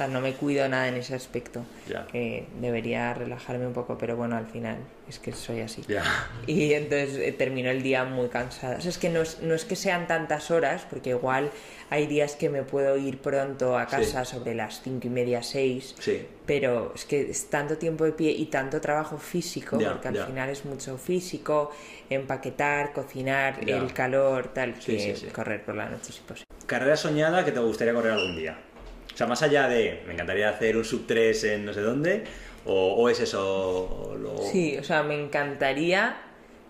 Sea, 0.00 0.08
no 0.08 0.20
me 0.20 0.32
cuido 0.34 0.68
nada 0.68 0.88
en 0.88 0.94
ese 0.94 1.14
aspecto. 1.14 1.64
Que 2.12 2.46
debería 2.60 3.12
relajarme 3.14 3.66
un 3.66 3.72
poco, 3.72 3.98
pero 3.98 4.16
bueno, 4.16 4.36
al 4.36 4.46
final 4.46 4.78
es 5.08 5.18
que 5.18 5.32
soy 5.32 5.60
así. 5.60 5.84
Y 6.46 6.72
entonces 6.72 7.16
eh, 7.16 7.32
termino 7.32 7.68
el 7.70 7.82
día 7.82 8.04
muy 8.04 8.28
cansada. 8.28 8.78
O 8.78 8.80
sea, 8.80 8.90
es 8.90 8.98
que 8.98 9.08
no 9.08 9.22
es, 9.22 9.40
no 9.42 9.54
es 9.54 9.64
que 9.64 9.76
sean 9.76 10.06
tantas 10.06 10.50
horas, 10.50 10.86
porque 10.88 11.10
igual 11.10 11.50
hay 11.90 12.06
días 12.06 12.36
que 12.36 12.48
me 12.48 12.62
puedo 12.62 12.96
ir 12.96 13.18
pronto 13.18 13.76
a 13.76 13.86
casa 13.86 14.24
sobre 14.24 14.54
las 14.54 14.80
cinco 14.82 15.08
y 15.08 15.10
media, 15.10 15.42
seis. 15.42 15.94
Sí. 15.98 16.26
Pero 16.46 16.92
es 16.94 17.04
que 17.04 17.30
es 17.30 17.50
tanto 17.50 17.76
tiempo 17.76 18.04
de 18.04 18.12
pie 18.12 18.30
y 18.30 18.46
tanto 18.46 18.80
trabajo 18.80 19.18
físico, 19.18 19.78
porque 19.78 20.08
al 20.08 20.26
final 20.26 20.48
es 20.48 20.64
mucho 20.64 20.96
físico, 20.96 21.72
empaquetar, 22.08 22.92
cocinar, 22.92 23.58
el 23.68 23.92
calor, 23.92 24.48
tal, 24.54 24.74
Sí, 24.80 24.96
que 24.96 25.28
correr 25.32 25.64
por 25.64 25.74
la 25.74 25.88
noche 25.88 26.10
es 26.10 26.18
imposible. 26.18 26.46
Carrera 26.66 26.96
soñada 26.96 27.44
que 27.44 27.52
te 27.52 27.58
gustaría 27.58 27.92
correr 27.92 28.12
algún 28.12 28.36
día. 28.36 28.56
O 29.12 29.16
sea, 29.16 29.26
más 29.26 29.42
allá 29.42 29.68
de, 29.68 30.02
me 30.06 30.14
encantaría 30.14 30.48
hacer 30.48 30.76
un 30.76 30.84
sub 30.84 31.06
3 31.06 31.44
en 31.44 31.64
no 31.66 31.72
sé 31.74 31.80
dónde, 31.80 32.24
o, 32.64 32.94
o 32.94 33.08
es 33.08 33.20
eso, 33.20 34.16
lo- 34.18 34.38
Sí, 34.38 34.76
o 34.78 34.84
sea, 34.84 35.02
me 35.02 35.20
encantaría, 35.20 36.16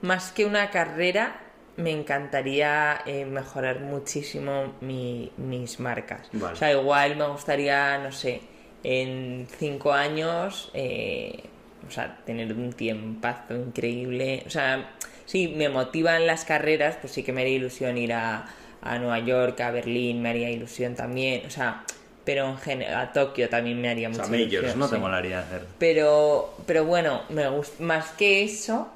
más 0.03 0.33
que 0.33 0.45
una 0.47 0.71
carrera, 0.71 1.41
me 1.77 1.91
encantaría 1.93 3.01
eh, 3.07 3.25
mejorar 3.25 3.81
muchísimo 3.81 4.75
mi- 4.81 5.31
mis 5.37 5.81
marcas. 5.81 6.29
Vale. 6.33 6.55
O 6.55 6.57
sea, 6.57 6.73
igual 6.73 7.17
me 7.17 7.27
gustaría, 7.29 7.99
no 7.99 8.13
sé, 8.13 8.41
en 8.83 9.47
cinco 9.59 9.93
años, 9.93 10.71
eh, 10.75 11.45
o 11.87 11.91
sea, 11.91 12.19
tener 12.25 12.53
un 12.53 12.73
tiempazo 12.73 13.55
increíble. 13.55 14.43
O 14.47 14.51
sea, 14.51 14.91
sí, 15.27 15.49
me 15.57 15.69
motivan 15.69 16.27
las 16.27 16.45
carreras, 16.45 16.97
pues 17.01 17.13
sí 17.13 17.23
que 17.23 17.33
me 17.33 17.43
haría 17.43 17.57
ilusión 17.57 17.97
ir 17.99 18.13
a, 18.13 18.47
a 18.83 18.99
Nueva 18.99 19.19
York, 19.21 19.61
a 19.61 19.71
Berlín, 19.71 20.21
me 20.23 20.31
haría 20.31 20.51
ilusión 20.51 20.95
también. 20.95 21.47
O 21.47 21.51
sea, 21.51 21.85
pero 22.25 22.49
en 22.49 22.59
general, 22.59 22.95
a 22.95 23.13
Tokio 23.13 23.49
también 23.49 23.81
me 23.81 23.89
haría 23.89 24.09
O 24.09 24.11
mucha 24.11 24.25
sea, 24.25 24.33
majors, 24.33 24.53
ilusión, 24.53 24.79
¿no? 24.79 24.89
Te 24.89 24.99
molaría 24.99 25.41
hacer. 25.41 25.63
Pero, 25.79 26.55
pero 26.67 26.85
bueno, 26.85 27.23
me 27.31 27.49
gusta 27.49 27.83
más 27.83 28.11
que 28.11 28.45
eso. 28.45 28.89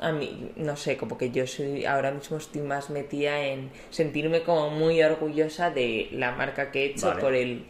A 0.00 0.10
mí, 0.10 0.50
no 0.56 0.76
sé, 0.76 0.96
como 0.96 1.16
que 1.16 1.30
yo 1.30 1.46
soy 1.46 1.86
ahora 1.86 2.10
mismo 2.10 2.36
estoy 2.36 2.62
más 2.62 2.90
metida 2.90 3.40
en 3.40 3.70
sentirme 3.90 4.42
como 4.42 4.70
muy 4.70 5.00
orgullosa 5.02 5.70
de 5.70 6.08
la 6.12 6.32
marca 6.32 6.72
que 6.72 6.82
he 6.82 6.86
hecho 6.86 7.08
Vale. 7.08 7.20
por 7.20 7.34
el 7.34 7.64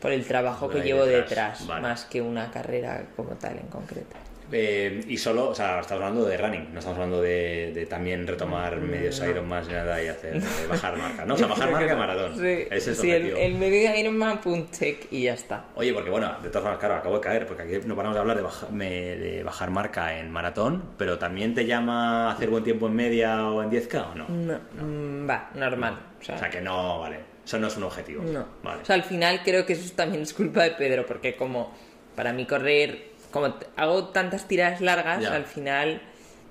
por 0.00 0.12
el 0.12 0.24
trabajo 0.24 0.68
que 0.68 0.80
llevo 0.80 1.04
detrás, 1.04 1.58
detrás, 1.58 1.66
vale. 1.66 1.82
más 1.82 2.04
que 2.04 2.22
una 2.22 2.52
carrera 2.52 3.06
como 3.16 3.30
tal 3.30 3.56
en 3.58 3.66
concreto. 3.66 4.14
Eh, 4.50 5.04
y 5.06 5.16
solo, 5.18 5.50
o 5.50 5.54
sea, 5.54 5.80
estamos 5.80 6.02
hablando 6.04 6.24
de 6.26 6.36
running, 6.38 6.72
no 6.72 6.78
estamos 6.78 6.96
hablando 6.98 7.20
de, 7.20 7.72
de 7.74 7.84
también 7.86 8.26
retomar 8.26 8.76
medios 8.78 9.20
Iron 9.28 9.46
más 9.46 9.66
ni 9.68 9.74
nada 9.74 10.02
y 10.02 10.08
hacer 10.08 10.40
de 10.42 10.66
bajar 10.68 10.96
marca, 10.96 11.24
¿no? 11.26 11.34
O 11.34 11.36
sea, 11.36 11.46
bajar 11.46 11.70
marca 11.70 11.92
no. 11.92 11.98
maratón. 11.98 12.34
Sí, 12.36 12.66
Ese 12.70 12.76
es 12.76 12.86
el 12.88 12.94
sí, 12.96 13.10
el, 13.10 13.36
el 13.36 13.54
medio 13.56 13.94
Ironman 13.94 14.40
check 14.70 15.06
y 15.10 15.24
ya 15.24 15.34
está. 15.34 15.66
Oye, 15.74 15.92
porque 15.92 16.08
bueno, 16.10 16.34
de 16.42 16.48
todas 16.48 16.62
formas, 16.62 16.78
claro, 16.78 16.94
acabo 16.94 17.16
de 17.16 17.20
caer, 17.20 17.46
porque 17.46 17.62
aquí 17.64 17.86
no 17.86 17.94
paramos 17.94 18.14
de 18.16 18.20
hablar 18.20 18.36
de, 18.36 18.42
baja- 18.42 18.66
de 18.70 19.42
bajar 19.44 19.70
marca 19.70 20.18
en 20.18 20.30
maratón, 20.30 20.82
pero 20.96 21.18
también 21.18 21.54
te 21.54 21.66
llama 21.66 22.30
hacer 22.32 22.48
buen 22.48 22.64
tiempo 22.64 22.86
en 22.86 22.94
media 22.96 23.48
o 23.50 23.62
en 23.62 23.70
10K 23.70 24.12
o 24.12 24.14
no? 24.14 24.28
No, 24.28 24.58
mm, 24.82 25.28
va, 25.28 25.50
normal. 25.54 25.98
O 26.20 26.24
sea, 26.24 26.36
O 26.36 26.38
sea, 26.38 26.48
que 26.48 26.60
no, 26.62 27.00
vale, 27.00 27.18
eso 27.44 27.58
no 27.58 27.66
es 27.66 27.76
un 27.76 27.82
objetivo. 27.84 28.22
No. 28.24 28.46
Vale. 28.62 28.82
O 28.82 28.84
sea, 28.84 28.94
al 28.94 29.04
final 29.04 29.42
creo 29.44 29.66
que 29.66 29.74
eso 29.74 29.92
también 29.94 30.22
es 30.22 30.32
culpa 30.32 30.62
de 30.62 30.70
Pedro, 30.70 31.04
porque 31.06 31.36
como 31.36 31.74
para 32.16 32.32
mí 32.32 32.46
correr, 32.46 33.10
como 33.30 33.54
hago 33.76 34.04
tantas 34.08 34.48
tiradas 34.48 34.80
largas, 34.80 35.22
Ya. 35.22 35.34
al 35.34 35.44
final 35.44 36.00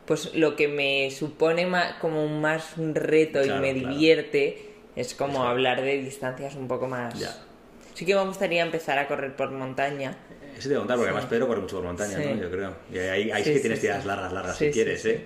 pues 0.05 0.33
lo 0.35 0.55
que 0.55 0.67
me 0.69 1.11
supone 1.11 1.65
más, 1.65 1.95
como 1.95 2.27
más 2.27 2.77
un 2.77 2.95
reto 2.95 3.41
Claro, 3.41 3.57
y 3.57 3.73
me 3.73 3.79
claro. 3.79 3.93
divierte 3.95 4.69
es 4.95 5.13
como 5.13 5.33
Eso. 5.39 5.43
hablar 5.47 5.81
de 5.81 5.97
distancias 6.01 6.55
un 6.55 6.67
poco 6.69 6.87
más... 6.87 7.19
Ya. 7.19 7.35
Sí 7.93 8.05
que 8.05 8.15
me 8.15 8.23
gustaría 8.23 8.61
empezar 8.63 8.97
a 8.99 9.07
correr 9.07 9.35
por 9.35 9.51
montaña. 9.51 10.15
Eso 10.57 10.69
te 10.69 10.75
voy 10.75 10.75
a 10.75 10.79
contar, 10.79 10.97
porque 10.97 11.09
Sí. 11.09 11.13
además 11.13 11.25
Pedro 11.29 11.47
corre 11.47 11.61
mucho 11.61 11.75
por 11.77 11.85
montaña, 11.85 12.17
Sí. 12.17 12.23
¿no? 12.25 12.41
Yo 12.41 12.49
creo. 12.51 12.75
Y 12.93 12.97
ahí, 12.99 13.31
ahí 13.31 13.43
Sí, 13.43 13.49
sí 13.49 13.53
que 13.55 13.59
tienes 13.59 13.81
tiradas 13.81 14.05
largas, 14.05 14.31
largas, 14.31 14.57
si 14.57 14.71
quieres. 14.71 15.05
¿eh? 15.05 15.25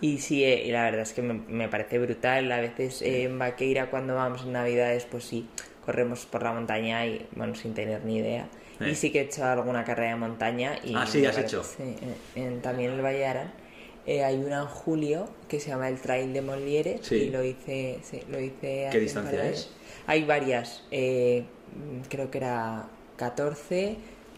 Y 0.00 0.18
sí, 0.18 0.42
eh, 0.44 0.64
y 0.64 0.70
la 0.72 0.84
verdad 0.84 1.00
es 1.02 1.12
que 1.12 1.22
me, 1.22 1.34
me 1.34 1.68
parece 1.68 1.98
brutal. 1.98 2.50
A 2.50 2.60
veces 2.60 3.02
eh, 3.02 3.24
en 3.24 3.38
Vaqueira, 3.38 3.90
cuando 3.90 4.14
vamos 4.14 4.42
en 4.44 4.52
Navidades, 4.52 5.04
pues 5.10 5.24
sí, 5.24 5.48
corremos 5.84 6.24
por 6.26 6.42
la 6.42 6.52
montaña 6.52 7.04
y, 7.06 7.26
bueno, 7.32 7.54
sin 7.56 7.74
tener 7.74 8.04
ni 8.04 8.16
idea. 8.18 8.46
Y 8.80 8.94
sí 8.94 9.10
que 9.10 9.20
he 9.20 9.22
hecho 9.24 9.44
alguna 9.44 9.84
carrera 9.84 10.10
de 10.10 10.16
montaña. 10.16 10.78
Y 10.82 10.94
Ah, 10.94 11.06
sí, 11.06 11.24
has 11.24 11.34
parece- 11.36 11.56
hecho. 11.56 11.62
Sí, 11.64 11.96
en- 12.36 12.42
en- 12.42 12.62
también 12.62 12.90
en 12.90 12.96
el 12.98 13.04
Valle 13.04 13.18
de 13.18 13.26
Arán. 13.26 13.52
Eh, 14.06 14.22
hay 14.22 14.36
una 14.36 14.60
en 14.62 14.66
julio 14.66 15.28
que 15.48 15.60
se 15.60 15.70
llama 15.70 15.88
el 15.88 15.98
Trail 15.98 16.32
de 16.32 16.42
Molieres 16.42 17.00
Sí. 17.06 17.14
y 17.14 17.30
lo 17.30 17.42
hice, 17.42 18.00
sí, 18.02 18.20
lo 18.28 18.38
hice 18.38 18.88
un 18.92 19.00
distancia 19.00 19.48
es? 19.50 19.70
Hay 20.06 20.24
varias, 20.24 20.82
eh, 20.90 21.44
creo 22.10 22.30
que 22.30 22.38
era 22.38 22.86
14, 23.16 23.96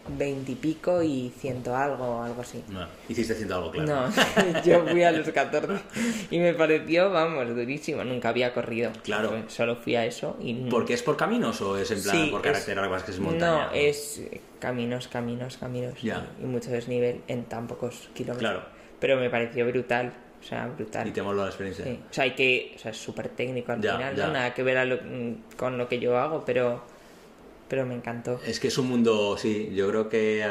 20 0.09 0.51
y 0.51 0.57
y 1.03 1.33
ciento 1.37 1.75
algo, 1.75 2.21
algo 2.23 2.41
así. 2.41 2.63
No, 2.69 2.85
hiciste 3.09 3.33
haciendo 3.33 3.55
algo, 3.55 3.71
claro. 3.71 4.09
No, 4.09 4.61
yo 4.65 4.85
fui 4.87 5.03
a 5.03 5.11
los 5.11 5.29
14 5.29 5.73
y 6.31 6.39
me 6.39 6.53
pareció, 6.53 7.09
vamos, 7.09 7.47
durísimo. 7.49 8.03
Nunca 8.03 8.29
había 8.29 8.53
corrido. 8.53 8.91
Claro. 9.03 9.29
Fue- 9.29 9.43
Solo 9.49 9.75
fui 9.75 9.95
a 9.95 10.05
eso 10.05 10.37
y... 10.39 10.53
¿Porque 10.69 10.93
es 10.93 11.03
por 11.03 11.17
caminos 11.17 11.61
o 11.61 11.77
es 11.77 11.91
en 11.91 12.01
plan 12.03 12.15
Sí, 12.15 12.27
por 12.31 12.45
es- 12.45 12.51
carretera, 12.53 12.81
algo 12.83 12.93
más 12.93 13.03
que 13.03 13.11
es 13.11 13.19
montaña? 13.19 13.65
No, 13.67 13.71
es 13.73 14.19
eh, 14.19 14.41
caminos, 14.59 15.07
caminos, 15.07 15.57
caminos. 15.57 16.01
Ya. 16.01 16.25
Y, 16.41 16.45
mucho 16.45 16.69
desnivel 16.71 17.21
en 17.27 17.45
tan 17.45 17.67
pocos 17.67 18.09
kilómetros. 18.13 18.39
Claro. 18.51 18.65
Pero 18.99 19.17
me 19.17 19.29
pareció 19.29 19.65
brutal. 19.67 20.13
O 20.39 20.43
sea, 20.43 20.67
brutal. 20.67 21.07
Y 21.07 21.11
te 21.11 21.21
moló 21.21 21.41
la 21.41 21.47
experiencia. 21.47 21.83
Sí. 21.85 21.99
O 22.09 22.13
sea, 22.13 22.23
hay 22.25 22.31
que... 22.35 22.73
O 22.75 22.79
sea, 22.79 22.91
es 22.91 22.97
súper 22.97 23.29
técnico 23.29 23.71
al 23.71 23.81
Ya, 23.81 23.95
final, 23.97 24.15
ya. 24.15 24.27
¿no? 24.27 24.33
Nada 24.33 24.53
que 24.53 24.63
ver 24.63 24.85
lo- 24.87 24.97
mm, 24.97 25.55
con 25.57 25.77
lo 25.77 25.87
que 25.89 25.99
yo 25.99 26.17
hago, 26.17 26.43
pero... 26.45 26.83
Pero 27.69 27.85
me 27.85 27.95
encantó. 27.95 28.39
Es 28.45 28.59
que 28.61 28.69
es 28.69 28.77
un 28.77 28.87
mundo, 28.87 29.35
sí, 29.37 29.71
yo 29.75 29.89
creo 29.89 30.07
que 30.07 30.45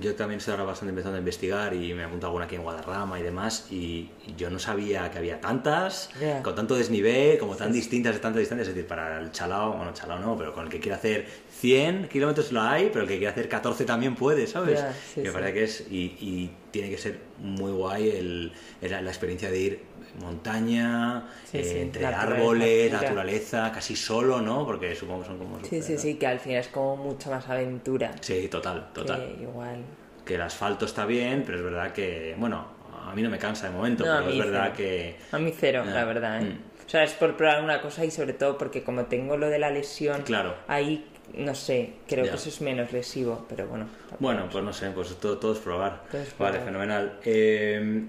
yo 0.00 0.14
también 0.16 0.38
estoy 0.38 0.52
ahora 0.52 0.64
bastante 0.64 0.90
empezando 0.90 1.16
a 1.16 1.20
investigar 1.20 1.72
y 1.74 1.94
me 1.94 2.02
apunto 2.02 2.26
alguna 2.26 2.46
aquí 2.46 2.56
en 2.56 2.62
Guadarrama 2.62 3.20
y 3.20 3.22
demás 3.22 3.68
y 3.70 4.10
yo 4.36 4.50
no 4.50 4.58
sabía 4.58 5.08
que 5.10 5.18
había 5.18 5.40
tantas, 5.40 6.10
con 6.42 6.54
tanto 6.56 6.74
desnivel, 6.74 7.38
como 7.38 7.54
tan 7.54 7.72
distintas 7.72 8.14
de 8.14 8.20
tanta 8.20 8.40
distancia, 8.40 8.62
es 8.62 8.68
decir, 8.68 8.86
para 8.86 9.20
el 9.20 9.30
chalao, 9.30 9.74
bueno, 9.76 9.92
chalao 9.94 10.18
no, 10.18 10.36
pero 10.36 10.52
con 10.52 10.64
el 10.64 10.70
que 10.70 10.80
quiere 10.80 10.96
hacer 10.96 11.26
100 11.60 12.08
kilómetros 12.08 12.50
lo 12.50 12.60
hay, 12.62 12.88
pero 12.92 13.02
el 13.02 13.08
que 13.08 13.18
quiere 13.18 13.30
hacer 13.32 13.48
14 13.48 13.84
también 13.84 14.16
puede, 14.16 14.46
¿sabes? 14.48 14.80
Ya, 14.80 14.92
sí, 14.92 15.20
Y 15.20 15.22
me 15.22 15.26
sí. 15.28 15.32
parece 15.32 15.52
que 15.54 15.64
es, 15.64 15.86
y, 15.90 15.96
y 16.20 16.50
tiene 16.72 16.90
que 16.90 16.98
ser 16.98 17.18
muy 17.38 17.70
guay 17.70 18.10
el, 18.10 18.52
el- 18.82 18.90
la 18.90 19.10
experiencia 19.10 19.50
de 19.50 19.58
ir 19.60 19.80
montaña, 20.20 21.24
Sí, 21.44 21.58
eh, 21.58 21.64
sí, 21.64 21.78
entre 21.78 22.02
naturaleza 22.02 22.36
árboles, 22.36 22.92
naturaleza, 22.92 23.72
casi 23.72 23.96
solo, 23.96 24.40
¿no? 24.40 24.64
Porque 24.66 24.94
supongo 24.94 25.22
que 25.22 25.26
son 25.28 25.38
como... 25.38 25.64
Sí, 25.64 25.82
sí, 25.82 25.98
sí, 25.98 26.14
que 26.14 26.26
al 26.26 26.40
final 26.40 26.60
es 26.60 26.68
como 26.68 26.96
mucho 26.96 27.30
más 27.30 27.48
aventura. 27.48 28.12
Sí, 28.20 28.48
total, 28.48 28.88
total. 28.92 29.34
Que 29.36 29.42
igual... 29.42 29.76
Que 30.24 30.34
el 30.34 30.42
asfalto 30.42 30.86
está 30.86 31.06
bien, 31.06 31.42
pero 31.46 31.58
es 31.58 31.64
verdad 31.64 31.92
que, 31.92 32.34
bueno, 32.38 32.66
a 33.06 33.14
mí 33.14 33.22
no 33.22 33.30
me 33.30 33.38
cansa 33.38 33.68
de 33.68 33.72
momento, 33.74 34.04
No, 34.04 34.18
pero 34.18 34.30
es 34.30 34.38
verdad 34.38 34.62
cero. 34.64 34.76
que... 34.76 35.16
A 35.32 35.38
mí 35.38 35.52
cero, 35.56 35.82
Ya. 35.84 35.92
la 35.92 36.04
verdad, 36.04 36.42
¿eh? 36.42 36.44
Mm. 36.44 36.58
O 36.86 36.88
sea, 36.88 37.02
es 37.04 37.12
por 37.14 37.36
probar 37.36 37.62
una 37.62 37.80
cosa 37.80 38.04
y 38.04 38.10
sobre 38.10 38.32
todo 38.32 38.58
porque 38.58 38.82
como 38.82 39.04
tengo 39.06 39.36
lo 39.36 39.48
de 39.48 39.58
la 39.58 39.70
lesión, 39.70 40.22
Claro. 40.22 40.54
ahí, 40.68 41.04
no 41.34 41.54
sé, 41.54 41.94
creo 42.08 42.24
Ya. 42.24 42.30
que 42.32 42.36
eso 42.36 42.48
es 42.48 42.60
menos 42.60 42.92
lesivo, 42.92 43.44
pero 43.48 43.66
bueno. 43.66 43.86
Bueno, 44.20 44.48
pues 44.50 44.64
no 44.64 44.72
sé, 44.72 44.90
pues 44.90 45.14
todo, 45.16 45.38
todo 45.38 45.52
es 45.52 45.58
probar. 45.58 46.02
Todo 46.10 46.20
es 46.22 46.36
Vale, 46.38 46.52
probar. 46.58 46.64
fenomenal. 46.64 47.18
Eh, 47.24 48.04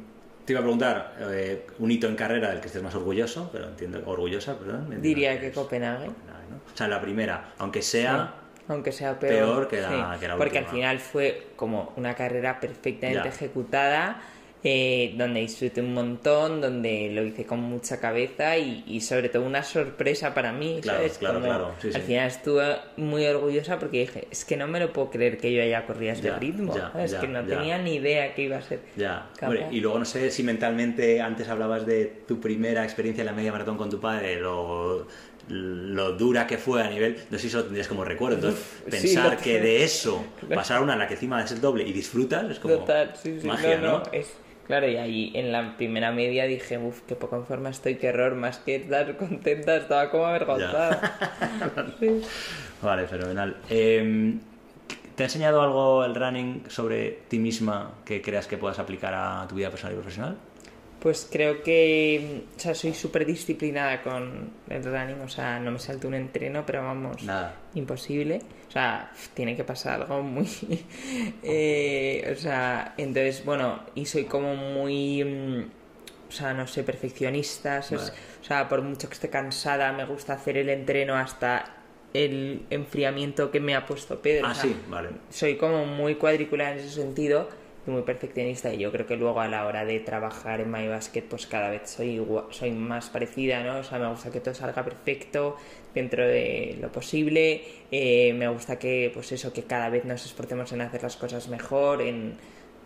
te 0.47 0.53
iba 0.53 0.61
a 0.61 0.63
preguntar, 0.63 1.13
eh, 1.29 1.67
un 1.79 1.91
hito 1.91 2.07
en 2.07 2.15
carrera 2.15 2.49
del 2.51 2.61
que 2.61 2.67
estés 2.67 2.81
más 2.81 2.95
orgulloso, 2.95 3.49
pero 3.51 3.67
entiendo, 3.67 4.01
orgullosa, 4.05 4.57
perdón. 4.57 4.83
entiendo 4.83 5.03
Diría 5.03 5.37
que 5.41 5.51
Copenhague. 5.51 6.05
Copenhague, 6.05 6.47
¿no? 6.49 6.55
O 6.73 6.77
sea, 6.77 6.87
la 6.87 7.01
primera, 7.01 7.49
aunque 7.57 7.81
sea... 7.81 8.33
Aunque 8.69 8.93
sea 8.93 9.19
peor, 9.19 9.67
Peor 9.67 9.67
que 9.67 9.81
la- 9.81 10.13
sí, 10.13 10.19
que 10.21 10.27
la 10.29 10.37
porque 10.37 10.59
al 10.59 10.65
final 10.67 10.99
fue 10.99 11.47
como 11.57 11.91
una 11.97 12.15
carrera 12.15 12.61
perfectamente 12.61 13.27
Ya. 13.27 13.35
ejecutada, 13.35 14.21
eh, 14.63 15.13
donde 15.15 15.41
disfruté 15.41 15.81
un 15.81 15.93
montón, 15.93 16.61
donde 16.61 17.09
lo 17.13 17.23
hice 17.23 17.45
con 17.45 17.59
mucha 17.61 17.99
cabeza 17.99 18.57
y, 18.57 18.83
y 18.87 19.01
sobre 19.01 19.29
todo 19.29 19.43
una 19.45 19.61
sorpresa 19.63 20.33
para 20.33 20.51
mí, 20.51 20.79
Claro, 20.81 20.99
¿sabes? 20.99 21.17
claro, 21.19 21.35
Como 21.35 21.45
claro, 21.47 21.71
sí, 21.81 21.87
al 21.87 21.93
sí. 21.93 22.01
final 22.01 22.27
estuve 22.27 22.75
muy 22.97 23.25
orgullosa 23.25 23.77
porque 23.79 23.99
dije, 24.01 24.27
es 24.31 24.43
que 24.45 24.57
no 24.57 24.67
me 24.67 24.79
lo 24.79 24.91
puedo 24.91 25.11
creer 25.11 25.37
que 25.37 25.53
yo 25.53 25.61
haya 25.61 25.85
corrido 25.85 26.13
a 26.13 26.15
Ya, 26.15 26.39
ritmo, 26.39 26.75
ya, 26.75 27.19
que 27.21 27.27
no 27.27 27.43
tenía 27.45 27.77
ni 27.77 27.95
idea 27.95 28.33
que 28.33 28.41
iba 28.43 28.57
a 28.57 28.61
ser. 28.61 28.79
Ya. 28.95 29.29
Hombre, 29.41 29.67
y 29.71 29.79
luego 29.79 29.99
no 29.99 30.05
sé 30.05 30.31
si 30.31 30.43
mentalmente 30.43 31.21
antes 31.21 31.47
hablabas 31.49 31.85
de 31.85 32.05
tu 32.27 32.39
primera 32.41 32.83
experiencia 32.83 33.21
en 33.21 33.27
la 33.27 33.33
media 33.33 33.51
maratón 33.51 33.77
con 33.77 33.89
tu 33.89 33.99
padre, 33.99 34.37
lo, 34.41 35.07
lo 35.49 36.11
dura 36.13 36.45
que 36.47 36.57
fue 36.57 36.81
a 36.83 36.89
nivel, 36.89 37.15
no 37.29 37.37
sé 37.37 37.43
si 37.43 37.47
eso 37.47 37.57
lo 37.59 37.63
tendrías 37.65 37.87
como 37.87 38.03
recuerdo, 38.03 38.35
entonces 38.35 38.61
sí, 38.85 38.89
pensar 38.91 39.37
que 39.37 39.61
de 39.61 39.83
eso 39.83 40.25
pasar 40.53 40.81
una 40.81 40.93
en 40.93 40.99
la 40.99 41.07
que 41.07 41.13
encima 41.13 41.41
es 41.43 41.51
el 41.51 41.61
doble 41.61 41.83
y 41.87 41.93
disfrutas 41.93 42.49
es 42.51 42.59
como 42.59 42.73
Total, 42.79 43.13
sí, 43.15 43.39
sí, 43.39 43.47
magia, 43.47 43.77
no, 43.77 43.87
¿no? 43.87 43.97
no, 43.99 44.03
es... 44.11 44.33
Claro, 44.67 44.87
y 44.89 44.97
ahí 44.97 45.31
en 45.33 45.51
la 45.53 45.77
primera 45.77 46.11
media 46.11 46.45
dije, 46.45 46.77
uff, 46.77 47.01
qué 47.07 47.15
poco 47.15 47.37
en 47.37 47.45
forma 47.45 47.69
estoy, 47.69 47.95
qué 47.95 48.07
error, 48.07 48.35
más 48.35 48.59
que 48.59 48.75
estar 48.75 49.15
contenta, 49.15 49.77
estaba 49.77 50.11
como 50.11 50.25
avergonzada. 50.25 51.17
Sí. 51.99 52.21
Vale, 52.81 53.07
fenomenal. 53.07 53.57
Eh, 53.69 54.35
¿Te 55.15 55.23
ha 55.23 55.25
enseñado 55.25 55.61
algo 55.63 56.05
el 56.05 56.13
running 56.13 56.65
sobre 56.67 57.21
ti 57.27 57.39
misma 57.39 57.93
que 58.05 58.21
creas 58.21 58.45
que 58.45 58.57
puedas 58.57 58.77
aplicar 58.77 59.15
a 59.15 59.47
tu 59.49 59.55
vida 59.55 59.71
personal 59.71 59.93
y 59.93 59.95
profesional? 59.95 60.37
Pues 60.99 61.27
creo 61.31 61.61
que, 61.61 62.43
o 62.55 62.59
sea, 62.59 62.73
soy 62.73 62.93
súper 62.93 63.25
disciplinada 63.25 64.01
con 64.01 64.49
el 64.69 64.83
running, 64.83 65.21
o 65.21 65.29
sea, 65.29 65.59
no 65.59 65.71
me 65.71 65.79
salto 65.79 66.07
un 66.07 66.15
entreno, 66.15 66.65
pero 66.65 66.83
vamos, 66.83 67.23
Nada. 67.23 67.55
imposible. 67.75 68.41
O 68.67 68.71
sea, 68.71 69.11
tiene 69.33 69.55
que 69.55 69.63
pasar 69.63 70.01
algo 70.01 70.21
muy... 70.23 70.47
eh, 71.43 72.33
o 72.35 72.39
sea, 72.39 72.93
entonces, 72.97 73.45
bueno, 73.45 73.79
y 73.95 74.05
soy 74.05 74.25
como 74.25 74.55
muy... 74.55 75.23
mm, 75.23 75.65
O 76.29 76.31
sea, 76.31 76.53
no 76.53 76.67
sé, 76.67 76.83
perfeccionista. 76.83 77.79
O 77.79 78.43
sea, 78.43 78.67
por 78.67 78.81
mucho 78.81 79.07
que 79.07 79.13
esté 79.13 79.29
cansada, 79.29 79.93
me 79.93 80.03
gusta 80.05 80.33
hacer 80.33 80.57
el 80.57 80.69
entreno 80.69 81.15
hasta 81.15 81.73
el 82.13 82.65
enfriamiento 82.69 83.51
que 83.51 83.59
me 83.59 83.75
ha 83.75 83.85
puesto 83.85 84.19
Pedro. 84.21 84.47
Ah, 84.47 84.51
o 84.51 84.55
sea, 84.55 84.63
sí, 84.63 84.75
vale. 84.89 85.09
soy 85.29 85.55
como 85.57 85.85
muy 85.85 86.15
cuadricular 86.15 86.73
en 86.73 86.79
ese 86.79 86.89
sentido 86.89 87.47
muy 87.87 88.01
perfeccionista 88.03 88.73
y 88.73 88.79
yo 88.79 88.91
creo 88.91 89.05
que 89.07 89.15
luego 89.15 89.39
a 89.41 89.47
la 89.47 89.65
hora 89.65 89.85
de 89.85 89.99
trabajar 89.99 90.61
en 90.61 90.71
MyBasket 90.71 91.25
pues 91.25 91.47
cada 91.47 91.69
vez 91.69 91.89
soy 91.89 92.17
igua- 92.19 92.47
soy 92.51 92.71
más 92.71 93.09
parecida, 93.09 93.63
¿no? 93.63 93.79
O 93.79 93.83
sea, 93.83 93.99
me 93.99 94.07
gusta 94.09 94.31
que 94.31 94.39
todo 94.39 94.53
salga 94.53 94.83
perfecto 94.83 95.55
dentro 95.93 96.25
de 96.27 96.77
lo 96.81 96.91
posible, 96.91 97.63
eh, 97.91 98.33
me 98.33 98.47
gusta 98.49 98.77
que 98.77 99.11
pues 99.13 99.31
eso, 99.31 99.53
que 99.53 99.63
cada 99.63 99.89
vez 99.89 100.05
nos 100.05 100.25
esforcemos 100.25 100.71
en 100.73 100.81
hacer 100.81 101.01
las 101.03 101.15
cosas 101.17 101.47
mejor, 101.47 102.01
en 102.01 102.35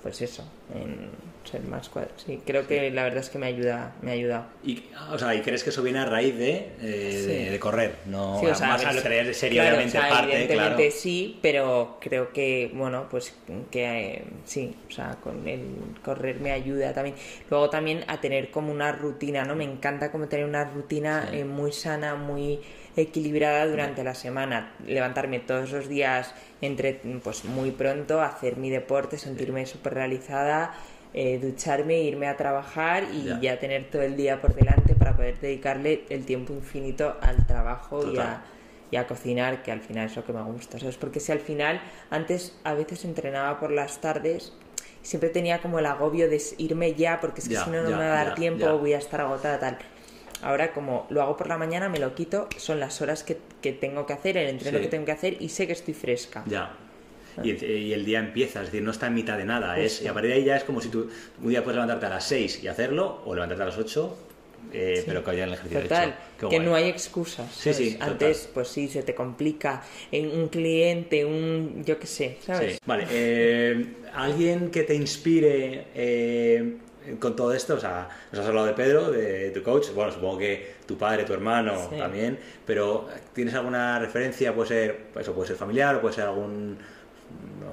pues 0.01 0.21
eso, 0.21 0.43
en 0.73 1.09
ser 1.49 1.61
más 1.63 1.89
cuadro. 1.89 2.11
Sí, 2.23 2.41
creo 2.45 2.65
que 2.67 2.89
la 2.91 3.03
verdad 3.03 3.19
es 3.19 3.29
que 3.29 3.37
me 3.37 3.45
ayuda, 3.47 3.93
me 4.01 4.11
ha 4.11 4.13
ayudado. 4.13 4.45
Y, 4.63 4.83
o 5.11 5.17
sea, 5.19 5.35
¿y 5.35 5.41
crees 5.41 5.63
que 5.63 5.69
eso 5.69 5.83
viene 5.83 5.99
a 5.99 6.05
raíz 6.05 6.35
de, 6.37 6.69
eh, 6.81 6.81
de, 6.81 7.11
Sí. 7.45 7.49
de 7.51 7.59
correr? 7.59 7.95
No, 8.05 8.39
Sí, 8.39 8.47
o 8.47 8.55
sea, 8.55 8.67
más 8.69 8.85
a 8.85 8.93
lo 8.93 9.01
serio, 9.01 9.61
claro, 9.61 9.75
obviamente, 9.75 9.97
o 9.97 10.01
sea, 10.01 10.09
parte, 10.09 10.33
evidentemente 10.33 10.75
claro. 10.75 10.91
sí, 10.91 11.39
pero 11.41 11.97
creo 12.01 12.31
que, 12.33 12.71
bueno, 12.73 13.07
pues 13.09 13.33
que 13.69 13.83
eh, 14.15 14.23
sí, 14.45 14.75
o 14.87 14.91
sea, 14.91 15.17
con 15.23 15.47
el 15.47 15.65
correr 16.03 16.39
me 16.39 16.51
ayuda 16.51 16.93
también. 16.93 17.15
Luego 17.49 17.69
también 17.69 18.03
a 18.07 18.19
tener 18.21 18.49
como 18.49 18.71
una 18.71 18.91
rutina, 18.91 19.43
¿no? 19.43 19.55
Me 19.55 19.63
encanta 19.65 20.11
como 20.11 20.27
tener 20.27 20.45
una 20.45 20.63
rutina 20.63 21.29
eh, 21.31 21.43
muy 21.45 21.71
sana, 21.71 22.15
muy 22.15 22.59
equilibrada 22.95 23.65
durante 23.67 24.03
la 24.03 24.13
semana. 24.15 24.73
Levantarme 24.85 25.39
todos 25.39 25.71
los 25.71 25.87
días 25.87 26.33
entre, 26.61 26.93
pues 27.23 27.45
muy 27.45 27.71
pronto, 27.71 28.21
hacer 28.21 28.57
mi 28.57 28.69
deporte, 28.69 29.17
sentirme 29.17 29.65
súper 29.65 29.93
realizada. 29.95 30.73
eh, 31.13 31.39
ducharme, 31.43 31.99
irme 32.03 32.27
a 32.27 32.37
trabajar 32.37 33.03
y 33.13 33.23
Ya. 33.25 33.39
ya 33.41 33.59
tener 33.59 33.89
todo 33.89 34.01
el 34.01 34.15
día 34.15 34.39
por 34.39 34.55
delante 34.55 34.95
para 34.95 35.13
poder 35.13 35.37
dedicarle 35.41 36.05
el 36.09 36.23
tiempo 36.25 36.53
infinito 36.53 37.17
al 37.21 37.45
trabajo 37.45 38.09
y 38.09 38.17
a, 38.17 38.41
y 38.91 38.95
a 38.95 39.05
cocinar, 39.07 39.61
que 39.61 39.73
al 39.73 39.81
final 39.81 40.05
es 40.05 40.15
lo 40.15 40.23
que 40.23 40.31
me 40.31 40.41
gusta, 40.43 40.79
¿sabes? 40.79 40.95
Porque 40.95 41.19
si 41.19 41.33
al 41.33 41.41
final, 41.41 41.81
antes 42.11 42.55
a 42.63 42.73
veces 42.75 43.03
entrenaba 43.03 43.59
por 43.59 43.71
las 43.71 43.99
tardes, 43.99 44.53
siempre 45.01 45.27
tenía 45.29 45.61
como 45.61 45.79
el 45.79 45.85
agobio 45.85 46.29
de 46.29 46.41
irme 46.59 46.93
ya, 46.93 47.19
porque 47.19 47.41
es 47.41 47.49
que 47.49 47.55
Ya, 47.55 47.65
si 47.65 47.71
no, 47.71 47.81
no 47.83 47.89
ya, 47.89 47.97
me 47.97 48.07
va 48.07 48.13
a 48.21 48.23
dar 48.25 48.35
tiempo, 48.35 48.77
voy 48.77 48.93
a 48.93 48.97
estar 48.97 49.19
agotada, 49.19 49.59
tal. 49.59 49.77
Ahora, 50.41 50.73
como 50.73 51.07
lo 51.09 51.21
hago 51.21 51.37
por 51.37 51.47
la 51.47 51.57
mañana, 51.57 51.89
me 51.89 51.99
lo 51.99 52.13
quito, 52.15 52.47
son 52.57 52.79
las 52.79 53.01
horas 53.01 53.23
que, 53.23 53.37
que 53.61 53.71
tengo 53.73 54.05
que 54.05 54.13
hacer, 54.13 54.37
el 54.37 54.49
entreno 54.49 54.77
Sí. 54.79 54.83
que 54.83 54.89
tengo 54.89 55.05
que 55.05 55.11
hacer 55.11 55.37
y 55.41 55.49
sé 55.49 55.67
que 55.67 55.73
estoy 55.73 55.93
fresca. 55.93 56.43
Ya. 56.47 56.73
Y 57.43 57.51
el, 57.51 57.63
y 57.63 57.93
el 57.93 58.03
día 58.03 58.19
empieza, 58.19 58.59
es 58.59 58.65
decir, 58.67 58.81
no 58.83 58.91
está 58.91 59.07
en 59.07 59.13
mitad 59.13 59.37
de 59.37 59.45
nada. 59.45 59.77
Es, 59.79 59.93
Justo. 59.93 60.05
y 60.05 60.07
a 60.09 60.13
partir 60.13 60.31
de 60.31 60.37
ahí 60.37 60.43
ya 60.43 60.57
es 60.57 60.63
como 60.65 60.81
si 60.81 60.89
tú 60.89 61.09
un 61.41 61.49
día 61.49 61.63
puedes 61.63 61.75
levantarte 61.75 62.05
a 62.07 62.09
las 62.09 62.25
6 62.27 62.61
y 62.63 62.67
hacerlo, 62.67 63.21
o 63.25 63.33
levantarte 63.33 63.63
a 63.63 63.65
las 63.67 63.77
8, 63.77 64.17
eh, 64.73 64.95
Sí. 64.97 65.03
pero 65.07 65.23
que 65.23 65.31
haya 65.31 65.45
el 65.45 65.53
ejercicio 65.53 65.81
Total, 65.83 66.15
hecho. 66.37 66.49
Que 66.49 66.59
no 66.59 66.75
hay 66.75 66.89
excusas. 66.89 67.49
Sí, 67.55 67.73
sí, 67.73 67.93
total. 67.93 68.09
Antes, 68.11 68.49
pues 68.53 68.67
sí, 68.67 68.87
se 68.89 69.03
te 69.03 69.15
complica. 69.15 69.81
En 70.11 70.27
un 70.29 70.49
cliente, 70.49 71.23
un. 71.23 71.83
yo 71.85 71.97
qué 71.97 72.07
sé, 72.07 72.37
¿sabes? 72.45 72.73
Sí. 72.73 72.79
Vale, 72.85 73.05
eh, 73.09 73.85
alguien 74.13 74.69
que 74.69 74.83
te 74.83 74.93
inspire, 74.93 75.87
eh, 75.95 76.77
con 77.19 77.35
todo 77.35 77.53
esto, 77.53 77.75
o 77.75 77.79
sea, 77.79 78.09
nos 78.31 78.41
has 78.41 78.47
hablado 78.47 78.67
de 78.67 78.73
Pedro, 78.73 79.11
de 79.11 79.49
tu 79.51 79.63
coach, 79.63 79.87
bueno, 79.95 80.11
supongo 80.11 80.37
que 80.39 80.75
tu 80.85 80.97
padre, 80.97 81.23
tu 81.23 81.33
hermano 81.33 81.73
Sí. 81.89 81.97
también, 81.97 82.37
pero 82.65 83.07
¿tienes 83.33 83.53
alguna 83.55 83.97
referencia? 83.99 84.53
Puede 84.53 84.67
ser, 84.69 84.99
eso 85.19 85.33
puede 85.33 85.47
ser 85.47 85.57
familiar 85.57 85.95
o 85.95 86.01
puede 86.01 86.13
ser 86.15 86.25
algún 86.25 86.77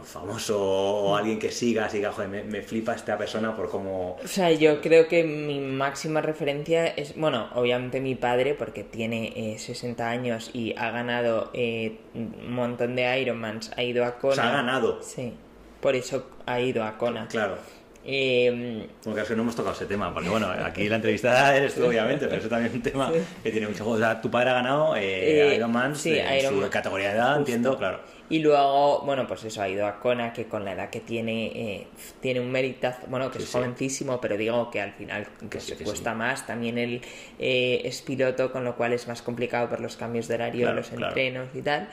famoso 0.05 0.59
o 0.61 1.17
alguien 1.17 1.39
que 1.39 1.51
sigas 1.51 1.93
y 1.93 1.99
diga, 1.99 2.13
joder, 2.13 2.29
me, 2.29 2.45
me 2.45 2.63
flipa 2.63 2.95
esta 2.95 3.19
persona 3.19 3.57
por 3.57 3.69
cómo... 3.69 4.17
O 4.23 4.29
sea, 4.29 4.51
yo 4.53 4.81
creo 4.81 5.09
que 5.09 5.25
mi 5.25 5.61
máxima 5.61 6.21
referencia 6.21 6.87
es, 6.87 7.17
bueno, 7.17 7.49
obviamente 7.55 8.01
mi 8.01 8.15
padre, 8.15 8.55
porque 8.55 8.85
tiene 8.85 9.33
eh, 9.55 9.59
60 9.59 10.09
años 10.09 10.51
y 10.53 10.75
ha 10.79 10.91
ganado 10.91 11.51
eh, 11.53 11.99
un 12.15 12.53
montón 12.55 12.95
de 12.97 13.21
Ironmans, 13.21 13.73
ha 13.77 13.83
ido 13.83 14.05
a 14.05 14.19
Kona. 14.19 14.33
O 14.33 14.37
sea, 14.37 14.49
ha 14.49 14.53
ganado. 14.53 15.03
Sí, 15.03 15.35
por 15.81 15.97
eso 15.97 16.27
ha 16.47 16.61
ido 16.61 16.85
a 16.85 16.97
Kona. 16.97 17.27
Claro. 17.29 17.57
Eh, 18.11 18.89
Como 19.05 19.15
que 19.15 19.21
es 19.21 19.29
que 19.29 19.37
no 19.37 19.43
hemos 19.43 19.55
tocado 19.55 19.75
ese 19.75 19.85
tema, 19.85 20.15
porque 20.15 20.31
bueno, 20.31 20.49
aquí 20.65 20.89
la 20.89 20.97
entrevistada 20.97 21.55
eres 21.55 21.75
tú, 21.75 21.85
obviamente, 21.85 22.27
pero 22.27 22.41
eso 22.41 22.49
también 22.49 22.71
es 22.71 22.77
un 22.77 22.83
tema 22.83 23.13
que 23.43 23.51
tiene 23.51 23.67
mucho 23.69 23.85
juego. 23.85 23.99
O 23.99 24.01
sea, 24.01 24.19
tu 24.19 24.31
padre 24.31 24.49
ha 24.49 24.55
ganado 24.55 24.97
eh, 24.97 25.53
Eh, 25.53 25.57
Ironman 25.57 25.95
sí, 25.95 26.17
en 26.19 26.27
su 26.41 26.47
Ironman. 26.47 26.71
categoría 26.71 27.09
de 27.11 27.17
edad, 27.17 27.27
Justo. 27.27 27.39
entiendo, 27.41 27.77
claro. 27.77 28.01
Y 28.31 28.39
luego, 28.39 29.03
bueno, 29.05 29.27
pues 29.27 29.45
eso, 29.45 29.61
ha 29.61 29.69
ido 29.69 29.87
a 29.87 30.01
Kona, 30.01 30.33
que 30.33 30.47
con 30.47 30.65
la 30.65 30.73
edad 30.73 30.89
que 30.89 31.01
tiene, 31.01 31.47
eh, 31.49 31.87
tiene 32.23 32.41
un 32.41 32.51
meritazo, 32.51 33.01
bueno, 33.09 33.31
que 33.31 33.41
Sí, 33.41 33.45
es 33.45 33.53
jovencísimo, 33.53 34.21
pero 34.23 34.39
digo 34.39 34.71
que 34.71 34.81
al 34.81 34.93
final 34.93 35.27
que 35.51 35.61
se 35.61 35.77
cuesta 35.77 36.15
más. 36.15 36.47
También 36.47 36.79
él 36.79 37.03
eh, 37.39 37.83
es 37.85 38.01
piloto, 38.01 38.51
con 38.53 38.65
lo 38.65 38.75
cual 38.75 38.95
es 38.95 39.07
más 39.07 39.21
complicado 39.21 39.69
por 39.69 39.81
los 39.81 39.97
cambios 39.97 40.29
de 40.29 40.35
horario, 40.37 40.63
Claro, 40.63 40.77
los 40.77 40.89
claro. 40.89 41.09
entrenos 41.09 41.49
y 41.55 41.61
tal. 41.61 41.89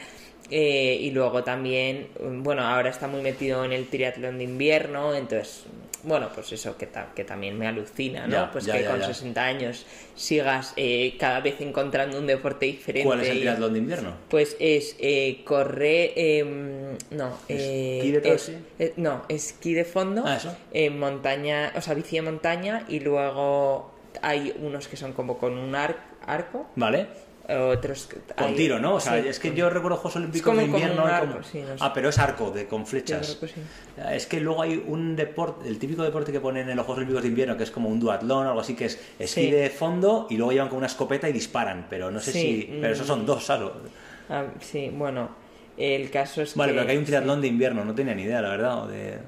Eh, 0.51 0.97
y 1.01 1.09
luego 1.09 1.43
también, 1.43 2.07
mm, 2.23 2.43
bueno, 2.43 2.61
ahora 2.63 2.89
está 2.91 3.07
muy 3.07 3.21
metido 3.21 3.65
en 3.65 3.73
el 3.73 3.87
triatlón 3.87 4.37
de 4.37 4.43
invierno, 4.43 5.15
entonces, 5.15 5.63
bueno, 6.05 6.29
pues 6.33 6.51
eso 6.51 6.77
que, 6.77 6.85
ta- 6.87 7.09
que 7.15 7.23
también 7.23 7.57
me 7.57 7.67
alucina, 7.67 8.25
¿no? 8.27 8.31
Ya, 8.33 8.51
pues 8.51 8.65
ya, 8.65 8.73
que 8.75 8.83
ya, 8.83 8.89
con 8.91 8.99
ya. 8.99 9.07
60 9.07 9.43
años 9.43 9.85
sigas 10.15 10.73
eh, 10.77 11.15
cada 11.19 11.39
vez 11.41 11.59
encontrando 11.61 12.17
un 12.19 12.27
deporte 12.27 12.65
diferente. 12.67 13.05
¿Cuál 13.07 13.21
es 13.21 13.29
el 13.29 13.39
triatlón 13.39 13.73
de 13.73 13.79
invierno? 13.79 14.11
pues 14.29 14.55
es 14.59 14.95
eh, 14.99 15.41
correr, 15.43 16.11
em, 16.15 16.97
no, 17.11 17.37
eh, 17.49 17.97
¿Esquí 17.99 18.11
de 18.11 18.33
es- 18.33 18.51
eh, 18.79 18.93
no, 18.97 19.23
esquí 19.29 19.73
de 19.73 19.85
fondo, 19.85 20.23
Ah, 20.25 20.37
eso. 20.37 20.55
en 20.71 20.97
montaña, 20.99 21.73
o 21.75 21.81
sea, 21.81 21.93
bici 21.93 22.15
de 22.15 22.21
montaña 22.21 22.85
y 22.87 22.99
luego 22.99 23.91
hay 24.21 24.53
unos 24.61 24.87
que 24.87 24.97
son 24.97 25.13
como 25.13 25.37
con 25.37 25.57
un 25.57 25.75
ar- 25.75 25.97
arco, 26.25 26.67
¿Vale? 26.75 27.07
Otros 27.49 28.09
Con 28.35 28.47
hay- 28.47 28.55
tiro, 28.55 28.79
¿no? 28.79 28.95
O 28.95 28.99
sea, 28.99 29.21
sí, 29.21 29.27
es 29.27 29.39
que 29.39 29.49
con- 29.49 29.57
yo 29.57 29.69
recuerdo 29.69 29.97
Juegos 29.97 30.15
Olímpicos 30.15 30.45
como 30.45 30.59
de 30.59 30.65
invierno. 30.65 31.05
y 31.05 31.11
arco, 31.11 31.31
como- 31.33 31.43
sí, 31.43 31.61
no 31.61 31.67
sé. 31.67 31.75
Ah, 31.79 31.93
pero 31.93 32.09
es 32.09 32.17
arco, 32.17 32.51
de, 32.51 32.67
con 32.67 32.85
flechas. 32.87 33.35
que 33.35 33.47
sí. 33.47 33.53
Es 34.11 34.25
que 34.25 34.39
luego 34.39 34.61
hay 34.61 34.83
un 34.87 35.15
deporte, 35.15 35.67
el 35.67 35.77
típico 35.79 36.03
deporte 36.03 36.31
que 36.31 36.39
ponen 36.39 36.69
en 36.69 36.75
los 36.75 36.85
Juegos 36.85 36.97
Olímpicos 36.99 37.23
de 37.23 37.29
invierno, 37.29 37.57
que 37.57 37.63
es 37.63 37.71
como 37.71 37.89
un 37.89 37.99
duatlón 37.99 38.45
o 38.45 38.49
algo 38.49 38.61
así, 38.61 38.75
que 38.75 38.85
es 38.85 38.99
esquí 39.19 39.51
de 39.51 39.69
fondo 39.69 40.27
y 40.29 40.37
luego 40.37 40.51
llevan 40.51 40.69
con 40.69 40.77
una 40.79 40.87
escopeta 40.87 41.29
y 41.29 41.33
disparan, 41.33 41.87
pero 41.89 42.11
no 42.11 42.19
sé 42.19 42.31
si... 42.31 42.77
Pero 42.81 42.93
esos 42.93 43.05
mm. 43.05 43.09
son 43.09 43.25
dos, 43.25 43.45
¿sabes? 43.45 43.69
Ah, 44.29 44.45
sí, 44.59 44.89
bueno, 44.91 45.29
el 45.77 46.09
caso 46.09 46.41
es 46.41 46.55
Vale, 46.55 46.71
que... 46.71 46.75
pero 46.77 46.85
que 46.87 46.91
hay 46.93 46.97
un 46.97 47.05
triatlón 47.05 47.41
de 47.41 47.47
invierno, 47.47 47.85
no 47.85 47.93
tenía 47.93 48.15
ni 48.15 48.23
idea, 48.23 48.41
la 48.41 48.49
verdad. 48.49 48.87
de... 48.87 49.19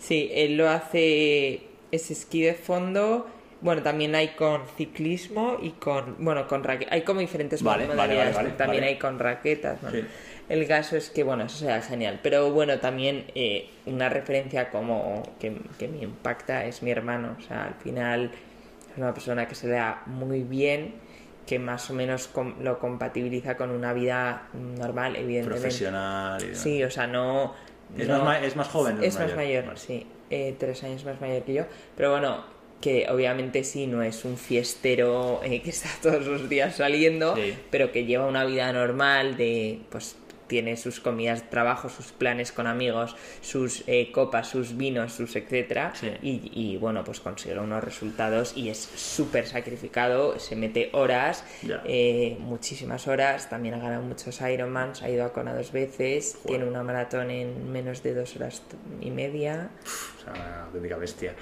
Sí, 0.00 0.28
él 0.34 0.56
lo 0.56 0.68
hace, 0.68 1.62
es 1.90 2.10
esquí 2.10 2.42
de 2.42 2.54
fondo. 2.54 3.26
Bueno, 3.64 3.82
también 3.82 4.14
hay 4.14 4.28
con 4.34 4.60
ciclismo 4.76 5.56
y 5.60 5.70
con, 5.70 6.16
bueno, 6.22 6.46
con 6.46 6.62
raquetas. 6.62 6.92
Hay 6.92 7.00
como 7.02 7.20
diferentes 7.20 7.62
Vale, 7.62 7.86
modalidades. 7.86 8.34
vale, 8.36 8.48
vale, 8.50 8.58
también 8.58 8.84
hay 8.84 8.98
con 8.98 9.18
raquetas. 9.18 9.82
¿no? 9.82 9.90
Sí. 9.90 10.04
El 10.50 10.68
caso 10.68 10.98
es 10.98 11.08
que, 11.08 11.22
bueno, 11.24 11.44
eso 11.44 11.56
será 11.56 11.80
genial. 11.80 12.20
Pero 12.22 12.52
bueno, 12.52 12.78
también 12.78 13.24
eh, 13.34 13.70
una 13.86 14.10
referencia 14.10 14.68
como 14.70 15.22
que, 15.40 15.56
que 15.78 15.88
me 15.88 15.98
impacta 16.02 16.66
es 16.66 16.82
mi 16.82 16.90
hermano. 16.90 17.36
O 17.38 17.42
sea, 17.42 17.64
al 17.68 17.74
final 17.76 18.30
es 18.92 18.98
una 18.98 19.14
persona 19.14 19.48
que 19.48 19.54
se 19.54 19.66
le 19.68 19.72
da 19.76 20.02
muy 20.04 20.42
bien, 20.42 20.96
que 21.46 21.58
más 21.58 21.88
o 21.88 21.94
menos 21.94 22.28
com- 22.28 22.56
lo 22.60 22.78
compatibiliza 22.78 23.56
con 23.56 23.70
una 23.70 23.94
vida 23.94 24.48
normal, 24.52 25.16
evidentemente. 25.16 25.62
Profesional 25.62 26.44
y. 26.44 26.54
Sí, 26.54 26.84
o 26.84 26.90
sea, 26.90 27.06
no... 27.06 27.54
¿Es, 27.96 28.06
no- 28.08 28.22
más, 28.24 28.42
¿Es 28.42 28.56
más 28.56 28.68
joven? 28.68 28.98
o 28.98 29.02
es 29.02 29.18
más 29.18 29.34
mayor, 29.34 29.64
sí. 29.78 30.06
Eh, 30.28 30.54
tres 30.58 30.82
años 30.84 31.02
más 31.06 31.18
mayor 31.20 31.42
que 31.44 31.54
yo. 31.54 31.64
Pero 31.96 32.10
bueno, 32.10 32.52
que 32.80 33.06
obviamente 33.10 33.64
sí, 33.64 33.86
no 33.86 34.02
es 34.02 34.24
un 34.24 34.36
fiestero 34.36 35.40
eh, 35.42 35.62
que 35.62 35.70
está 35.70 35.88
todos 36.02 36.26
los 36.26 36.48
días 36.48 36.76
saliendo, 36.76 37.34
Sí. 37.36 37.54
pero 37.70 37.92
que 37.92 38.04
lleva 38.04 38.26
una 38.26 38.44
vida 38.44 38.72
normal 38.72 39.36
de, 39.36 39.78
pues 39.90 40.16
tiene 40.46 40.76
sus 40.76 41.00
comidas 41.00 41.42
de 41.42 41.48
trabajo, 41.48 41.88
sus 41.88 42.12
planes 42.12 42.52
con 42.52 42.66
amigos, 42.66 43.16
sus 43.40 43.84
eh, 43.86 44.10
copas, 44.12 44.48
sus 44.48 44.76
vinos, 44.76 45.12
sus 45.12 45.36
etcétera. 45.36 45.92
Sí. 45.94 46.12
Y, 46.22 46.50
y, 46.54 46.76
bueno, 46.76 47.04
pues 47.04 47.20
consigue 47.20 47.58
unos 47.58 47.82
resultados 47.82 48.56
y 48.56 48.68
es 48.68 48.78
súper 48.78 49.46
sacrificado, 49.46 50.38
se 50.38 50.56
mete 50.56 50.90
horas, 50.92 51.44
eh, 51.84 52.36
muchísimas 52.40 53.06
horas, 53.08 53.48
también 53.48 53.74
ha 53.74 53.78
ganado 53.78 54.02
muchos 54.02 54.40
Ironmans, 54.40 55.02
ha 55.02 55.10
ido 55.10 55.24
a 55.24 55.32
Kona 55.32 55.54
dos 55.54 55.72
veces, 55.72 56.34
Joder. 56.34 56.46
tiene 56.46 56.64
una 56.64 56.82
maratón 56.82 57.30
en 57.30 57.70
menos 57.72 58.02
de 58.02 58.14
dos 58.14 58.36
horas 58.36 58.62
y 59.00 59.10
media. 59.10 59.70
O 60.18 60.22
sea, 60.22 60.32
una 60.32 60.64
auténtica 60.64 60.96
bestia. 60.96 61.34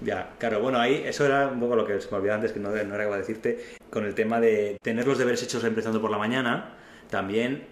Ya, 0.00 0.30
claro, 0.38 0.60
bueno, 0.60 0.78
ahí 0.78 1.02
eso 1.04 1.26
era 1.26 1.48
un 1.48 1.60
poco 1.60 1.76
lo 1.76 1.86
que 1.86 2.00
se 2.00 2.10
me 2.10 2.16
olvidaba 2.18 2.36
antes, 2.36 2.52
que 2.52 2.60
no, 2.60 2.70
no 2.70 2.94
era 2.94 3.04
capaz 3.04 3.16
de 3.16 3.20
decirte, 3.20 3.64
con 3.90 4.04
el 4.04 4.14
tema 4.14 4.40
de 4.40 4.78
tener 4.82 5.06
los 5.06 5.18
deberes 5.18 5.42
hechos 5.42 5.64
empezando 5.64 6.00
por 6.00 6.10
la 6.10 6.18
mañana, 6.18 6.74
también 7.10 7.66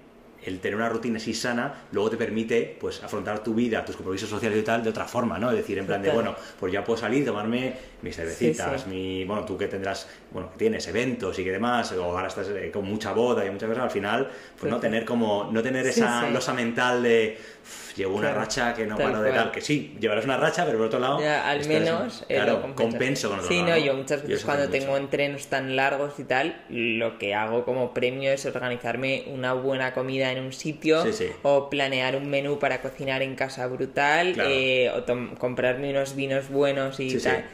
el 0.45 0.61
tener 0.61 0.77
una 0.77 0.89
rutina 0.89 1.17
así 1.17 1.35
sana 1.35 1.75
luego 1.93 2.11
te 2.11 2.17
permite 2.17 2.77
pues 2.81 3.03
afrontar 3.03 3.43
tu 3.43 3.55
vida, 3.55 3.85
tus 3.85 3.97
compromisos 3.97 4.29
sociales 4.29 4.59
y 4.59 4.63
tal 4.63 4.83
de 4.83 4.91
otra 4.91 5.05
forma, 5.07 5.39
¿no? 5.39 5.51
Es 5.51 5.57
decir, 5.57 5.79
en 5.79 5.87
plan 5.87 6.01
de, 6.03 6.11
bueno, 6.11 6.35
pues 6.59 6.73
ya 6.73 6.85
puedo 6.85 6.99
salir, 6.99 7.25
tomarme 7.25 7.75
mis 8.03 8.15
cervecitas, 8.17 8.83
sí. 8.83 8.89
mi, 8.89 9.25
bueno, 9.25 9.45
tú 9.45 9.59
que 9.59 9.67
tendrás, 9.69 10.09
bueno, 10.31 10.51
que 10.53 10.59
tienes 10.59 10.87
eventos 10.87 11.39
y 11.39 11.45
que 11.45 11.51
demás, 11.53 11.93
o 11.93 12.03
ahora 12.03 12.29
estás 12.29 12.49
eh, 12.49 12.71
con 12.73 12.85
mucha 12.85 13.13
boda 13.13 13.45
y 13.45 13.51
muchas 13.51 13.69
cosas, 13.69 13.85
al 13.85 13.91
final, 13.91 14.31
pues 14.59 14.71
no 14.71 14.79
tener 14.79 15.05
como, 15.05 15.51
no 15.53 15.63
tener 15.63 15.87
esa 15.87 16.31
losa 16.31 16.53
mental 16.55 17.03
de, 17.03 17.37
"Uf, 17.63 17.88
llevo 17.99 18.15
una 18.17 18.29
Claro, 18.29 18.41
racha 18.41 18.73
que 18.75 18.87
no 18.87 18.97
paro 18.97 19.21
de 19.21 19.33
tal, 19.33 19.51
que 19.51 19.61
sí, 19.61 19.95
llevarás 20.01 20.25
una 20.25 20.37
racha, 20.39 20.65
pero 20.65 20.79
por 20.79 20.87
otro 20.87 21.01
lado, 21.01 21.21
Ya, 21.21 21.49
al 21.49 21.67
menos 21.67 22.25
eh, 22.29 22.37
claro, 22.37 22.63
lo 22.67 22.75
compenso 22.75 23.29
con 23.29 23.41
otro 23.41 23.49
Sí, 23.51 23.57
lado, 23.59 23.69
no, 23.71 23.77
yo 23.77 23.95
muchas 23.95 24.23
veces 24.23 24.45
cuando 24.45 24.69
tengo 24.71 24.87
mucho. 24.93 24.97
entrenos 24.99 25.47
tan 25.49 25.77
largos 25.77 26.19
y 26.19 26.25
tal, 26.25 26.63
lo 26.71 27.19
que 27.19 27.35
hago 27.35 27.65
como 27.65 27.93
premio 27.93 28.31
es 28.33 28.47
organizarme 28.47 29.25
una 29.27 29.53
buena 29.53 29.93
comida 29.93 30.33
en 30.33 30.43
un 30.43 30.53
sitio 30.53 31.03
Sí, 31.05 31.13
sí. 31.13 31.29
o 31.43 31.69
planear 31.69 32.17
un 32.17 32.31
menú 32.31 32.59
para 32.59 32.81
cocinar 32.81 33.21
en 33.23 33.35
casa 33.35 33.67
brutal 33.67 34.33
Claro. 34.33 34.51
eh, 34.51 34.91
o 34.91 35.37
comprarme 35.39 35.91
unos 35.91 36.15
vinos 36.15 36.49
buenos 36.49 37.01
y 37.01 37.11
Sí, 37.11 37.19
sí. 37.21 37.25
tal. 37.29 37.45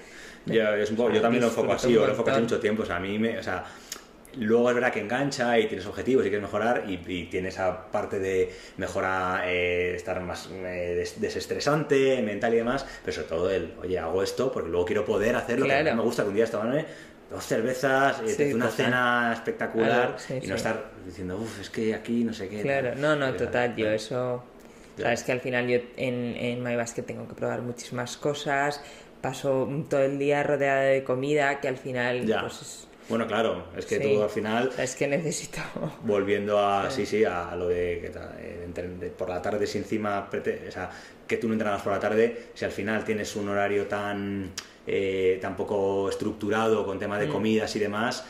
Ya, 0.47 0.77
es 0.77 0.91
un 0.91 0.97
poco- 0.97 1.07
O 1.09 1.11
sea, 1.13 1.17
yo 1.17 1.23
también 1.23 1.41
lo 1.41 1.49
enfoco 1.49 1.73
así, 1.73 1.97
un 1.97 2.03
o 2.03 2.07
lo 2.07 2.11
enfoco 2.11 2.31
hace 2.31 2.41
mucho 2.43 2.61
tiempo. 2.61 2.83
O 2.83 2.87
sea, 2.87 2.97
a 2.97 3.01
mí 3.01 3.19
me. 3.19 3.39
O 3.39 3.43
sea, 3.43 3.65
luego 4.37 4.69
es 4.69 4.75
verdad 4.75 4.93
que 4.93 5.01
engancha 5.01 5.59
y 5.59 5.67
tienes 5.69 5.87
objetivos 5.87 6.25
y 6.25 6.29
quieres 6.29 6.43
mejorar 6.43 6.85
y, 6.89 7.01
y 7.07 7.25
tiene 7.27 7.49
esa 7.49 7.91
parte 7.91 8.19
de 8.19 8.53
mejora, 8.77 9.43
eh, 9.47 9.95
estar 9.95 10.21
más 10.21 10.49
eh, 10.53 10.95
des- 10.97 11.21
desestresante, 11.21 12.21
mental 12.23 12.55
y 12.55 12.59
demás, 12.59 12.87
pero 13.05 13.15
sobre 13.15 13.29
todo 13.29 13.51
el, 13.51 13.75
oye, 13.83 13.99
hago 13.99 14.23
esto 14.23 14.51
porque 14.53 14.69
luego 14.71 14.85
quiero 14.87 15.05
poder 15.05 15.37
hacer 15.37 15.59
lo 15.61 15.67
que 15.67 15.73
Claro. 15.73 15.91
a 15.91 15.93
mí 15.95 15.99
me 15.99 16.05
gusta, 16.05 16.23
que 16.23 16.29
un 16.31 16.35
día 16.35 16.47
tomarme 16.47 16.87
dos 17.31 17.45
cervezas, 17.47 18.21
eh, 18.21 18.29
Sí, 18.29 18.53
una 18.55 18.67
total. 18.67 18.87
cena 18.87 19.33
espectacular 19.35 19.89
Claro, 19.89 20.19
sí, 20.19 20.35
y 20.35 20.47
no 20.47 20.47
sí. 20.47 20.53
estar 20.55 20.91
diciendo, 21.05 21.37
uff, 21.39 21.61
es 21.61 21.71
que 21.71 21.95
aquí 21.95 22.25
no 22.25 22.33
sé 22.33 22.49
qué. 22.49 22.63
Claro, 22.63 22.91
tal". 22.91 23.01
no, 23.01 23.17
no, 23.17 23.35
total, 23.37 23.77
yo 23.77 23.89
eso... 23.91 24.45
Sabes 24.97 25.25
que 25.25 25.33
al 25.33 25.41
final 25.41 25.67
yo 25.67 25.79
en, 25.97 26.37
en 26.37 26.63
MyBasket 26.63 27.05
tengo 27.05 27.27
que 27.27 27.35
probar 27.35 27.63
muchísimas 27.63 28.17
cosas, 28.17 28.81
paso 29.21 29.69
todo 29.91 30.03
el 30.03 30.19
día 30.21 30.43
rodeada 30.45 30.83
de 30.83 31.03
comida, 31.03 31.61
que 31.61 31.67
al 31.69 31.77
final 31.79 32.25
Ya. 32.27 32.41
pues 32.41 32.63
es... 32.63 32.89
Bueno, 33.09 33.27
claro, 33.27 33.67
es 33.77 33.85
que 33.87 33.99
Sí. 33.99 34.03
tú 34.15 34.23
al 34.23 34.31
final 34.31 34.71
Es 34.79 34.95
que 34.97 35.07
necesito... 35.07 35.61
volviendo 36.03 36.59
a 36.59 36.91
sí 36.91 37.05
sí 37.07 37.25
a 37.25 37.55
lo 37.55 37.69
de 37.69 38.01
que 38.01 38.13
eh, 38.41 39.13
por 39.17 39.29
la 39.29 39.43
tarde 39.43 39.67
si 39.67 39.79
encima 39.79 40.29
o 40.33 40.71
sea, 40.73 40.91
que 41.27 41.37
tú 41.37 41.49
no 41.49 41.55
entrenas 41.55 41.83
por 41.83 41.93
la 41.93 42.01
tarde 42.01 42.47
si 42.55 42.65
al 42.65 42.73
final 42.73 43.05
tienes 43.05 43.35
un 43.37 43.49
horario 43.49 43.87
tan 43.87 44.51
eh, 44.87 45.39
tan 45.41 45.57
poco 45.57 46.09
estructurado 46.09 46.85
con 46.85 46.99
tema 46.99 47.19
de 47.19 47.29
comidas 47.29 47.75
y 47.77 47.79
demás 47.79 48.25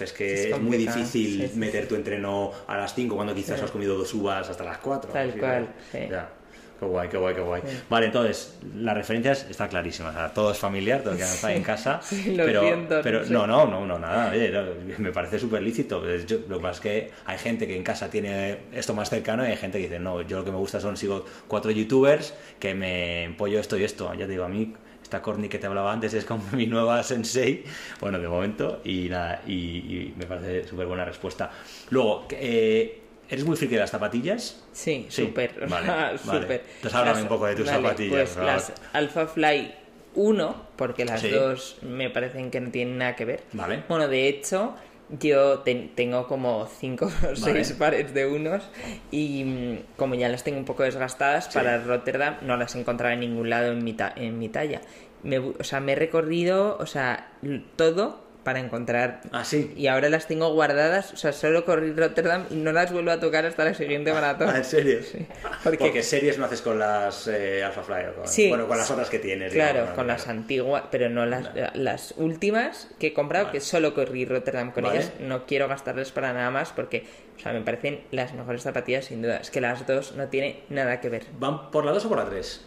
es 0.00 0.12
que 0.12 0.24
Mm. 0.24 0.34
Es 0.34 0.44
es, 0.46 0.60
muy 0.60 0.76
difícil 0.78 1.48
sí, 1.48 1.58
meter 1.58 1.86
tu 1.86 1.94
entreno 1.94 2.52
a 2.66 2.76
las 2.76 2.94
5 2.94 3.14
cuando 3.14 3.34
quizás 3.34 3.62
has 3.62 3.70
comido 3.70 3.96
dos 3.96 4.12
uvas 4.14 4.48
hasta 4.48 4.64
las 4.64 4.78
4 4.78 5.12
Tal 5.12 5.38
cual, 5.38 5.68
sí. 5.92 5.98
ya. 6.10 6.30
Qué 6.78 6.86
guay, 6.86 7.08
qué 7.08 7.16
guay, 7.16 7.34
qué 7.34 7.40
guay. 7.40 7.62
Vale, 7.90 8.06
entonces, 8.06 8.56
las 8.76 8.94
referencias 8.94 9.46
está 9.50 9.66
clarísima. 9.68 10.10
O 10.10 10.12
sea, 10.12 10.32
todo 10.32 10.52
es 10.52 10.58
familiar, 10.58 11.02
todo 11.02 11.16
queda 11.16 11.32
está 11.34 11.52
en 11.52 11.62
casa. 11.62 12.00
Sí, 12.08 12.36
lo 12.36 12.44
pero, 12.44 12.60
siento, 12.60 13.00
pero 13.02 13.24
no, 13.26 13.46
no, 13.48 13.66
no, 13.66 13.84
no, 13.84 13.98
nada. 13.98 14.30
oye, 14.30 14.50
no, 14.50 14.62
me 14.98 15.10
parece 15.10 15.38
súper 15.40 15.60
lícito. 15.62 16.00
Pues 16.00 16.24
yo- 16.26 16.38
lo 16.48 16.58
que 16.58 16.62
pasa 16.62 16.74
es 16.74 16.80
que 16.80 17.10
hay 17.26 17.38
gente 17.38 17.66
que 17.66 17.76
en 17.76 17.82
casa 17.82 18.08
tiene 18.08 18.58
esto 18.72 18.94
más 18.94 19.10
cercano 19.10 19.44
y 19.44 19.48
hay 19.50 19.56
gente 19.56 19.78
que 19.78 19.84
dice, 19.84 19.98
no, 19.98 20.22
yo 20.22 20.38
lo 20.38 20.44
que 20.44 20.52
me 20.52 20.58
gusta 20.58 20.78
son, 20.80 20.96
sigo 20.96 21.24
cuatro 21.48 21.70
youtubers 21.72 22.32
que 22.60 22.74
me 22.74 23.24
empollo 23.24 23.58
esto 23.58 23.76
y 23.76 23.82
esto. 23.82 24.12
Ya 24.14 24.26
te 24.26 24.32
digo, 24.32 24.44
a 24.44 24.48
mí, 24.48 24.72
esta 25.02 25.20
Corny 25.20 25.48
que 25.48 25.58
te 25.58 25.66
hablaba 25.66 25.92
antes 25.92 26.14
es 26.14 26.24
como 26.24 26.44
mi 26.52 26.66
nueva 26.66 27.02
sensei, 27.02 27.64
bueno, 28.00 28.20
de 28.20 28.28
momento, 28.28 28.80
y 28.84 29.08
nada, 29.08 29.42
y, 29.48 29.52
y 29.52 30.14
me 30.16 30.26
parece 30.26 30.68
súper 30.68 30.86
buena 30.86 31.04
respuesta. 31.04 31.50
Luego, 31.90 32.26
eh, 32.30 33.02
¿eres 33.28 33.44
muy 33.44 33.56
friki 33.56 33.74
de 33.74 33.80
las 33.80 33.90
zapatillas? 33.90 34.62
Sí, 34.72 35.06
Sí, 35.08 35.24
súper, 35.26 35.66
vale, 35.68 35.86
vale. 35.88 36.18
súper. 36.18 36.62
Entonces 36.76 36.94
háblame 36.94 37.14
Las- 37.16 37.22
un 37.22 37.28
poco 37.28 37.46
de 37.46 37.56
tus 37.56 37.66
vale, 37.66 37.82
zapatillas, 37.82 38.30
Pues 38.30 38.36
las 38.44 38.72
Alpha 38.92 39.26
Fly 39.26 39.74
uno, 40.14 40.66
porque 40.76 41.04
las 41.04 41.20
Sí. 41.20 41.30
dos 41.30 41.76
me 41.82 42.10
parecen 42.10 42.50
que 42.50 42.60
no 42.60 42.70
tienen 42.70 42.98
nada 42.98 43.14
que 43.16 43.24
ver. 43.24 43.42
Vale. 43.52 43.84
Bueno, 43.88 44.08
de 44.08 44.28
hecho, 44.28 44.74
yo 45.20 45.60
ten- 45.60 45.94
tengo 45.94 46.26
como 46.26 46.66
cinco 46.66 47.06
o 47.32 47.36
seis 47.36 47.72
pares 47.72 48.12
de 48.14 48.26
unos 48.26 48.62
y 49.10 49.44
mm, 49.44 49.78
como 49.96 50.14
ya 50.16 50.28
las 50.28 50.44
tengo 50.44 50.58
un 50.58 50.64
poco 50.64 50.82
desgastadas, 50.82 51.44
Sí. 51.46 51.50
para 51.54 51.78
Rotterdam 51.78 52.36
no 52.42 52.56
las 52.56 52.74
encontraba 52.74 53.14
en 53.14 53.20
ningún 53.20 53.48
lado 53.50 53.72
en 53.72 53.84
mi, 53.84 53.92
ta- 53.92 54.12
en 54.16 54.38
mi 54.38 54.48
talla. 54.48 54.80
Me, 55.22 55.38
o 55.38 55.64
sea, 55.64 55.80
me 55.80 55.92
he 55.92 55.96
recorrido, 55.96 56.76
o 56.78 56.86
sea, 56.86 57.32
todo 57.76 58.24
para 58.48 58.60
encontrar 58.60 59.20
Ah, 59.30 59.44
sí. 59.44 59.74
y 59.76 59.88
ahora 59.88 60.08
las 60.08 60.26
tengo 60.26 60.50
guardadas, 60.54 61.12
o 61.12 61.16
sea, 61.18 61.34
solo 61.34 61.66
corrí 61.66 61.92
Rotterdam 61.92 62.46
y 62.48 62.54
no 62.54 62.72
las 62.72 62.90
vuelvo 62.90 63.10
a 63.10 63.20
tocar 63.20 63.44
hasta 63.44 63.62
la 63.62 63.74
siguiente 63.74 64.10
maratón. 64.10 64.48
Ah, 64.48 64.56
¿En 64.56 64.64
serio? 64.64 65.00
Porque- 65.62 65.76
Porque... 65.84 66.02
series 66.02 66.38
no 66.38 66.46
haces 66.46 66.62
con 66.62 66.78
las 66.78 67.28
eh, 67.28 67.62
Alpha 67.62 67.82
Fly 67.82 68.04
o 68.10 68.14
con, 68.14 68.26
Sí. 68.26 68.48
bueno, 68.48 68.66
con 68.66 68.78
las 68.78 68.90
otras 68.90 69.10
que 69.10 69.18
tienes. 69.18 69.52
Claro, 69.52 69.72
digamos, 69.80 69.94
con 69.94 70.06
las 70.06 70.28
antiguas, 70.28 70.84
pero 70.90 71.10
no 71.10 71.26
las, 71.26 71.50
las 71.74 72.14
últimas 72.16 72.88
que 72.98 73.08
he 73.08 73.12
comprado, 73.12 73.44
Vale. 73.48 73.58
que 73.58 73.62
solo 73.62 73.92
corrí 73.94 74.24
Rotterdam 74.24 74.72
con 74.72 74.84
Vale. 74.84 74.96
ellas. 74.96 75.12
No 75.20 75.44
quiero 75.44 75.68
gastarles 75.68 76.10
para 76.10 76.32
nada 76.32 76.50
más 76.50 76.72
porque, 76.72 77.04
o 77.36 77.40
sea, 77.40 77.52
me 77.52 77.60
parecen 77.60 78.00
las 78.12 78.32
mejores 78.32 78.62
zapatillas 78.62 79.04
sin 79.04 79.20
duda. 79.20 79.36
Es 79.36 79.50
que 79.50 79.60
las 79.60 79.86
dos 79.86 80.14
no 80.16 80.28
tienen 80.28 80.56
nada 80.70 81.02
que 81.02 81.10
ver. 81.10 81.24
¿Van 81.38 81.70
por 81.70 81.84
la 81.84 81.92
2 81.92 82.06
o 82.06 82.08
por 82.08 82.16
la 82.16 82.24
3? 82.24 82.64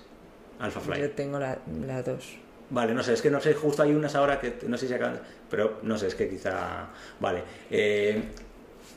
Alpha 0.59 0.79
Fly. 0.79 0.99
Yo 1.01 1.09
tengo 1.09 1.39
la, 1.39 1.57
la 1.87 2.03
dos. 2.03 2.37
Vale, 2.72 2.93
no 2.93 3.03
sé, 3.03 3.14
es 3.14 3.22
que 3.22 3.30
no 3.30 3.39
sé, 3.39 3.53
justo 3.53 3.84
hay 3.84 3.91
unas 3.91 4.15
ahora 4.15 4.39
que 4.39 4.56
no 4.68 4.77
sé 4.77 4.88
si 4.88 4.93
acaban, 4.93 5.19
pero 5.49 5.80
no 5.84 5.98
sé, 5.98 6.07
es 6.07 6.15
que 6.15 6.27
quizá... 6.30 6.88
Vale. 7.19 7.43
Eh, 7.69 8.22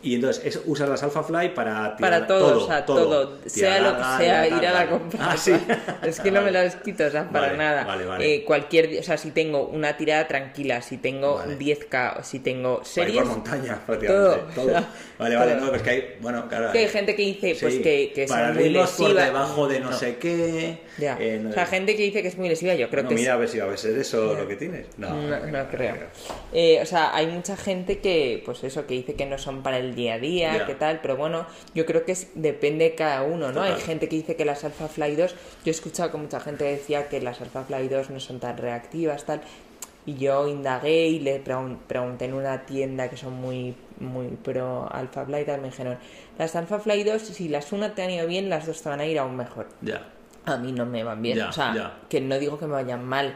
y 0.02 0.16
entonces, 0.16 0.44
es, 0.44 0.60
usas 0.66 0.86
las 0.86 1.02
Alpha 1.02 1.22
Fly 1.22 1.54
para 1.54 1.96
tirar 1.96 2.10
Para 2.12 2.26
todo, 2.26 2.62
o 2.62 2.66
sea, 2.66 2.84
todo, 2.84 3.38
sea 3.46 3.80
lo 3.80 3.96
que 3.96 4.04
sea, 4.22 4.46
ir 4.46 4.52
a 4.54 4.60
la 4.60 4.72
vale. 4.72 4.90
compra. 4.90 5.30
Ah, 5.30 5.36
sí. 5.36 5.52
Es 6.02 6.20
que 6.20 6.30
no 6.30 6.40
me 6.42 6.52
Vale. 6.52 6.64
las 6.64 6.76
quito, 6.76 7.06
o 7.06 7.10
sea, 7.10 7.26
para 7.30 7.46
Vale, 7.46 7.56
nada. 7.58 7.84
vale, 7.84 8.04
vale. 8.04 8.34
Eh, 8.34 8.44
cualquier, 8.44 9.00
o 9.00 9.02
sea, 9.02 9.16
si 9.16 9.30
tengo 9.30 9.66
una 9.66 9.96
tirada 9.96 10.28
tranquila, 10.28 10.82
si 10.82 10.98
tengo 10.98 11.36
Vale. 11.36 11.58
10k, 11.58 12.20
o 12.20 12.22
si 12.22 12.40
tengo 12.40 12.84
series, 12.84 13.16
por 13.22 13.26
montaña, 13.28 13.80
prácticamente. 13.86 14.52
todo. 14.54 14.66
Todo. 14.66 14.84
Vale, 15.18 15.36
vale, 15.36 15.54
no, 15.54 15.70
pues 15.70 15.80
que 15.80 15.88
hay, 15.90 16.16
bueno, 16.20 16.48
claro. 16.50 16.70
que 16.70 16.80
hay 16.80 16.88
gente 16.88 17.16
que 17.16 17.22
dice 17.22 17.56
pues 17.58 17.72
sí, 17.74 17.80
que, 17.80 18.12
que 18.14 18.28
son 18.28 18.52
muy 18.56 18.64
ritmos 18.64 18.90
por 18.90 19.06
lesivas. 19.08 19.24
debajo 19.26 19.68
de 19.68 19.80
no, 19.80 19.90
No. 19.90 19.96
sé 19.96 20.16
qué. 20.18 20.82
Ya. 20.98 21.16
eh, 21.20 21.40
no- 21.42 21.50
o 21.50 21.52
sea, 21.52 21.66
gente 21.66 21.96
que 21.96 22.02
dice 22.02 22.22
que 22.22 22.28
es 22.28 22.38
muy 22.38 22.48
lesiva, 22.48 22.74
yo 22.74 22.88
creo 22.88 23.02
no, 23.02 23.08
que 23.08 23.14
mira 23.16 23.30
es- 23.32 23.34
a 23.34 23.36
ver 23.38 23.48
si 23.48 23.58
va 23.58 23.72
a 23.72 23.76
ser 23.76 23.98
eso 23.98 24.34
lo 24.34 24.46
que 24.46 24.56
tienes. 24.56 24.86
No, 24.96 25.10
No, 25.14 25.40
no 25.46 25.68
creo. 25.68 25.96
Eh, 26.52 26.78
o 26.82 26.86
sea, 26.86 27.14
hay 27.14 27.26
mucha 27.26 27.56
gente 27.56 27.98
que, 27.98 28.42
pues 28.44 28.62
eso, 28.64 28.86
que 28.86 28.94
dice 28.94 29.14
que 29.14 29.26
no 29.26 29.36
son 29.38 29.62
para 29.62 29.78
el 29.78 29.94
día 29.94 30.14
a 30.14 30.18
día, 30.18 30.56
Ya. 30.58 30.66
que 30.66 30.74
tal, 30.74 31.00
pero 31.02 31.16
bueno, 31.16 31.46
yo 31.74 31.84
creo 31.86 32.04
que 32.04 32.12
es- 32.12 32.28
depende 32.34 32.84
de 32.84 32.94
cada 32.94 33.22
uno, 33.22 33.48
¿no? 33.48 33.54
Total. 33.62 33.74
Hay 33.74 33.80
gente 33.80 34.08
que 34.08 34.16
dice 34.16 34.36
que 34.36 34.44
las 34.44 34.62
Alpha 34.64 34.88
Fly 34.88 35.16
2, 35.16 35.32
yo 35.32 35.38
he 35.66 35.70
escuchado 35.70 36.10
que 36.12 36.16
mucha 36.18 36.38
gente 36.40 36.64
decía 36.64 37.08
que 37.08 37.20
las 37.20 37.40
Alpha 37.40 37.64
Fly 37.64 37.88
2 37.88 38.10
no 38.10 38.20
son 38.20 38.38
tan 38.40 38.56
reactivas, 38.56 39.24
tal, 39.24 39.40
y 40.06 40.16
yo 40.16 40.46
indagué 40.48 41.08
y 41.08 41.18
le 41.18 41.42
pregun- 41.42 41.78
pregunté 41.88 42.26
en 42.26 42.34
una 42.34 42.66
tienda 42.66 43.08
que 43.08 43.16
son 43.16 43.32
muy, 43.32 43.74
muy 43.98 44.26
pro 44.28 44.86
Alpha 44.92 45.24
Fly, 45.24 45.44
tal, 45.44 45.60
me 45.62 45.68
dijeron, 45.70 45.98
las 46.38 46.54
Alpha 46.56 46.78
Fly 46.78 47.04
2, 47.04 47.22
si 47.22 47.48
las 47.48 47.72
una 47.72 47.94
te 47.94 48.02
han 48.02 48.10
ido 48.10 48.26
bien, 48.26 48.50
las 48.50 48.66
dos 48.66 48.82
te 48.82 48.88
van 48.90 49.00
a 49.00 49.06
ir 49.06 49.18
aún 49.18 49.36
mejor. 49.36 49.66
Ya. 49.80 50.10
A 50.46 50.56
mí 50.56 50.72
no 50.72 50.84
me 50.86 51.02
van 51.04 51.22
bien. 51.22 51.38
Ya, 51.38 51.48
o 51.48 51.52
sea, 51.52 51.74
ya. 51.74 51.92
que 52.08 52.20
no 52.20 52.38
digo 52.38 52.58
que 52.58 52.66
me 52.66 52.72
vayan 52.72 53.04
mal, 53.04 53.34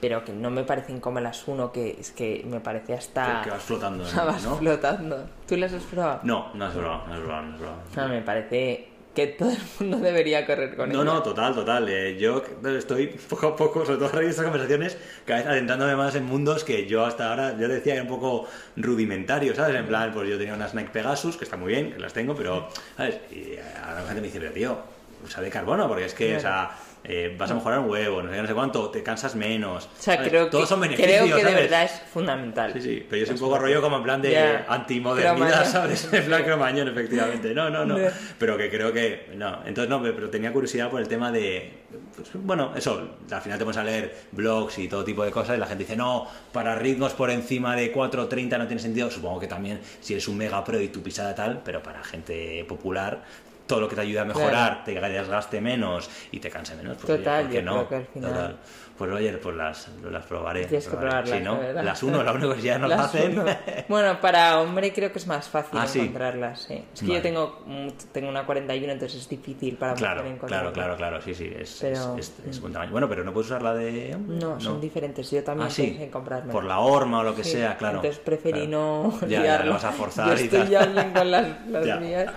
pero 0.00 0.24
que 0.24 0.32
no 0.32 0.50
me 0.50 0.62
parecen 0.64 1.00
como 1.00 1.20
las 1.20 1.46
uno, 1.48 1.72
que 1.72 1.96
es 2.00 2.10
que 2.12 2.44
me 2.48 2.60
parece 2.60 2.94
hasta. 2.94 3.40
Que, 3.40 3.44
que 3.44 3.50
vas 3.50 3.62
flotando, 3.62 4.04
o 4.04 4.06
sea, 4.06 4.24
vas 4.26 4.44
¿no? 4.44 4.56
flotando. 4.56 5.26
¿Tú 5.46 5.56
las 5.56 5.72
has 5.72 5.82
probado? 5.84 6.20
No, 6.22 6.52
no 6.54 6.68
es 6.68 6.74
broma, 6.74 7.04
no 7.08 7.14
es 7.16 7.20
broma, 7.22 7.42
no 7.42 7.54
es 7.54 7.60
broma. 7.60 7.76
O 7.90 7.94
sea, 7.94 8.06
me 8.06 8.22
parece 8.22 8.88
que 9.14 9.26
todo 9.26 9.50
el 9.50 9.58
mundo 9.80 9.98
debería 10.02 10.46
correr 10.46 10.76
con 10.76 10.90
No, 10.92 11.02
ella. 11.02 11.12
no, 11.14 11.22
total, 11.22 11.52
total. 11.52 11.88
Eh, 11.88 12.16
yo 12.18 12.40
estoy 12.76 13.08
poco 13.08 13.48
a 13.48 13.56
poco, 13.56 13.84
sobre 13.84 13.98
todo 13.98 14.08
a 14.08 14.12
raíz 14.12 14.26
de 14.26 14.30
estas 14.30 14.44
conversaciones, 14.44 14.96
cada 15.26 15.40
vez 15.40 15.48
adentrándome 15.48 15.96
más 15.96 16.14
en 16.14 16.24
mundos 16.24 16.62
que 16.62 16.86
yo 16.86 17.04
hasta 17.04 17.28
ahora, 17.30 17.56
yo 17.58 17.66
decía, 17.66 17.94
era 17.94 18.02
un 18.02 18.08
poco 18.08 18.46
rudimentario, 18.76 19.54
¿sabes? 19.56 19.74
En 19.74 19.86
plan, 19.86 20.12
pues 20.14 20.28
yo 20.30 20.38
tenía 20.38 20.54
unas 20.54 20.72
Nike 20.74 20.90
Pegasus, 20.92 21.36
que 21.36 21.44
están 21.44 21.58
muy 21.60 21.72
bien, 21.72 21.92
que 21.92 21.98
las 21.98 22.12
tengo, 22.12 22.34
pero, 22.36 22.68
¿sabes? 22.96 23.18
Y 23.32 23.56
ahora 23.82 24.02
la 24.02 24.06
gente 24.06 24.20
me 24.20 24.26
dice, 24.28 24.38
pero 24.38 24.52
tío, 24.52 24.78
usa 25.24 25.42
de 25.42 25.50
carbono, 25.50 25.88
porque 25.88 26.04
es 26.06 26.14
que, 26.14 26.36
o 26.36 26.40
sea, 26.40 26.70
eh, 27.04 27.34
vas 27.38 27.50
a 27.50 27.54
mejorar 27.54 27.78
un 27.78 27.88
huevo, 27.90 28.22
no 28.22 28.30
sé, 28.30 28.42
no 28.42 28.46
sé 28.48 28.54
cuánto, 28.54 28.90
te 28.90 29.02
cansas 29.02 29.34
menos. 29.36 29.86
O 29.86 30.02
sea, 30.02 30.16
¿sabes? 30.16 30.28
creo 30.28 30.48
Todos 30.50 30.64
que, 30.64 30.68
son 30.68 30.80
beneficios, 30.80 31.10
creo 31.12 31.26
que 31.26 31.34
de 31.34 31.40
¿sabes? 31.42 31.54
verdad 31.62 31.84
es 31.84 32.02
fundamental. 32.12 32.72
Sí, 32.74 32.82
sí, 32.82 33.06
pero 33.08 33.20
yo 33.20 33.26
soy 33.26 33.34
un 33.36 33.40
poco 33.40 33.58
rollo 33.58 33.80
como 33.80 33.96
en 33.98 34.02
plan 34.02 34.20
de 34.20 34.32
Ya. 34.32 34.66
antimodernidad. 34.68 35.64
¿sabes? 35.64 36.08
En 36.12 36.24
plan 36.26 36.42
cromañón, 36.42 36.88
efectivamente. 36.88 37.54
No, 37.54 37.70
no, 37.70 37.84
no. 37.86 37.96
Pero 38.38 38.56
que 38.58 38.68
creo 38.68 38.92
que. 38.92 39.30
No, 39.36 39.60
entonces 39.64 39.88
no, 39.88 40.02
pero 40.02 40.28
tenía 40.28 40.52
curiosidad 40.52 40.90
por 40.90 41.00
el 41.00 41.08
tema 41.08 41.30
de. 41.30 41.72
pues, 42.16 42.28
bueno, 42.34 42.72
eso, 42.76 43.16
al 43.30 43.40
final 43.40 43.58
te 43.58 43.64
pones 43.64 43.78
a 43.78 43.84
leer 43.84 44.14
blogs 44.32 44.78
y 44.78 44.88
todo 44.88 45.04
tipo 45.04 45.24
de 45.24 45.30
cosas 45.30 45.56
y 45.56 45.60
la 45.60 45.66
gente 45.66 45.84
dice, 45.84 45.96
no, 45.96 46.26
para 46.52 46.74
ritmos 46.74 47.12
por 47.14 47.30
encima 47.30 47.76
de 47.76 47.94
4.30 47.94 48.58
no 48.58 48.66
tiene 48.66 48.82
sentido. 48.82 49.10
Supongo 49.10 49.38
que 49.38 49.46
también 49.46 49.80
si 50.00 50.14
eres 50.14 50.26
un 50.28 50.36
mega 50.36 50.62
pro 50.64 50.80
y 50.80 50.88
tu 50.88 51.00
pisada 51.02 51.34
tal, 51.34 51.62
pero 51.64 51.82
para 51.82 52.02
gente 52.02 52.64
popular. 52.68 53.22
Todo 53.68 53.80
lo 53.80 53.88
que 53.88 53.94
te 53.94 54.00
ayude 54.00 54.18
a 54.18 54.24
mejorar, 54.24 54.82
te 54.82 54.98
desgaste 54.98 55.60
menos 55.60 56.08
y 56.32 56.40
te 56.40 56.50
canse 56.50 56.74
menos. 56.74 56.96
Pues, 56.96 57.18
Total, 57.18 57.42
¿por 57.42 57.50
qué 57.50 57.56
yo 57.58 57.62
no? 57.62 57.86
creo 57.86 57.88
que 57.88 57.94
al 57.96 58.06
final- 58.06 58.30
Total. 58.32 58.56
Pues 58.98 59.12
oye, 59.12 59.32
pues 59.34 59.54
las, 59.56 59.88
las 60.10 60.26
probaré. 60.26 60.64
Tienes 60.66 60.84
que 60.88 60.96
probaré. 60.96 61.22
probarlas, 61.30 61.38
Sí, 61.38 61.44
¿no? 61.44 61.72
la. 61.72 61.82
Las 61.84 62.02
uno, 62.02 62.22
la 62.24 62.54
que 62.56 62.62
ya 62.62 62.78
nos 62.80 62.90
Las 62.90 63.00
hacen. 63.00 63.38
uno. 63.38 63.44
Bueno, 63.88 64.20
para 64.20 64.60
hombre 64.60 64.92
creo 64.92 65.12
que 65.12 65.18
es 65.18 65.26
más 65.28 65.48
fácil 65.48 65.78
Ah, 65.80 65.86
sí. 65.86 66.00
encontrarlas, 66.00 66.62
sí. 66.62 66.82
Es 66.92 67.00
que 67.00 67.06
Vale. 67.06 67.18
yo 67.18 67.22
tengo, 67.22 67.62
mm, 67.64 67.88
tengo 68.12 68.28
una 68.28 68.44
41, 68.44 68.92
entonces 68.92 69.20
es 69.22 69.28
difícil 69.28 69.76
para 69.76 69.94
Claro, 69.94 70.22
mujer 70.22 70.34
encontrarla. 70.34 70.72
claro, 70.72 70.96
claro, 70.96 71.18
claro, 71.18 71.22
sí, 71.22 71.34
sí, 71.34 71.50
es, 71.56 71.78
Pero- 71.80 72.16
es, 72.18 72.34
es- 72.40 72.46
es 72.50 72.60
buen 72.60 72.72
tamaño. 72.72 72.90
Bueno, 72.90 73.08
pero 73.08 73.22
no 73.24 73.32
puedes 73.32 73.46
usar 73.50 73.62
la 73.62 73.74
de... 73.74 74.14
hombre? 74.16 74.36
No, 74.36 74.60
son 74.60 74.80
diferentes. 74.80 75.30
Yo 75.30 75.44
también 75.44 75.68
Ah, 75.68 75.70
sí, 75.70 76.08
comprarme. 76.12 76.52
por 76.52 76.64
la 76.64 76.80
horma 76.80 77.20
o 77.20 77.22
lo 77.22 77.34
que 77.36 77.44
Sí, 77.44 77.52
sea, 77.52 77.76
claro. 77.76 77.96
Entonces 77.98 78.18
preferí 78.20 78.66
Claro. 78.66 79.12
no 79.20 79.28
Ya, 79.28 79.44
ya, 79.44 79.62
lo 79.64 79.72
vas 79.74 79.84
a 79.84 79.92
forzar 79.92 80.26
Yo 80.36 80.42
y 80.42 80.44
estoy 80.46 80.58
tal. 80.58 80.68
ya 80.70 80.86
bien 80.86 81.12
con 81.12 81.30
las, 81.30 81.66
las 81.68 81.86
Ya. 81.86 81.96
mías. 81.98 82.32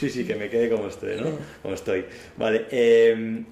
Sí, 0.00 0.08
sí, 0.08 0.26
que 0.26 0.34
me 0.34 0.48
quede 0.48 0.70
como 0.70 0.88
estoy, 0.88 1.20
¿no? 1.20 1.26
Como 1.62 1.74
estoy. 1.74 2.06
Vale, 2.38 2.66
eh, 2.70 3.44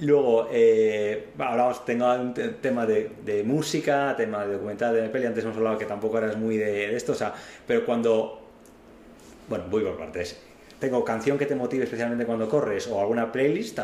luego, 0.00 0.48
eh, 0.52 1.28
hablamos, 1.38 1.84
tengo 1.84 2.12
un 2.14 2.34
te- 2.34 2.48
tema 2.48 2.86
de, 2.86 3.10
de 3.24 3.42
música, 3.42 4.14
tema 4.16 4.44
de 4.46 4.54
documental, 4.54 4.94
de 4.94 5.08
peli, 5.08 5.26
antes 5.26 5.44
hemos 5.44 5.56
hablado 5.56 5.78
que 5.78 5.86
tampoco 5.86 6.18
eras 6.18 6.36
muy 6.36 6.56
de, 6.56 6.70
de 6.88 6.96
esto, 6.96 7.12
o 7.12 7.14
sea, 7.14 7.32
pero 7.66 7.84
cuando... 7.84 8.42
Bueno, 9.48 9.64
voy 9.70 9.82
por 9.84 9.96
partes. 9.96 10.40
Tengo 10.80 11.02
canción 11.04 11.38
que 11.38 11.46
te 11.46 11.54
motive 11.54 11.84
especialmente 11.84 12.26
cuando 12.26 12.48
corres 12.48 12.86
o 12.88 13.00
alguna 13.00 13.32
playlist. 13.32 13.78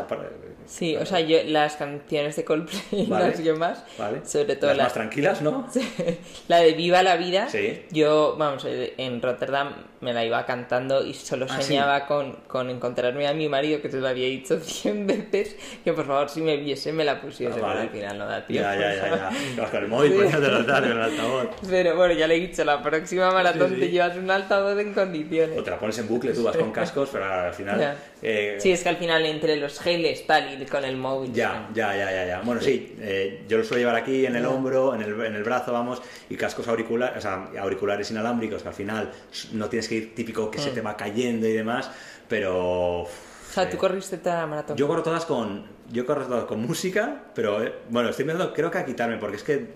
Sí, 0.66 0.94
o 0.96 1.06
sea, 1.06 1.20
yo 1.20 1.38
las 1.46 1.76
canciones 1.76 2.36
de 2.36 2.44
Coldplay 2.44 3.06
Vale. 3.08 3.28
las 3.28 3.40
que 3.40 3.52
más, 3.54 3.84
Vale. 3.96 4.26
sobre 4.26 4.56
todo 4.56 4.70
Las 4.70 4.76
la, 4.76 4.82
más 4.84 4.92
tranquilas, 4.92 5.40
¿no? 5.40 5.66
la 6.48 6.58
de 6.58 6.72
Viva 6.74 7.02
la 7.02 7.16
Vida, 7.16 7.48
Sí. 7.48 7.82
yo, 7.90 8.36
vamos, 8.38 8.64
eh, 8.66 8.92
en 8.98 9.22
Rotterdam 9.22 9.72
me 10.02 10.12
la 10.12 10.24
iba 10.24 10.44
cantando 10.44 11.02
y 11.06 11.14
solo 11.14 11.46
Ah, 11.48 11.60
soñaba 11.62 12.06
con, 12.06 12.32
con 12.46 12.68
encontrarme 12.68 13.26
a 13.26 13.32
mi 13.32 13.48
marido, 13.48 13.80
que 13.80 13.90
se 13.90 13.98
lo 14.00 14.08
había 14.08 14.26
dicho 14.26 14.58
cien 14.62 15.06
veces, 15.06 15.56
que 15.84 15.92
por 15.94 16.06
favor 16.06 16.28
si 16.28 16.42
me 16.42 16.56
viese 16.58 16.92
me 16.92 17.04
la 17.04 17.20
pusiese, 17.20 17.52
Ah, 17.52 17.54
pero 17.54 17.66
vale. 17.68 17.80
al 17.82 17.88
final 17.90 18.18
no 18.18 18.26
da 18.26 18.46
tiempo. 18.46 18.68
Ya, 18.68 18.76
ya, 18.78 18.94
ya, 18.94 19.30
ya. 19.56 19.70
Con 19.70 19.82
el 19.82 19.88
móvil 19.88 20.10
Sí. 20.12 20.16
poniéndotelo 20.18 20.66
tal, 20.66 20.82
con 20.82 20.92
el 20.92 21.02
altavoz. 21.02 21.46
Pero 21.70 21.96
bueno, 21.96 22.14
ya 22.14 22.26
le 22.26 22.34
he 22.36 22.40
dicho, 22.40 22.64
la 22.64 22.82
próxima 22.82 23.30
maratón 23.30 23.68
Sí, 23.70 23.74
sí. 23.76 23.80
te 23.80 23.90
llevas 23.90 24.16
un 24.16 24.30
altavoz 24.30 24.78
en 24.78 24.92
condiciones. 24.92 25.58
O 25.58 25.62
te 25.62 25.70
la 25.70 25.78
pones 25.78 25.96
en 25.98 26.08
bucle, 26.08 26.32
tú 26.32 26.42
vas 26.44 26.56
con 26.56 26.70
cascos, 26.72 27.08
pero 27.12 27.24
al 27.24 27.54
final... 27.54 27.78
Ya. 27.80 27.96
eh, 28.22 28.56
Sí, 28.58 28.72
es 28.72 28.82
que 28.82 28.88
al 28.88 28.96
final 28.96 29.24
entre 29.24 29.56
los 29.56 29.78
geles 29.80 30.26
tal 30.26 30.60
y 30.60 30.66
con 30.66 30.84
el 30.84 30.96
móvil. 30.96 31.32
Ya, 31.32 31.68
ya, 31.74 31.96
ya, 31.96 32.10
ya, 32.10 32.26
ya. 32.26 32.40
Bueno, 32.44 32.60
sí, 32.60 32.96
eh, 33.00 33.42
yo 33.48 33.58
lo 33.58 33.64
suelo 33.64 33.78
llevar 33.80 33.96
aquí 33.96 34.26
en 34.26 34.36
el 34.36 34.44
hombro, 34.46 34.94
en 34.94 35.02
el, 35.02 35.20
en 35.24 35.34
el 35.36 35.44
brazo, 35.44 35.72
vamos, 35.72 36.02
y 36.28 36.36
cascos 36.36 36.66
auriculares, 36.68 37.18
o 37.18 37.20
sea, 37.20 37.48
auriculares 37.60 38.10
inalámbricos, 38.10 38.62
que 38.62 38.68
al 38.68 38.74
final 38.74 39.10
no 39.52 39.68
tienes 39.68 39.88
que 39.88 39.91
ir 39.94 40.14
típico 40.14 40.50
que 40.50 40.58
se 40.58 40.70
te 40.70 40.80
va 40.80 40.96
cayendo 40.96 41.46
y 41.46 41.52
demás, 41.52 41.90
pero... 42.28 43.02
O 43.02 43.08
sea, 43.52 43.68
tú 43.68 43.76
eh, 43.76 43.80
corriste 43.80 44.18
toda 44.18 44.36
la 44.36 44.46
maratón. 44.46 44.76
Yo 44.76 44.88
corro 44.88 45.02
todas 45.02 45.26
con, 45.26 45.66
yo 45.90 46.06
corro 46.06 46.26
todas 46.26 46.44
con 46.44 46.60
música, 46.60 47.24
pero 47.34 47.62
eh, 47.62 47.72
bueno, 47.90 48.08
estoy 48.08 48.22
empezando 48.24 48.52
creo 48.54 48.70
que 48.70 48.78
a 48.78 48.84
quitarme, 48.84 49.18
porque 49.18 49.36
es 49.36 49.42
que, 49.42 49.74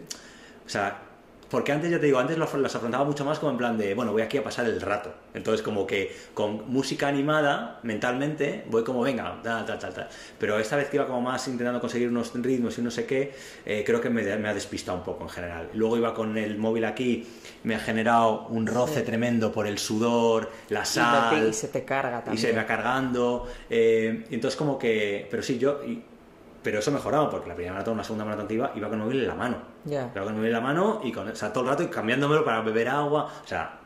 o 0.65 0.69
sea, 0.69 1.03
porque 1.51 1.73
antes 1.73 1.91
ya 1.91 2.01
te 2.01 2.07
digo, 2.07 2.19
antes 2.19 2.37
las 2.39 2.75
afrontaba 2.75 3.05
mucho 3.05 3.25
más 3.25 3.39
como 3.39 3.53
en 3.53 3.59
plan 3.59 3.79
de, 3.79 3.95
bueno, 3.95 4.13
voy 4.13 4.23
aquí 4.23 4.37
a 4.39 4.43
pasar 4.45 4.67
el 4.67 4.81
rato. 4.81 5.13
Entonces 5.35 5.63
como 5.63 5.87
que 5.87 6.15
con 6.35 6.71
música 6.71 7.07
animada, 7.09 7.79
mentalmente, 7.83 8.65
voy 8.69 8.83
como, 8.83 9.01
venga, 9.03 9.41
tal, 9.43 9.65
tal, 9.65 9.79
tal, 9.79 9.95
tal. 9.95 10.09
Pero 10.39 10.59
esta 10.59 10.77
vez 10.77 10.89
que 10.89 10.97
iba 10.97 11.07
como 11.07 11.21
más 11.21 11.47
intentando 11.47 11.81
conseguir 11.81 12.09
unos 12.09 12.33
ritmos 12.35 12.77
y 12.79 12.83
no 12.83 12.91
sé 12.91 13.07
qué, 13.07 13.33
eh, 13.65 13.85
creo 13.87 14.01
que 14.01 14.11
me, 14.11 14.23
me 14.37 14.49
ha 14.49 14.55
despistado 14.55 14.99
un 14.99 15.05
poco 15.05 15.23
en 15.25 15.31
general. 15.31 15.69
Luego 15.75 15.97
iba 15.97 16.15
con 16.15 16.37
el 16.37 16.59
móvil 16.59 16.85
aquí, 16.85 17.27
me 17.65 17.75
ha 17.77 17.79
generado 17.79 18.47
un 18.49 18.67
roce 18.67 19.03
tremendo 19.03 19.53
por 19.53 19.67
el 19.67 19.79
sudor, 19.79 20.51
la 20.71 20.83
Y 20.83 20.87
sal 20.87 21.31
te- 21.43 21.49
y 21.49 21.53
se 21.53 21.69
te 21.69 21.85
carga 21.85 22.19
y 22.19 22.25
también. 22.25 22.39
se 22.39 22.53
va 22.53 22.67
cargando. 22.67 23.47
eh, 23.71 24.25
y 24.31 24.35
entonces 24.35 24.57
como 24.59 24.79
que... 24.79 25.29
Pero 25.31 25.43
sí, 25.43 25.59
yo... 25.59 25.81
y- 25.85 26.03
pero 26.63 26.81
eso 26.81 26.91
mejoraba 26.91 27.31
porque 27.31 27.49
la 27.49 27.55
primera 27.55 27.75
maratón, 27.75 27.97
la 27.97 28.03
segunda 28.03 28.25
maratón 28.25 28.49
que 28.49 28.55
iba, 28.55 28.73
iba 28.75 28.89
con 28.89 28.99
el 28.99 29.05
móvil 29.05 29.21
en 29.21 29.29
la 29.29 29.35
mano. 29.37 29.76
Ya. 29.87 30.11
Iba 30.15 30.25
con 30.25 30.53
la 30.53 30.61
mano 30.61 31.01
y 31.05 31.13
con, 31.13 31.29
o 31.29 31.35
sea, 31.35 31.53
todo 31.53 31.65
el 31.65 31.71
rato 31.71 31.83
y 31.83 31.87
cambiándomelo 31.87 32.45
para 32.45 32.61
beber 32.61 32.89
agua. 32.89 33.33
O 33.45 33.47
sea, 33.49 33.79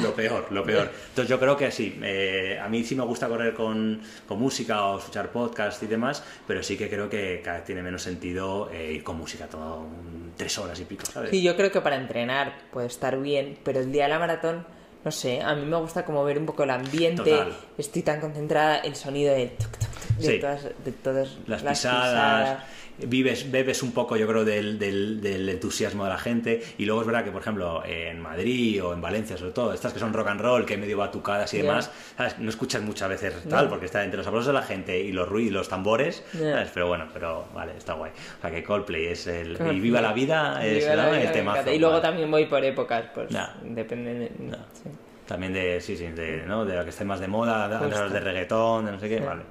lo 0.00 0.14
peor, 0.14 0.46
lo 0.50 0.62
peor. 0.62 0.88
Entonces 1.08 1.28
yo 1.28 1.40
creo 1.40 1.56
que 1.56 1.70
sí, 1.72 1.98
eh, 2.02 2.60
a 2.62 2.68
mí 2.68 2.84
sí 2.84 2.94
me 2.94 3.02
gusta 3.04 3.26
correr 3.28 3.54
con, 3.54 4.00
con 4.28 4.38
música 4.38 4.84
o 4.86 4.98
escuchar 4.98 5.30
podcast 5.30 5.82
y 5.82 5.86
demás, 5.88 6.22
pero 6.46 6.62
sí 6.62 6.76
que 6.76 6.88
creo 6.88 7.10
que 7.10 7.40
cada 7.44 7.56
vez 7.56 7.66
tiene 7.66 7.82
menos 7.82 8.02
sentido 8.02 8.70
eh, 8.72 8.92
ir 8.92 9.02
con 9.02 9.16
música 9.18 9.46
todo 9.48 9.80
un- 9.80 10.32
tres 10.36 10.56
horas 10.58 10.78
y 10.78 10.84
pico, 10.84 11.04
¿sabes? 11.06 11.30
Sí, 11.30 11.42
yo 11.42 11.56
creo 11.56 11.72
que 11.72 11.80
para 11.80 11.96
entrenar 11.96 12.54
puede 12.72 12.86
estar 12.86 13.18
bien, 13.20 13.58
pero 13.64 13.80
el 13.80 13.90
día 13.90 14.04
de 14.04 14.10
la 14.10 14.18
maratón, 14.20 14.64
no 15.04 15.10
sé, 15.10 15.42
a 15.42 15.54
mí 15.56 15.64
me 15.66 15.76
gusta 15.78 16.04
como 16.04 16.22
ver 16.24 16.38
un 16.38 16.46
poco 16.46 16.62
el 16.62 16.70
ambiente, 16.70 17.22
Total. 17.30 17.52
estoy 17.76 18.02
tan 18.02 18.20
concentrada, 18.20 18.76
el 18.78 18.94
sonido 18.94 19.34
de, 19.34 19.46
tuc, 19.48 19.70
tuc, 19.76 19.90
tuc, 19.90 20.16
de 20.18 20.26
Sí. 20.26 20.38
todas, 20.40 20.62
de 20.84 20.92
todas 20.92 21.36
las 21.48 21.62
pisadas, 21.62 22.58
vives, 22.98 23.50
bebes 23.50 23.82
un 23.82 23.92
poco, 23.92 24.16
yo 24.16 24.26
creo, 24.26 24.44
del, 24.44 24.78
del, 24.78 25.20
del 25.20 25.48
entusiasmo 25.48 26.04
de 26.04 26.10
la 26.10 26.18
gente. 26.18 26.62
Y 26.78 26.84
luego 26.84 27.00
es 27.00 27.06
verdad 27.06 27.24
que, 27.24 27.30
por 27.30 27.40
ejemplo, 27.42 27.82
en 27.84 28.20
Madrid 28.20 28.84
o 28.84 28.92
en 28.92 29.00
Valencia, 29.00 29.36
sobre 29.36 29.52
todo, 29.52 29.72
estas 29.72 29.92
que 29.92 29.98
son 29.98 30.12
rock 30.12 30.28
and 30.28 30.40
roll, 30.40 30.64
que 30.64 30.76
medio 30.76 30.98
batucadas 30.98 31.52
y 31.54 31.58
Ya. 31.58 31.62
demás, 31.64 31.90
¿sabes? 32.16 32.38
no 32.38 32.48
escuchas 32.48 32.82
muchas 32.82 33.08
veces 33.08 33.34
tal, 33.48 33.64
No. 33.64 33.70
porque 33.70 33.86
está 33.86 34.04
entre 34.04 34.18
los 34.18 34.26
aplausos 34.26 34.46
de 34.48 34.52
la 34.52 34.62
gente 34.62 34.98
y 35.00 35.12
los 35.12 35.28
ruidos, 35.28 35.52
los 35.52 35.68
tambores. 35.68 36.24
¿sabes? 36.32 36.70
Pero 36.72 36.86
bueno, 36.88 37.06
pero 37.12 37.46
vale, 37.54 37.72
está 37.76 37.94
guay. 37.94 38.12
O 38.38 38.40
sea, 38.40 38.50
que 38.50 38.62
Coldplay 38.62 39.06
es 39.06 39.26
el. 39.26 39.58
Y 39.72 39.80
Viva 39.80 40.00
la 40.00 40.12
Vida 40.12 40.64
es 40.64 40.84
Viva 40.84 40.96
la 40.96 41.10
vida, 41.10 41.22
el 41.22 41.32
temazo. 41.32 41.72
Y 41.72 41.78
luego 41.78 41.94
vale. 41.96 42.02
también 42.06 42.30
voy 42.30 42.46
por 42.46 42.64
épocas, 42.64 43.04
pues 43.14 43.28
Ya. 43.30 43.54
depende 43.62 44.14
de... 44.14 44.32
Ya. 44.50 44.58
sí. 44.72 44.90
También 45.26 45.54
de, 45.54 45.80
sí, 45.80 45.96
sí, 45.96 46.06
de, 46.08 46.44
¿no? 46.46 46.66
de 46.66 46.76
lo 46.76 46.84
que 46.84 46.90
esté 46.90 47.02
más 47.04 47.18
de 47.18 47.28
moda, 47.28 47.66
de, 47.80 48.10
de 48.10 48.20
reggaetón, 48.20 48.84
de 48.84 48.92
no 48.92 49.00
sé 49.00 49.08
qué, 49.08 49.18
Sí. 49.18 49.24
vale. 49.24 49.42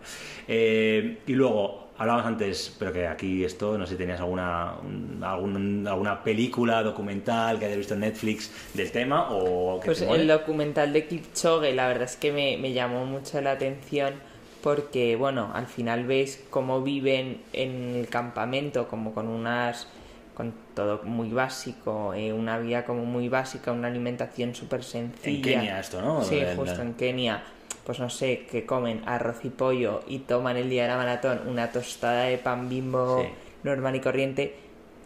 Eh, 0.48 1.18
y 1.26 1.34
luego, 1.34 1.83
hablabas 2.04 2.26
antes, 2.26 2.76
pero 2.78 2.94
que 2.94 3.08
aquí 3.08 3.44
esto, 3.44 3.78
no 3.78 3.86
sé 3.86 3.94
si 3.94 3.98
tenías 3.98 4.20
alguna, 4.20 4.76
un- 4.84 5.24
algún- 5.24 5.88
alguna 5.88 6.24
película, 6.24 6.84
documental 6.84 7.60
que 7.60 7.66
hayas 7.66 7.78
visto 7.78 7.94
en 7.96 8.02
Netflix 8.02 8.52
del 8.74 8.92
tema 8.92 9.30
o 9.32 9.80
que 9.80 9.86
Pues 9.88 10.00
te 10.00 10.14
el 10.14 10.28
documental 10.28 10.94
de 10.94 11.08
Kipchoge, 11.08 11.74
la 11.74 11.88
verdad 11.88 12.04
es 12.04 12.16
que 12.16 12.32
me, 12.32 12.58
me 12.58 12.74
llamó 12.74 13.06
mucho 13.06 13.42
la 13.42 13.52
atención 13.52 14.14
porque, 14.62 15.16
bueno, 15.18 15.52
al 15.54 15.68
final 15.68 16.06
ves 16.06 16.42
cómo 16.50 16.82
viven 16.82 17.42
en 17.52 17.96
el 17.96 18.08
campamento, 18.08 18.88
como 18.88 19.14
con 19.14 19.28
unas 19.28 19.88
con 20.36 20.52
todo 20.74 21.02
muy 21.04 21.30
básico, 21.30 22.14
eh, 22.16 22.34
una 22.34 22.58
vida 22.58 22.86
como 22.86 23.06
muy 23.06 23.30
básica, 23.30 23.72
una 23.72 23.88
alimentación 23.88 24.56
súper 24.56 24.84
sencilla. 24.84 25.36
En 25.36 25.42
Kenia 25.44 25.80
esto, 25.80 26.02
¿no? 26.02 26.24
Sí, 26.24 26.42
justo 26.58 26.82
en 26.82 26.94
Kenia. 26.96 27.44
Pues 27.86 28.00
no 28.00 28.10
sé, 28.10 28.46
que 28.50 28.66
comen 28.66 29.02
arroz 29.06 29.44
y 29.44 29.50
pollo 29.50 30.02
y 30.08 30.20
toman 30.20 30.56
el 30.58 30.70
día 30.70 30.84
de 30.84 30.90
la 30.90 30.98
maratón 30.98 31.42
una 31.48 31.72
tostada 31.72 32.24
de 32.26 32.38
pan 32.38 32.70
bimbo 32.70 33.22
Sí. 33.22 33.28
normal 33.64 33.96
y 33.96 34.00
corriente 34.00 34.56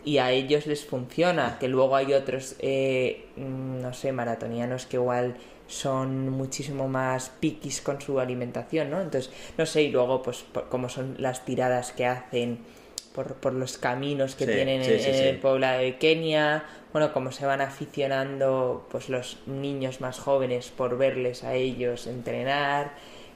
y 0.06 0.20
a 0.20 0.32
ellos 0.32 0.68
les 0.68 0.86
funciona. 0.86 1.58
Que 1.60 1.68
luego 1.68 1.96
hay 1.96 2.14
otros, 2.14 2.56
eh, 2.60 3.26
mm, 3.36 3.82
no 3.82 3.94
sé, 3.94 4.12
maratonianos 4.12 4.86
que 4.86 4.98
igual 4.98 5.36
son 5.68 6.30
muchísimo 6.30 6.88
más 6.88 7.30
piquis 7.42 7.82
con 7.82 8.00
su 8.00 8.20
alimentación, 8.20 8.90
¿no? 8.90 9.02
Entonces, 9.02 9.32
no 9.58 9.66
sé, 9.66 9.82
y 9.84 9.92
luego, 9.92 10.22
pues, 10.22 10.46
como 10.70 10.88
son 10.88 11.16
las 11.18 11.44
tiradas 11.44 11.92
que 11.92 12.06
hacen 12.06 12.60
por, 13.18 13.34
por 13.34 13.54
los 13.54 13.80
caminos 13.80 14.36
que 14.36 14.46
Sí, 14.46 14.52
tienen 14.52 14.84
sí, 14.84 14.92
en, 14.92 15.00
sí, 15.00 15.06
en 15.10 15.16
sí. 15.16 15.24
el 15.24 15.38
poblado 15.40 15.80
de 15.80 15.98
Kenia, 15.98 16.64
bueno, 16.94 17.12
cómo 17.14 17.32
se 17.32 17.48
van 17.48 17.62
aficionando 17.62 18.86
pues 18.92 19.10
los 19.10 19.40
niños 19.48 20.02
más 20.02 20.20
jóvenes 20.20 20.70
por 20.70 21.00
verles 21.00 21.44
a 21.44 21.56
ellos 21.56 22.06
entrenar, 22.06 22.92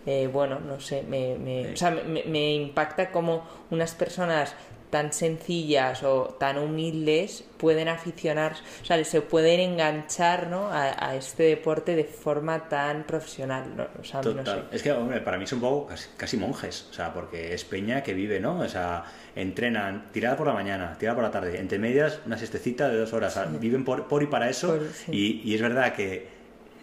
eh, 0.06 0.30
bueno, 0.32 0.60
no 0.60 0.80
sé, 0.80 1.02
me, 1.02 1.36
me- 1.40 1.74
o 1.74 1.78
sea, 1.78 1.90
me, 1.90 2.24
me 2.26 2.54
impacta 2.54 3.10
cómo 3.12 3.44
unas 3.72 3.96
personas 3.96 4.54
tan 4.92 5.12
sencillas 5.14 6.04
o 6.04 6.36
tan 6.40 6.58
humildes 6.60 7.44
pueden 7.58 7.88
aficionar, 7.88 8.56
o 8.82 8.86
sea, 8.86 9.04
se 9.04 9.22
pueden 9.22 9.60
enganchar 9.60 10.48
¿no? 10.48 10.68
a, 10.68 11.10
a 11.10 11.16
este 11.16 11.44
deporte 11.44 11.96
de 11.96 12.04
forma 12.04 12.68
tan 12.70 13.04
profesional, 13.06 13.76
¿no? 13.76 13.88
o 14.00 14.04
sea, 14.04 14.22
no 14.22 14.32
Total. 14.36 14.68
sé. 14.70 14.76
Es 14.76 14.84
que, 14.84 14.92
hombre, 14.92 15.22
para 15.22 15.38
mí 15.38 15.48
son 15.48 15.58
un 15.58 15.62
poco 15.70 15.88
casi, 15.88 16.10
casi 16.18 16.38
monjes, 16.38 16.88
o 16.92 16.94
sea, 16.94 17.14
porque 17.14 17.54
es 17.54 17.64
peña 17.64 18.04
que 18.04 18.14
vive, 18.14 18.40
¿no? 18.40 18.60
O 18.60 18.68
sea, 18.68 19.04
entrenan 19.36 20.12
tirada 20.12 20.36
por 20.38 20.48
la 20.48 20.54
mañana, 20.54 20.96
tirada 21.00 21.16
por 21.16 21.24
la 21.24 21.32
tarde, 21.32 21.60
entre 21.60 21.80
medias 21.80 22.20
una 22.26 22.38
siestecita 22.38 22.90
de 22.90 22.98
dos 22.98 23.14
horas, 23.14 23.38
o 23.38 23.44
sea, 23.44 23.50
viven 23.60 23.86
por, 23.86 24.08
por 24.08 24.22
y 24.24 24.28
para 24.28 24.50
eso, 24.50 24.76
Por- 24.78 24.92
sí. 24.92 25.12
y, 25.44 25.50
y 25.50 25.56
es 25.56 25.62
verdad 25.62 25.94
que 25.94 26.28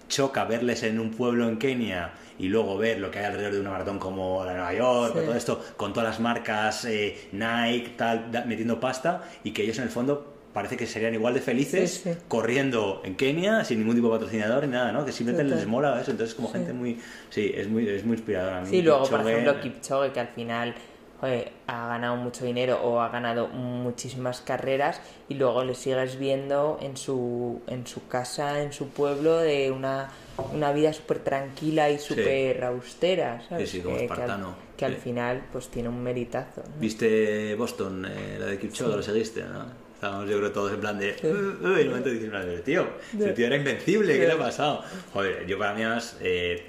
choca 0.08 0.44
verles 0.44 0.82
en 0.82 0.98
un 0.98 1.10
pueblo 1.10 1.46
en 1.48 1.58
Kenia 1.58 2.12
y 2.38 2.48
luego 2.48 2.76
ver 2.78 2.98
lo 2.98 3.10
que 3.10 3.18
hay 3.18 3.24
alrededor 3.26 3.52
de 3.54 3.60
una 3.60 3.70
maratón 3.70 3.98
como 3.98 4.44
la 4.44 4.52
de 4.52 4.56
Nueva 4.58 4.74
York, 4.74 5.12
Sí. 5.14 5.18
o 5.18 5.22
todo 5.22 5.34
esto, 5.34 5.64
con 5.76 5.92
todas 5.92 6.08
las 6.10 6.20
marcas 6.20 6.84
eh, 6.84 7.28
Nike, 7.32 7.94
tal, 7.96 8.30
da- 8.30 8.44
metiendo 8.44 8.78
pasta, 8.80 9.22
y 9.44 9.50
que 9.52 9.62
ellos 9.62 9.76
en 9.78 9.84
el 9.84 9.90
fondo 9.90 10.34
parece 10.52 10.76
que 10.76 10.86
serían 10.86 11.14
igual 11.14 11.34
de 11.34 11.40
felices 11.40 12.00
Sí, 12.02 12.12
sí. 12.12 12.18
corriendo 12.26 13.02
en 13.04 13.16
Kenia 13.16 13.64
sin 13.64 13.78
ningún 13.80 13.94
tipo 13.94 14.08
de 14.08 14.14
patrocinador 14.14 14.64
ni 14.66 14.72
nada, 14.72 14.90
¿no? 14.92 15.04
Que 15.04 15.12
simplemente 15.12 15.44
Total. 15.50 15.58
les 15.58 15.68
mola 15.68 16.00
eso, 16.00 16.10
entonces 16.10 16.34
como 16.34 16.48
Sí. 16.48 16.54
gente 16.54 16.72
muy... 16.72 16.98
Sí, 17.30 17.52
es 17.54 17.68
muy, 17.68 17.88
es 17.88 18.04
muy 18.04 18.16
inspirador 18.16 18.52
a 18.54 18.60
mí. 18.62 18.66
Sí, 18.68 18.82
luego, 18.82 19.04
por 19.08 19.20
ejemplo, 19.20 19.60
Kipchoge, 19.60 20.12
que 20.12 20.20
al 20.20 20.28
final 20.28 20.74
joder, 21.20 21.50
ha 21.66 21.88
ganado 21.88 22.16
mucho 22.16 22.44
dinero 22.44 22.80
o 22.82 23.00
ha 23.00 23.08
ganado 23.08 23.48
muchísimas 23.48 24.40
carreras 24.40 25.00
y 25.28 25.34
luego 25.34 25.64
le 25.64 25.74
sigues 25.74 26.16
viendo 26.18 26.78
en 26.80 26.96
su, 26.96 27.60
en 27.66 27.86
su 27.86 28.06
casa, 28.08 28.62
en 28.62 28.72
su 28.72 28.88
pueblo, 28.88 29.38
de 29.38 29.70
una, 29.72 30.08
una 30.52 30.72
vida 30.72 30.92
súper 30.92 31.18
tranquila 31.20 31.90
y 31.90 31.98
súper 31.98 32.62
austera, 32.64 33.42
¿sabes? 33.48 33.68
Sí, 33.70 33.78
sí, 33.78 33.82
como 33.82 33.96
que 33.96 34.02
al, 34.04 34.10
espartano. 34.10 34.56
que 34.76 34.84
al 34.84 34.94
Sí. 34.94 35.00
final 35.04 35.42
pues 35.52 35.68
tiene 35.68 35.88
un 35.88 36.02
meritazo. 36.02 36.62
¿no? 36.66 36.80
¿Viste 36.80 37.54
Boston, 37.54 38.04
eh, 38.06 38.36
la 38.38 38.46
de 38.46 38.58
Kipchoge, 38.58 38.90
Sí. 38.90 38.96
lo 38.96 39.02
seguiste, 39.02 39.42
no? 39.42 39.66
Estábamos 39.94 40.30
yo 40.30 40.38
creo 40.38 40.52
todos 40.52 40.72
en 40.72 40.80
plan 40.80 40.96
de... 40.98 41.16
Y 41.20 41.26
en 41.26 41.36
un 41.36 41.86
momento 41.88 42.08
dices, 42.08 42.24
en 42.26 42.30
plan 42.30 42.46
de, 42.48 42.58
tío, 42.60 42.86
el 43.18 43.34
tío 43.34 43.46
era 43.46 43.56
invencible, 43.56 44.16
¿qué 44.16 44.26
le 44.28 44.32
ha 44.32 44.38
pasado? 44.38 44.84
Joder, 45.12 45.44
yo 45.46 45.58
para 45.58 45.74
mí 45.74 45.82
además, 45.82 46.16
eh, 46.20 46.62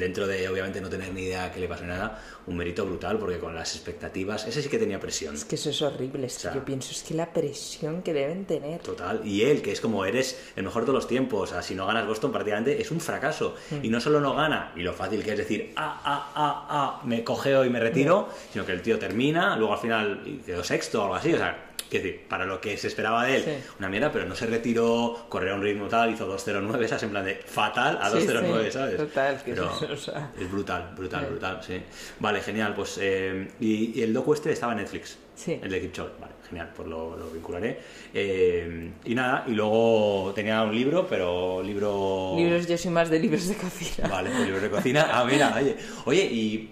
dentro 0.00 0.26
de 0.26 0.48
obviamente 0.48 0.80
no 0.80 0.88
tener 0.88 1.12
ni 1.12 1.22
idea 1.22 1.52
que 1.52 1.60
le 1.60 1.68
pasó 1.68 1.82
ni 1.82 1.90
nada, 1.90 2.20
un 2.46 2.56
mérito 2.56 2.84
brutal, 2.86 3.18
porque 3.18 3.38
con 3.38 3.54
las 3.54 3.74
expectativas, 3.76 4.46
ese 4.46 4.62
sí 4.62 4.68
que 4.68 4.78
tenía 4.78 4.98
presión. 4.98 5.34
Es 5.34 5.44
que 5.44 5.56
eso 5.56 5.70
es 5.70 5.82
horrible, 5.82 6.26
es 6.26 6.36
O 6.36 6.40
sea, 6.40 6.52
que 6.52 6.58
yo 6.58 6.64
pienso, 6.64 6.90
es 6.90 7.02
que 7.02 7.14
la 7.14 7.32
presión 7.32 8.02
que 8.02 8.12
deben 8.12 8.46
tener. 8.46 8.80
Total, 8.80 9.20
y 9.24 9.42
él, 9.42 9.62
que 9.62 9.72
es 9.72 9.80
como 9.80 10.04
eres 10.04 10.38
el 10.56 10.64
mejor 10.64 10.86
de 10.86 10.92
los 10.92 11.06
tiempos, 11.06 11.50
o 11.50 11.52
sea, 11.52 11.62
si 11.62 11.74
no 11.74 11.86
ganas 11.86 12.06
Boston 12.06 12.32
prácticamente 12.32 12.80
es 12.80 12.90
un 12.90 13.00
fracaso. 13.00 13.54
Mm. 13.70 13.84
Y 13.84 13.88
no 13.88 14.00
solo 14.00 14.20
no 14.20 14.34
gana, 14.34 14.72
y 14.74 14.80
lo 14.80 14.94
fácil 14.94 15.22
que 15.22 15.32
es 15.32 15.38
decir, 15.38 15.72
ah, 15.76 16.00
ah, 16.04 16.32
ah, 16.34 16.66
ah, 16.68 17.02
me 17.04 17.22
cogeo 17.22 17.64
y 17.64 17.70
me 17.70 17.78
retiro, 17.78 18.28
sino 18.52 18.64
que 18.64 18.72
el 18.72 18.82
tío 18.82 18.98
termina, 18.98 19.56
luego 19.56 19.74
al 19.74 19.80
final 19.80 20.40
quedó 20.44 20.64
sexto 20.64 21.00
o 21.00 21.02
algo 21.04 21.14
así, 21.14 21.34
o 21.34 21.38
sea, 21.38 21.69
quiero 21.90 22.04
decir, 22.06 22.20
para 22.28 22.46
lo 22.46 22.60
que 22.60 22.76
se 22.78 22.86
esperaba 22.86 23.24
de 23.26 23.36
él, 23.36 23.42
Sí. 23.44 23.50
una 23.78 23.88
mierda, 23.90 24.10
pero 24.12 24.24
no 24.24 24.34
se 24.34 24.46
retiró, 24.46 25.26
corrió 25.28 25.52
a 25.52 25.56
un 25.56 25.62
ritmo 25.62 25.88
tal, 25.88 26.12
hizo 26.12 26.26
2.09, 26.26 26.82
esas 26.84 27.02
en 27.02 27.10
plan 27.10 27.24
de 27.24 27.34
fatal 27.34 27.98
a 28.00 28.08
Sí, 28.10 28.18
2.09, 28.26 28.64
sí, 28.66 28.72
¿sabes? 28.72 28.96
total, 28.96 29.42
que 29.44 29.52
Pero 29.52 29.70
es- 29.74 29.82
o 29.90 29.96
sea. 29.96 30.30
es 30.40 30.50
brutal, 30.50 30.92
brutal, 30.96 31.20
Sí. 31.24 31.30
brutal, 31.30 31.60
sí. 31.66 31.82
Vale, 32.20 32.40
genial, 32.40 32.74
pues, 32.74 32.98
eh, 33.02 33.48
y, 33.60 33.98
y 33.98 34.02
el 34.02 34.12
docu 34.14 34.32
este 34.34 34.52
estaba 34.52 34.72
en 34.72 34.78
Netflix. 34.78 35.18
Sí. 35.34 35.58
El 35.62 35.70
de 35.70 35.80
Kipchoge, 35.80 36.12
vale, 36.20 36.34
genial, 36.48 36.70
pues 36.76 36.86
lo, 36.86 37.16
lo 37.16 37.30
vincularé. 37.30 37.78
Eh, 38.12 38.90
y 39.06 39.14
nada, 39.14 39.44
y 39.46 39.52
luego 39.52 40.32
tenía 40.34 40.62
un 40.62 40.74
libro, 40.74 41.06
pero 41.08 41.62
libro... 41.62 42.34
Libros, 42.36 42.66
yo 42.68 42.76
soy 42.76 42.90
más 42.90 43.08
de 43.08 43.18
libros 43.18 43.48
de 43.48 43.56
cocina. 43.56 44.06
Vale, 44.08 44.28
pues 44.30 44.42
libros 44.44 44.62
de 44.62 44.70
cocina. 44.70 45.08
Ah, 45.10 45.24
mira, 45.24 45.54
oye, 45.58 45.76
oye, 46.04 46.24
y, 46.24 46.70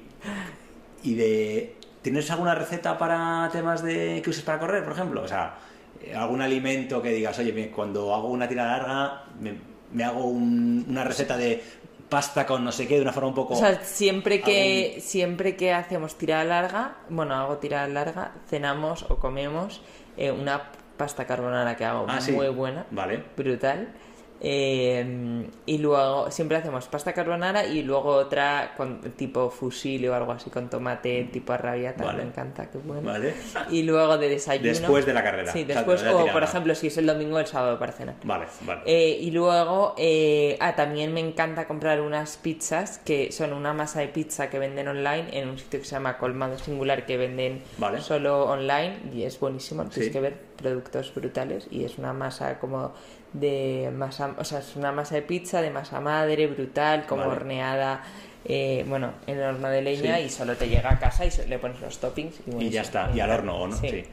y 1.03 1.15
de... 1.15 1.75
¿Tienes 2.09 2.31
alguna 2.31 2.55
receta 2.55 2.97
para 2.97 3.51
temas 3.53 3.83
de 3.83 4.23
que 4.25 4.31
uses 4.31 4.43
para 4.43 4.59
correr, 4.59 4.83
por 4.83 4.95
ejemplo? 4.95 5.23
O 5.25 5.29
sea, 5.29 5.57
eh, 6.03 6.15
algún 6.15 6.41
alimento 6.41 7.03
que 7.03 7.11
digas, 7.11 7.39
oye, 7.39 7.71
cuando 7.71 8.15
hago 8.15 8.29
una 8.29 8.49
tira 8.49 8.65
larga, 8.65 9.25
me, 9.39 9.53
me 9.93 10.05
hago 10.05 10.25
un- 10.25 10.87
una 10.89 11.05
receta 11.05 11.37
de 11.37 11.63
pasta 12.09 12.47
con 12.47 12.65
no 12.65 12.73
sé 12.73 12.89
qué, 12.89 12.95
de 12.95 13.03
una 13.03 13.13
forma 13.13 13.29
un 13.29 13.35
poco... 13.35 13.53
O 13.53 13.57
sea, 13.59 13.85
siempre 13.85 14.41
que, 14.41 15.01
siempre 15.03 15.55
que 15.55 15.75
hacemos 15.75 16.17
tirada 16.17 16.45
larga, 16.45 16.95
bueno, 17.11 17.35
hago 17.35 17.59
tirada 17.59 17.87
larga, 17.89 18.33
cenamos 18.49 19.03
o 19.11 19.17
comemos 19.19 19.83
eh, 20.17 20.31
una 20.33 20.63
pasta 20.97 21.27
carbonara 21.27 21.77
que 21.77 21.85
hago 21.85 22.07
Ah, 22.09 22.23
sí. 22.23 22.33
muy 22.33 22.49
buena, 22.49 22.87
Vale. 22.91 23.23
brutal. 23.37 23.89
Eh, 24.41 25.47
y 25.67 25.79
luego 25.79 26.31
siempre 26.31 26.57
hacemos 26.57 26.87
pasta 26.89 27.13
carbonara 27.13 27.67
y 27.67 27.83
luego 27.83 28.11
otra 28.11 28.75
con, 28.77 29.01
tipo 29.17 29.51
fusilli 29.51 30.07
o 30.09 30.15
algo 30.15 30.33
así 30.33 30.51
con 30.51 30.71
tomate 30.71 31.25
tipo 31.33 31.53
arrabiata, 31.53 32.05
Vale. 32.05 32.23
me 32.23 32.29
encanta, 32.29 32.71
qué 32.71 32.79
bueno. 32.79 33.03
Vale. 33.03 33.35
Y 33.71 33.83
luego 33.83 34.17
de 34.19 34.29
desayuno. 34.29 34.69
Después 34.69 35.07
de 35.07 35.13
la 35.15 35.23
carrera. 35.23 35.53
Sí, 35.53 35.63
O 35.63 35.67
sea, 35.67 35.77
después, 35.77 36.03
o 36.05 36.27
por 36.33 36.43
ejemplo, 36.43 36.75
si 36.75 36.87
es 36.89 36.97
el 36.99 37.07
domingo 37.07 37.39
el 37.39 37.47
sábado 37.47 37.79
para 37.79 37.93
cenar. 37.93 38.17
Vale, 38.25 38.47
vale. 38.63 38.83
Eh, 38.87 39.19
y 39.21 39.31
luego, 39.31 39.95
eh, 39.99 40.57
ah, 40.61 40.75
también 40.77 41.13
me 41.13 41.21
encanta 41.21 41.67
comprar 41.67 42.01
unas 42.01 42.37
pizzas 42.37 42.99
que 42.99 43.33
son 43.33 43.53
una 43.53 43.73
masa 43.73 44.01
de 44.01 44.09
pizza 44.09 44.51
que 44.51 44.59
venden 44.59 44.89
online 44.89 45.27
en 45.33 45.49
un 45.49 45.59
sitio 45.59 45.81
que 45.81 45.85
se 45.85 45.93
llama 45.93 46.19
Colmado 46.19 46.59
Singular 46.59 47.07
que 47.07 47.17
venden 47.17 47.63
Vale. 47.79 48.01
solo 48.01 48.45
online 48.47 48.99
y 49.13 49.23
es 49.25 49.39
buenísimo. 49.41 49.85
Tienes 49.85 50.07
Sí. 50.07 50.13
que 50.13 50.21
ver 50.21 50.49
productos 50.57 51.13
brutales 51.15 51.69
y 51.71 51.85
es 51.85 51.99
una 51.99 52.13
masa 52.13 52.59
como 52.59 52.93
de 53.33 53.91
masa, 53.95 54.35
o 54.39 54.45
sea, 54.45 54.61
es 54.61 54.75
una 54.77 54.91
masa 54.93 55.15
de 55.17 55.23
pizza 55.23 55.61
de 55.63 55.71
masa 55.71 56.01
madre 56.01 56.47
brutal, 56.47 57.05
como 57.07 57.23
Vale. 57.23 57.33
horneada. 57.37 58.03
eh, 58.51 58.85
bueno, 58.89 59.11
en 59.27 59.37
el 59.37 59.43
horno 59.43 59.69
de 59.69 59.83
leña 59.83 60.17
Sí. 60.17 60.23
y 60.23 60.29
solo 60.31 60.57
te 60.57 60.69
llega 60.69 60.91
a 60.93 60.99
casa 60.99 61.27
y 61.27 61.31
le 61.49 61.59
pones 61.59 61.81
los 61.81 61.99
toppings 61.99 62.37
y, 62.47 62.71
ya 62.71 62.81
está, 62.83 63.11
y 63.15 63.21
al 63.21 63.31
horno, 63.31 63.61
¿o 63.63 63.67
no? 63.69 63.77
Sí. 63.77 63.89
Sí. 63.91 64.05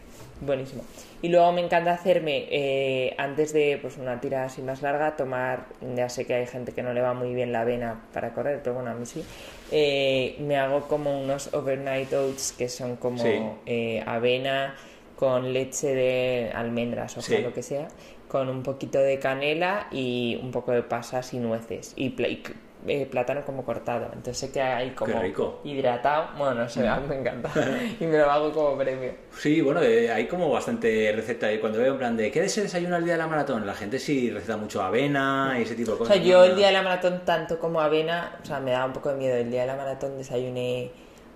buenísimo. 0.41 0.83
Y 1.21 1.29
luego 1.29 1.53
me 1.53 1.61
encanta 1.61 1.93
hacerme, 1.93 2.45
eh, 2.49 3.15
antes 3.17 3.53
de 3.53 3.77
pues 3.81 3.97
una 3.97 4.19
tira 4.19 4.43
así 4.43 4.61
más 4.61 4.81
larga, 4.81 5.15
tomar, 5.15 5.67
ya 5.95 6.09
sé 6.09 6.25
que 6.25 6.33
hay 6.33 6.47
gente 6.47 6.73
que 6.73 6.83
no 6.83 6.91
le 6.91 6.99
va 7.01 7.13
muy 7.13 7.33
bien 7.33 7.53
la 7.53 7.61
avena 7.61 8.01
para 8.13 8.33
correr, 8.33 8.59
pero 8.61 8.73
bueno, 8.73 8.91
a 8.91 8.95
mí 8.95 9.05
sí. 9.05 9.23
Eh, 9.71 10.35
me 10.39 10.57
hago 10.57 10.87
como 10.89 11.17
unos 11.21 11.53
overnight 11.53 12.11
oats 12.11 12.51
que 12.57 12.67
son 12.67 12.97
como 12.97 13.23
Sí. 13.65 14.01
avena 14.05 14.75
con 15.15 15.53
leche 15.53 15.95
de 15.95 16.51
almendras 16.53 17.15
o 17.17 17.21
sea, 17.21 17.39
lo 17.39 17.53
que 17.53 17.63
sea, 17.63 17.87
con 18.27 18.49
un 18.49 18.63
poquito 18.63 18.99
de 18.99 19.19
canela 19.19 19.87
y 19.91 20.39
un 20.41 20.51
poco 20.51 20.71
de 20.71 20.81
pasas 20.83 21.33
y 21.33 21.37
nueces 21.39 21.93
y, 21.95 22.09
c- 22.17 22.53
eh, 22.87 23.05
plátano 23.09 23.43
como 23.45 23.63
cortado. 23.65 24.05
Entonces 24.07 24.37
se 24.37 24.51
queda 24.51 24.77
ahí 24.77 24.91
como 24.91 25.19
rico. 25.21 25.59
hidratado. 25.63 26.29
Bueno, 26.37 26.55
no 26.61 26.69
sé, 26.69 26.87
a 26.87 26.97
mí 26.97 27.07
me 27.07 27.19
encanta. 27.19 27.49
y 27.99 28.03
me 28.05 28.17
lo 28.17 28.29
hago 28.31 28.51
como 28.51 28.77
premio. 28.77 29.11
Sí, 29.35 29.61
bueno, 29.61 29.81
eh, 29.81 30.11
hay 30.11 30.27
como 30.27 30.49
bastante 30.51 31.11
receta. 31.15 31.51
Y 31.51 31.59
cuando 31.59 31.79
veo 31.79 31.93
en 31.93 31.97
plan 31.97 32.15
de 32.17 32.29
¿qué 32.31 32.47
se 32.49 32.61
desayuna 32.61 32.97
el 32.97 33.03
día 33.05 33.13
de 33.13 33.19
la 33.19 33.27
maratón? 33.27 33.65
La 33.65 33.73
gente 33.73 33.97
sí 33.99 34.29
receta 34.29 34.57
mucho 34.57 34.81
avena 34.83 35.55
y 35.57 35.63
ese 35.63 35.73
tipo 35.75 35.91
de 35.91 35.95
O 35.95 35.99
cosas. 35.99 36.15
sea, 36.15 36.23
¿no? 36.23 36.29
yo 36.29 36.43
el 36.45 36.55
día 36.55 36.67
de 36.67 36.73
la 36.73 36.81
maratón, 36.83 37.21
tanto 37.25 37.57
como 37.59 37.81
avena, 37.81 38.37
o 38.41 38.45
sea, 38.45 38.59
me 38.59 38.71
da 38.71 38.85
un 38.85 38.93
poco 38.93 39.09
de 39.09 39.15
miedo. 39.15 39.35
El 39.35 39.49
día 39.49 39.61
de 39.61 39.67
la 39.67 39.75
maratón 39.75 40.17
desayuné 40.17 40.91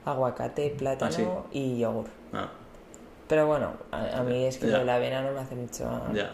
aguacate, 0.06 0.70
plátano 0.78 1.48
y 1.52 1.80
yogur. 1.80 2.06
Ah, 2.34 2.50
Pero 3.30 3.46
bueno, 3.46 3.74
a, 3.92 4.18
a 4.18 4.24
mí 4.24 4.44
es 4.48 4.58
que 4.58 4.66
de 4.66 4.84
la 4.84 4.96
avena 4.96 5.22
no 5.22 5.32
me 5.32 5.40
hace 5.42 5.54
mucha 5.54 5.86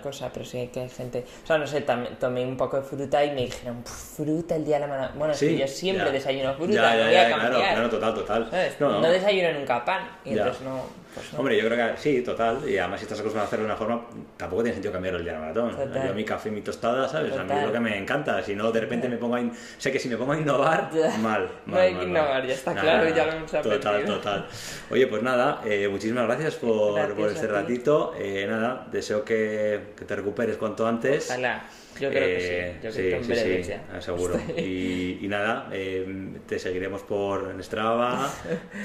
cosa, 0.02 0.30
pero 0.34 0.46
sí 0.46 0.70
que 0.74 0.80
hay 0.80 0.90
gente... 0.90 1.26
O 1.44 1.46
sea, 1.46 1.58
no 1.58 1.68
sé, 1.68 1.82
tomé 1.82 2.46
un 2.46 2.56
poco 2.56 2.78
de 2.78 2.84
fruta 2.84 3.22
y 3.26 3.32
me 3.32 3.42
dijeron, 3.42 3.82
"Puf, 3.84 4.16
fruta 4.16 4.56
el 4.56 4.64
día 4.64 4.76
de 4.76 4.80
la 4.80 4.88
maratón. 4.88 5.20
Bueno, 5.20 5.34
es 5.34 5.40
que 5.42 5.58
yo 5.58 5.68
siempre 5.68 6.10
desayuno 6.10 6.54
fruta, 6.54 6.72
no 6.72 6.98
ya, 6.98 7.04
voy 7.04 7.14
ya, 7.14 7.28
a 7.28 7.30
cambiar. 7.30 7.52
Claro, 7.52 7.74
claro, 7.74 7.90
total, 7.90 8.14
total. 8.16 8.76
No, 8.80 8.90
No, 8.90 9.02
no. 9.02 9.10
desayuno 9.10 9.60
nunca 9.60 9.84
pan, 9.84 10.08
y 10.24 10.30
entonces 10.32 10.62
no... 10.62 11.05
Pues 11.16 11.34
no. 11.34 11.40
Hombre, 11.40 11.58
yo 11.58 11.68
creo 11.70 11.92
que 11.96 11.98
sí, 11.98 12.22
total. 12.22 12.60
Y 12.70 12.78
además, 12.78 13.00
si 13.00 13.06
estás 13.06 13.20
acostumbrado 13.20 13.46
a 13.46 13.48
hacerlo 13.48 13.66
de 13.66 13.72
una 13.72 13.78
forma, 13.78 14.06
tampoco 14.38 14.62
tiene 14.64 14.74
sentido 14.76 14.92
cambiarlo 14.92 15.20
el 15.20 15.24
día 15.26 15.34
de 15.34 15.40
la 15.40 15.46
maratón. 15.46 15.72
Total. 15.76 16.08
Yo 16.10 16.14
mi 16.14 16.26
café 16.26 16.50
y 16.50 16.52
mi 16.52 16.62
tostada, 16.62 17.08
¿sabes? 17.08 17.32
A 17.32 17.36
mí 17.38 17.42
es 17.44 17.48
Total. 17.48 17.66
lo 17.68 17.72
que 17.74 17.80
me 17.80 17.98
encanta. 17.98 18.44
Si 18.44 18.54
no, 18.56 18.72
de 18.72 18.82
repente 18.82 19.08
me 19.10 19.18
pongo 19.18 19.36
a. 19.36 19.40
in- 19.42 19.54
Sé 19.78 19.92
que 19.92 20.00
si 20.00 20.10
me 20.10 20.18
pongo 20.18 20.34
a 20.34 20.38
innovar, 20.38 20.90
Ya. 20.94 21.18
mal. 21.18 21.50
No 21.66 21.74
mal, 21.74 21.82
hay 21.82 21.94
mal, 21.94 22.02
que 22.02 22.08
mal. 22.08 22.18
innovar, 22.22 22.46
ya 22.48 22.54
está 22.54 22.74
claro, 22.74 23.04
nada. 23.06 23.16
ya 23.16 23.26
lo 23.26 23.32
hemos 23.32 23.52
Total, 23.52 23.78
aprendido. 23.78 24.18
total. 24.18 24.48
Oye, 24.92 25.08
pues 25.08 25.24
nada, 25.24 25.62
eh, 25.66 25.88
muchísimas 25.88 26.26
gracias 26.28 26.56
por, 26.56 26.96
Gracias 26.96 27.18
por 27.18 27.30
este 27.30 27.48
ratito. 27.48 28.14
Eh, 28.20 28.46
nada, 28.50 28.86
deseo 28.92 29.24
que, 29.24 29.94
que 29.98 30.06
te 30.06 30.16
recuperes 30.16 30.58
cuanto 30.58 30.86
antes. 30.86 31.30
Ojalá. 31.30 31.64
Yo 32.00 32.10
creo 32.10 32.24
Eh, 32.24 32.36
que 32.36 32.42
sí. 32.42 32.80
Yo 32.84 32.92
sí, 32.92 32.98
creo 32.98 33.10
que 33.12 33.16
en 33.18 33.24
sí, 33.24 33.32
breve 33.32 33.64
sí, 33.64 33.70
ya. 33.70 33.84
ah, 33.94 34.02
seguro. 34.02 34.36
Y, 34.58 35.20
y 35.22 35.28
nada, 35.28 35.70
eh, 35.72 36.06
te 36.48 36.60
seguiremos 36.60 37.02
por 37.04 37.50
en 37.52 37.64
Strava, 37.64 38.32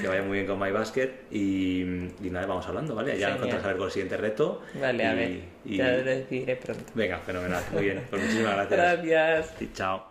que 0.01 0.07
vaya 0.07 0.21
muy 0.23 0.37
bien 0.37 0.47
con 0.47 0.59
MyBasket 0.59 1.31
y, 1.31 1.81
y 1.81 2.29
nada, 2.31 2.45
vamos 2.47 2.67
hablando, 2.67 2.95
¿vale? 2.95 3.17
Ya 3.17 3.35
encontrás 3.35 3.63
a 3.63 3.67
ver 3.67 3.77
con 3.77 3.85
el 3.87 3.91
siguiente 3.91 4.17
reto. 4.17 4.61
Vale, 4.79 5.05
a 5.05 5.13
Y- 5.13 5.17
ver. 5.17 5.29
y- 5.65 5.77
Ya 5.77 5.91
lo 5.91 6.03
decidiré 6.03 6.55
pronto. 6.55 6.83
Venga, 6.95 7.19
fenomenal, 7.19 7.63
muy 7.73 7.83
bien. 7.83 8.01
Pues 8.09 8.21
muchísimas 8.21 8.55
gracias. 8.55 9.03
Gracias. 9.03 9.61
Y 9.61 9.73
chao. 9.73 10.10